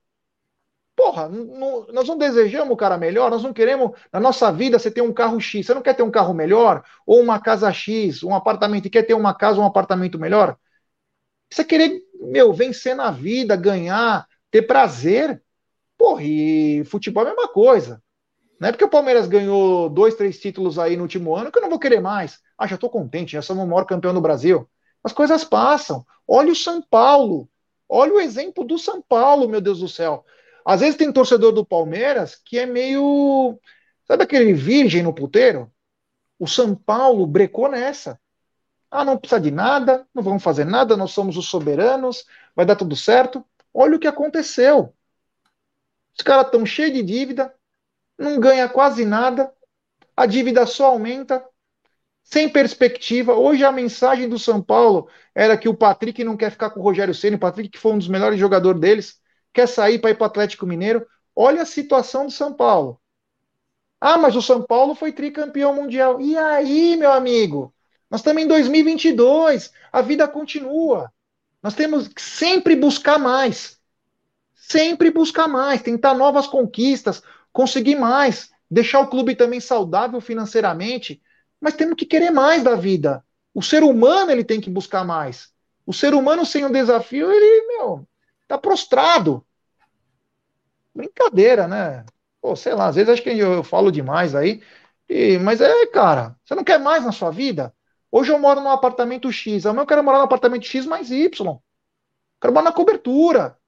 Porra, 0.95 1.29
nós 1.29 2.07
não 2.07 2.19
desejamos 2.19 2.73
o 2.75 2.77
cara 2.77 2.99
melhor, 2.99 3.31
nós 3.31 3.43
não 3.43 3.53
queremos, 3.53 3.93
na 4.13 4.21
nossa 4.21 4.53
vida, 4.53 4.79
você 4.79 4.91
ter 4.91 5.01
um 5.01 5.13
carro 5.13 5.41
X. 5.41 5.67
Você 5.67 5.75
não 5.75 5.83
quer 5.83 5.95
ter 5.95 6.03
um 6.03 6.11
carro 6.11 6.35
melhor? 6.35 6.85
Ou 7.07 7.21
uma 7.21 7.41
casa 7.41 7.73
X, 7.73 8.23
um 8.23 8.35
apartamento, 8.35 8.87
e 8.87 8.91
quer 8.91 9.03
ter 9.05 9.15
uma 9.15 9.35
casa 9.35 9.59
ou 9.59 9.65
um 9.65 9.67
apartamento 9.67 10.19
melhor? 10.19 10.57
Você 11.51 11.65
querer, 11.65 12.03
meu, 12.21 12.53
vencer 12.53 12.95
na 12.97 13.11
vida, 13.11 13.57
ganhar, 13.57 14.27
ter 14.51 14.63
prazer. 14.63 15.43
Porra, 16.03 16.25
e 16.25 16.85
futebol 16.87 17.23
é 17.23 17.31
a 17.31 17.31
mesma 17.33 17.47
coisa. 17.47 18.03
Não 18.59 18.69
é 18.69 18.73
porque 18.73 18.85
o 18.85 18.91
Palmeiras 18.91 19.29
ganhou 19.29 19.89
dois, 19.89 20.17
três 20.17 20.41
títulos 20.41 20.77
aí 20.77 20.97
no 20.97 21.05
último 21.05 21.33
ano 21.37 21.53
que 21.53 21.59
eu 21.59 21.63
não 21.63 21.71
vou 21.71 21.79
querer 21.79 22.01
mais. 22.01 22.41
Ah, 22.59 22.67
já 22.67 22.75
estou 22.75 22.91
contente, 22.91 23.35
já 23.35 23.41
somos 23.41 23.63
o 23.63 23.69
maior 23.69 23.85
campeão 23.85 24.13
do 24.13 24.21
Brasil. 24.21 24.69
As 25.05 25.13
coisas 25.13 25.45
passam. 25.45 26.05
Olha 26.27 26.51
o 26.51 26.57
São 26.57 26.83
Paulo. 26.83 27.49
Olha 27.89 28.15
o 28.15 28.21
exemplo 28.21 28.65
do 28.65 28.79
São 28.81 29.01
Paulo, 29.01 29.49
meu 29.49 29.61
Deus 29.61 29.79
do 29.79 29.89
céu. 29.89 30.25
Às 30.65 30.81
vezes 30.81 30.97
tem 30.97 31.13
torcedor 31.13 31.53
do 31.53 31.65
Palmeiras 31.65 32.35
que 32.35 32.59
é 32.59 32.67
meio. 32.67 33.57
Sabe 34.05 34.25
aquele 34.25 34.53
virgem 34.55 35.05
no 35.05 35.15
puteiro? 35.15 35.71
O 36.37 36.49
São 36.49 36.75
Paulo 36.75 37.29
brecou 37.29 37.71
nessa. 37.71 38.19
Ah, 38.91 39.05
não 39.05 39.17
precisa 39.17 39.41
de 39.41 39.53
nada, 39.53 40.05
não 40.13 40.21
vamos 40.21 40.43
fazer 40.43 40.65
nada, 40.65 40.97
nós 40.97 41.13
somos 41.13 41.37
os 41.37 41.47
soberanos, 41.49 42.25
vai 42.57 42.67
dar 42.67 42.75
tudo 42.75 42.97
certo. 42.97 43.47
Olha 43.73 43.95
o 43.95 44.01
que 44.01 44.09
aconteceu. 44.09 44.93
Os 46.17 46.23
caras 46.23 46.47
estão 46.47 46.65
cheios 46.67 46.93
de 46.93 47.03
dívida, 47.03 47.55
não 48.19 48.39
ganha 48.39 48.69
quase 48.69 49.05
nada, 49.05 49.53
a 50.17 50.27
dívida 50.27 50.67
só 50.67 50.87
aumenta, 50.87 51.45
sem 52.23 52.49
perspectiva. 52.49 53.35
Hoje 53.35 53.65
a 53.65 53.73
mensagem 53.73 54.29
do 54.29 54.39
São 54.39 54.63
Paulo 54.63 55.09
era 55.35 55.57
que 55.57 55.69
o 55.69 55.75
Patrick 55.75 56.23
não 56.23 56.37
quer 56.37 56.51
ficar 56.51 56.71
com 56.71 56.81
o 56.81 56.83
Rogério 56.83 57.15
Ceni, 57.15 57.37
o 57.37 57.41
Patrick 57.41 57.71
que 57.71 57.79
foi 57.79 57.93
um 57.93 57.99
dos 57.99 58.09
melhores 58.09 58.39
jogadores 58.39 58.81
deles, 58.81 59.21
quer 59.53 59.67
sair 59.67 59.99
para 59.99 60.11
ir 60.11 60.15
para 60.15 60.25
o 60.25 60.27
Atlético 60.27 60.67
Mineiro. 60.67 61.07
Olha 61.35 61.63
a 61.63 61.67
situação 61.67 62.27
do 62.27 62.33
São 62.33 62.53
Paulo. 62.53 63.01
Ah, 64.01 64.19
mas 64.19 64.35
o 64.35 64.43
São 64.43 64.63
Paulo 64.63 64.95
foi 64.95 65.13
tricampeão 65.13 65.75
mundial. 65.75 66.21
E 66.21 66.37
aí, 66.37 66.97
meu 66.97 67.13
amigo? 67.13 67.73
Nós 68.11 68.21
estamos 68.21 68.43
em 68.43 68.47
2022, 68.47 69.73
a 69.93 70.03
vida 70.03 70.29
continua. 70.29 71.11
Nós 71.63 71.75
temos 71.75 72.09
que 72.09 72.21
sempre 72.21 72.75
buscar 72.75 73.19
mais. 73.19 73.81
Sempre 74.65 75.11
buscar 75.11 75.49
mais, 75.49 75.83
tentar 75.83 76.15
novas 76.15 76.47
conquistas, 76.47 77.21
conseguir 77.53 77.97
mais, 77.97 78.53
deixar 78.71 79.01
o 79.01 79.09
clube 79.09 79.35
também 79.35 79.59
saudável 79.59 80.21
financeiramente, 80.21 81.21
mas 81.61 81.75
temos 81.75 81.97
que 81.97 82.07
querer 82.07 82.31
mais 82.31 82.63
da 82.63 82.77
vida. 82.77 83.25
O 83.53 83.61
ser 83.61 83.83
humano 83.83 84.31
ele 84.31 84.45
tem 84.45 84.61
que 84.61 84.71
buscar 84.71 85.05
mais. 85.05 85.53
O 85.85 85.93
ser 85.93 86.15
humano 86.15 86.47
sem 86.47 86.65
um 86.65 86.71
desafio, 86.71 87.31
ele, 87.33 87.67
meu, 87.67 88.07
tá 88.47 88.57
prostrado. 88.57 89.45
Brincadeira, 90.95 91.67
né? 91.67 92.07
Pô, 92.41 92.55
sei 92.55 92.73
lá, 92.73 92.87
às 92.87 92.95
vezes 92.95 93.11
acho 93.11 93.23
que 93.23 93.31
eu, 93.31 93.53
eu 93.55 93.65
falo 93.65 93.91
demais 93.91 94.33
aí, 94.33 94.63
e, 95.09 95.39
mas 95.39 95.61
é, 95.61 95.87
cara, 95.87 96.37
você 96.45 96.55
não 96.55 96.63
quer 96.65 96.79
mais 96.79 97.05
na 97.05 97.11
sua 97.11 97.31
vida? 97.33 97.75
Hoje 98.13 98.31
eu 98.33 98.39
moro 98.39 98.61
num 98.61 98.71
apartamento 98.71 99.31
X, 99.33 99.67
amanhã 99.67 99.83
eu 99.83 99.87
quero 99.87 100.05
morar 100.05 100.19
num 100.19 100.25
apartamento 100.25 100.65
X 100.67 100.87
mais 100.87 101.11
Y. 101.11 101.59
Quero 102.41 102.55
morar 102.55 102.65
na 102.65 102.73
cobertura. 102.73 103.59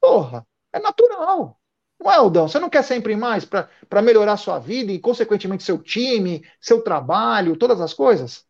Porra, 0.00 0.46
é 0.72 0.78
natural. 0.78 1.60
Não 2.00 2.10
é, 2.10 2.16
Aldão? 2.16 2.48
Você 2.48 2.58
não 2.58 2.70
quer 2.70 2.82
sempre 2.82 3.14
mais 3.14 3.44
para 3.44 4.02
melhorar 4.02 4.38
sua 4.38 4.58
vida 4.58 4.90
e, 4.90 4.98
consequentemente, 4.98 5.62
seu 5.62 5.78
time, 5.78 6.42
seu 6.60 6.82
trabalho, 6.82 7.56
todas 7.56 7.80
as 7.80 7.92
coisas? 7.92 8.46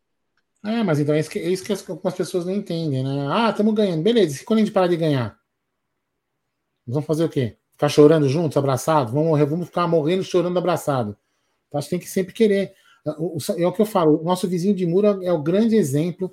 É, 0.63 0.83
mas 0.83 0.99
então 0.99 1.13
é 1.13 1.19
isso 1.19 1.29
que, 1.29 1.39
é 1.39 1.49
isso 1.49 1.63
que 1.63 1.71
algumas 1.71 2.13
pessoas 2.13 2.45
não 2.45 2.53
entendem, 2.53 3.03
né? 3.03 3.27
Ah, 3.29 3.49
estamos 3.49 3.73
ganhando. 3.73 4.03
Beleza, 4.03 4.41
e 4.41 4.45
quando 4.45 4.59
a 4.59 4.61
gente 4.61 4.71
parar 4.71 4.87
de 4.87 4.95
ganhar? 4.95 5.37
Vamos 6.87 7.05
fazer 7.05 7.25
o 7.25 7.29
quê? 7.29 7.57
Ficar 7.71 7.89
chorando 7.89 8.29
juntos, 8.29 8.57
abraçados? 8.57 9.11
Vamos 9.11 9.29
morrer, 9.29 9.45
vamos 9.45 9.67
ficar 9.67 9.87
morrendo 9.87 10.23
chorando 10.23 10.57
abraçado. 10.57 11.17
Então, 11.67 11.79
acho 11.79 11.89
que 11.89 11.95
tem 11.95 11.99
que 11.99 12.09
sempre 12.09 12.33
querer. 12.33 12.73
É 13.57 13.65
o 13.67 13.73
que 13.73 13.81
eu 13.81 13.85
falo, 13.85 14.21
o 14.21 14.23
nosso 14.23 14.47
vizinho 14.47 14.75
de 14.75 14.85
muro 14.85 15.23
é 15.23 15.33
o 15.33 15.41
grande 15.41 15.75
exemplo 15.75 16.31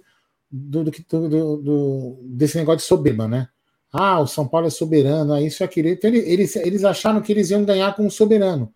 do, 0.51 0.85
do, 0.85 0.91
do, 0.91 1.57
do 1.57 2.21
desse 2.25 2.59
negócio 2.59 2.79
de 2.79 2.85
soberba, 2.85 3.27
né? 3.27 3.49
Ah, 3.93 4.21
o 4.21 4.27
São 4.27 4.47
Paulo 4.47 4.67
é 4.67 4.71
soberano, 4.71 5.35
é 5.35 5.43
isso 5.43 5.63
e 5.63 5.65
aquilo. 5.65 5.89
Então, 5.89 6.11
eles, 6.11 6.57
eles 6.57 6.85
acharam 6.85 7.21
que 7.21 7.33
eles 7.33 7.51
iam 7.51 7.65
ganhar 7.65 7.95
com 7.95 8.07
o 8.07 8.11
soberano. 8.11 8.73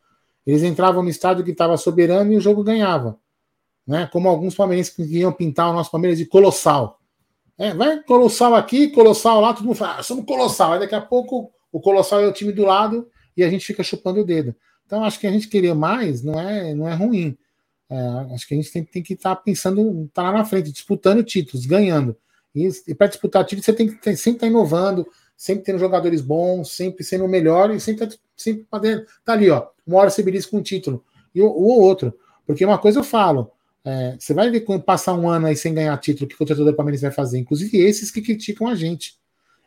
Eles 0.47 0.62
entravam 0.62 1.02
no 1.02 1.09
estádio 1.09 1.44
que 1.44 1.51
estava 1.51 1.76
soberano 1.76 2.32
e 2.32 2.36
o 2.36 2.40
jogo 2.40 2.64
ganhava. 2.64 3.18
Né? 3.86 4.09
Como 4.12 4.28
alguns 4.28 4.55
palmeirenses 4.55 4.94
que 4.94 5.02
iam 5.02 5.32
pintar 5.32 5.70
o 5.70 5.74
nosso 5.74 5.90
Palmeiras 5.90 6.18
de 6.18 6.26
colossal. 6.26 7.01
É, 7.59 7.74
vai 7.74 8.02
colossal 8.02 8.55
aqui, 8.55 8.89
colossal 8.89 9.40
lá, 9.40 9.52
todo 9.52 9.66
mundo 9.66 9.76
fala, 9.76 9.98
ah, 9.98 10.02
somos 10.02 10.24
colossal. 10.24 10.72
Aí 10.72 10.80
daqui 10.80 10.94
a 10.94 11.01
pouco 11.01 11.52
o 11.70 11.80
colossal 11.80 12.20
é 12.20 12.26
o 12.26 12.32
time 12.32 12.52
do 12.52 12.64
lado 12.64 13.09
e 13.36 13.44
a 13.44 13.48
gente 13.48 13.64
fica 13.64 13.82
chupando 13.82 14.20
o 14.20 14.24
dedo. 14.24 14.55
Então 14.86 15.05
acho 15.05 15.20
que 15.20 15.26
a 15.26 15.30
gente 15.30 15.48
querer 15.48 15.74
mais 15.74 16.22
não 16.22 16.40
é, 16.40 16.74
não 16.74 16.89
é 16.89 16.94
ruim. 16.94 17.36
É, 17.89 18.34
acho 18.34 18.48
que 18.48 18.55
a 18.55 18.56
gente 18.56 18.72
tem, 18.72 18.84
tem 18.84 19.02
que 19.02 19.12
estar 19.12 19.36
tá 19.36 19.40
pensando, 19.40 20.06
estar 20.06 20.22
tá 20.22 20.30
lá 20.30 20.39
na 20.39 20.44
frente, 20.44 20.72
disputando 20.72 21.22
títulos, 21.22 21.66
ganhando. 21.66 22.16
E, 22.55 22.69
e 22.89 22.95
para 22.95 23.07
disputar 23.07 23.45
títulos, 23.45 23.65
você 23.65 23.73
tem 23.73 23.89
que 23.89 23.95
ter, 23.95 24.16
sempre 24.16 24.39
estar 24.39 24.47
tá 24.47 24.51
inovando, 24.51 25.07
sempre 25.37 25.65
tendo 25.65 25.79
jogadores 25.79 26.20
bons, 26.20 26.70
sempre 26.70 27.03
sendo 27.03 27.24
o 27.24 27.29
melhor 27.29 27.70
e 27.70 27.81
sempre, 27.81 28.07
tá, 28.07 28.16
sempre 28.37 28.66
podendo. 28.70 29.05
Tá 29.24 29.33
ali, 29.33 29.51
ó. 29.51 29.69
Uma 29.87 29.99
hora 29.99 30.11
você 30.11 30.23
belisca 30.23 30.51
com 30.51 30.59
um 30.59 30.62
título 30.62 31.05
e 31.35 31.41
o, 31.41 31.47
o 31.47 31.81
outro. 31.81 32.16
Porque 32.47 32.65
uma 32.65 32.79
coisa 32.79 32.99
eu 33.01 33.05
falo, 33.05 33.51
é, 33.85 34.16
você 34.19 34.35
vai 34.35 34.51
ver 34.51 34.61
quando 34.61 34.83
passar 34.83 35.15
um 35.15 35.29
ano 35.29 35.47
aí 35.47 35.57
sem 35.57 35.74
ganhar 35.74 35.97
título, 35.99 36.27
o 36.27 36.29
que 36.29 36.43
o 36.43 36.47
torcedor 36.47 36.74
Palmeiras 36.74 37.01
vai 37.01 37.11
fazer? 37.11 37.39
Inclusive 37.39 37.79
esses 37.79 38.11
que 38.11 38.23
criticam 38.23 38.66
a 38.66 38.74
gente. 38.74 39.16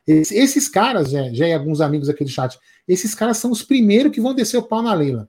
Esses, 0.07 0.37
esses 0.37 0.69
caras, 0.69 1.09
já, 1.09 1.33
já 1.33 1.47
e 1.47 1.53
alguns 1.53 1.81
amigos 1.81 2.09
aqui 2.09 2.23
do 2.23 2.29
chat, 2.29 2.59
esses 2.87 3.15
caras 3.15 3.37
são 3.37 3.51
os 3.51 3.63
primeiros 3.63 4.11
que 4.11 4.21
vão 4.21 4.35
descer 4.35 4.57
o 4.57 4.63
pau 4.63 4.81
na 4.81 4.93
Leila. 4.93 5.27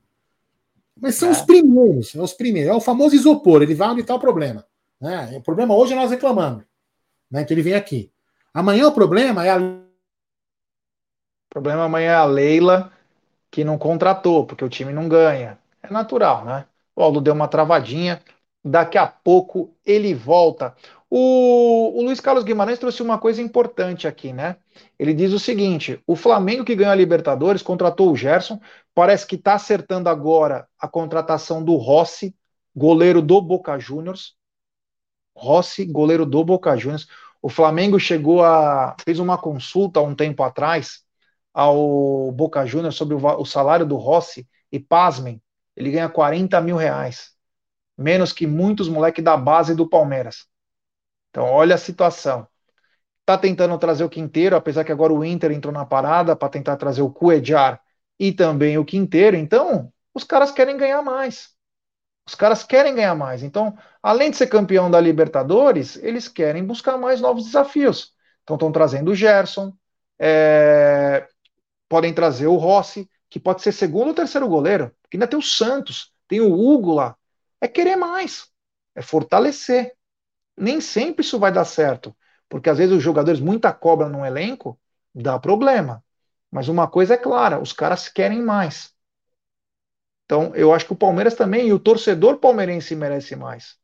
Mas 0.99 1.15
são 1.15 1.29
é. 1.29 1.31
os 1.31 1.41
primeiros, 1.41 2.15
é 2.15 2.21
os 2.21 2.33
primeiros. 2.33 2.71
É 2.71 2.73
o 2.73 2.81
famoso 2.81 3.15
isopor, 3.15 3.61
ele 3.61 3.75
vai 3.75 3.89
onde 3.89 4.01
está 4.01 4.15
o 4.15 4.19
problema. 4.19 4.65
Né? 4.99 5.35
O 5.37 5.41
problema 5.41 5.75
hoje 5.75 5.93
é 5.93 5.95
nós 5.95 6.09
reclamando. 6.09 6.63
Né? 7.29 7.41
Então 7.41 7.53
ele 7.53 7.61
vem 7.61 7.73
aqui. 7.73 8.11
Amanhã 8.53 8.87
o 8.87 8.91
problema 8.91 9.45
é 9.45 9.51
a. 9.51 9.57
O 9.57 9.83
problema 11.49 11.83
amanhã 11.83 12.11
é 12.11 12.15
a 12.15 12.25
Leila 12.25 12.91
que 13.49 13.63
não 13.63 13.77
contratou, 13.77 14.45
porque 14.45 14.63
o 14.63 14.69
time 14.69 14.93
não 14.93 15.07
ganha. 15.07 15.57
É 15.81 15.91
natural, 15.91 16.45
né? 16.45 16.65
O 16.95 17.01
Aldo 17.01 17.21
deu 17.21 17.33
uma 17.33 17.47
travadinha. 17.47 18.21
Daqui 18.63 18.97
a 18.97 19.07
pouco 19.07 19.73
ele 19.85 20.13
volta. 20.13 20.75
O, 21.09 21.97
o, 21.97 22.03
Luiz 22.03 22.19
Carlos 22.19 22.43
Guimarães 22.43 22.79
trouxe 22.79 23.01
uma 23.01 23.17
coisa 23.17 23.41
importante 23.41 24.07
aqui, 24.07 24.33
né? 24.33 24.57
Ele 24.99 25.13
diz 25.13 25.31
o 25.31 25.39
seguinte: 25.39 26.01
o 26.05 26.15
Flamengo 26.15 26.65
que 26.65 26.75
ganhou 26.75 26.91
a 26.91 26.95
Libertadores 26.95 27.61
contratou 27.61 28.11
o 28.11 28.15
Gerson, 28.15 28.59
parece 28.93 29.25
que 29.25 29.35
está 29.35 29.53
acertando 29.53 30.09
agora 30.09 30.67
a 30.77 30.87
contratação 30.87 31.63
do 31.63 31.75
Rossi, 31.75 32.35
goleiro 32.75 33.21
do 33.21 33.41
Boca 33.41 33.79
Juniors. 33.79 34.35
Rossi, 35.37 35.85
goleiro 35.85 36.25
do 36.25 36.43
Boca 36.43 36.75
Juniors. 36.75 37.07
O 37.41 37.49
Flamengo 37.49 37.99
chegou 37.99 38.43
a. 38.43 38.95
fez 39.03 39.19
uma 39.19 39.37
consulta 39.37 40.01
um 40.01 40.15
tempo 40.15 40.43
atrás 40.43 41.03
ao 41.53 42.31
Boca 42.31 42.65
Juniors 42.65 42.95
sobre 42.95 43.15
o, 43.15 43.17
o 43.17 43.45
salário 43.45 43.85
do 43.85 43.95
Rossi, 43.95 44.47
e 44.71 44.79
pasmem, 44.79 45.41
ele 45.75 45.91
ganha 45.91 46.09
40 46.09 46.59
mil 46.61 46.75
reais. 46.75 47.31
Menos 47.97 48.31
que 48.31 48.45
muitos 48.45 48.87
moleques 48.89 49.23
da 49.23 49.35
base 49.35 49.73
do 49.73 49.89
Palmeiras. 49.89 50.45
Então, 51.29 51.45
olha 51.45 51.75
a 51.75 51.79
situação. 51.79 52.47
Está 53.21 53.37
tentando 53.37 53.77
trazer 53.77 54.03
o 54.03 54.09
Quinteiro, 54.09 54.55
apesar 54.55 54.83
que 54.83 54.91
agora 54.91 55.13
o 55.13 55.25
Inter 55.25 55.51
entrou 55.51 55.73
na 55.73 55.85
parada 55.85 56.35
para 56.35 56.49
tentar 56.49 56.77
trazer 56.77 57.01
o 57.01 57.11
Cuejar 57.11 57.81
e 58.19 58.31
também 58.31 58.77
o 58.77 58.85
Quinteiro. 58.85 59.35
Então, 59.35 59.91
os 60.13 60.23
caras 60.23 60.51
querem 60.51 60.77
ganhar 60.77 61.01
mais. 61.01 61.56
Os 62.27 62.35
caras 62.35 62.63
querem 62.63 62.93
ganhar 62.93 63.15
mais. 63.15 63.41
Então, 63.41 63.77
além 64.03 64.31
de 64.31 64.37
ser 64.37 64.47
campeão 64.47 64.91
da 64.91 64.99
Libertadores, 64.99 65.95
eles 66.03 66.27
querem 66.27 66.63
buscar 66.63 66.97
mais 66.97 67.21
novos 67.21 67.45
desafios. 67.45 68.13
Então, 68.43 68.55
estão 68.55 68.71
trazendo 68.71 69.11
o 69.11 69.15
Gerson, 69.15 69.73
é... 70.19 71.27
podem 71.89 72.13
trazer 72.13 72.47
o 72.47 72.57
Rossi, 72.57 73.09
que 73.29 73.39
pode 73.39 73.61
ser 73.61 73.71
segundo 73.71 74.09
ou 74.09 74.13
terceiro 74.13 74.47
goleiro, 74.47 74.91
ainda 75.13 75.27
tem 75.27 75.39
o 75.39 75.41
Santos, 75.41 76.13
tem 76.27 76.41
o 76.41 76.53
Hugo 76.53 76.93
lá. 76.93 77.15
É 77.59 77.67
querer 77.67 77.95
mais, 77.95 78.47
é 78.95 79.01
fortalecer 79.01 79.97
nem 80.57 80.81
sempre 80.81 81.23
isso 81.23 81.37
vai 81.37 81.51
dar 81.51 81.65
certo, 81.65 82.15
porque 82.49 82.69
às 82.69 82.77
vezes 82.79 82.95
os 82.97 83.03
jogadores, 83.03 83.39
muita 83.39 83.71
cobra 83.71 84.09
no 84.09 84.25
elenco, 84.25 84.79
dá 85.13 85.37
problema. 85.37 86.03
Mas 86.49 86.67
uma 86.67 86.87
coisa 86.87 87.13
é 87.13 87.17
clara, 87.17 87.61
os 87.61 87.71
caras 87.71 88.09
querem 88.09 88.41
mais. 88.41 88.91
Então, 90.27 90.53
eu 90.55 90.73
acho 90.73 90.85
que 90.85 90.91
o 90.91 90.97
Palmeiras 90.97 91.35
também, 91.35 91.69
e 91.69 91.73
o 91.73 91.79
torcedor 91.79 92.35
palmeirense 92.37 92.93
merece 92.97 93.33
mais. 93.33 93.77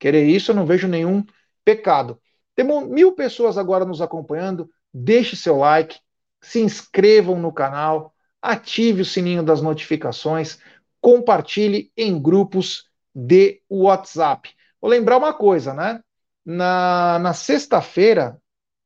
Querer 0.00 0.24
isso, 0.24 0.50
eu 0.50 0.56
não 0.56 0.66
vejo 0.66 0.88
nenhum 0.88 1.24
pecado. 1.64 2.20
Temos 2.56 2.88
mil 2.88 3.12
pessoas 3.12 3.56
agora 3.56 3.84
nos 3.84 4.02
acompanhando. 4.02 4.68
Deixe 4.92 5.36
seu 5.36 5.58
like, 5.58 5.96
se 6.40 6.60
inscrevam 6.60 7.38
no 7.38 7.52
canal, 7.52 8.12
ative 8.42 9.02
o 9.02 9.04
sininho 9.04 9.44
das 9.44 9.62
notificações, 9.62 10.58
compartilhe 11.00 11.92
em 11.96 12.20
grupos 12.20 12.90
de 13.14 13.62
WhatsApp. 13.70 14.50
Vou 14.80 14.90
lembrar 14.90 15.18
uma 15.18 15.32
coisa, 15.32 15.72
né? 15.72 16.02
Na, 16.44 17.20
na 17.20 17.32
sexta-feira 17.32 18.40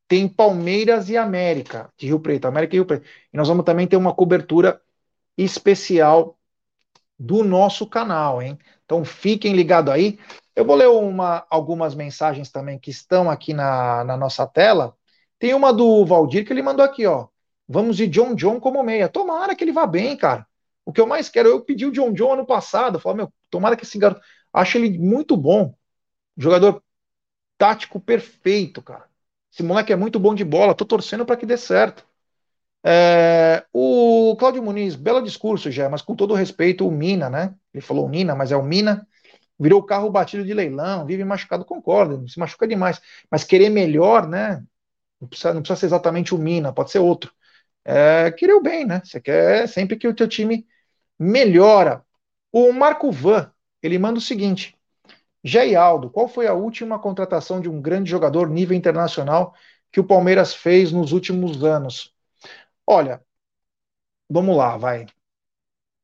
tem 0.07 0.29
Palmeiras 0.29 1.09
e 1.09 1.17
América, 1.17 1.91
de 1.97 2.09
Rio 2.09 2.21
Preto, 2.21 2.47
América 2.47 2.75
e 2.75 2.79
Rio 2.79 2.87
Preto. 2.87 3.07
E 3.33 3.37
nós 3.39 3.49
vamos 3.49 3.65
também 3.65 3.87
ter 3.87 3.97
uma 3.97 4.13
cobertura 4.13 4.79
especial 5.39 6.39
do 7.19 7.45
nosso 7.45 7.87
canal, 7.87 8.43
hein? 8.43 8.59
Então 8.85 9.05
fiquem 9.05 9.55
ligados 9.55 9.93
aí. 9.93 10.19
Eu 10.55 10.65
vou 10.65 10.77
ler 10.77 10.89
uma, 10.89 11.47
algumas 11.51 11.95
mensagens 11.95 12.51
também 12.51 12.79
que 12.79 12.91
estão 12.91 13.31
aqui 13.31 13.53
na, 13.53 14.05
na 14.05 14.17
nossa 14.17 14.47
tela. 14.47 14.97
Tem 15.39 15.55
uma 15.55 15.73
do 15.73 16.05
Valdir 16.05 16.47
que 16.47 16.53
ele 16.53 16.63
mandou 16.63 16.85
aqui, 16.85 17.07
ó. 17.07 17.29
Vamos 17.69 17.97
de 17.97 18.07
John 18.07 18.35
John 18.35 18.61
como 18.61 18.83
meia. 18.83 19.09
Tomara 19.09 19.55
que 19.55 19.65
ele 19.65 19.73
vá 19.73 19.87
bem, 19.87 20.17
cara. 20.17 20.47
O 20.85 20.93
que 20.93 21.01
eu 21.01 21.07
mais 21.07 21.29
quero, 21.29 21.49
eu 21.49 21.61
pedi 21.61 21.87
o 21.87 21.93
John 21.93 22.13
John 22.13 22.35
ano 22.35 22.47
passado. 22.47 23.01
Falei, 23.01 23.19
meu, 23.19 23.33
tomara 23.51 23.77
que 23.77 23.85
esse 23.85 23.99
garoto. 23.99 24.21
Acho 24.53 24.79
ele 24.79 24.99
muito 24.99 25.37
bom. 25.37 25.75
Jogador 26.37 26.83
tático 27.59 28.01
perfeito, 28.01 28.83
cara. 28.83 29.09
Esse 29.53 29.63
moleque 29.63 29.93
é 29.93 29.97
muito 29.97 30.19
bom 30.19 30.35
de 30.35 30.45
bola. 30.45 30.75
Tô 30.75 30.85
torcendo 30.85 31.25
para 31.25 31.37
que 31.37 31.47
dê 31.47 31.57
certo. 31.57 32.07
É, 32.87 33.65
o 33.73 34.37
Cláudio 34.39 34.63
Muniz, 34.63 34.95
belo 34.95 35.23
discurso 35.23 35.71
já, 35.71 35.89
mas 35.89 36.03
com 36.03 36.15
todo 36.15 36.35
respeito, 36.35 36.87
o 36.87 36.93
Mina, 36.93 37.31
né? 37.31 37.55
Ele 37.73 37.81
falou 37.81 38.09
Mina, 38.09 38.35
mas 38.35 38.53
é 38.53 38.57
o 38.57 38.63
Mina. 38.63 39.07
Virou 39.59 39.83
carro 39.85 40.11
batido 40.11 40.45
de 40.45 40.53
leilão, 40.53 41.07
vive 41.07 41.25
machucado, 41.25 41.65
concordo, 41.65 42.29
se 42.29 42.39
machuca 42.39 42.67
demais. 42.69 43.01
Mas 43.31 43.45
querer 43.45 43.71
melhor, 43.71 44.29
né? 44.29 44.63
Não 45.21 45.29
precisa, 45.29 45.55
não 45.55 45.63
precisa 45.63 45.81
ser 45.81 45.87
exatamente 45.87 46.35
o 46.35 46.39
Mina, 46.39 46.73
pode 46.73 46.91
ser 46.91 46.99
outro. 46.99 47.33
É, 47.85 48.31
querer 48.33 48.55
o 48.55 48.63
bem, 48.63 48.85
né? 48.87 49.03
Você 49.05 49.21
quer 49.21 49.69
sempre 49.69 49.97
que 49.97 50.09
o 50.09 50.15
teu 50.15 50.29
time 50.29 50.67
melhora. 51.19 52.05
O 52.53 52.73
Marco 52.73 53.11
Van, 53.13 53.53
ele 53.83 53.99
manda 53.99 54.19
o 54.19 54.23
seguinte: 54.23 54.77
Jé 55.45 55.75
Aldo, 55.75 56.11
qual 56.11 56.29
foi 56.29 56.47
a 56.47 56.55
última 56.55 56.99
contratação 56.99 57.61
de 57.61 57.69
um 57.69 57.81
grande 57.83 58.11
jogador 58.11 58.49
nível 58.51 58.77
internacional 58.77 59.55
que 59.93 60.01
o 60.01 60.05
Palmeiras 60.05 60.55
fez 60.55 60.93
nos 60.93 61.13
últimos 61.13 61.65
anos? 61.65 62.14
Olha, 62.87 63.23
vamos 64.29 64.57
lá, 64.57 64.77
vai. 64.77 65.07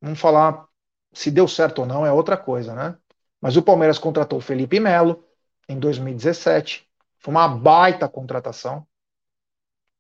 Vamos 0.01 0.21
falar 0.21 0.69
se 1.13 1.31
deu 1.31 1.49
certo 1.49 1.81
ou 1.81 1.87
não, 1.87 2.07
é 2.07 2.13
outra 2.13 2.37
coisa, 2.37 2.75
né? 2.75 2.99
Mas 3.41 3.57
o 3.57 3.63
Palmeiras 3.63 3.99
contratou 3.99 4.39
o 4.39 4.43
Felipe 4.43 4.79
Melo 4.81 5.25
em 5.69 5.79
2017. 5.79 6.89
Foi 7.19 7.33
uma 7.35 7.49
baita 7.49 8.09
contratação. 8.09 8.87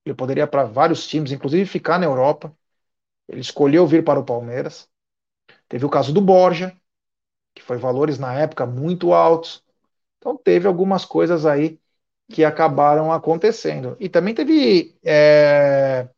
Ele 0.04 0.14
poderia 0.14 0.46
para 0.46 0.64
vários 0.64 1.06
times, 1.06 1.32
inclusive 1.32 1.66
ficar 1.66 1.98
na 1.98 2.06
Europa. 2.06 2.54
Ele 3.28 3.40
escolheu 3.40 3.86
vir 3.86 4.04
para 4.04 4.20
o 4.20 4.24
Palmeiras. 4.24 4.88
Teve 5.68 5.86
o 5.86 5.90
caso 5.90 6.12
do 6.14 6.20
Borja, 6.20 6.76
que 7.54 7.62
foi 7.62 7.78
valores 7.78 8.18
na 8.18 8.34
época 8.34 8.66
muito 8.66 9.14
altos. 9.14 9.64
Então 10.18 10.36
teve 10.36 10.68
algumas 10.68 11.04
coisas 11.04 11.46
aí 11.46 11.80
que 12.30 12.44
acabaram 12.44 13.12
acontecendo. 13.12 13.96
E 14.00 14.08
também 14.08 14.34
teve 14.34 14.98
é, 15.04 16.08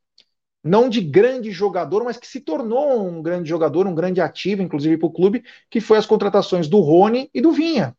não 0.62 0.89
de 0.89 1.01
grande 1.01 1.51
jogador, 1.51 2.05
mas 2.05 2.16
que 2.16 2.26
se 2.26 2.40
tornou 2.40 3.06
um 3.06 3.20
grande 3.22 3.48
jogador, 3.48 3.86
um 3.86 3.94
grande 3.94 4.20
ativo, 4.20 4.62
inclusive 4.62 4.97
para 4.97 5.06
o 5.09 5.12
clube, 5.12 5.44
que 5.68 5.80
foi 5.80 5.98
as 5.98 6.06
contratações 6.06 6.68
do 6.68 6.80
Rony 6.80 7.28
e 7.34 7.40
do 7.40 7.52
Vinha. 7.52 7.97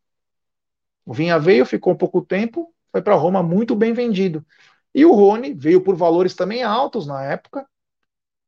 O 1.05 1.13
Vinha 1.13 1.37
veio, 1.37 1.65
ficou 1.65 1.95
pouco 1.95 2.21
tempo, 2.21 2.73
foi 2.91 3.01
para 3.01 3.15
Roma 3.15 3.43
muito 3.43 3.75
bem 3.75 3.91
vendido. 3.93 4.45
E 4.95 5.05
o 5.05 5.13
Rony 5.13 5.53
veio 5.53 5.81
por 5.81 5.95
valores 5.95 6.35
também 6.35 6.63
altos 6.63 7.05
na 7.05 7.23
época 7.23 7.67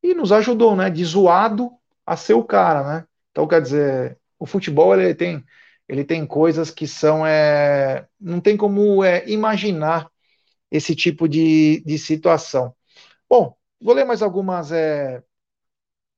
e 0.02 0.14
nos 0.14 0.32
ajudou, 0.32 0.76
né, 0.76 0.90
de 0.90 1.04
zoado 1.04 1.72
a 2.06 2.16
ser 2.16 2.34
o 2.36 2.44
cara, 2.44 2.84
né? 2.84 3.08
Então, 3.32 3.48
quer 3.48 3.62
dizer, 3.62 4.20
o 4.40 4.46
futebol 4.46 4.94
ele 4.96 5.14
tem, 5.16 5.44
ele 5.90 6.06
tem 6.06 6.26
coisas 6.26 6.72
que 6.72 6.88
são, 6.88 7.26
é, 7.26 8.08
não 8.20 8.40
tem 8.40 8.56
como 8.56 9.04
é, 9.04 9.28
imaginar 9.30 10.10
esse 10.72 10.96
tipo 10.96 11.28
de, 11.28 11.82
de 11.86 11.98
situação. 11.98 12.76
Bom, 13.30 13.56
Vou 13.86 13.94
ler 13.94 14.04
mais 14.04 14.24
algumas, 14.24 14.72
é, 14.72 15.22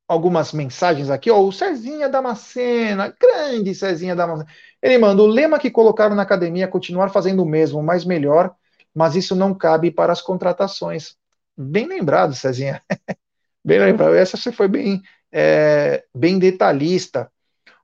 algumas 0.08 0.54
mensagens 0.54 1.10
aqui. 1.10 1.30
Ó, 1.30 1.42
o 1.42 1.52
Cezinha 1.52 2.08
Damascena, 2.08 3.14
grande 3.20 3.76
Cezinha 3.76 4.16
Damascena. 4.16 4.50
Ele 4.82 4.98
manda: 4.98 5.22
o 5.22 5.28
lema 5.28 5.60
que 5.60 5.70
colocaram 5.70 6.16
na 6.16 6.24
academia 6.24 6.64
é 6.64 6.68
continuar 6.68 7.10
fazendo 7.10 7.44
o 7.44 7.46
mesmo, 7.46 7.84
mas 7.84 8.06
melhor, 8.06 8.56
mas 8.96 9.18
isso 9.18 9.36
não 9.36 9.54
cabe 9.54 9.92
para 9.92 10.14
as 10.14 10.22
contratações. 10.22 11.18
Bem 11.58 11.86
lembrado, 11.86 12.34
Cezinha. 12.34 12.82
bem 13.66 13.80
lembrado. 13.80 14.16
Essa 14.16 14.38
você 14.38 14.50
foi 14.50 14.70
bem, 14.70 15.02
é, 15.30 16.06
bem 16.16 16.40
detalhista. 16.40 17.30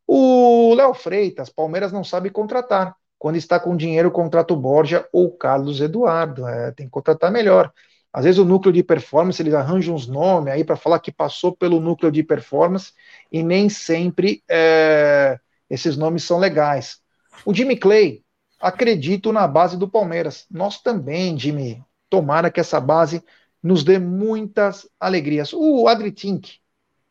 O 0.07 0.73
Léo 0.75 0.93
Freitas, 0.93 1.49
Palmeiras 1.49 1.91
não 1.91 2.05
sabe 2.05 2.29
contratar. 2.29 2.95
Quando 3.19 3.35
está 3.35 3.59
com 3.59 3.75
dinheiro, 3.75 4.09
contrata 4.11 4.53
o 4.53 4.57
Borja 4.57 5.05
ou 5.11 5.29
Carlos 5.35 5.81
Eduardo. 5.81 6.47
É, 6.47 6.71
tem 6.71 6.85
que 6.85 6.91
contratar 6.91 7.29
melhor. 7.29 7.69
Às 8.13 8.25
vezes 8.25 8.37
o 8.37 8.45
núcleo 8.45 8.71
de 8.71 8.83
performance 8.83 9.41
eles 9.41 9.55
arranjam 9.55 9.95
uns 9.95 10.07
nomes 10.07 10.53
aí 10.53 10.63
para 10.63 10.75
falar 10.75 10.99
que 10.99 11.11
passou 11.11 11.55
pelo 11.55 11.79
núcleo 11.79 12.11
de 12.11 12.21
performance 12.21 12.93
e 13.31 13.41
nem 13.41 13.69
sempre 13.69 14.43
é, 14.47 15.39
esses 15.69 15.97
nomes 15.97 16.23
são 16.23 16.37
legais. 16.37 16.99
O 17.43 17.53
Jimmy 17.53 17.75
Clay, 17.75 18.23
acredito 18.61 19.33
na 19.33 19.47
base 19.47 19.75
do 19.77 19.89
Palmeiras. 19.89 20.45
Nós 20.51 20.79
também, 20.81 21.37
Jimmy. 21.37 21.83
Tomara 22.09 22.51
que 22.51 22.59
essa 22.59 22.79
base 22.79 23.23
nos 23.61 23.83
dê 23.83 23.97
muitas 23.97 24.87
alegrias. 24.99 25.51
O 25.51 25.87
Adri 25.87 26.11
Tink, 26.11 26.59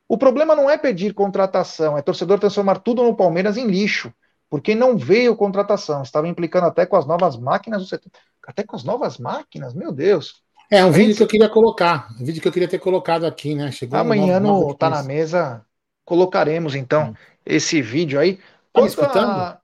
o 0.07 0.16
problema 0.16 0.55
não 0.55 0.70
é 0.70 0.79
pedir 0.79 1.15
contratação, 1.15 1.97
é 1.99 2.03
torcedor 2.03 2.39
transformar 2.39 2.81
tudo 2.81 3.03
no 3.03 3.16
Palmeiras 3.16 3.57
em 3.57 3.66
lixo, 3.66 4.12
porque 4.49 4.74
não 4.74 4.97
veio 4.97 5.35
contratação. 5.35 6.03
Estava 6.03 6.29
implicando 6.29 6.66
até 6.66 6.87
com 6.87 6.97
as 6.97 7.07
novas 7.07 7.37
máquinas 7.37 7.83
do 7.83 7.89
setor. 7.89 8.12
Até 8.47 8.62
com 8.62 8.77
as 8.77 8.85
novas 8.85 9.19
máquinas, 9.19 9.74
meu 9.74 9.91
Deus. 9.91 10.41
É, 10.73 10.82
um 10.86 10.90
vídeo 10.90 11.15
que 11.15 11.23
eu 11.23 11.27
queria 11.27 11.51
colocar. 11.51 12.09
Um 12.19 12.24
vídeo 12.24 12.40
que 12.40 12.49
eu 12.49 12.53
queria 12.53 12.66
ter 12.66 12.78
colocado 12.78 13.27
aqui, 13.27 13.55
né? 13.55 13.70
Chegou 13.70 13.99
Amanhã 13.99 14.40
no 14.40 14.74
Tá 14.74 14.89
na 14.89 15.03
Mesa, 15.03 15.66
colocaremos 16.03 16.74
então 16.74 17.11
hum. 17.11 17.15
esse 17.44 17.82
vídeo 17.82 18.19
aí. 18.19 18.40
Tá 18.73 18.81
me 18.81 18.86
escutando? 18.86 19.31
A... 19.31 19.61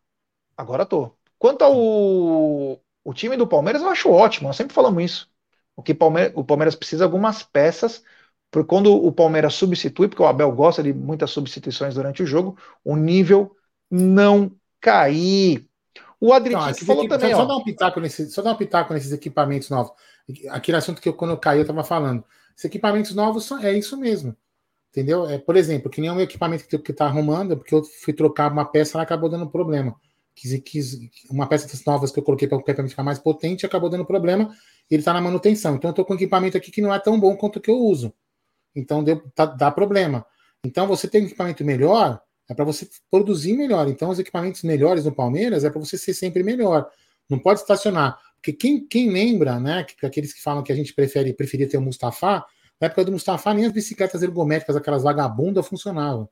Agora 0.54 0.84
tô. 0.84 1.10
Quanto 1.38 1.62
ao 1.62 1.74
o 1.74 3.14
time 3.14 3.38
do 3.38 3.46
Palmeiras, 3.46 3.80
eu 3.80 3.88
acho 3.88 4.10
ótimo. 4.10 4.48
Nós 4.48 4.56
sempre 4.56 4.74
falamos 4.74 5.02
isso. 5.02 5.30
O 5.74 5.82
que 5.82 5.94
Palmeiras, 5.94 6.34
o 6.36 6.44
Palmeiras 6.44 6.74
precisa 6.74 6.98
de 6.98 7.04
algumas 7.04 7.42
peças, 7.42 8.04
porque 8.50 8.68
quando 8.68 8.92
o 8.92 9.10
Palmeiras 9.10 9.54
substitui, 9.54 10.08
porque 10.08 10.22
o 10.22 10.26
Abel 10.26 10.52
gosta 10.52 10.82
de 10.82 10.92
muitas 10.92 11.30
substituições 11.30 11.94
durante 11.94 12.22
o 12.22 12.26
jogo, 12.26 12.58
o 12.84 12.96
nível 12.96 13.56
não 13.90 14.52
cair. 14.78 15.67
O 16.20 16.32
Adriano 16.32 16.70
então, 16.70 16.86
falou 16.86 17.08
também. 17.08 17.30
Só, 17.30 17.36
ó. 17.36 17.40
Só, 17.40 17.46
dar 17.46 17.56
um 17.56 17.64
pitaco 17.64 18.00
nesse, 18.00 18.30
só 18.30 18.42
dar 18.42 18.52
um 18.52 18.56
pitaco 18.56 18.92
nesses 18.92 19.12
equipamentos 19.12 19.70
novos. 19.70 19.92
Aquele 20.50 20.76
assunto 20.76 21.00
que 21.00 21.08
eu, 21.08 21.14
quando 21.14 21.32
eu 21.32 21.38
caí, 21.38 21.58
eu 21.58 21.62
estava 21.62 21.84
falando. 21.84 22.24
Esses 22.56 22.64
equipamentos 22.64 23.14
novos 23.14 23.44
são, 23.44 23.58
é 23.58 23.72
isso 23.72 23.96
mesmo. 23.96 24.36
Entendeu? 24.90 25.28
É, 25.28 25.38
por 25.38 25.56
exemplo, 25.56 25.90
que 25.90 26.00
nem 26.00 26.10
um 26.10 26.20
equipamento 26.20 26.66
que 26.66 26.90
está 26.90 27.06
arrumando, 27.06 27.56
porque 27.56 27.74
eu 27.74 27.84
fui 27.84 28.12
trocar 28.12 28.50
uma 28.50 28.64
peça, 28.64 28.96
ela 28.96 29.04
acabou 29.04 29.28
dando 29.28 29.48
problema. 29.48 29.94
Quis, 30.34 30.60
quis, 30.64 30.98
uma 31.30 31.46
peça 31.46 31.68
das 31.68 31.84
novas 31.84 32.10
que 32.10 32.18
eu 32.18 32.22
coloquei 32.22 32.48
para 32.48 32.56
o 32.56 32.60
equipamento 32.60 32.90
ficar 32.90 33.02
mais 33.02 33.18
potente 33.18 33.66
acabou 33.66 33.90
dando 33.90 34.04
problema 34.04 34.54
e 34.90 34.94
ele 34.94 35.00
está 35.00 35.12
na 35.12 35.20
manutenção. 35.20 35.74
Então 35.74 35.88
eu 35.88 35.92
estou 35.92 36.04
com 36.04 36.14
um 36.14 36.16
equipamento 36.16 36.56
aqui 36.56 36.70
que 36.70 36.80
não 36.80 36.92
é 36.92 36.98
tão 36.98 37.18
bom 37.18 37.36
quanto 37.36 37.56
o 37.56 37.60
que 37.60 37.70
eu 37.70 37.76
uso. 37.76 38.12
Então 38.74 39.04
deu, 39.04 39.22
tá, 39.34 39.46
dá 39.46 39.70
problema. 39.70 40.24
Então 40.64 40.86
você 40.86 41.06
tem 41.06 41.22
um 41.22 41.26
equipamento 41.26 41.64
melhor, 41.64 42.20
é 42.48 42.54
para 42.54 42.64
você 42.64 42.88
produzir 43.10 43.54
melhor. 43.54 43.88
Então 43.88 44.08
os 44.10 44.18
equipamentos 44.18 44.62
melhores 44.62 45.04
no 45.04 45.12
Palmeiras 45.12 45.64
é 45.64 45.70
para 45.70 45.80
você 45.80 45.98
ser 45.98 46.14
sempre 46.14 46.42
melhor. 46.42 46.88
Não 47.28 47.38
pode 47.38 47.60
estacionar. 47.60 48.18
Porque 48.36 48.52
quem, 48.52 48.86
quem 48.86 49.10
lembra, 49.10 49.60
né, 49.60 49.84
que, 49.84 50.06
aqueles 50.06 50.32
que 50.32 50.42
falam 50.42 50.62
que 50.62 50.72
a 50.72 50.76
gente 50.76 50.94
prefere 50.94 51.32
preferia 51.32 51.68
ter 51.68 51.76
o 51.76 51.82
Mustafa, 51.82 52.44
na 52.80 52.86
época 52.86 53.04
do 53.04 53.12
Mustafa 53.12 53.52
nem 53.52 53.66
as 53.66 53.72
bicicletas 53.72 54.22
ergométricas, 54.22 54.76
aquelas 54.76 55.02
vagabundas, 55.02 55.66
funcionavam. 55.66 56.28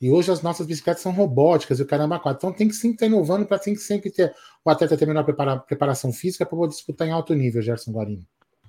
E 0.00 0.10
hoje 0.10 0.30
as 0.30 0.42
nossas 0.42 0.66
bicicletas 0.66 1.02
são 1.02 1.12
robóticas 1.12 1.78
e 1.78 1.82
o 1.82 1.86
caramba 1.86 2.18
quatro. 2.18 2.46
Então 2.46 2.52
tem 2.52 2.68
que 2.68 2.74
sempre 2.74 2.96
estar 2.96 3.06
inovando 3.06 3.46
para 3.46 3.58
tem 3.58 3.74
que 3.74 3.80
sempre 3.80 4.10
ter 4.10 4.34
o 4.64 4.68
atleta 4.68 4.96
ter 4.96 5.06
melhor 5.06 5.24
prepara, 5.24 5.56
preparação 5.56 6.12
física 6.12 6.44
para 6.44 6.68
disputar 6.68 7.08
em 7.08 7.12
alto 7.12 7.32
nível, 7.32 7.62
Gerson 7.62 7.92
Guarini. 7.92 8.26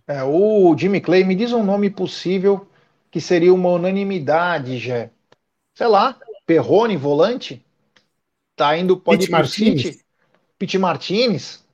É, 0.07 0.23
o 0.23 0.75
Jimmy 0.77 1.01
Clay, 1.01 1.23
me 1.23 1.33
diz 1.33 1.51
um 1.51 1.63
nome 1.63 1.89
possível 1.89 2.67
que 3.09 3.19
seria 3.19 3.53
uma 3.53 3.69
unanimidade, 3.69 4.77
Jé. 4.77 5.11
Sei 5.75 5.87
lá, 5.87 6.17
Perrone, 6.47 6.97
volante? 6.97 7.63
Tá 8.55 8.75
indo, 8.77 8.97
pode 8.97 9.27
Pete 9.27 9.47
City? 9.49 9.99
Pete 10.57 10.77
Martinez? 10.77 11.65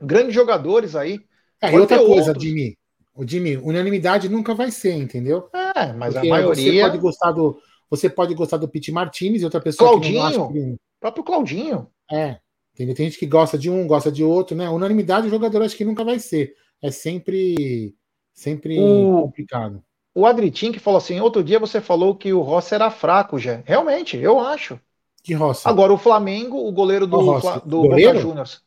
grandes 0.00 0.34
jogadores 0.34 0.94
aí. 0.94 1.20
É, 1.60 1.72
e 1.72 1.78
outra 1.78 1.98
coisa, 1.98 2.28
outros. 2.28 2.44
Jimmy, 2.44 2.76
o 3.14 3.26
Jimmy, 3.26 3.56
unanimidade 3.56 4.28
nunca 4.28 4.54
vai 4.54 4.70
ser, 4.70 4.94
entendeu? 4.94 5.48
É, 5.52 5.92
mas 5.92 6.14
Porque 6.14 6.28
a 6.28 6.30
maioria. 6.30 6.72
Você 6.72 6.80
pode 6.80 6.98
gostar 6.98 7.32
do, 7.32 7.58
você 7.90 8.10
pode 8.10 8.34
gostar 8.34 8.56
do 8.58 8.68
Pete 8.68 8.92
Martinez 8.92 9.42
e 9.42 9.44
outra 9.44 9.60
pessoa 9.60 9.90
Claudinho, 9.90 10.30
que 10.30 10.38
não 10.38 10.52
que... 10.52 10.76
próprio 11.00 11.24
Claudinho. 11.24 11.88
É, 12.10 12.38
entendeu? 12.74 12.94
Tem 12.94 13.06
gente 13.06 13.18
que 13.18 13.26
gosta 13.26 13.56
de 13.56 13.70
um, 13.70 13.86
gosta 13.86 14.12
de 14.12 14.22
outro, 14.22 14.56
né? 14.56 14.68
Unanimidade 14.68 15.26
o 15.26 15.30
jogador 15.30 15.62
acho 15.62 15.76
que 15.76 15.84
nunca 15.84 16.04
vai 16.04 16.18
ser. 16.18 16.54
É 16.82 16.90
sempre, 16.90 17.94
sempre 18.32 18.78
o... 18.78 19.22
complicado. 19.22 19.82
O 20.14 20.26
Adritim 20.26 20.70
que 20.70 20.78
falou 20.78 20.98
assim, 20.98 21.20
outro 21.20 21.42
dia 21.42 21.58
você 21.58 21.80
falou 21.80 22.14
que 22.14 22.32
o 22.32 22.40
Rossi 22.40 22.74
era 22.74 22.90
fraco, 22.90 23.38
já. 23.38 23.60
Realmente, 23.64 24.16
eu 24.16 24.38
acho. 24.38 24.78
Que 25.24 25.34
Rossi? 25.34 25.66
Agora 25.66 25.92
o 25.92 25.98
Flamengo, 25.98 26.56
o 26.56 26.70
goleiro 26.70 27.06
do, 27.06 27.18
o 27.18 27.60
do 27.60 27.82
Boca 27.82 28.14
Juniors. 28.14 28.62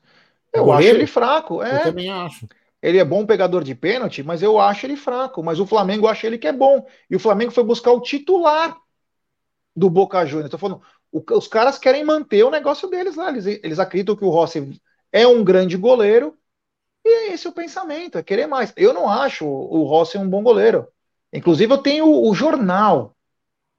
Eu 0.53 0.65
goleiro? 0.65 0.89
acho 0.89 0.97
ele 0.97 1.07
fraco. 1.07 1.63
É. 1.63 1.77
Eu 1.77 1.83
também 1.83 2.09
acho. 2.09 2.47
Ele 2.81 2.97
é 2.97 3.05
bom 3.05 3.25
pegador 3.25 3.63
de 3.63 3.73
pênalti, 3.73 4.23
mas 4.23 4.43
eu 4.43 4.59
acho 4.59 4.85
ele 4.85 4.97
fraco. 4.97 5.41
Mas 5.41 5.59
o 5.59 5.65
Flamengo 5.65 6.07
acha 6.07 6.27
ele 6.27 6.37
que 6.37 6.47
é 6.47 6.51
bom. 6.53 6.85
E 7.09 7.15
o 7.15 7.19
Flamengo 7.19 7.51
foi 7.51 7.63
buscar 7.63 7.91
o 7.91 8.01
titular 8.01 8.77
do 9.75 9.89
Boca 9.89 10.25
Juniors. 10.25 10.47
Estou 10.47 10.59
falando, 10.59 10.81
o, 11.11 11.23
os 11.33 11.47
caras 11.47 11.77
querem 11.77 12.03
manter 12.03 12.43
o 12.43 12.51
negócio 12.51 12.89
deles 12.89 13.15
lá. 13.15 13.29
Eles, 13.29 13.45
eles 13.45 13.79
acreditam 13.79 14.15
que 14.15 14.25
o 14.25 14.29
Rossi 14.29 14.81
é 15.11 15.25
um 15.25 15.43
grande 15.43 15.77
goleiro. 15.77 16.35
E 17.05 17.09
é 17.09 17.33
esse 17.33 17.47
o 17.47 17.53
pensamento, 17.53 18.17
é 18.17 18.23
querer 18.23 18.47
mais. 18.47 18.73
Eu 18.75 18.93
não 18.93 19.09
acho 19.09 19.45
o, 19.45 19.79
o 19.79 19.83
Rossi 19.83 20.17
um 20.17 20.29
bom 20.29 20.43
goleiro. 20.43 20.87
Inclusive, 21.37 21.71
eu 21.71 21.77
tenho 21.77 22.07
o, 22.07 22.33
jornal, 22.33 23.15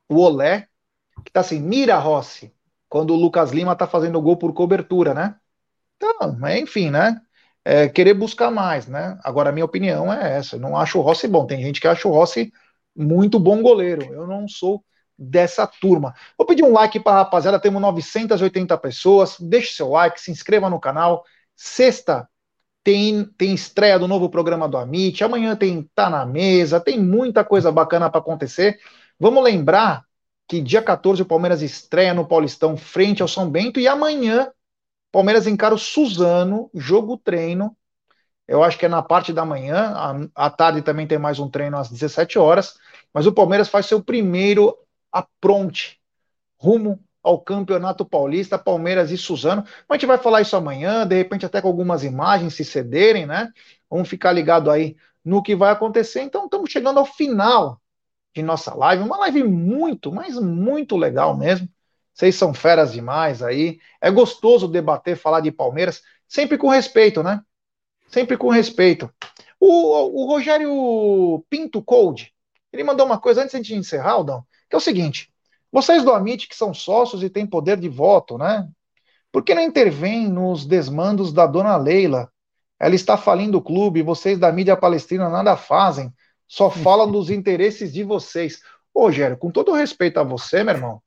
o 0.08 0.16
Olé, 0.20 0.68
que 1.24 1.32
tá 1.32 1.40
assim, 1.40 1.60
mira 1.60 1.98
Rossi, 1.98 2.54
quando 2.88 3.12
o 3.12 3.16
Lucas 3.16 3.50
Lima 3.50 3.74
tá 3.74 3.86
fazendo 3.86 4.22
gol 4.22 4.36
por 4.36 4.52
cobertura, 4.54 5.12
né? 5.12 5.36
Então, 5.96 6.38
enfim, 6.56 6.90
né? 6.90 7.20
É, 7.64 7.88
querer 7.88 8.14
buscar 8.14 8.50
mais, 8.50 8.86
né? 8.86 9.18
Agora, 9.24 9.50
a 9.50 9.52
minha 9.52 9.64
opinião 9.64 10.12
é 10.12 10.36
essa. 10.38 10.56
Eu 10.56 10.60
não 10.60 10.76
acho 10.76 10.98
o 10.98 11.02
Rossi 11.02 11.26
bom. 11.26 11.46
Tem 11.46 11.60
gente 11.60 11.80
que 11.80 11.88
acha 11.88 12.08
o 12.08 12.12
Rossi 12.12 12.52
muito 12.96 13.38
bom 13.38 13.60
goleiro. 13.60 14.04
Eu 14.12 14.26
não 14.26 14.48
sou 14.48 14.82
dessa 15.18 15.66
turma. 15.66 16.14
Vou 16.38 16.46
pedir 16.46 16.62
um 16.62 16.72
like 16.72 17.00
para 17.00 17.12
a 17.12 17.22
rapaziada. 17.24 17.60
Temos 17.60 17.82
980 17.82 18.78
pessoas. 18.78 19.36
Deixe 19.40 19.74
seu 19.74 19.90
like, 19.90 20.20
se 20.20 20.30
inscreva 20.30 20.70
no 20.70 20.80
canal. 20.80 21.24
Sexta 21.56 22.28
tem, 22.88 23.22
tem 23.36 23.52
estreia 23.52 23.98
do 23.98 24.08
novo 24.08 24.30
programa 24.30 24.66
do 24.66 24.78
Amit. 24.78 25.22
Amanhã 25.22 25.54
tem 25.54 25.82
Tá 25.94 26.08
na 26.08 26.24
Mesa. 26.24 26.80
Tem 26.80 26.98
muita 26.98 27.44
coisa 27.44 27.70
bacana 27.70 28.08
para 28.08 28.18
acontecer. 28.18 28.80
Vamos 29.20 29.44
lembrar 29.44 30.06
que 30.48 30.58
dia 30.58 30.80
14 30.80 31.20
o 31.20 31.26
Palmeiras 31.26 31.60
estreia 31.60 32.14
no 32.14 32.26
Paulistão 32.26 32.78
frente 32.78 33.20
ao 33.20 33.28
São 33.28 33.50
Bento 33.50 33.78
e 33.78 33.86
amanhã 33.86 34.50
Palmeiras 35.12 35.46
encara 35.46 35.74
o 35.74 35.78
Suzano, 35.78 36.70
jogo 36.72 37.18
treino. 37.18 37.76
Eu 38.46 38.64
acho 38.64 38.78
que 38.78 38.86
é 38.86 38.88
na 38.88 39.02
parte 39.02 39.34
da 39.34 39.44
manhã, 39.44 39.94
à 40.34 40.48
tarde 40.48 40.80
também 40.80 41.06
tem 41.06 41.18
mais 41.18 41.38
um 41.38 41.50
treino 41.50 41.76
às 41.76 41.90
17 41.90 42.38
horas, 42.38 42.78
mas 43.12 43.26
o 43.26 43.32
Palmeiras 43.34 43.68
faz 43.68 43.84
seu 43.84 44.02
primeiro 44.02 44.74
apronte 45.12 46.00
rumo 46.56 46.98
ao 47.22 47.40
Campeonato 47.40 48.04
Paulista, 48.04 48.58
Palmeiras 48.58 49.10
e 49.10 49.18
Suzano. 49.18 49.64
A 49.88 49.94
gente 49.94 50.06
vai 50.06 50.18
falar 50.18 50.40
isso 50.40 50.56
amanhã, 50.56 51.06
de 51.06 51.16
repente 51.16 51.44
até 51.44 51.60
com 51.60 51.68
algumas 51.68 52.04
imagens 52.04 52.54
se 52.54 52.64
cederem, 52.64 53.26
né? 53.26 53.50
Vamos 53.90 54.08
ficar 54.08 54.32
ligado 54.32 54.70
aí 54.70 54.96
no 55.24 55.42
que 55.42 55.54
vai 55.56 55.70
acontecer. 55.70 56.22
Então 56.22 56.44
estamos 56.44 56.70
chegando 56.70 56.98
ao 56.98 57.04
final 57.04 57.80
de 58.34 58.42
nossa 58.42 58.74
live. 58.74 59.02
Uma 59.02 59.18
live 59.18 59.44
muito, 59.44 60.12
mas 60.12 60.38
muito 60.38 60.96
legal 60.96 61.36
mesmo. 61.36 61.68
Vocês 62.14 62.34
são 62.34 62.52
feras 62.52 62.92
demais 62.92 63.42
aí. 63.42 63.78
É 64.00 64.10
gostoso 64.10 64.66
debater, 64.66 65.16
falar 65.16 65.40
de 65.40 65.52
Palmeiras, 65.52 66.02
sempre 66.26 66.58
com 66.58 66.68
respeito, 66.68 67.22
né? 67.22 67.40
Sempre 68.08 68.36
com 68.36 68.48
respeito. 68.48 69.12
O, 69.60 70.22
o 70.22 70.26
Rogério 70.26 71.44
Pinto 71.50 71.82
Cold, 71.82 72.32
ele 72.72 72.84
mandou 72.84 73.06
uma 73.06 73.20
coisa 73.20 73.42
antes 73.42 73.60
de 73.64 73.74
encerrar, 73.74 74.12
Aldão, 74.12 74.46
que 74.68 74.74
é 74.74 74.78
o 74.78 74.80
seguinte: 74.80 75.32
vocês 75.70 76.02
do 76.02 76.12
Amit, 76.12 76.48
que 76.48 76.56
são 76.56 76.72
sócios 76.72 77.22
e 77.22 77.30
têm 77.30 77.46
poder 77.46 77.78
de 77.78 77.88
voto, 77.88 78.38
né? 78.38 78.68
Por 79.30 79.42
que 79.42 79.54
não 79.54 79.62
intervém 79.62 80.28
nos 80.28 80.64
desmandos 80.64 81.32
da 81.32 81.46
dona 81.46 81.76
Leila? 81.76 82.30
Ela 82.80 82.94
está 82.94 83.16
falindo 83.16 83.58
o 83.58 83.62
clube, 83.62 84.02
vocês 84.02 84.38
da 84.38 84.50
mídia 84.50 84.76
palestrina 84.76 85.28
nada 85.28 85.56
fazem 85.56 86.12
só 86.48 86.70
falam 86.70 87.10
dos 87.10 87.28
interesses 87.28 87.92
de 87.92 88.02
vocês. 88.02 88.62
Ô, 88.92 89.12
Gero, 89.12 89.36
com 89.36 89.50
todo 89.50 89.72
respeito 89.72 90.18
a 90.18 90.24
você, 90.24 90.64
meu 90.64 90.74
irmão, 90.74 91.02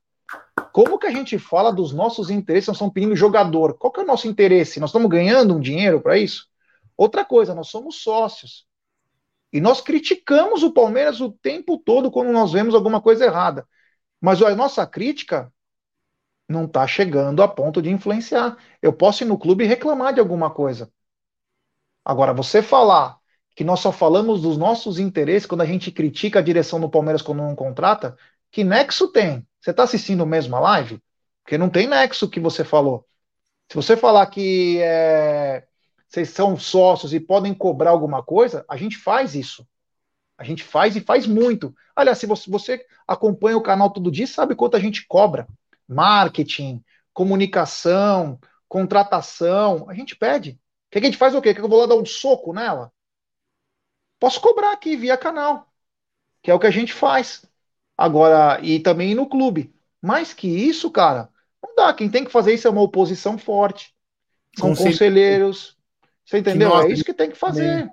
como 0.72 1.00
que 1.00 1.08
a 1.08 1.12
gente 1.12 1.38
fala 1.40 1.74
dos 1.74 1.92
nossos 1.92 2.30
interesses? 2.30 2.68
Nós 2.68 2.78
estamos 2.78 2.94
pedindo 2.94 3.16
jogador. 3.16 3.78
Qual 3.78 3.92
que 3.92 4.00
é 4.00 4.04
o 4.04 4.08
nosso 4.08 4.28
interesse? 4.28 4.80
Nós 4.80 4.92
estamos 4.92 5.10
ganhando 5.10 5.56
um 5.56 5.60
dinheiro 5.60 6.00
para 6.00 6.18
isso? 6.18 6.48
Outra 6.96 7.26
coisa, 7.26 7.56
nós 7.56 7.68
somos 7.68 8.02
sócios. 8.02 8.66
E 9.52 9.60
nós 9.60 9.82
criticamos 9.82 10.64
o 10.64 10.72
Palmeiras 10.72 11.20
o 11.20 11.32
tempo 11.32 11.78
todo 11.78 12.12
quando 12.12 12.32
nós 12.32 12.54
vemos 12.54 12.74
alguma 12.74 13.02
coisa 13.02 13.26
errada. 13.26 13.68
Mas 14.22 14.42
a 14.42 14.56
nossa 14.56 14.86
crítica 14.86 15.52
não 16.48 16.66
está 16.66 16.86
chegando 16.86 17.42
a 17.42 17.48
ponto 17.48 17.82
de 17.82 17.90
influenciar. 17.90 18.58
Eu 18.82 18.94
posso 18.94 19.24
ir 19.24 19.26
no 19.26 19.38
clube 19.38 19.64
e 19.64 19.68
reclamar 19.68 20.14
de 20.14 20.20
alguma 20.20 20.52
coisa. 20.52 20.92
Agora, 22.06 22.34
você 22.34 22.62
falar 22.62 23.18
que 23.56 23.64
nós 23.64 23.80
só 23.80 23.92
falamos 23.92 24.42
dos 24.42 24.58
nossos 24.58 25.00
interesses 25.00 25.46
quando 25.46 25.62
a 25.62 25.66
gente 25.66 25.92
critica 25.92 26.40
a 26.40 26.42
direção 26.42 26.80
do 26.80 26.90
Palmeiras 26.90 27.22
quando 27.22 27.40
não 27.40 27.56
contrata, 27.56 28.16
que 28.52 28.64
nexo 28.64 29.08
tem? 29.12 29.46
Você 29.60 29.72
está 29.72 29.84
assistindo 29.84 30.26
mesmo 30.26 30.56
a 30.56 30.60
live? 30.60 31.02
Porque 31.44 31.58
não 31.58 31.70
tem 31.70 31.88
nexo 31.88 32.30
que 32.30 32.40
você 32.40 32.64
falou. 32.64 33.08
Se 33.70 33.76
você 33.76 33.96
falar 33.96 34.26
que 34.28 34.80
é, 34.82 35.66
vocês 36.08 36.30
são 36.30 36.58
sócios 36.58 37.14
e 37.14 37.20
podem 37.20 37.54
cobrar 37.54 37.92
alguma 37.92 38.24
coisa, 38.24 38.66
a 38.68 38.76
gente 38.78 38.98
faz 38.98 39.36
isso. 39.36 39.66
A 40.42 40.44
gente 40.44 40.64
faz 40.64 40.96
e 40.96 41.02
faz 41.02 41.28
muito. 41.28 41.76
Aliás, 41.96 42.18
se 42.18 42.26
você, 42.26 42.50
você 42.50 42.86
acompanha 43.08 43.56
o 43.56 43.62
canal 43.62 43.92
todo 43.92 44.12
dia, 44.12 44.26
sabe 44.26 44.56
quanto 44.56 44.76
a 44.76 44.80
gente 44.80 45.06
cobra. 45.08 45.48
Marketing, 45.88 46.84
comunicação, 47.14 48.40
contratação, 48.68 49.88
a 49.88 49.94
gente 49.94 50.16
pede. 50.16 50.52
O 50.52 50.58
que 50.92 50.98
a 50.98 51.02
gente 51.04 51.18
faz 51.18 51.36
o 51.36 51.42
quê? 51.42 51.54
Que 51.54 51.62
eu 51.62 51.70
vou 51.70 51.80
lá 51.80 51.86
dar 51.86 51.96
um 51.96 52.06
soco 52.06 52.54
nela? 52.54 52.92
posso 54.22 54.40
cobrar 54.40 54.72
aqui 54.72 54.96
via 54.96 55.18
canal, 55.18 55.68
que 56.44 56.52
é 56.52 56.54
o 56.54 56.60
que 56.60 56.68
a 56.68 56.72
gente 56.72 56.94
faz. 56.94 57.44
Agora, 57.98 58.60
e 58.62 58.80
também 58.80 59.16
no 59.16 59.28
clube. 59.28 59.74
Mais 60.00 60.32
que 60.32 60.48
isso, 60.48 60.92
cara, 60.92 61.28
não 61.62 61.76
dá. 61.76 61.94
Quem 61.94 62.10
tem 62.10 62.24
que 62.24 62.32
fazer 62.32 62.54
isso 62.54 62.68
é 62.68 62.72
uma 62.72 62.82
oposição 62.82 63.38
forte. 63.38 63.94
São 64.58 64.70
Conselho. 64.70 64.92
conselheiros. 64.92 65.78
Você 66.24 66.38
entendeu? 66.38 66.80
é 66.80 66.90
isso 66.90 67.04
que 67.04 67.14
tem 67.14 67.32
que 67.32 67.38
fazer. 67.38 67.90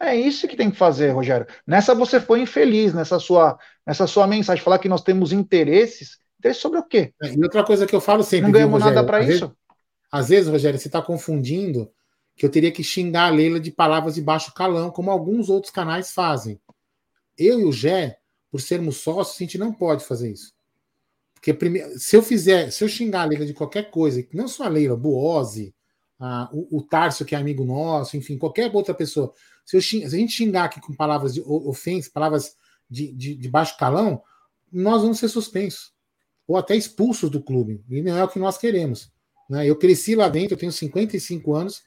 É 0.00 0.14
isso 0.14 0.46
que 0.46 0.56
tem 0.56 0.70
que 0.70 0.76
fazer, 0.76 1.10
Rogério. 1.10 1.46
Nessa 1.66 1.94
você 1.94 2.20
foi 2.20 2.40
infeliz, 2.40 2.94
nessa 2.94 3.18
sua, 3.18 3.58
nessa 3.86 4.06
sua 4.06 4.26
mensagem, 4.26 4.62
falar 4.62 4.78
que 4.78 4.88
nós 4.88 5.02
temos 5.02 5.32
interesses. 5.32 6.18
Interesse 6.38 6.60
sobre 6.60 6.78
o 6.78 6.84
quê? 6.84 7.12
É, 7.20 7.34
e 7.34 7.42
outra 7.42 7.64
coisa 7.64 7.84
que 7.84 7.94
eu 7.94 8.00
falo 8.00 8.22
sempre. 8.22 8.46
Não 8.46 8.52
ganhamos 8.52 8.80
nada 8.80 9.04
para 9.04 9.20
isso. 9.22 9.46
Vezes, 9.46 9.56
às 10.10 10.28
vezes, 10.28 10.48
Rogério, 10.48 10.78
você 10.78 10.88
está 10.88 11.02
confundindo 11.02 11.90
que 12.36 12.46
eu 12.46 12.50
teria 12.50 12.70
que 12.70 12.84
xingar 12.84 13.26
a 13.26 13.30
Leila 13.30 13.58
de 13.58 13.72
palavras 13.72 14.14
de 14.14 14.22
baixo 14.22 14.54
calão, 14.54 14.90
como 14.90 15.10
alguns 15.10 15.48
outros 15.48 15.72
canais 15.72 16.12
fazem. 16.12 16.60
Eu 17.36 17.60
e 17.60 17.64
o 17.64 17.72
Gé, 17.72 18.18
por 18.50 18.60
sermos 18.60 18.98
sócios, 18.98 19.36
a 19.36 19.38
gente 19.40 19.58
não 19.58 19.72
pode 19.72 20.04
fazer 20.04 20.30
isso. 20.30 20.52
Porque 21.34 21.52
primeiro, 21.52 21.98
se 21.98 22.16
eu 22.16 22.22
fizer, 22.22 22.70
se 22.70 22.84
eu 22.84 22.88
xingar 22.88 23.22
a 23.22 23.24
Leila 23.24 23.44
de 23.44 23.54
qualquer 23.54 23.90
coisa, 23.90 24.24
não 24.32 24.46
só 24.46 24.64
a 24.64 24.68
Leila, 24.68 24.96
Buose, 24.96 25.74
a, 26.18 26.48
o, 26.52 26.78
o 26.78 26.82
Tarso, 26.82 27.24
que 27.24 27.34
é 27.34 27.38
amigo 27.38 27.64
nosso, 27.64 28.16
enfim, 28.16 28.38
qualquer 28.38 28.70
outra 28.74 28.94
pessoa, 28.94 29.32
se, 29.68 29.76
eu 29.76 29.82
se 29.82 30.02
a 30.02 30.08
gente 30.08 30.32
xingar 30.32 30.64
aqui 30.64 30.80
com 30.80 30.94
palavras 30.94 31.34
de 31.34 31.42
ofensa, 31.42 32.10
palavras 32.10 32.56
de, 32.88 33.12
de, 33.12 33.34
de 33.34 33.48
baixo 33.50 33.76
calão, 33.76 34.22
nós 34.72 35.02
vamos 35.02 35.18
ser 35.18 35.28
suspensos. 35.28 35.92
Ou 36.46 36.56
até 36.56 36.74
expulsos 36.74 37.28
do 37.28 37.42
clube. 37.42 37.84
E 37.90 38.00
não 38.00 38.16
é 38.16 38.24
o 38.24 38.28
que 38.28 38.38
nós 38.38 38.56
queremos. 38.56 39.12
Né? 39.46 39.68
Eu 39.68 39.76
cresci 39.76 40.14
lá 40.14 40.26
dentro, 40.26 40.54
eu 40.54 40.58
tenho 40.58 40.72
55 40.72 41.54
anos, 41.54 41.82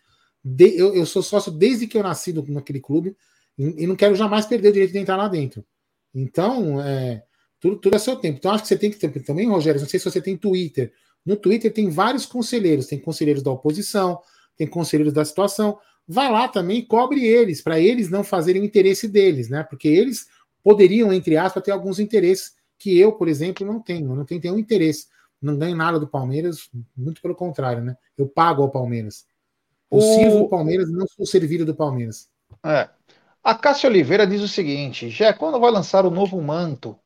de, 0.46 0.78
eu, 0.78 0.94
eu, 0.94 1.08
sou 1.08 1.24
sócio 1.24 1.52
desde 1.52 1.88
que 1.88 1.98
eu 1.98 2.04
nasci 2.04 2.32
do, 2.32 2.46
naquele 2.52 2.80
clube 2.80 3.18
e, 3.58 3.84
e, 3.84 3.88
não 3.88 3.96
quero 3.96 4.14
jamais 4.14 4.46
perder 4.46 4.70
o 4.70 4.74
direito 4.74 4.92
de 4.92 5.00
entrar 5.00 5.18
lá 5.18 5.28
dentro. 5.28 5.66
Então, 6.14 6.80
é, 6.84 7.24
tudo, 7.60 7.78
tudo 7.78 7.96
é 7.96 8.00
seu 8.00 8.16
tempo. 8.16 8.38
Então, 8.38 8.52
acho 8.52 8.62
que 8.62 8.68
você 8.68 8.78
tem 8.78 8.92
que 8.92 8.98
ter 8.98 9.10
também, 9.24 9.50
Rogério. 9.50 9.82
Não 9.82 9.90
sei 9.90 10.00
se 10.00 10.06
você 10.06 10.22
tem 10.22 10.38
Twitter. 10.38 10.94
No 11.26 11.36
Twitter 11.36 11.74
tem 11.74 11.90
vários 11.90 12.28
conselheiros. 12.28 12.86
Tem 12.86 13.00
conselheiros 13.00 13.42
da 13.42 13.50
oposição, 13.50 14.20
tem 14.56 14.68
conselheiros 14.68 15.14
da 15.14 15.26
situação. 15.26 15.80
Vai 16.12 16.30
lá 16.30 16.48
também 16.50 16.80
e 16.80 16.86
cobre 16.86 17.26
eles, 17.26 17.62
para 17.62 17.80
eles 17.80 18.10
não 18.10 18.22
fazerem 18.22 18.62
o 18.62 18.66
interesse 18.66 19.08
deles, 19.08 19.48
né? 19.48 19.64
Porque 19.64 19.88
eles 19.88 20.28
poderiam, 20.62 21.14
entre 21.14 21.38
aspas, 21.38 21.64
ter 21.64 21.72
alguns 21.72 22.00
interesses 22.00 22.54
que 22.78 23.00
eu, 23.00 23.14
por 23.14 23.30
exemplo, 23.30 23.66
não 23.66 23.80
tenho. 23.80 24.12
Eu 24.12 24.16
não 24.18 24.26
tenho 24.26 24.42
nenhum 24.42 24.60
interesse. 24.60 25.08
Não 25.42 25.58
ganho 25.58 25.76
nada 25.76 25.98
do 25.98 26.08
Palmeiras, 26.08 26.70
muito 26.96 27.22
pelo 27.22 27.34
contrário, 27.34 27.82
né? 27.82 27.96
Eu 28.18 28.28
pago 28.28 28.62
ao 28.62 28.70
Palmeiras. 28.70 29.26
Eu 29.90 30.00
o... 30.00 30.02
sirvo 30.02 30.42
o 30.42 30.50
Palmeiras 30.50 30.92
não 30.92 31.08
sou 31.08 31.26
servido 31.26 31.66
do 31.66 31.74
Palmeiras. 31.74 32.30
É. 32.62 32.90
A 33.42 33.56
Cássia 33.56 33.90
Oliveira 33.90 34.28
diz 34.28 34.42
o 34.42 34.50
seguinte: 34.50 35.10
Jé, 35.10 35.32
quando 35.32 35.62
vai 35.62 35.72
lançar 35.72 36.06
o 36.06 36.12
novo 36.12 36.42
manto? 36.42 37.00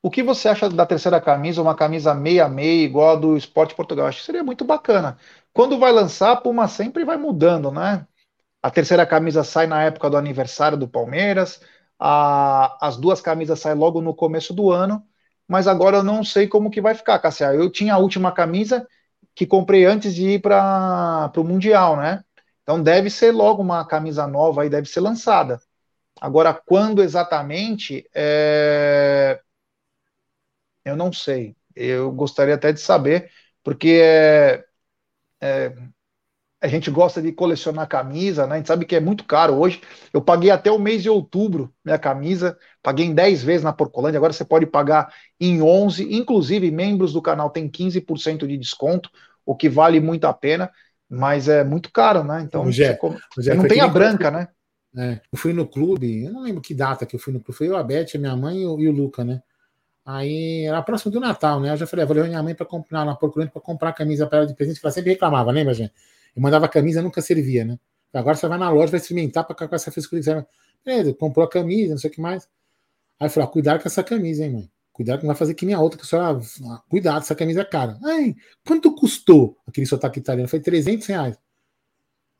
O 0.00 0.10
que 0.10 0.22
você 0.22 0.48
acha 0.48 0.68
da 0.68 0.86
terceira 0.86 1.20
camisa, 1.20 1.62
uma 1.62 1.74
camisa 1.74 2.14
meia-meia, 2.14 2.84
igual 2.84 3.10
a 3.10 3.16
do 3.16 3.36
Esporte 3.36 3.74
Portugal? 3.74 4.06
Acho 4.06 4.20
que 4.20 4.26
seria 4.26 4.42
muito 4.42 4.64
bacana. 4.64 5.16
Quando 5.52 5.78
vai 5.78 5.92
lançar, 5.92 6.32
a 6.32 6.36
Puma 6.36 6.66
sempre 6.68 7.04
vai 7.04 7.16
mudando, 7.16 7.70
né? 7.70 8.06
A 8.62 8.70
terceira 8.70 9.06
camisa 9.06 9.42
sai 9.44 9.66
na 9.66 9.82
época 9.82 10.08
do 10.08 10.16
aniversário 10.16 10.78
do 10.78 10.88
Palmeiras, 10.88 11.60
a... 11.98 12.76
as 12.86 12.96
duas 12.96 13.20
camisas 13.20 13.60
saem 13.60 13.76
logo 13.76 14.00
no 14.00 14.14
começo 14.14 14.54
do 14.54 14.70
ano, 14.70 15.04
mas 15.48 15.66
agora 15.66 15.98
eu 15.98 16.02
não 16.04 16.24
sei 16.24 16.46
como 16.48 16.70
que 16.70 16.80
vai 16.80 16.94
ficar, 16.94 17.18
Cássia. 17.18 17.52
Eu 17.54 17.70
tinha 17.70 17.94
a 17.94 17.98
última 17.98 18.32
camisa 18.32 18.86
que 19.34 19.46
comprei 19.46 19.84
antes 19.84 20.14
de 20.14 20.30
ir 20.30 20.40
para 20.40 21.32
o 21.36 21.44
Mundial, 21.44 21.96
né? 21.96 22.24
Então 22.62 22.82
deve 22.82 23.10
ser 23.10 23.32
logo 23.32 23.62
uma 23.62 23.84
camisa 23.86 24.26
nova 24.26 24.62
aí, 24.62 24.70
deve 24.70 24.88
ser 24.88 25.00
lançada. 25.00 25.60
Agora, 26.20 26.54
quando 26.54 27.02
exatamente, 27.02 28.08
é... 28.14 29.40
eu 30.84 30.96
não 30.96 31.12
sei. 31.12 31.56
Eu 31.74 32.12
gostaria 32.12 32.54
até 32.54 32.72
de 32.72 32.80
saber, 32.80 33.30
porque 33.62 34.00
é, 34.02 34.64
é, 35.40 35.76
a 36.62 36.68
gente 36.68 36.92
gosta 36.92 37.20
de 37.20 37.32
colecionar 37.32 37.88
camisa, 37.88 38.46
né? 38.46 38.54
A 38.54 38.56
gente 38.58 38.68
sabe 38.68 38.86
que 38.86 38.94
é 38.94 39.00
muito 39.00 39.24
caro 39.24 39.54
hoje. 39.54 39.80
Eu 40.12 40.22
paguei 40.22 40.48
até 40.48 40.70
o 40.70 40.78
mês 40.78 41.02
de 41.02 41.10
outubro 41.10 41.74
minha 41.84 41.98
camisa, 41.98 42.56
paguei 42.80 43.04
em 43.04 43.12
10 43.12 43.42
vezes 43.42 43.64
na 43.64 43.72
Porcolândia, 43.72 44.16
agora 44.16 44.32
você 44.32 44.44
pode 44.44 44.64
pagar 44.64 45.12
em 45.40 45.60
11, 45.60 46.14
inclusive 46.14 46.70
membros 46.70 47.12
do 47.12 47.20
canal 47.20 47.50
têm 47.50 47.68
15% 47.68 48.46
de 48.46 48.56
desconto, 48.56 49.10
o 49.44 49.56
que 49.56 49.68
vale 49.68 49.98
muito 49.98 50.24
a 50.24 50.32
pena, 50.32 50.70
mas 51.10 51.48
é 51.48 51.64
muito 51.64 51.90
caro, 51.90 52.22
né? 52.22 52.42
Então, 52.42 52.70
Gé, 52.70 52.96
Gé, 53.40 53.54
não 53.54 53.66
tem 53.66 53.80
a 53.80 53.88
branca, 53.88 54.30
né? 54.30 54.46
É, 54.96 55.20
eu 55.32 55.38
fui 55.38 55.52
no 55.52 55.66
clube, 55.66 56.24
eu 56.24 56.32
não 56.32 56.42
lembro 56.42 56.60
que 56.60 56.74
data 56.74 57.04
que 57.04 57.16
eu 57.16 57.20
fui 57.20 57.32
no 57.32 57.40
clube, 57.40 57.58
foi 57.58 57.68
eu, 57.68 57.76
a 57.76 57.82
Beth, 57.82 58.14
a 58.14 58.18
minha 58.18 58.36
mãe 58.36 58.58
e 58.58 58.66
o, 58.66 58.78
e 58.78 58.86
o 58.86 58.92
Luca, 58.92 59.24
né? 59.24 59.42
Aí 60.04 60.64
era 60.64 60.80
próximo 60.82 61.10
do 61.10 61.18
Natal, 61.18 61.58
né? 61.58 61.72
Eu 61.72 61.76
já 61.76 61.86
falei, 61.88 62.04
ah, 62.04 62.06
vou 62.06 62.14
levar 62.14 62.28
minha 62.28 62.42
mãe 62.42 62.54
para 62.54 62.66
comprar 62.66 63.04
na 63.04 63.16
Porcolândia 63.16 63.52
para 63.52 63.62
comprar 63.62 63.92
camisa 63.92 64.28
para 64.28 64.38
ela 64.38 64.46
de 64.46 64.54
presente, 64.54 64.78
que 64.78 64.86
ela 64.86 64.92
sempre 64.92 65.10
reclamava, 65.10 65.50
lembra, 65.50 65.74
gente? 65.74 65.92
Eu 66.34 66.42
mandava 66.42 66.68
camisa, 66.68 67.02
nunca 67.02 67.20
servia, 67.20 67.64
né? 67.64 67.78
Agora 68.12 68.36
você 68.36 68.46
vai 68.46 68.58
na 68.58 68.70
loja, 68.70 68.90
vai 68.90 69.00
experimentar 69.00 69.44
para 69.46 69.68
com 69.68 69.74
essa 69.74 69.90
frescura. 69.90 70.46
Beleza, 70.84 71.14
comprou 71.14 71.44
a 71.44 71.48
camisa, 71.48 71.92
não 71.92 71.98
sei 71.98 72.10
o 72.10 72.12
que 72.12 72.20
mais. 72.20 72.48
Aí 73.18 73.26
eu 73.26 73.30
falei, 73.30 73.48
ah, 73.48 73.52
cuidado 73.52 73.82
com 73.82 73.88
essa 73.88 74.02
camisa, 74.02 74.44
hein, 74.44 74.52
mãe? 74.52 74.70
Cuidado 74.92 75.20
que 75.20 75.24
não 75.24 75.32
vai 75.32 75.38
fazer 75.38 75.54
que 75.54 75.64
nem 75.64 75.74
a 75.74 75.80
outra, 75.80 75.98
que 75.98 76.04
a 76.04 76.08
senhora. 76.08 76.40
Ah, 76.66 76.82
cuidado, 76.88 77.22
essa 77.22 77.34
camisa 77.34 77.62
é 77.62 77.64
cara. 77.64 77.98
Ai, 78.04 78.34
quanto 78.66 78.94
custou 78.94 79.56
aquele 79.66 79.86
sotaque 79.86 80.18
italiano? 80.18 80.48
Foi 80.48 80.60
300 80.60 81.06
reais. 81.06 81.38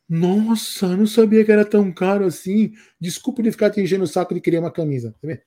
Nossa, 0.09 0.95
não 0.95 1.07
sabia 1.07 1.45
que 1.45 1.51
era 1.51 1.65
tão 1.65 1.91
caro 1.91 2.27
assim. 2.27 2.73
Desculpa 3.01 3.43
de 3.43 3.51
ficar 3.51 3.71
te 3.71 3.81
enchendo 3.81 4.05
o 4.05 4.07
saco 4.07 4.35
de 4.35 4.41
querer 4.41 4.59
uma 4.59 4.71
camisa. 4.71 5.15
Tá 5.23 5.27
vendo? 5.27 5.41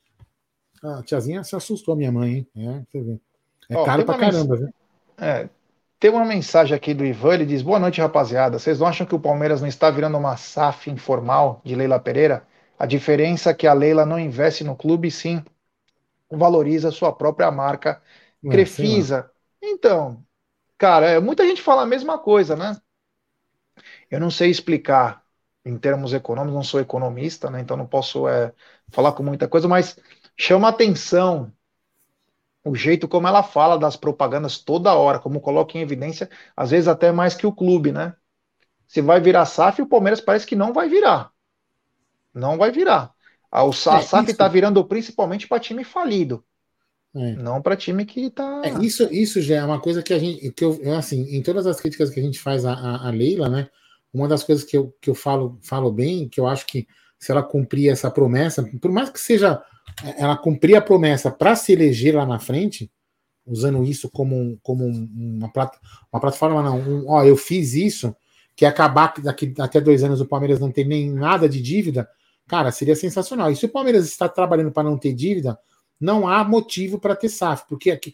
A 0.84 1.04
tiazinha 1.04 1.44
se 1.44 1.56
assustou, 1.56 1.94
a 1.94 1.98
minha 1.98 2.12
mãe, 2.12 2.48
hein? 2.56 2.86
É, 3.70 3.74
é 3.76 3.86
caro 3.86 4.06
pra 4.06 4.18
caramba, 4.18 4.58
viu? 4.58 4.70
É, 5.18 5.50
tem 6.06 6.12
uma 6.12 6.24
mensagem 6.24 6.76
aqui 6.76 6.94
do 6.94 7.04
Ivan, 7.04 7.34
ele 7.34 7.48
diz: 7.48 7.64
Boa 7.64 7.80
noite, 7.80 8.00
rapaziada. 8.00 8.60
Vocês 8.60 8.80
não 8.80 8.86
acham 8.86 9.08
que 9.08 9.16
o 9.16 9.20
Palmeiras 9.20 9.60
não 9.60 9.68
está 9.68 9.90
virando 9.90 10.16
uma 10.16 10.38
SAF 10.38 10.92
informal 10.92 11.64
de 11.66 11.74
Leila 11.74 12.00
Pereira? 12.00 12.46
A 12.78 12.86
diferença 12.86 13.50
é 13.50 13.54
que 13.56 13.66
a 13.66 13.74
Leila 13.74 14.06
não 14.06 14.20
investe 14.20 14.64
no 14.64 14.76
clube, 14.76 15.10
sim 15.10 15.44
valoriza 16.30 16.90
a 16.90 16.92
sua 16.92 17.12
própria 17.12 17.50
marca 17.50 18.00
Crefisa. 18.48 19.32
Então, 19.60 20.24
cara, 20.78 21.08
é, 21.10 21.20
muita 21.20 21.44
gente 21.44 21.60
fala 21.60 21.82
a 21.82 21.88
mesma 21.88 22.20
coisa, 22.20 22.56
né? 22.56 22.80
Eu 24.12 24.20
não 24.20 24.30
sei 24.30 24.52
explicar 24.52 25.24
em 25.66 25.76
termos 25.76 26.14
econômicos, 26.14 26.54
não 26.54 26.64
sou 26.64 26.80
economista, 26.80 27.50
né? 27.50 27.62
Então 27.62 27.76
não 27.76 27.88
posso 27.88 28.28
é, 28.28 28.54
falar 28.90 29.14
com 29.14 29.24
muita 29.24 29.48
coisa, 29.48 29.68
mas 29.68 29.98
chama 30.38 30.68
atenção 30.70 31.52
o 32.66 32.76
jeito 32.76 33.08
como 33.08 33.28
ela 33.28 33.44
fala 33.44 33.78
das 33.78 33.96
propagandas 33.96 34.58
toda 34.58 34.96
hora, 34.96 35.20
como 35.20 35.40
coloca 35.40 35.78
em 35.78 35.82
evidência, 35.82 36.28
às 36.58 36.72
vezes 36.72 36.88
até 36.88 37.12
mais 37.12 37.36
que 37.36 37.46
o 37.46 37.54
clube, 37.54 37.92
né? 37.92 38.16
Se 38.88 39.02
vai 39.02 39.22
virar 39.22 39.46
SAF, 39.46 39.84
o 39.84 39.88
Palmeiras 39.88 40.20
parece 40.20 40.48
que 40.48 40.56
não 40.56 40.74
vai 40.74 40.90
virar. 40.90 41.32
Não 42.34 42.58
vai 42.58 42.72
virar. 42.72 43.14
O 43.52 43.72
SAF 43.72 44.32
está 44.32 44.48
virando 44.48 44.84
principalmente 44.84 45.48
para 45.48 45.60
time 45.60 45.84
falido. 45.84 46.44
É. 47.16 47.34
Não 47.34 47.62
para 47.62 47.78
time 47.78 48.04
que 48.04 48.26
está. 48.26 48.62
É, 48.66 48.84
isso, 48.84 49.04
isso 49.14 49.42
já 49.42 49.58
é 49.58 49.64
uma 49.64 49.80
coisa 49.80 50.04
que 50.04 50.14
a 50.14 50.20
gente. 50.20 50.52
Que 50.52 50.66
eu, 50.66 50.78
assim, 50.98 51.22
em 51.36 51.42
todas 51.42 51.66
as 51.66 51.80
críticas 51.80 52.10
que 52.10 52.20
a 52.20 52.24
gente 52.24 52.40
faz 52.40 52.66
a, 52.66 52.74
a, 52.74 53.08
a 53.08 53.12
Leila, 53.12 53.48
né? 53.48 53.70
Uma 54.14 54.28
das 54.28 54.44
coisas 54.44 54.66
que 54.66 54.76
eu, 54.76 54.94
que 55.00 55.10
eu 55.10 55.16
falo, 55.16 55.58
falo 55.62 55.92
bem, 55.92 56.28
que 56.28 56.40
eu 56.40 56.48
acho 56.48 56.66
que 56.66 56.88
se 57.18 57.32
ela 57.32 57.44
cumprir 57.44 57.90
essa 57.90 58.12
promessa, 58.12 58.64
por 58.82 58.92
mais 58.92 59.10
que 59.10 59.20
seja 59.20 59.64
ela 60.18 60.38
cumprir 60.38 60.76
a 60.76 60.82
promessa 60.82 61.32
para 61.32 61.56
se 61.56 61.72
eleger 61.72 62.16
lá 62.16 62.26
na 62.26 62.40
frente, 62.40 62.92
usando 63.46 63.84
isso 63.84 64.10
como, 64.10 64.60
como 64.62 64.86
uma, 64.86 65.50
uma 66.12 66.20
plataforma, 66.20 66.64
não, 66.64 66.80
um, 66.80 67.10
ó, 67.10 67.24
eu 67.24 67.38
fiz 67.38 67.74
isso, 67.74 68.16
que 68.56 68.66
é 68.66 68.68
acabar 68.68 69.14
daqui 69.22 69.54
até 69.60 69.80
dois 69.80 70.04
anos 70.04 70.22
o 70.22 70.26
Palmeiras 70.26 70.60
não 70.60 70.72
ter 70.72 70.86
nem 70.86 71.10
nada 71.12 71.48
de 71.48 71.62
dívida, 71.62 72.10
cara, 72.48 72.72
seria 72.72 72.96
sensacional. 72.96 73.52
E 73.52 73.56
se 73.56 73.66
o 73.66 73.70
Palmeiras 73.70 74.06
está 74.06 74.28
trabalhando 74.28 74.72
para 74.72 74.90
não 74.90 74.98
ter 74.98 75.14
dívida, 75.14 75.58
não 76.00 76.28
há 76.28 76.44
motivo 76.44 77.00
para 77.00 77.16
ter 77.16 77.30
SAF, 77.30 77.66
porque 77.68 77.92
aqui, 77.92 78.14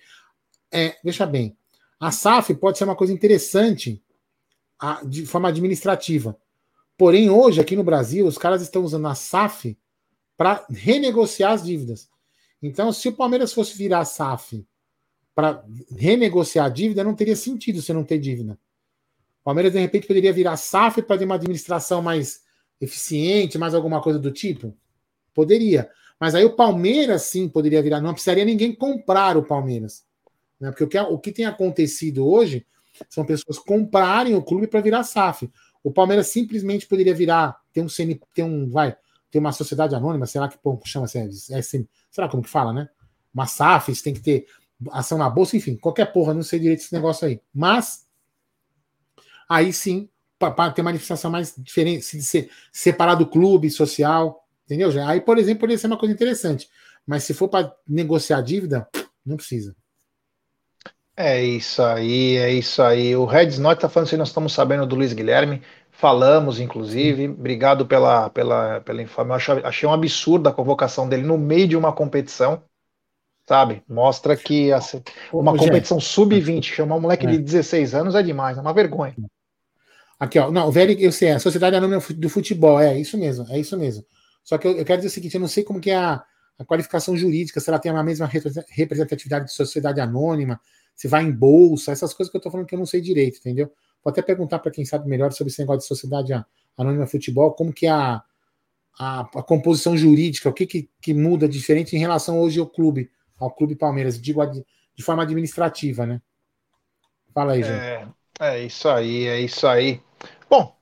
é, 0.71 0.97
veja 1.03 1.25
bem, 1.25 1.55
a 1.99 2.11
SAF 2.11 2.53
pode 2.55 2.77
ser 2.77 2.83
uma 2.83 2.95
coisa 2.95 3.13
interessante 3.13 4.01
a, 4.79 5.01
de 5.03 5.25
forma 5.25 5.49
administrativa. 5.49 6.37
Porém, 6.97 7.29
hoje, 7.29 7.61
aqui 7.61 7.75
no 7.75 7.83
Brasil, 7.83 8.25
os 8.25 8.37
caras 8.37 8.61
estão 8.61 8.83
usando 8.83 9.07
a 9.07 9.15
SAF 9.15 9.77
para 10.37 10.65
renegociar 10.69 11.53
as 11.53 11.63
dívidas. 11.63 12.09
Então, 12.61 12.91
se 12.91 13.07
o 13.07 13.13
Palmeiras 13.13 13.53
fosse 13.53 13.77
virar 13.77 14.05
SAF 14.05 14.65
para 15.33 15.63
renegociar 15.97 16.65
a 16.65 16.69
dívida, 16.69 17.03
não 17.03 17.15
teria 17.15 17.35
sentido 17.35 17.81
você 17.81 17.93
não 17.93 18.03
ter 18.03 18.19
dívida. 18.19 18.57
O 19.41 19.43
Palmeiras, 19.43 19.73
de 19.73 19.79
repente, 19.79 20.07
poderia 20.07 20.31
virar 20.31 20.57
SAF 20.57 21.01
para 21.01 21.17
ter 21.17 21.25
uma 21.25 21.35
administração 21.35 22.01
mais 22.01 22.41
eficiente, 22.79 23.57
mais 23.57 23.73
alguma 23.73 24.01
coisa 24.01 24.19
do 24.19 24.31
tipo? 24.31 24.75
Poderia. 25.33 25.89
Mas 26.19 26.35
aí 26.35 26.45
o 26.45 26.55
Palmeiras 26.55 27.23
sim 27.23 27.49
poderia 27.49 27.81
virar. 27.81 27.99
Não 27.99 28.13
precisaria 28.13 28.45
ninguém 28.45 28.75
comprar 28.75 29.37
o 29.37 29.43
Palmeiras. 29.43 30.05
Né? 30.59 30.69
Porque 30.69 30.83
o 30.83 30.87
que, 30.87 30.99
o 30.99 31.17
que 31.17 31.31
tem 31.31 31.45
acontecido 31.45 32.27
hoje 32.27 32.65
são 33.09 33.25
pessoas 33.25 33.57
comprarem 33.57 34.35
o 34.35 34.43
clube 34.43 34.67
para 34.67 34.81
virar 34.81 35.03
SAF. 35.03 35.49
O 35.83 35.91
Palmeiras 35.91 36.27
simplesmente 36.27 36.85
poderia 36.85 37.15
virar, 37.15 37.59
ter 37.73 37.81
um 37.81 37.89
CN, 37.89 38.19
ter 38.35 38.43
um, 38.43 38.69
vai, 38.69 38.95
tem 39.31 39.39
uma 39.39 39.53
sociedade 39.53 39.95
anônima, 39.95 40.27
será 40.27 40.47
que 40.47 40.57
pô, 40.57 40.79
chama 40.85 41.05
assim, 41.05 41.19
é, 41.19 41.59
é, 41.59 41.61
será 41.61 42.27
como 42.29 42.43
que 42.43 42.49
fala, 42.49 42.73
né? 42.73 42.89
Uma 43.33 43.47
SAF, 43.47 43.95
tem 44.03 44.13
que 44.13 44.19
ter 44.19 44.45
ação 44.91 45.17
na 45.17 45.29
bolsa, 45.29 45.55
enfim, 45.55 45.77
qualquer 45.77 46.11
porra, 46.11 46.33
não 46.33 46.43
sei 46.43 46.59
direito 46.59 46.81
esse 46.81 46.93
negócio 46.93 47.27
aí. 47.27 47.41
Mas 47.53 48.05
aí 49.47 49.71
sim, 49.71 50.09
para 50.37 50.71
ter 50.71 50.81
manifestação 50.81 51.31
mais 51.31 51.53
diferente, 51.57 52.03
se 52.03 52.21
ser 52.21 52.49
separar 52.71 53.15
do 53.15 53.25
clube 53.25 53.69
social, 53.69 54.45
entendeu? 54.65 54.89
Aí, 55.07 55.21
por 55.21 55.37
exemplo, 55.37 55.61
poderia 55.61 55.77
ser 55.77 55.87
uma 55.87 55.97
coisa 55.97 56.13
interessante. 56.13 56.69
Mas 57.05 57.23
se 57.23 57.33
for 57.33 57.47
para 57.47 57.73
negociar 57.87 58.41
dívida, 58.41 58.87
não 59.25 59.37
precisa. 59.37 59.75
É 61.15 61.43
isso 61.43 61.83
aí, 61.83 62.37
é 62.37 62.51
isso 62.51 62.81
aí. 62.81 63.15
O 63.15 63.25
Red 63.25 63.47
Snot 63.47 63.75
está 63.75 63.89
falando 63.89 64.07
assim, 64.07 64.17
nós 64.17 64.29
estamos 64.29 64.53
sabendo 64.53 64.87
do 64.87 64.95
Luiz 64.95 65.13
Guilherme. 65.13 65.61
Falamos, 66.01 66.59
inclusive. 66.59 67.27
Obrigado 67.27 67.85
pela, 67.85 68.27
pela, 68.31 68.81
pela 68.81 69.03
informação. 69.03 69.59
Eu 69.59 69.67
achei 69.67 69.87
um 69.87 69.93
absurdo 69.93 70.49
a 70.49 70.51
convocação 70.51 71.07
dele 71.07 71.21
no 71.21 71.37
meio 71.37 71.67
de 71.67 71.77
uma 71.77 71.93
competição. 71.93 72.63
Sabe? 73.47 73.83
Mostra 73.87 74.35
que 74.35 74.71
uma 75.31 75.55
competição 75.55 75.99
sub-20, 75.99 76.63
chamar 76.63 76.95
um 76.95 77.01
moleque 77.01 77.27
é. 77.27 77.29
de 77.29 77.37
16 77.37 77.93
anos 77.93 78.15
é 78.15 78.23
demais, 78.23 78.57
é 78.57 78.61
uma 78.61 78.73
vergonha. 78.73 79.15
Aqui, 80.19 80.39
ó. 80.39 80.49
Não, 80.49 80.69
o 80.69 80.71
velho, 80.71 80.99
eu 80.99 81.11
sei, 81.11 81.29
a 81.29 81.39
Sociedade 81.39 81.75
Anônima 81.75 82.01
do 82.15 82.29
Futebol, 82.29 82.79
é 82.79 82.97
isso 82.97 83.15
mesmo, 83.15 83.45
é 83.51 83.59
isso 83.59 83.77
mesmo. 83.77 84.03
Só 84.43 84.57
que 84.57 84.67
eu, 84.67 84.71
eu 84.77 84.85
quero 84.85 85.01
dizer 85.01 85.09
o 85.09 85.11
seguinte: 85.11 85.35
eu 85.35 85.41
não 85.41 85.47
sei 85.47 85.63
como 85.63 85.79
que 85.79 85.91
é 85.91 85.97
a, 85.97 86.23
a 86.57 86.65
qualificação 86.65 87.15
jurídica, 87.15 87.59
se 87.59 87.69
ela 87.69 87.77
tem 87.77 87.91
a 87.91 88.03
mesma 88.03 88.27
representatividade 88.71 89.45
de 89.45 89.53
sociedade 89.53 90.01
anônima, 90.01 90.59
se 90.95 91.07
vai 91.07 91.21
em 91.21 91.31
bolsa, 91.31 91.91
essas 91.91 92.11
coisas 92.11 92.31
que 92.31 92.37
eu 92.37 92.39
estou 92.39 92.51
falando 92.51 92.65
que 92.65 92.73
eu 92.73 92.79
não 92.79 92.87
sei 92.87 93.01
direito, 93.01 93.37
entendeu? 93.37 93.71
Vou 94.03 94.11
até 94.11 94.21
perguntar 94.21 94.59
para 94.59 94.71
quem 94.71 94.83
sabe 94.83 95.07
melhor 95.07 95.31
sobre 95.31 95.51
esse 95.51 95.61
negócio 95.61 95.81
de 95.81 95.87
sociedade 95.87 96.33
anônima 96.77 97.05
futebol, 97.05 97.53
como 97.53 97.71
que 97.71 97.85
é 97.85 97.91
a, 97.91 98.21
a, 98.99 99.21
a 99.21 99.43
composição 99.43 99.95
jurídica, 99.95 100.49
o 100.49 100.53
que, 100.53 100.65
que, 100.65 100.89
que, 101.01 101.13
muda 101.13 101.47
diferente 101.47 101.95
em 101.95 101.99
relação 101.99 102.39
hoje 102.39 102.59
ao 102.59 102.67
clube, 102.67 103.11
ao 103.39 103.51
Clube 103.51 103.75
Palmeiras, 103.75 104.19
digo 104.19 104.43
de, 104.45 104.65
de 104.95 105.03
forma 105.03 105.23
administrativa, 105.23 106.05
né? 106.05 106.21
Fala 107.33 107.53
aí, 107.53 107.63
gente. 107.63 107.81
É, 107.81 108.07
é 108.39 108.65
isso 108.65 108.89
aí, 108.89 109.27
é 109.27 109.39
isso 109.39 109.67
aí. 109.67 110.01
Bom, 110.49 110.75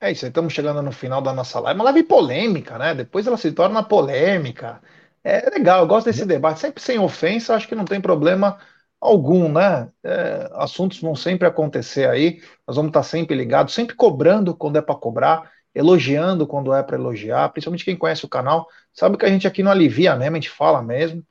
é 0.00 0.12
isso, 0.12 0.26
estamos 0.26 0.52
chegando 0.52 0.82
no 0.82 0.92
final 0.92 1.20
da 1.20 1.32
nossa 1.32 1.58
live. 1.60 1.78
Uma 1.78 1.84
live 1.84 2.04
polêmica, 2.04 2.78
né? 2.78 2.94
Depois 2.94 3.26
ela 3.26 3.36
se 3.36 3.50
torna 3.52 3.82
polêmica. 3.82 4.80
É 5.24 5.50
legal, 5.50 5.80
eu 5.80 5.88
gosto 5.88 6.06
desse 6.06 6.24
debate, 6.24 6.60
sempre 6.60 6.82
sem 6.82 6.98
ofensa, 6.98 7.54
acho 7.54 7.66
que 7.66 7.74
não 7.74 7.84
tem 7.84 8.00
problema 8.00 8.58
algum, 9.00 9.50
né? 9.50 9.90
É, 10.02 10.48
assuntos 10.54 11.00
vão 11.00 11.14
sempre 11.14 11.46
acontecer 11.46 12.08
aí, 12.08 12.40
nós 12.66 12.76
vamos 12.76 12.90
estar 12.90 13.02
sempre 13.02 13.36
ligados, 13.36 13.74
sempre 13.74 13.94
cobrando 13.94 14.54
quando 14.54 14.76
é 14.76 14.82
para 14.82 14.94
cobrar, 14.94 15.50
elogiando 15.74 16.46
quando 16.46 16.72
é 16.74 16.82
para 16.82 16.96
elogiar, 16.96 17.48
principalmente 17.50 17.84
quem 17.84 17.96
conhece 17.96 18.24
o 18.24 18.28
canal, 18.28 18.66
sabe 18.92 19.16
que 19.16 19.24
a 19.24 19.28
gente 19.28 19.46
aqui 19.46 19.62
não 19.62 19.70
alivia 19.70 20.16
mesmo, 20.16 20.36
a 20.36 20.40
gente 20.40 20.50
fala 20.50 20.82
mesmo. 20.82 21.24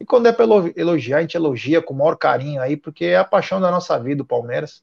E 0.00 0.04
quando 0.04 0.26
é 0.26 0.32
para 0.32 0.44
elogiar, 0.76 1.18
a 1.18 1.20
gente 1.20 1.36
elogia 1.36 1.80
com 1.80 1.94
o 1.94 1.96
maior 1.96 2.16
carinho 2.16 2.60
aí, 2.60 2.76
porque 2.76 3.04
é 3.04 3.16
a 3.16 3.24
paixão 3.24 3.60
da 3.60 3.70
nossa 3.70 3.96
vida, 4.00 4.22
o 4.22 4.26
Palmeiras. 4.26 4.82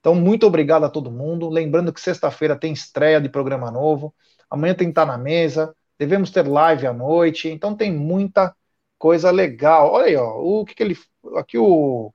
Então, 0.00 0.14
muito 0.14 0.46
obrigado 0.46 0.84
a 0.84 0.88
todo 0.88 1.10
mundo. 1.10 1.50
Lembrando 1.50 1.92
que 1.92 2.00
sexta-feira 2.00 2.56
tem 2.56 2.72
estreia 2.72 3.20
de 3.20 3.28
programa 3.28 3.70
novo. 3.70 4.14
Amanhã 4.48 4.74
tem 4.74 4.86
que 4.86 4.92
estar 4.92 5.04
na 5.04 5.18
mesa. 5.18 5.74
Devemos 5.98 6.30
ter 6.30 6.46
live 6.48 6.86
à 6.86 6.94
noite. 6.94 7.48
Então, 7.48 7.76
tem 7.76 7.92
muita 7.92 8.54
coisa 9.04 9.30
legal. 9.30 9.92
Olha 9.92 10.06
aí, 10.06 10.16
ó, 10.16 10.38
o 10.38 10.64
que, 10.64 10.74
que 10.74 10.82
ele. 10.82 10.98
Aqui 11.36 11.58
o, 11.58 12.10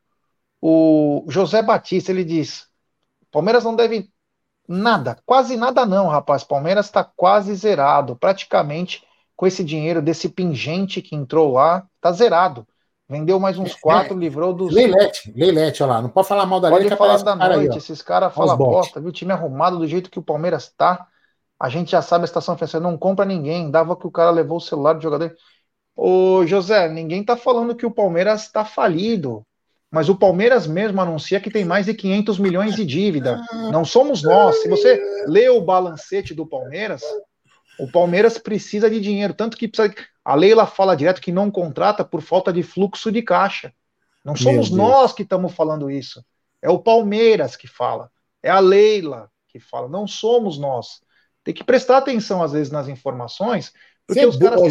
o 0.59 1.23
José 1.27 1.61
Batista 1.61 2.11
ele 2.11 2.23
diz: 2.23 2.65
Palmeiras 3.31 3.63
não 3.63 3.75
deve 3.75 4.09
nada, 4.67 5.15
quase 5.23 5.55
nada, 5.55 5.85
não, 5.85 6.07
rapaz. 6.07 6.43
Palmeiras 6.43 6.87
está 6.87 7.03
quase 7.03 7.53
zerado. 7.53 8.15
Praticamente 8.15 9.03
com 9.35 9.45
esse 9.45 9.63
dinheiro 9.63 10.01
desse 10.01 10.29
pingente 10.29 10.99
que 10.99 11.15
entrou 11.15 11.53
lá, 11.53 11.85
está 11.97 12.11
zerado. 12.11 12.67
Vendeu 13.07 13.39
mais 13.39 13.59
uns 13.59 13.75
quatro, 13.75 14.15
é, 14.15 14.19
livrou 14.19 14.51
dos. 14.51 14.73
Leilete, 14.73 15.31
Leilete, 15.35 15.83
olha 15.83 15.93
lá. 15.93 16.01
Não 16.01 16.09
pode 16.09 16.27
falar 16.27 16.47
mal 16.47 16.59
da 16.59 16.71
Pode 16.71 16.89
falar 16.95 17.21
da 17.21 17.35
noite, 17.35 17.73
aí, 17.73 17.77
esses 17.77 18.01
caras 18.01 18.33
falam 18.33 18.57
bosta, 18.57 18.99
viu? 18.99 19.09
O 19.09 19.13
time 19.13 19.31
arrumado 19.31 19.77
do 19.77 19.85
jeito 19.85 20.09
que 20.09 20.17
o 20.17 20.23
Palmeiras 20.23 20.73
tá. 20.75 21.05
A 21.59 21.69
gente 21.69 21.91
já 21.91 22.01
sabe 22.01 22.23
a 22.23 22.25
estação 22.25 22.55
financeira, 22.55 22.83
não 22.83 22.97
compra 22.97 23.25
ninguém. 23.25 23.69
Dava 23.69 23.95
que 23.95 24.07
o 24.07 24.11
cara 24.11 24.31
levou 24.31 24.57
o 24.57 24.61
celular 24.61 24.93
do 24.93 25.03
jogador. 25.03 25.35
Ô, 26.01 26.47
José, 26.47 26.87
ninguém 26.87 27.21
tá 27.21 27.35
falando 27.35 27.75
que 27.75 27.85
o 27.85 27.91
Palmeiras 27.91 28.43
está 28.43 28.63
falido. 28.63 29.45
Mas 29.91 30.07
o 30.07 30.15
Palmeiras 30.15 30.65
mesmo 30.65 31.01
anuncia 31.01 31.41
que 31.41 31.51
tem 31.51 31.65
mais 31.65 31.87
de 31.87 31.93
500 31.93 32.39
milhões 32.39 32.73
de 32.73 32.85
dívida. 32.85 33.41
Não 33.69 33.83
somos 33.83 34.23
nós. 34.23 34.61
Se 34.61 34.69
você 34.69 34.97
lê 35.27 35.49
o 35.49 35.59
balancete 35.59 36.33
do 36.33 36.45
Palmeiras, 36.45 37.01
o 37.77 37.91
Palmeiras 37.91 38.37
precisa 38.37 38.89
de 38.89 39.01
dinheiro. 39.01 39.33
Tanto 39.33 39.57
que 39.57 39.67
precisa... 39.67 39.93
a 40.23 40.35
Leila 40.35 40.65
fala 40.65 40.95
direto 40.95 41.19
que 41.19 41.33
não 41.33 41.51
contrata 41.51 42.05
por 42.05 42.21
falta 42.21 42.53
de 42.53 42.63
fluxo 42.63 43.11
de 43.11 43.21
caixa. 43.21 43.73
Não 44.23 44.37
somos 44.37 44.69
nós 44.69 45.11
que 45.11 45.23
estamos 45.23 45.53
falando 45.53 45.91
isso. 45.91 46.23
É 46.61 46.69
o 46.69 46.79
Palmeiras 46.79 47.57
que 47.57 47.67
fala. 47.67 48.09
É 48.41 48.49
a 48.49 48.59
Leila 48.59 49.29
que 49.49 49.59
fala. 49.59 49.89
Não 49.89 50.07
somos 50.07 50.57
nós. 50.57 51.01
Tem 51.43 51.53
que 51.53 51.63
prestar 51.63 51.97
atenção, 51.97 52.41
às 52.41 52.53
vezes, 52.53 52.71
nas 52.71 52.87
informações, 52.87 53.73
porque 54.09 54.25
os 54.25 54.37
caras, 54.37 54.61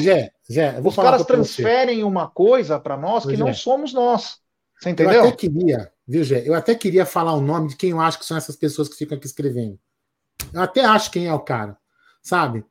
os 0.84 0.96
caras 0.96 1.24
transferem 1.24 2.02
uma 2.02 2.28
coisa 2.28 2.80
para 2.80 2.96
nós 2.96 3.24
que 3.24 3.36
não 3.36 3.54
somos 3.54 3.92
nós. 3.92 4.38
Você 4.80 4.90
entendeu? 4.90 5.14
Eu 5.14 5.28
até 5.28 5.32
queria, 5.36 5.92
viu, 6.06 6.24
Gé? 6.24 6.42
Eu 6.44 6.54
até 6.54 6.74
queria 6.74 7.06
falar 7.06 7.34
o 7.34 7.40
nome 7.40 7.68
de 7.68 7.76
quem 7.76 7.90
eu 7.90 8.00
acho 8.00 8.18
que 8.18 8.24
são 8.24 8.36
essas 8.36 8.56
pessoas 8.56 8.88
que 8.88 8.96
ficam 8.96 9.16
aqui 9.16 9.26
escrevendo. 9.26 9.78
Eu 10.52 10.60
até 10.60 10.84
acho 10.84 11.10
quem 11.12 11.26
é 11.26 11.32
o 11.32 11.38
cara, 11.38 11.76
sabe? 12.20 12.64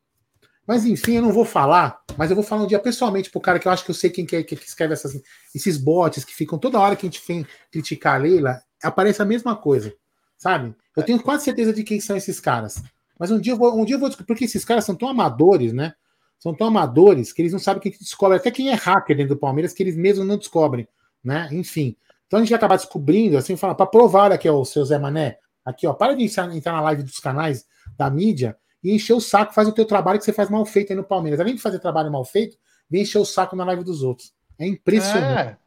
Mas 0.66 0.86
enfim, 0.86 1.14
eu 1.14 1.22
não 1.22 1.32
vou 1.32 1.46
falar, 1.46 2.02
mas 2.18 2.30
eu 2.30 2.36
vou 2.36 2.44
falar 2.44 2.64
um 2.64 2.68
dia 2.68 2.80
pessoalmente 2.80 3.30
pro 3.30 3.40
cara 3.40 3.60
que 3.60 3.68
eu 3.68 3.72
acho 3.72 3.86
que 3.86 3.92
eu 3.92 3.96
sei 3.96 4.10
quem 4.10 4.26
que, 4.26 4.36
é, 4.36 4.44
que 4.44 4.56
escreve 4.56 4.92
essas, 4.92 5.22
esses 5.56 5.78
bots 5.78 6.26
que 6.26 6.36
ficam 6.36 6.60
toda 6.60 6.80
hora 6.80 6.98
que 6.98 7.06
a 7.06 7.10
gente 7.10 7.24
vem 7.26 7.48
criticar 7.72 8.16
a 8.16 8.18
Leila, 8.18 8.62
aparece 8.84 9.22
a 9.22 9.26
mesma 9.26 9.56
coisa, 9.56 9.94
sabe? 10.38 10.76
Eu 10.96 11.04
tenho 11.04 11.22
quase 11.22 11.46
certeza 11.46 11.72
de 11.72 11.84
quem 11.84 12.02
são 12.02 12.18
esses 12.18 12.42
caras. 12.42 12.84
Mas 13.18 13.32
um 13.32 13.40
dia 13.40 13.54
eu 13.54 13.58
vou, 13.58 13.80
um 13.80 13.86
dia 13.86 13.96
eu 13.96 14.00
vou 14.00 14.10
descobrir, 14.10 14.28
porque 14.28 14.46
esses 14.46 14.66
caras 14.66 14.84
são 14.84 14.96
tão 14.96 15.08
amadores, 15.08 15.74
né? 15.74 15.94
São 16.40 16.54
tão 16.54 16.68
amadores 16.68 17.34
que 17.34 17.42
eles 17.42 17.52
não 17.52 17.60
sabem 17.60 17.82
quem 17.82 17.92
que 17.92 18.00
descobre, 18.00 18.38
até 18.38 18.52
quem 18.52 18.70
é 18.70 18.76
hacker 18.76 19.18
dentro 19.18 19.36
do 19.36 19.40
Palmeiras, 19.40 19.74
que 19.74 19.82
eles 19.82 19.96
mesmos 19.96 20.28
não 20.28 20.38
descobrem 20.38 20.88
né? 21.24 21.50
Enfim. 21.52 21.96
Então 22.26 22.38
a 22.38 22.42
gente 22.42 22.50
vai 22.50 22.58
acabar 22.58 22.78
descobrindo, 22.78 23.38
assim, 23.38 23.56
para 23.56 23.74
provar 23.86 24.32
aqui, 24.32 24.50
ó, 24.50 24.60
o 24.60 24.66
seu 24.66 24.84
Zé 24.84 24.98
Mané, 24.98 25.38
aqui, 25.64 25.86
ó, 25.86 25.94
para 25.94 26.16
de 26.16 26.24
entrar, 26.24 26.48
na 26.72 26.82
live 26.82 27.04
dos 27.04 27.20
canais 27.20 27.66
da 27.98 28.10
mídia 28.10 28.56
e 28.84 28.94
encher 28.94 29.14
o 29.14 29.22
saco, 29.22 29.54
faz 29.54 29.68
o 29.68 29.74
teu 29.74 29.86
trabalho 29.86 30.20
que 30.20 30.26
você 30.26 30.34
faz 30.34 30.50
mal 30.50 30.66
feito 30.66 30.92
aí 30.92 30.96
no 30.96 31.04
Palmeiras. 31.04 31.40
Além 31.40 31.56
de 31.56 31.62
fazer 31.62 31.80
trabalho 31.80 32.12
mal 32.12 32.24
feito, 32.24 32.58
vem 32.90 33.02
encher 33.02 33.18
o 33.18 33.26
saco 33.26 33.56
na 33.56 33.66
live 33.66 33.84
dos 33.84 34.04
outros. 34.04 34.34
É 34.58 34.66
impressionante. 34.66 35.50
É. 35.50 35.58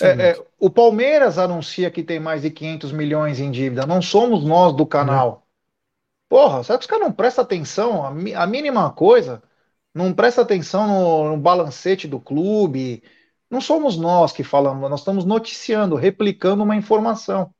É, 0.00 0.30
é, 0.30 0.44
o 0.60 0.70
Palmeiras 0.70 1.38
anuncia 1.38 1.90
que 1.90 2.04
tem 2.04 2.20
mais 2.20 2.42
de 2.42 2.50
500 2.50 2.92
milhões 2.92 3.40
em 3.40 3.50
dívida. 3.50 3.84
Não 3.84 4.00
somos 4.00 4.44
nós 4.44 4.72
do 4.76 4.86
canal. 4.86 5.44
Porra, 6.28 6.62
será 6.62 6.78
que 6.78 6.84
os 6.84 6.88
caras 6.88 7.04
não 7.04 7.12
prestam 7.12 7.42
atenção? 7.42 8.06
A, 8.06 8.46
mínima 8.46 8.92
coisa. 8.92 9.42
Não 9.94 10.12
presta 10.12 10.42
atenção 10.42 10.86
no, 10.86 11.30
no 11.30 11.36
balancete 11.36 12.08
do 12.08 12.20
clube 12.20 13.02
não 13.52 13.60
somos 13.60 13.98
nós 13.98 14.32
que 14.32 14.42
falamos, 14.42 14.88
nós 14.88 15.00
estamos 15.00 15.26
noticiando, 15.26 15.94
replicando 15.94 16.62
uma 16.62 16.74
informação. 16.74 17.54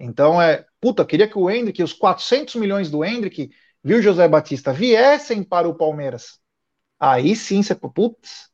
Então 0.00 0.40
é, 0.40 0.64
puta, 0.80 1.04
queria 1.04 1.28
que 1.28 1.36
o 1.36 1.50
Hendrick, 1.50 1.82
os 1.82 1.92
400 1.92 2.54
milhões 2.54 2.90
do 2.90 3.04
Hendrick, 3.04 3.50
viu, 3.84 4.00
José 4.00 4.26
Batista, 4.26 4.72
viessem 4.72 5.42
para 5.42 5.68
o 5.68 5.74
Palmeiras. 5.74 6.40
Aí 6.98 7.36
sim 7.36 7.62
você, 7.62 7.74
putz, 7.74 8.48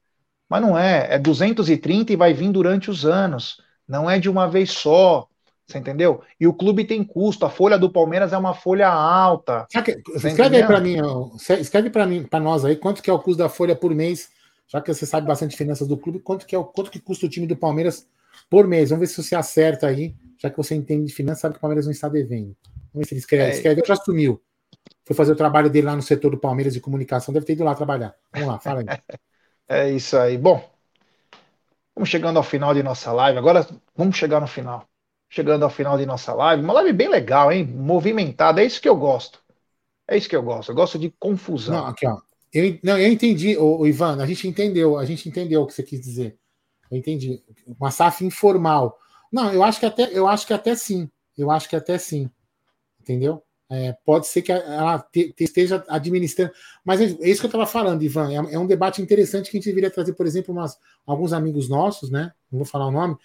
mas 0.49 0.61
não 0.63 0.77
é, 0.77 1.15
é 1.15 1.19
230 1.19 2.13
e 2.13 2.17
vai 2.17 2.35
vir 2.35 2.51
durante 2.51 2.91
os 2.91 3.07
anos, 3.07 3.63
não 3.87 4.11
é 4.11 4.19
de 4.19 4.29
uma 4.29 4.49
vez 4.51 4.73
só. 4.73 5.29
Você 5.67 5.79
entendeu? 5.79 6.21
E 6.39 6.47
o 6.47 6.53
clube 6.53 6.85
tem 6.85 7.03
custo, 7.03 7.47
a 7.47 7.51
folha 7.51 7.79
do 7.79 7.91
Palmeiras 7.91 8.33
é 8.33 8.39
uma 8.39 8.55
folha 8.55 8.89
alta. 8.89 9.67
escreve 10.29 10.57
aí 10.57 10.67
para 10.67 10.81
mim, 10.81 10.97
escreve 11.59 11.91
para 11.91 12.07
mim, 12.07 12.23
para 12.25 12.41
nós 12.41 12.65
aí, 12.65 12.77
quanto 12.77 13.03
que 13.03 13.09
é 13.09 13.13
o 13.13 13.19
custo 13.19 13.39
da 13.39 13.49
folha 13.49 13.75
por 13.75 13.95
mês 13.95 14.29
já 14.67 14.81
que 14.81 14.93
você 14.93 15.07
sabe 15.07 15.27
bastante 15.27 15.57
finanças 15.57 15.87
do 15.87 15.97
clube, 15.97 16.21
quanto 16.21 16.47
que 16.47 16.55
é 16.55 16.59
o 16.59 16.65
quanto 16.65 16.91
que 16.91 16.99
custa 16.99 17.27
o 17.27 17.29
time 17.29 17.47
do 17.47 17.57
Palmeiras 17.57 18.09
por 18.49 18.67
mês? 18.67 18.91
Vamos 18.91 19.01
ver 19.01 19.15
se 19.15 19.23
você 19.23 19.35
acerta 19.35 19.87
aí, 19.87 20.15
já 20.39 20.51
que 20.51 20.57
você 20.57 20.75
entende 20.75 21.07
de 21.07 21.13
finanças, 21.13 21.43
sabe 21.43 21.55
que 21.55 21.59
o 21.59 21.61
Palmeiras 21.61 21.85
não 21.85 21.93
está 21.93 22.09
devendo. 22.09 22.57
Vamos 22.93 22.95
ver 22.95 23.07
se 23.07 23.15
ele 23.15 23.21
escreve. 23.21 23.45
É. 23.45 23.55
Escreve, 23.55 23.83
já 23.87 23.97
sumiu. 23.97 24.43
Foi 25.05 25.15
fazer 25.15 25.33
o 25.33 25.37
trabalho 25.37 25.69
dele 25.69 25.87
lá 25.87 25.97
no 25.97 26.03
setor 26.03 26.31
do 26.31 26.39
Palmeiras 26.39 26.73
de 26.73 26.81
comunicação, 26.81 27.33
deve 27.33 27.47
ter 27.47 27.53
ido 27.53 27.65
lá 27.65 27.75
trabalhar. 27.75 28.15
Vamos 28.33 28.49
lá, 28.49 28.59
fala 28.59 28.81
aí. 28.81 28.87
é 29.69 29.91
isso 29.91 30.17
aí. 30.17 30.39
Bom, 30.39 30.69
vamos 31.95 32.09
chegando 32.09 32.39
ao 32.39 32.43
final 32.43 32.75
de 32.75 32.83
nossa 32.83 33.13
live. 33.13 33.39
Agora 33.39 33.67
vamos 33.97 34.17
chegar 34.17 34.41
no 34.41 34.47
final. 34.47 34.89
Chegando 35.35 35.65
ao 35.65 35.71
final 35.71 35.99
de 35.99 36.07
nossa 36.07 36.33
live. 36.33 36.63
Uma 36.63 36.75
live 36.75 36.93
bem 36.93 37.09
legal, 37.09 37.51
hein? 37.51 37.67
Movimentada. 37.67 38.63
É 38.63 38.65
isso 38.65 38.81
que 38.81 38.89
eu 38.89 38.95
gosto. 38.95 39.43
É 40.07 40.17
isso 40.17 40.29
que 40.29 40.37
eu 40.37 40.43
gosto. 40.45 40.69
Eu 40.69 40.77
gosto 40.77 40.97
de 40.97 41.11
confusão. 41.19 41.75
Não, 41.75 41.87
aqui, 41.87 42.07
ó. 42.07 42.19
Eu, 42.53 42.79
não, 42.85 42.97
eu 42.97 43.09
entendi, 43.09 43.59
o, 43.59 43.85
Ivan, 43.85 44.23
a 44.23 44.27
gente 44.27 44.47
entendeu, 44.47 44.97
a 44.97 45.05
gente 45.05 45.29
entendeu 45.29 45.63
o 45.63 45.67
que 45.67 45.75
você 45.75 45.83
quis 45.83 46.01
dizer. 46.01 46.39
Eu 46.89 46.97
entendi. 46.97 47.43
Uma 47.67 47.91
SAF 47.91 48.25
informal. 48.25 48.97
Não, 49.33 49.53
eu 49.53 49.65
acho 49.65 49.81
que 49.81 49.87
até, 49.87 50.09
eu 50.17 50.29
acho 50.29 50.47
que 50.47 50.53
até 50.53 50.77
sim. 50.77 51.11
Eu 51.37 51.51
acho 51.51 51.69
que 51.69 51.75
até 51.75 51.99
sim. 51.99 52.31
Entendeu? 53.01 53.43
É, 53.69 53.97
pode 54.05 54.29
ser 54.29 54.41
que 54.41 54.53
ela 54.53 55.01
te, 55.01 55.33
te 55.33 55.43
esteja 55.43 55.85
administrando. 55.89 56.53
Mas 56.85 57.01
é, 57.01 57.07
é 57.07 57.29
isso 57.29 57.41
que 57.41 57.47
eu 57.47 57.49
estava 57.49 57.67
falando, 57.67 58.05
Ivan. 58.05 58.31
É, 58.31 58.55
é, 58.55 58.59
um 58.59 58.69
debate 58.69 59.03
interessante 59.03 59.51
que 59.51 59.57
a 59.57 59.61
gente 59.61 59.69
deveria 59.69 59.91
trazer, 59.91 60.13
por 60.13 60.27
exemplo, 60.27 60.55
umas, 60.55 60.79
alguns 61.05 61.33
amigos 61.33 61.69
nossos, 61.69 62.09
né? 62.09 62.33
Não 62.53 62.61
vou 62.61 62.67
falar 62.67 62.87
o 62.87 62.93
nome, 62.93 63.17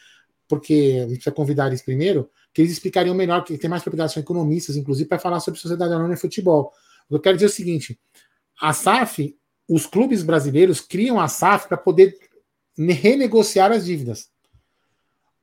porque 0.50 0.96
a 0.98 1.02
gente 1.04 1.18
precisa 1.18 1.32
convidar 1.32 1.68
eles 1.68 1.82
primeiro, 1.82 2.30
que 2.54 2.62
eles 2.62 2.74
explicariam 2.74 3.16
melhor, 3.16 3.44
que 3.46 3.58
tem 3.58 3.70
mais 3.70 3.84
propriedades, 3.84 4.16
são 4.16 4.22
economistas, 4.22 4.76
inclusive, 4.76 5.08
para 5.08 5.20
falar 5.20 5.40
sobre 5.40 5.60
sociedade 5.60 5.94
anônima 5.94 6.16
e 6.16 6.18
futebol. 6.18 6.74
Eu 7.10 7.20
quero 7.20 7.38
dizer 7.38 7.46
o 7.46 7.50
seguinte: 7.50 7.98
a 8.60 8.74
SAF, 8.74 9.38
os 9.70 9.86
clubes 9.86 10.24
brasileiros 10.24 10.82
criam 10.82 11.20
a 11.20 11.28
SAF 11.28 11.68
para 11.68 11.78
poder 11.78 12.18
renegociar 12.76 13.72
as 13.72 13.86
dívidas. 13.86 14.30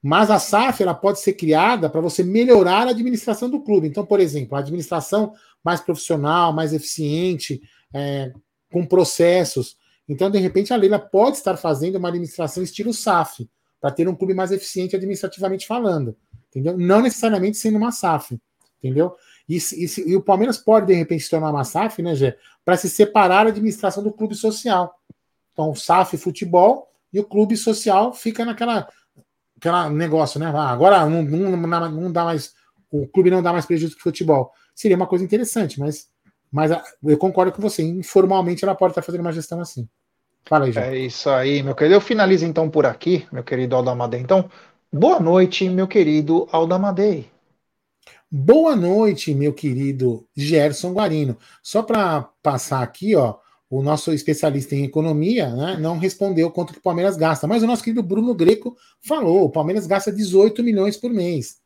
Mas 0.03 0.31
a 0.31 0.39
SAF 0.39 0.83
ela 0.83 0.95
pode 0.95 1.21
ser 1.21 1.35
criada 1.35 1.89
para 1.89 2.01
você 2.01 2.23
melhorar 2.23 2.87
a 2.87 2.91
administração 2.91 3.49
do 3.49 3.61
clube. 3.61 3.87
Então, 3.87 4.05
por 4.05 4.21
exemplo, 4.21 4.57
a 4.57 4.61
administração 4.61 5.33
mais 5.65 5.81
profissional, 5.81 6.53
mais 6.53 6.73
eficiente, 6.73 7.61
é, 7.95 8.33
com 8.73 8.85
processos. 8.85 9.77
Então, 10.09 10.31
de 10.31 10.39
repente, 10.39 10.73
a 10.73 10.77
Leila 10.77 10.99
pode 10.99 11.37
estar 11.37 11.57
fazendo 11.57 11.97
uma 11.97 12.09
administração 12.09 12.63
estilo 12.63 12.93
SAF, 12.93 13.49
para 13.81 13.91
ter 13.91 14.09
um 14.09 14.15
clube 14.15 14.35
mais 14.35 14.53
eficiente 14.53 14.97
administrativamente 14.97 15.67
falando. 15.67 16.17
Entendeu? 16.49 16.77
Não 16.77 17.03
necessariamente 17.03 17.57
sendo 17.57 17.77
uma 17.77 17.93
SAF. 17.93 18.39
Entendeu? 18.79 19.15
E, 19.49 19.57
e, 19.57 20.11
e, 20.11 20.17
o 20.17 20.23
Palmeiras 20.23 20.59
pode, 20.59 20.87
de 20.87 20.95
repente, 20.95 21.25
se 21.25 21.31
tornar 21.31 21.51
uma 21.51 21.65
SAF, 21.65 22.03
né, 22.03 22.15
Gé? 22.15 22.37
Para 22.65 22.77
se 22.77 22.89
separar 22.89 23.45
da 23.45 23.51
administração 23.51 24.03
do 24.03 24.13
clube 24.13 24.35
social. 24.35 24.95
Então, 25.53 25.75
SAF 25.75 26.17
futebol 26.17 26.89
e 27.13 27.21
o 27.21 27.25
clube 27.25 27.57
social 27.57 28.13
fica 28.13 28.45
naquela 28.45 28.89
aquela 29.57 29.89
negócio, 29.89 30.39
né? 30.39 30.47
Ah, 30.55 30.71
agora 30.71 31.09
não, 31.09 31.23
não, 31.23 31.57
não, 31.57 32.13
dá 32.13 32.25
mais. 32.25 32.55
O 32.91 33.07
clube 33.07 33.31
não 33.31 33.43
dá 33.43 33.53
mais 33.53 33.67
prejuízo 33.67 33.97
que 33.97 34.03
futebol. 34.03 34.53
Seria 34.75 34.97
uma 34.97 35.07
coisa 35.07 35.25
interessante, 35.25 35.81
mas, 35.81 36.09
mas 36.53 36.71
eu 37.03 37.17
concordo 37.17 37.53
com 37.53 37.63
você. 37.63 37.83
Informalmente 37.83 38.65
ela 38.65 38.75
pode 38.75 38.93
estar 38.93 39.03
fazendo 39.03 39.23
uma 39.23 39.33
gestão 39.33 39.61
assim. 39.61 39.89
Fala 40.49 40.67
aí, 40.67 40.73
Gé. 40.73 40.95
É 40.95 40.99
isso 40.99 41.29
aí, 41.29 41.61
meu 41.61 41.75
querido. 41.75 41.97
Eu 41.97 42.01
finalizo 42.01 42.47
então 42.47 42.71
por 42.71 42.87
aqui, 42.87 43.27
meu 43.33 43.43
querido 43.43 43.75
Aldamadei. 43.75 44.21
Então, 44.21 44.49
boa 44.93 45.19
noite, 45.19 45.69
meu 45.69 45.89
querido 45.89 46.49
Aldamadei. 46.53 47.29
Boa 48.31 48.77
noite, 48.77 49.35
meu 49.35 49.53
querido 49.53 50.25
Gerson 50.37 50.93
Guarino. 50.93 51.37
Só 51.61 51.83
para 51.83 52.23
passar 52.43 52.81
aqui, 52.81 53.17
ó, 53.17 53.37
o 53.69 53.83
nosso 53.83 54.13
especialista 54.13 54.77
em 54.77 54.85
economia 54.85 55.49
né, 55.51 55.77
não 55.81 55.99
respondeu 55.99 56.49
quanto 56.49 56.73
que 56.73 56.79
o 56.79 56.83
Palmeiras 56.83 57.17
gasta, 57.17 57.49
mas 57.49 57.65
o 57.65 57.67
nosso 57.67 57.83
querido 57.83 58.03
Bruno 58.03 58.33
Greco 58.33 58.77
falou: 59.01 59.45
o 59.45 59.51
Palmeiras 59.51 59.85
gasta 59.85 60.13
18 60.13 60.63
milhões 60.63 60.97
por 60.97 61.11
mês. 61.11 61.57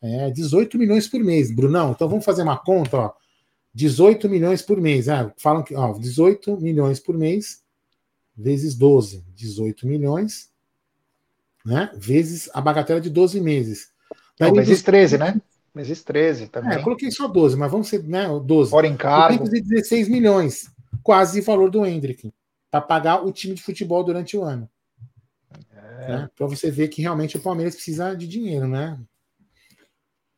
É, 0.00 0.30
18 0.30 0.78
milhões 0.78 1.08
por 1.08 1.18
mês, 1.18 1.50
Brunão. 1.50 1.90
Então 1.90 2.08
vamos 2.08 2.24
fazer 2.24 2.42
uma 2.42 2.56
conta, 2.56 2.98
ó. 2.98 3.12
18 3.74 4.28
milhões 4.28 4.62
por 4.62 4.80
mês. 4.80 5.08
É, 5.08 5.32
falam 5.36 5.64
que, 5.64 5.74
ó, 5.74 5.92
18 5.92 6.60
milhões 6.60 7.00
por 7.00 7.18
mês 7.18 7.66
vezes 8.38 8.74
12. 8.76 9.24
18 9.34 9.86
milhões, 9.86 10.50
né? 11.66 11.90
Vezes 11.96 12.48
a 12.54 12.60
bagatela 12.60 13.00
de 13.00 13.10
12 13.10 13.40
meses. 13.40 13.90
Não, 14.38 14.52
vezes 14.54 14.82
13, 14.82 15.18
né? 15.18 15.40
Meses 15.74 16.02
13 16.04 16.46
também. 16.48 16.72
É, 16.72 16.76
eu 16.76 16.82
coloquei 16.82 17.10
só 17.10 17.26
12, 17.26 17.56
mas 17.56 17.70
vamos 17.70 17.88
ser, 17.88 18.02
né, 18.04 18.26
12. 18.44 18.70
Fora 18.70 18.86
encargo. 18.86 19.44
16 19.44 20.08
milhões, 20.08 20.70
quase 21.02 21.40
o 21.40 21.44
valor 21.44 21.70
do 21.70 21.84
Hendrick, 21.84 22.32
para 22.70 22.80
pagar 22.80 23.24
o 23.26 23.32
time 23.32 23.54
de 23.54 23.62
futebol 23.62 24.02
durante 24.04 24.36
o 24.36 24.42
ano. 24.42 24.68
É. 26.00 26.08
Né? 26.08 26.30
Para 26.36 26.46
você 26.46 26.70
ver 26.70 26.88
que 26.88 27.02
realmente 27.02 27.36
o 27.36 27.40
Palmeiras 27.40 27.74
precisa 27.74 28.14
de 28.14 28.26
dinheiro, 28.26 28.66
né? 28.66 28.98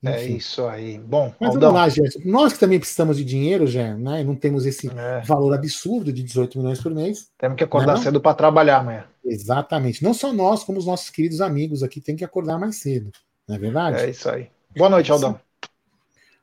É 0.03 0.25
isso 0.25 0.67
aí. 0.67 0.99
Bom, 0.99 1.35
Mas 1.39 1.51
Aldão. 1.51 1.73
vamos 1.73 1.81
lá, 1.81 1.89
Gerson. 1.91 2.21
Nós 2.25 2.55
que 2.55 2.59
também 2.59 2.79
precisamos 2.79 3.19
de 3.19 3.25
dinheiro, 3.25 3.67
já, 3.67 3.95
né? 3.95 4.25
Não 4.25 4.35
temos 4.35 4.65
esse 4.65 4.89
é. 4.89 5.21
valor 5.21 5.53
absurdo 5.53 6.11
de 6.11 6.23
18 6.23 6.59
milhões 6.59 6.81
por 6.81 6.95
mês. 6.95 7.29
Temos 7.37 7.59
que 7.59 7.65
acordar 7.65 7.99
né, 7.99 8.03
cedo 8.03 8.19
para 8.19 8.35
trabalhar 8.35 8.79
amanhã. 8.79 9.05
Exatamente. 9.23 10.03
Não 10.03 10.15
só 10.15 10.33
nós, 10.33 10.65
como 10.65 10.79
os 10.79 10.87
nossos 10.87 11.11
queridos 11.11 11.43
amigos 11.43 11.83
aqui, 11.83 12.01
tem 12.01 12.17
que 12.17 12.25
acordar 12.25 12.59
mais 12.59 12.77
cedo. 12.77 13.11
Não 13.47 13.57
é 13.57 13.59
verdade? 13.59 13.99
É 13.99 14.11
isso 14.11 14.31
aí. 14.31 14.49
Boa 14.75 14.89
noite, 14.89 15.13
Aldão. 15.13 15.39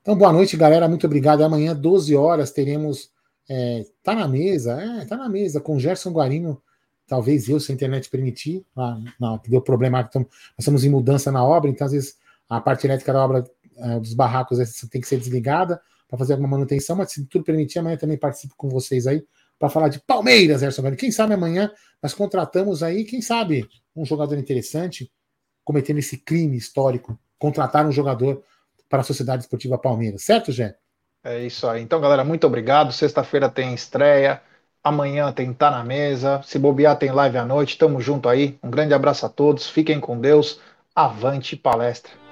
Então, 0.03 0.15
boa 0.15 0.31
noite, 0.31 0.55
galera. 0.55 0.87
Muito 0.87 1.07
obrigado. 1.07 1.41
Amanhã, 1.41 1.75
12 1.75 2.15
horas, 2.15 2.51
teremos. 2.51 3.09
É, 3.49 3.85
tá 4.03 4.13
na 4.13 4.27
mesa, 4.27 4.79
é, 4.79 5.05
tá 5.05 5.17
na 5.17 5.27
mesa, 5.27 5.59
com 5.59 5.79
Gerson 5.79 6.11
Guarino. 6.11 6.61
Talvez 7.07 7.49
eu, 7.49 7.59
se 7.59 7.71
a 7.71 7.75
internet 7.75 8.07
permitir. 8.09 8.63
Ah, 8.75 8.99
não, 9.19 9.39
deu 9.47 9.61
problema. 9.61 10.01
Então, 10.01 10.21
nós 10.21 10.59
estamos 10.59 10.83
em 10.83 10.89
mudança 10.89 11.31
na 11.31 11.43
obra, 11.43 11.71
então 11.71 11.85
às 11.85 11.93
vezes 11.93 12.17
a 12.49 12.61
parte 12.61 12.85
elétrica 12.85 13.13
da 13.13 13.23
obra 13.23 13.43
uh, 13.77 13.99
dos 13.99 14.13
barracos 14.13 14.57
tem 14.89 15.01
que 15.01 15.07
ser 15.07 15.17
desligada 15.17 15.81
para 16.07 16.17
fazer 16.17 16.33
alguma 16.33 16.49
manutenção, 16.49 16.95
mas 16.95 17.11
se 17.11 17.25
tudo 17.25 17.43
permitir, 17.43 17.79
amanhã 17.79 17.97
também 17.97 18.17
participo 18.17 18.55
com 18.55 18.69
vocês 18.69 19.05
aí 19.07 19.25
para 19.59 19.69
falar 19.69 19.89
de 19.89 19.99
Palmeiras, 19.99 20.61
Erson 20.61 20.81
Velho. 20.81 20.95
Quem 20.95 21.11
sabe 21.11 21.33
amanhã 21.33 21.71
nós 22.01 22.13
contratamos 22.13 22.83
aí, 22.83 23.03
quem 23.03 23.21
sabe, 23.21 23.67
um 23.95 24.05
jogador 24.05 24.37
interessante 24.37 25.11
cometendo 25.65 25.97
esse 25.97 26.17
crime 26.17 26.55
histórico, 26.55 27.19
contratar 27.37 27.85
um 27.85 27.91
jogador 27.91 28.41
para 28.87 29.01
a 29.01 29.03
Sociedade 29.03 29.43
Esportiva 29.43 29.77
Palmeiras, 29.77 30.23
certo, 30.23 30.51
Jé? 30.51 30.77
É 31.23 31.45
isso 31.45 31.67
aí. 31.67 31.81
Então, 31.81 31.99
galera, 31.99 32.23
muito 32.23 32.47
obrigado. 32.47 32.93
Sexta-feira 32.93 33.49
tem 33.49 33.73
estreia. 33.73 34.41
Amanhã 34.81 35.31
tem 35.33 35.53
Tá 35.53 35.69
na 35.69 35.83
Mesa. 35.83 36.41
Se 36.43 36.57
bobear, 36.57 36.97
tem 36.97 37.11
live 37.11 37.37
à 37.37 37.45
noite. 37.45 37.77
Tamo 37.77 37.99
junto 37.99 38.29
aí. 38.29 38.57
Um 38.63 38.69
grande 38.69 38.93
abraço 38.93 39.25
a 39.25 39.29
todos. 39.29 39.69
Fiquem 39.69 39.99
com 39.99 40.17
Deus. 40.17 40.61
Avante 40.95 41.57
palestra. 41.57 42.26